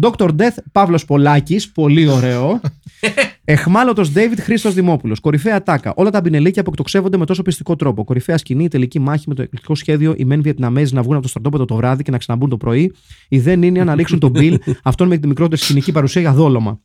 Dr. 0.00 0.28
Death 0.28 0.56
Παύλος 0.72 1.04
Πολάκης, 1.04 1.70
πολύ 1.72 2.08
ωραίο. 2.08 2.60
Εχμάλωτος 3.44 4.12
David 4.14 4.38
Χρήστος 4.38 4.74
Δημόπουλος. 4.74 5.20
Κορυφαία 5.20 5.62
τάκα. 5.62 5.92
Όλα 5.96 6.10
τα 6.10 6.20
μπινελίκια 6.20 6.62
που 6.62 6.70
εκτοξεύονται 6.70 7.16
με 7.16 7.26
τόσο 7.26 7.42
πιστικό 7.42 7.76
τρόπο. 7.76 8.04
Κορυφαία 8.04 8.38
σκηνή, 8.38 8.64
η 8.64 8.68
τελική 8.68 8.98
μάχη 8.98 9.24
με 9.28 9.34
το 9.34 9.42
εκπληκτικό 9.42 9.74
σχέδιο 9.74 10.14
οι 10.16 10.24
μεν 10.24 10.42
Βιετναμέζοι 10.42 10.94
να 10.94 11.02
βγουν 11.02 11.14
από 11.14 11.22
το 11.22 11.28
στρατόπεδο 11.28 11.64
το 11.64 11.74
βράδυ 11.74 12.02
και 12.02 12.10
να 12.10 12.18
ξαναμπούν 12.18 12.48
το 12.48 12.56
πρωί. 12.56 12.94
Οι 13.28 13.38
δε 13.38 13.52
είναι 13.52 13.84
να 13.84 13.94
λήξουν 13.94 14.18
τον 14.18 14.32
Bill, 14.34 14.56
αυτόν 14.82 15.08
με 15.08 15.16
τη 15.16 15.26
μικρότερη 15.26 15.60
σκηνική 15.60 15.92
παρουσία 15.92 16.20
για 16.20 16.32
δόλωμα. 16.32 16.80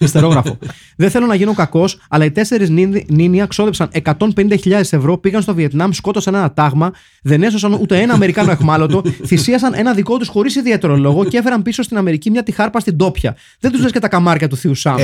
Ιστερόγραφο. 0.00 0.58
Δεν 0.96 1.10
θέλω 1.10 1.26
να 1.26 1.34
γίνω 1.34 1.54
κακός, 1.54 2.00
αλλά 2.08 2.24
οι 2.24 2.30
τέσσερις 2.30 2.70
νίνια 3.08 3.46
ξόδεψαν 3.46 3.90
150.000 4.02 4.70
ευρώ, 4.70 5.18
πήγαν 5.18 5.42
στο 5.42 5.54
Βιετνάμ, 5.54 5.90
σκότωσαν 5.90 6.34
ένα 6.34 6.52
τάγμα, 6.52 6.90
δεν 7.22 7.42
έσωσαν 7.42 7.72
ούτε 7.72 8.00
ένα 8.00 8.12
Αμερικάνο 8.12 8.50
εχμάλωτο, 8.50 9.02
θυσίασαν 9.26 9.74
ένα 9.74 9.94
δικό 9.94 10.16
τους 10.16 10.28
χωρίς 10.28 10.56
ιδιαίτερο 10.56 10.96
λόγο 10.96 11.24
και 11.24 11.36
έφεραν 11.36 11.62
πίσω 11.62 11.82
στην 11.82 11.96
Αμερική 11.96 12.30
μια 12.30 12.42
τυχάρπα 12.42 12.80
στην 12.80 12.96
τόπια. 12.96 13.36
Δεν 13.60 13.70
τους 13.70 13.80
λες 13.80 13.92
και 13.92 13.98
τα 13.98 14.08
καμάρια 14.08 14.48
του 14.48 14.56
Θείου 14.56 14.74
Σάμ. 14.74 14.96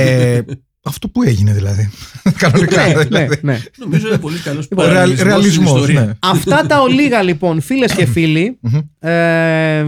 Ε, 0.85 0.89
αυτό 0.89 1.09
που 1.09 1.23
έγινε 1.23 1.53
δηλαδή. 1.53 1.89
Κανονικά. 2.37 2.87
ναι, 2.87 2.93
ναι, 2.93 3.03
δηλαδή. 3.03 3.39
ναι. 3.41 3.59
Νομίζω 3.77 4.07
είναι 4.07 4.17
πολύ 4.17 4.39
καλός 4.39 4.67
Λοιπόν, 4.69 4.85
ρεαλ- 4.85 5.17
παραλληλισμός 5.17 5.19
στην 5.19 5.27
ρεαλισμός, 5.27 5.79
ιστορία. 5.79 6.05
ναι. 6.05 6.13
Αυτά 6.31 6.65
τα 6.65 6.81
ολίγα 6.81 7.21
λοιπόν, 7.21 7.61
φίλες 7.61 7.93
και 7.93 8.05
φίλοι, 8.05 8.59
ε, 8.99 9.85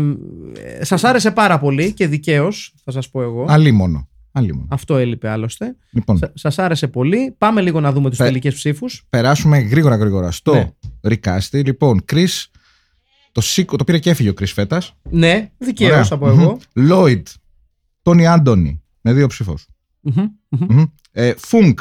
σας 0.82 1.04
άρεσε 1.04 1.32
πάρα 1.32 1.60
πολύ 1.60 1.94
και 1.94 2.08
δικαίως, 2.08 2.74
θα 2.84 2.92
σας 2.92 3.10
πω 3.10 3.22
εγώ. 3.22 3.46
Αλίμονο. 3.50 4.08
Αλίμονο. 4.32 4.68
Αυτό 4.70 4.98
έλειπε 4.98 5.30
άλλωστε. 5.30 5.76
Λοιπόν, 5.92 6.20
Σα 6.34 6.64
άρεσε 6.64 6.88
πολύ. 6.88 7.36
Πάμε 7.38 7.62
λίγο 7.62 7.80
να 7.80 7.92
δούμε 7.92 8.10
τους 8.10 8.18
Πε- 8.18 8.28
τελικές 8.28 8.54
ψήφους. 8.54 9.04
περάσουμε 9.10 9.58
γρήγορα 9.58 9.96
γρήγορα 9.96 10.32
στο 10.32 10.54
Ναι. 10.54 10.72
Recasting. 11.02 11.60
Λοιπόν, 11.60 12.02
Κρι. 12.06 12.28
Το, 13.32 13.42
σήκω, 13.42 13.76
το 13.78 13.84
πήρε 13.84 14.00
και 14.00 14.10
έφυγε 14.10 14.30
ο 14.30 14.34
Κρι 14.34 14.46
Φέτας. 14.46 14.94
Ναι, 15.10 15.50
δικαίως 15.58 16.12
από 16.12 16.28
εγώ. 16.28 16.58
Λόιτ. 16.74 17.28
Τόνι 18.02 18.28
Άντωνη. 18.28 18.82
Με 19.02 19.14
δύο 19.14 19.28
ψήφους. 19.28 19.66
Μμμ, 20.16 20.26
μμμ. 20.50 20.84
Ε, 21.12 21.34
Φουνκ. 21.38 21.80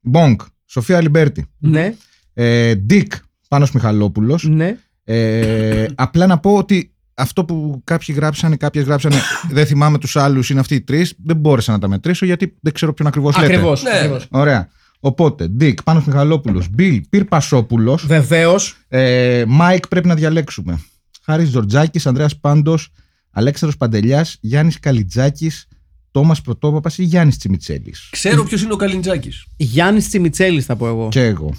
Μπονκ. 0.00 0.40
Σοφία 0.66 1.00
Λιμπέρτη. 1.00 1.46
Ναι, 1.58 1.94
Ε, 2.34 2.74
Ντίκ. 2.74 3.12
Πάνος 3.48 3.72
Μιχαλόπουλος. 3.72 4.44
ναι. 4.44 4.76
Ε, 5.04 5.86
απλά 5.94 6.26
να 6.26 6.38
πω 6.38 6.54
ότι 6.56 6.94
αυτό 7.14 7.44
που 7.44 7.80
κάποιοι 7.84 8.14
γράψανε, 8.18 8.56
κάποιες 8.56 8.84
γράψανε, 8.84 9.16
δεν 9.50 9.66
θυμάμαι 9.66 9.98
τους 9.98 10.16
άλλους, 10.16 10.50
είναι 10.50 10.60
αυτοί 10.60 10.74
οι 10.74 10.80
τρεις, 10.80 11.14
δεν 11.24 11.36
μπόρεσα 11.36 11.72
να 11.72 11.78
τα 11.78 11.88
μετρήσω 11.88 12.26
γιατί 12.26 12.56
δεν 12.60 12.72
ξέρω 12.72 12.92
ποιον 12.94 13.08
ακριβώς 13.08 13.36
λέτε. 13.36 13.52
Ακριβώς. 13.54 13.82
Ναι. 13.82 13.90
Ωραία. 14.30 14.68
Οπότε, 15.00 15.48
Ντίκ, 15.48 15.82
Πάνος 15.82 16.04
Μιχαλόπουλος, 16.04 16.68
Μπιλ, 16.70 17.02
Πυρπασόπουλος, 17.10 18.06
Βεβαίως. 18.06 18.76
ε, 18.88 19.44
Μάικ 19.48 19.88
πρέπει 19.88 20.08
να 20.08 20.14
διαλέξουμε. 20.14 20.78
Χάρης 21.24 21.48
Τζορτζάκης, 21.48 22.06
Ανδρέας 22.06 22.38
Πάντος, 22.40 22.88
Αλέξανδρος 23.30 23.78
Παντελιάς, 23.80 24.36
Γιάννης 24.40 24.78
Καλιτζάκης, 24.78 25.66
Τόμας 26.12 26.40
Πρωτόπαπας 26.42 26.98
ή 26.98 27.02
Γιάννης 27.04 27.38
Τσιμιτσέλης; 27.38 28.08
Ξέρω 28.12 28.44
ποιος 28.44 28.62
είναι 28.62 28.72
ο 28.72 28.76
Καλιντζάκης. 28.76 29.46
Γιάννης 29.56 30.08
Τσιμιτσέλης 30.08 30.64
θα 30.64 30.76
πω 30.76 30.86
εγώ. 30.86 31.08
Και 31.10 31.24
εγώ. 31.24 31.52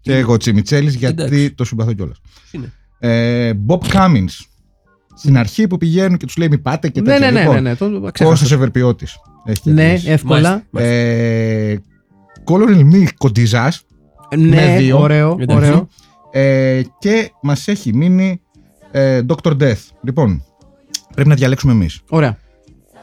Και 0.00 0.16
εγώ 0.16 0.36
Τσιμιτσέλης, 0.36 0.94
γιατί 0.94 1.22
Εντάξει. 1.22 1.50
τον 1.50 1.64
συμπαθώ 1.64 1.92
κιόλας. 1.92 2.20
Είναι. 2.50 2.72
Ε, 2.98 3.52
Bob 3.66 3.78
Cummins. 3.78 4.44
Στην 5.18 5.36
αρχή 5.38 5.66
που 5.66 5.76
πηγαίνουν 5.78 6.16
και 6.18 6.26
τους 6.26 6.36
λέει 6.36 6.48
μη 6.48 6.58
πάτε 6.58 6.88
και 6.88 7.00
Ναι, 7.00 7.06
τέτοια. 7.12 7.26
ναι, 7.26 7.32
ναι, 7.32 7.40
Λοιπόν, 7.40 7.54
ναι, 7.62 7.68
ναι, 7.70 7.76
το 7.76 7.86
ξέχασα. 7.88 8.24
Κώστας 8.24 8.50
Ευρυπιώτης. 8.52 9.16
Έχει 9.44 9.70
Ναι, 9.70 9.82
κερδίσει. 9.86 10.10
εύκολα. 10.10 10.40
Μάλιστα, 10.40 10.66
μάλιστα. 10.70 10.94
Ε, 10.94 11.82
Colonel 12.44 12.94
Milk 12.94 13.08
Κοντιζάς 13.18 13.82
Ναι, 14.36 14.76
δύο. 14.78 14.98
ωραίο, 15.00 15.36
Εντάξει. 15.40 15.66
ωραίο. 15.66 15.88
ε, 16.30 16.82
και 16.98 17.30
μας 17.42 17.68
έχει 17.68 17.94
μείνει 17.94 18.40
ε, 18.90 19.20
Dr. 19.28 19.56
Death. 19.60 19.78
Λοιπόν, 20.02 20.44
πρέπει 21.14 21.28
να 21.28 21.34
διαλέξουμε 21.34 21.72
εμείς. 21.72 22.00
Ωραία. 22.08 22.38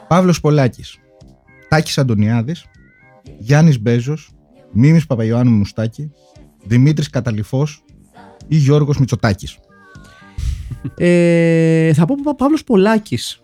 Παύλος 0.08 0.40
Πολάκης, 0.40 0.96
Τάκης 1.68 1.98
Αντωνιάδης, 1.98 2.64
Γιάννης 3.38 3.80
Μπέζος, 3.80 4.30
Μίμης 4.72 5.06
Παπαϊωάννου 5.06 5.52
Μουστάκη, 5.56 6.10
Δημήτρης 6.64 7.10
Καταληφός 7.10 7.82
ή 8.48 8.56
Γιώργος 8.56 8.98
Μητσοτάκης. 8.98 9.58
Ε, 10.96 11.92
θα 11.94 12.04
πω 12.04 12.14
Πα- 12.22 12.34
Παύλος 12.34 12.64
Πολάκης. 12.64 13.38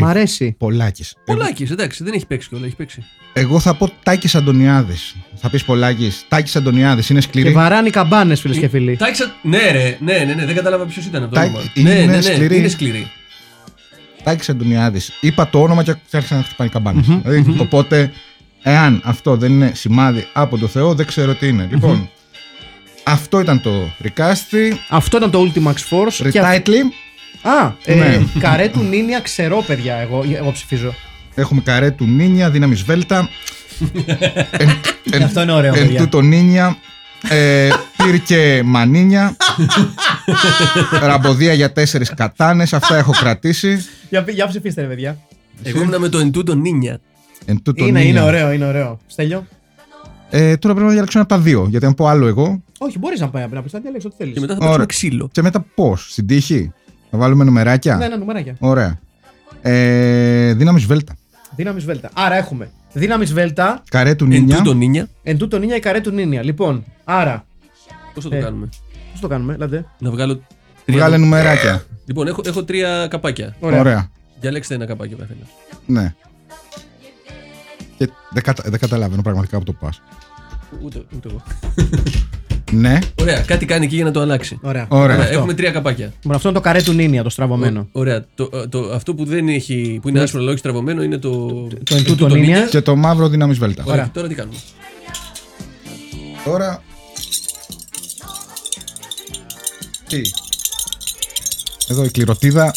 Μ' 0.00 0.04
αρέσει. 0.04 0.54
Πολάκης. 0.58 1.14
Εγώ, 1.24 1.38
Πολλάκι, 1.38 1.66
εντάξει, 1.70 2.04
δεν 2.04 2.12
έχει 2.12 2.26
παίξει 2.26 2.48
κιόλας, 2.48 2.66
έχει 2.66 2.76
παίξει. 2.76 3.02
εγώ 3.32 3.58
θα 3.60 3.74
πω 3.74 3.90
Τάκης 4.02 4.34
Αντωνιάδης. 4.34 5.16
Θα 5.34 5.50
πεις 5.50 5.64
Πολάκης. 5.64 6.24
Τάκης 6.28 6.56
Αντωνιάδης 6.56 7.08
είναι 7.10 7.20
Και 7.20 7.26
σκληρή. 7.26 7.50
βαράνει 7.52 7.90
καμπάνες, 7.90 8.40
φίλες 8.40 8.58
και 8.58 8.68
φίλοι. 8.68 8.96
Τάξα... 8.96 9.34
Ναι, 9.42 9.58
ρε, 9.70 9.98
ναι, 10.00 10.24
ναι, 10.26 10.34
ναι, 10.34 10.44
δεν 10.46 10.54
κατάλαβα 10.54 10.84
ποιος 10.84 11.06
ήταν 11.06 11.22
από 11.22 11.34
το 11.34 11.40
Τα- 11.40 11.46
όνομα. 11.46 11.62
είναι 11.74 11.92
ναι, 11.94 12.00
ναι, 12.00 12.06
ναι, 12.16 12.20
σκληρή. 12.20 12.56
είναι 12.56 12.68
σκληρή. 12.68 13.10
Τάκης 14.28 14.48
Αντωνιάδης. 14.48 15.12
Είπα 15.20 15.48
το 15.48 15.62
όνομα 15.62 15.82
και 15.82 15.94
άρχισαν 16.12 16.38
να 16.38 16.44
χτυπάνε 16.44 16.70
καμπάνες. 16.70 17.06
Δηλαδή, 17.06 17.54
Οπότε, 17.58 18.12
εάν 18.62 19.00
αυτό 19.04 19.36
δεν 19.36 19.52
είναι 19.52 19.70
σημάδι 19.74 20.26
από 20.32 20.58
το 20.58 20.66
Θεό, 20.66 20.94
δεν 20.94 21.06
ξέρω 21.06 21.34
τι 21.34 21.48
είναι. 21.48 21.68
Λοιπόν, 21.70 22.10
αυτό 23.04 23.40
ήταν 23.40 23.60
το 23.60 23.70
Ρικάστη. 24.00 24.80
Αυτό 24.88 25.16
ήταν 25.16 25.30
το 25.30 25.40
Ultimax 25.52 25.72
Force. 25.72 26.30
Και... 26.30 26.42
Retitle. 26.44 26.72
Α, 27.42 27.72
ε, 27.84 27.94
Ναι. 27.94 28.20
καρέ 28.38 28.68
του 28.68 28.82
Νίνια 28.82 29.20
ξερό, 29.20 29.62
παιδιά. 29.66 29.94
Εγώ, 29.96 30.24
εγώ 30.38 30.52
ψηφίζω. 30.52 30.94
Έχουμε 31.34 31.60
καρέ 31.60 31.90
του 31.90 32.04
Νίνια, 32.06 32.50
δύναμης 32.50 32.82
Βέλτα. 32.82 33.28
εν, 34.50 34.68
εν, 35.10 35.22
Αυτό 35.22 35.42
είναι 35.42 35.52
ωραίο, 35.52 35.74
εν 35.74 35.82
παιδιά. 35.82 36.00
τούτο 36.00 36.20
Νίνια. 36.20 36.76
Ε, 37.28 37.68
πήρκε 38.04 38.62
Μανίνια. 38.64 39.36
ραμποδία 41.02 41.52
για 41.52 41.72
τέσσερις 41.72 42.14
κατάνες. 42.14 42.72
Αυτά 42.72 42.96
έχω 42.96 43.12
κρατήσει. 43.12 43.84
Για, 44.10 44.24
για 44.28 44.46
ψηφίστε, 44.46 44.80
ρε 44.80 44.86
παιδιά. 44.86 45.18
Εγώ 45.62 45.82
ήμουν 45.82 46.00
με 46.00 46.08
το 46.08 46.18
εντούτο 46.18 46.54
νίνια. 46.54 47.00
Εν 47.44 47.62
τούτο 47.62 47.84
Είναι, 47.84 47.98
Νίνια. 47.98 48.10
είναι 48.10 48.20
ωραίο, 48.22 48.52
είναι 48.52 48.66
ωραίο. 48.66 48.98
Στέλιο; 49.06 49.46
Ε, 50.30 50.56
τώρα 50.56 50.74
πρέπει 50.74 50.86
να 50.88 50.92
διαλέξω 50.92 51.18
ένα 51.18 51.26
από 51.30 51.34
τα 51.36 51.40
δύο. 51.40 51.66
Γιατί 51.70 51.86
αν 51.86 51.94
πω 51.94 52.06
άλλο 52.06 52.26
εγώ. 52.26 52.62
Όχι, 52.78 52.98
μπορείς 52.98 53.20
να 53.20 53.28
πάει 53.28 53.46
να 53.50 53.62
πεις 53.62 53.72
να 53.72 53.78
διαλέξει 53.80 54.06
ό,τι 54.06 54.16
θέλεις. 54.18 54.34
Και 54.34 54.40
μετά 54.40 54.54
θα 54.56 54.66
Ωραία. 54.66 54.78
παίξουμε 54.86 55.08
ξύλο. 55.10 55.28
Και 55.32 55.42
μετά 55.42 55.64
πώς, 55.74 56.06
στην 56.10 56.26
τύχη; 56.26 56.72
Θα 57.10 57.18
βάλουμε 57.18 57.44
νομεράκια. 57.44 57.96
Ναι, 57.96 58.08
ναι, 58.08 58.16
νουμεράκια. 58.16 58.56
Ωραία. 58.58 58.98
Ε, 59.62 60.52
δύναμης 60.54 60.84
Βέλτα. 60.86 61.14
Δύναμης 61.56 61.84
Βέλτα. 61.84 62.10
Άρα 62.14 62.34
έχουμε 62.36 62.70
δύναμης 62.92 63.32
Βέλτα, 63.32 63.82
Καρέ 63.90 64.14
του 64.14 64.24
Εν 64.24 64.30
Νίνια. 64.30 64.56
τούτο 64.56 64.74
νίνια. 64.74 65.08
εν 65.22 65.38
τούτο 65.38 65.58
Νίνια 65.58 65.76
η 65.76 65.80
καρέ 65.80 66.00
του 66.00 66.10
Νίνια. 66.10 66.42
Λοιπόν, 66.42 66.84
άρα. 67.04 67.44
Πώς 68.14 68.24
θα 68.24 68.30
το 68.30 68.36
Ε. 68.36 68.40
κάνουμε; 68.40 68.68
Πώς 69.20 69.28
το 69.28 69.34
κάνουμε, 69.34 69.56
λατε. 69.58 69.84
Να 69.98 70.10
βγάλω. 70.10 70.34
τρία- 70.84 70.96
Βγάλε 70.98 71.16
νομεράκια. 71.16 71.84
Λοιπόν, 72.06 72.26
έχω, 72.26 72.40
έχω 72.44 72.64
τρία 72.64 73.06
καπάκια. 73.10 73.54
Ωραία. 73.60 73.80
Ωραία. 73.80 74.10
Διαλέξτε 74.40 74.74
ένα 74.74 74.86
καπάκι 74.86 75.14
ο 75.14 75.16
καθένα. 75.16 75.40
Ναι. 75.86 76.14
Και 77.98 78.08
δεν, 78.30 78.42
κατα... 78.42 78.62
δεν 78.66 78.78
καταλαβαίνω 78.80 79.22
πραγματικά 79.22 79.56
από 79.56 79.66
το 79.66 79.72
πας. 79.72 80.02
Ούτε, 80.84 81.02
ούτε 81.16 81.28
εγώ. 81.28 81.42
Ναι, 82.72 82.98
Ωραία, 83.20 83.40
κάτι 83.40 83.64
κάνει 83.66 83.84
εκεί 83.84 83.94
για 83.94 84.04
να 84.04 84.10
το 84.10 84.20
αλλάξει. 84.20 84.58
Ωραία. 84.62 84.86
Ωραία. 84.88 85.04
Ωραία, 85.04 85.18
Αυτό. 85.24 85.36
έχουμε 85.38 85.54
τρία 85.54 85.70
καπάκια. 85.70 86.12
Λοιπόν, 86.20 86.34
αυτό 86.36 86.48
είναι 86.48 86.56
το 86.58 86.62
καρέ 86.64 86.82
του 86.82 86.92
Νίνια, 86.92 87.22
το 87.22 87.30
στραβωμένο. 87.30 87.88
Ωραία. 87.92 88.24
Το, 88.34 88.68
το, 88.68 88.90
αυτό 88.94 89.14
που 89.14 89.24
δεν 89.24 89.48
έχει, 89.48 89.98
που 90.02 90.08
είναι 90.08 90.20
άσπρο 90.20 90.40
αλλά 90.40 90.48
όχι 90.50 90.58
στραβωμένο 90.58 91.02
είναι 91.02 91.18
το. 91.18 91.30
Το 91.84 91.96
εν 91.96 92.04
τούτο 92.04 92.28
νίνια. 92.28 92.66
και 92.66 92.80
το 92.80 92.96
μαύρο 92.96 93.28
δύναμη 93.28 93.54
Βέλτα. 93.54 93.82
Ωραία, 93.82 93.94
Ωραία. 93.94 94.10
τώρα 94.12 94.28
τι 94.28 94.34
κάνουμε; 94.34 94.56
Τώρα. 96.44 96.82
Τι; 100.08 100.20
Εδώ 101.88 102.04
η 102.04 102.10
κληροτίδα. 102.10 102.74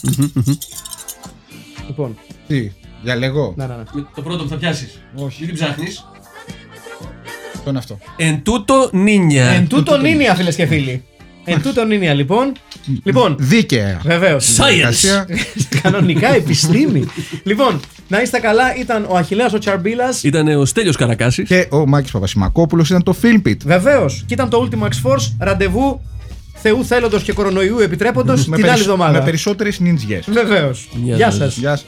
Λοιπόν, 1.88 2.18
Τι. 2.48 2.72
Διαλέγω. 3.04 3.54
να, 3.58 3.68
να, 3.68 3.76
να. 3.76 3.84
Με 3.94 4.06
το 4.16 4.22
πρώτο 4.22 4.44
που 4.44 4.50
θα 4.50 4.56
πιάσεις. 4.58 5.02
Όχι. 5.16 5.36
Μην 5.40 5.48
την 5.56 5.60
ψάχνεις. 5.64 6.06
Το 7.64 7.70
είναι 7.70 7.78
αυτό; 7.78 7.98
Εν 8.18 8.44
τούτο 8.44 8.90
νίνια. 8.94 9.46
Εν 9.46 9.68
τούτο 9.68 9.98
Νίνια, 9.98 10.36
φίλες 10.36 10.56
και 10.56 10.66
φίλοι. 10.66 11.04
Εν 11.46 11.62
τούτο 11.62 11.86
Νίνια, 11.86 12.14
λοιπόν. 12.14 12.52
Λοιπόν, 13.04 13.36
Δίκαια. 13.40 14.02
βεβαίως. 14.04 14.46
Science. 14.58 14.64
Διαδικασία. 14.68 15.28
Κανονικά 15.82 16.34
επιστήμη. 16.36 17.06
λοιπόν, 17.44 17.80
να 18.08 18.22
είστε 18.22 18.40
καλά, 18.40 18.76
ήταν 18.76 19.06
ο 19.10 19.16
Αχηλέας 19.18 19.54
ο 19.54 19.58
Τσαρμπίλας. 19.58 20.24
Ήταν 20.24 20.48
ο 20.48 20.66
Στέλιος 20.66 20.96
Καρακάσης. 20.96 21.48
Και 21.48 21.68
ο 21.72 21.88
Μάκης 21.88 22.12
Παπασημακόπουλος 22.12 22.90
ήταν 22.90 23.04
το 23.04 23.16
Filmpit. 23.22 23.58
Βεβαίως. 23.66 24.24
Και 24.28 24.34
ήταν 24.34 24.50
το 24.50 24.68
Ultimax 24.70 25.10
Force 25.10 25.32
ραντεβού 25.40 26.02
Θεού 26.62 26.86
θέλοντος 26.86 27.24
και 27.24 27.34
κορονοϊού 27.34 27.80
επιτρέποντος 27.80 28.44
την 28.44 28.54
άλλη 28.54 28.62
περισ- 28.64 28.80
εβδομάδα. 28.82 29.12
με 29.20 29.26
περισσότερες 29.26 29.80
νιντζιές. 29.80 30.26
Βεβαίως. 30.32 30.88
Γεια 31.04 31.16
Γεια 31.16 31.32
σας. 31.32 31.36
σας. 31.38 31.58
Γεια 31.58 31.76
σας. 31.76 31.86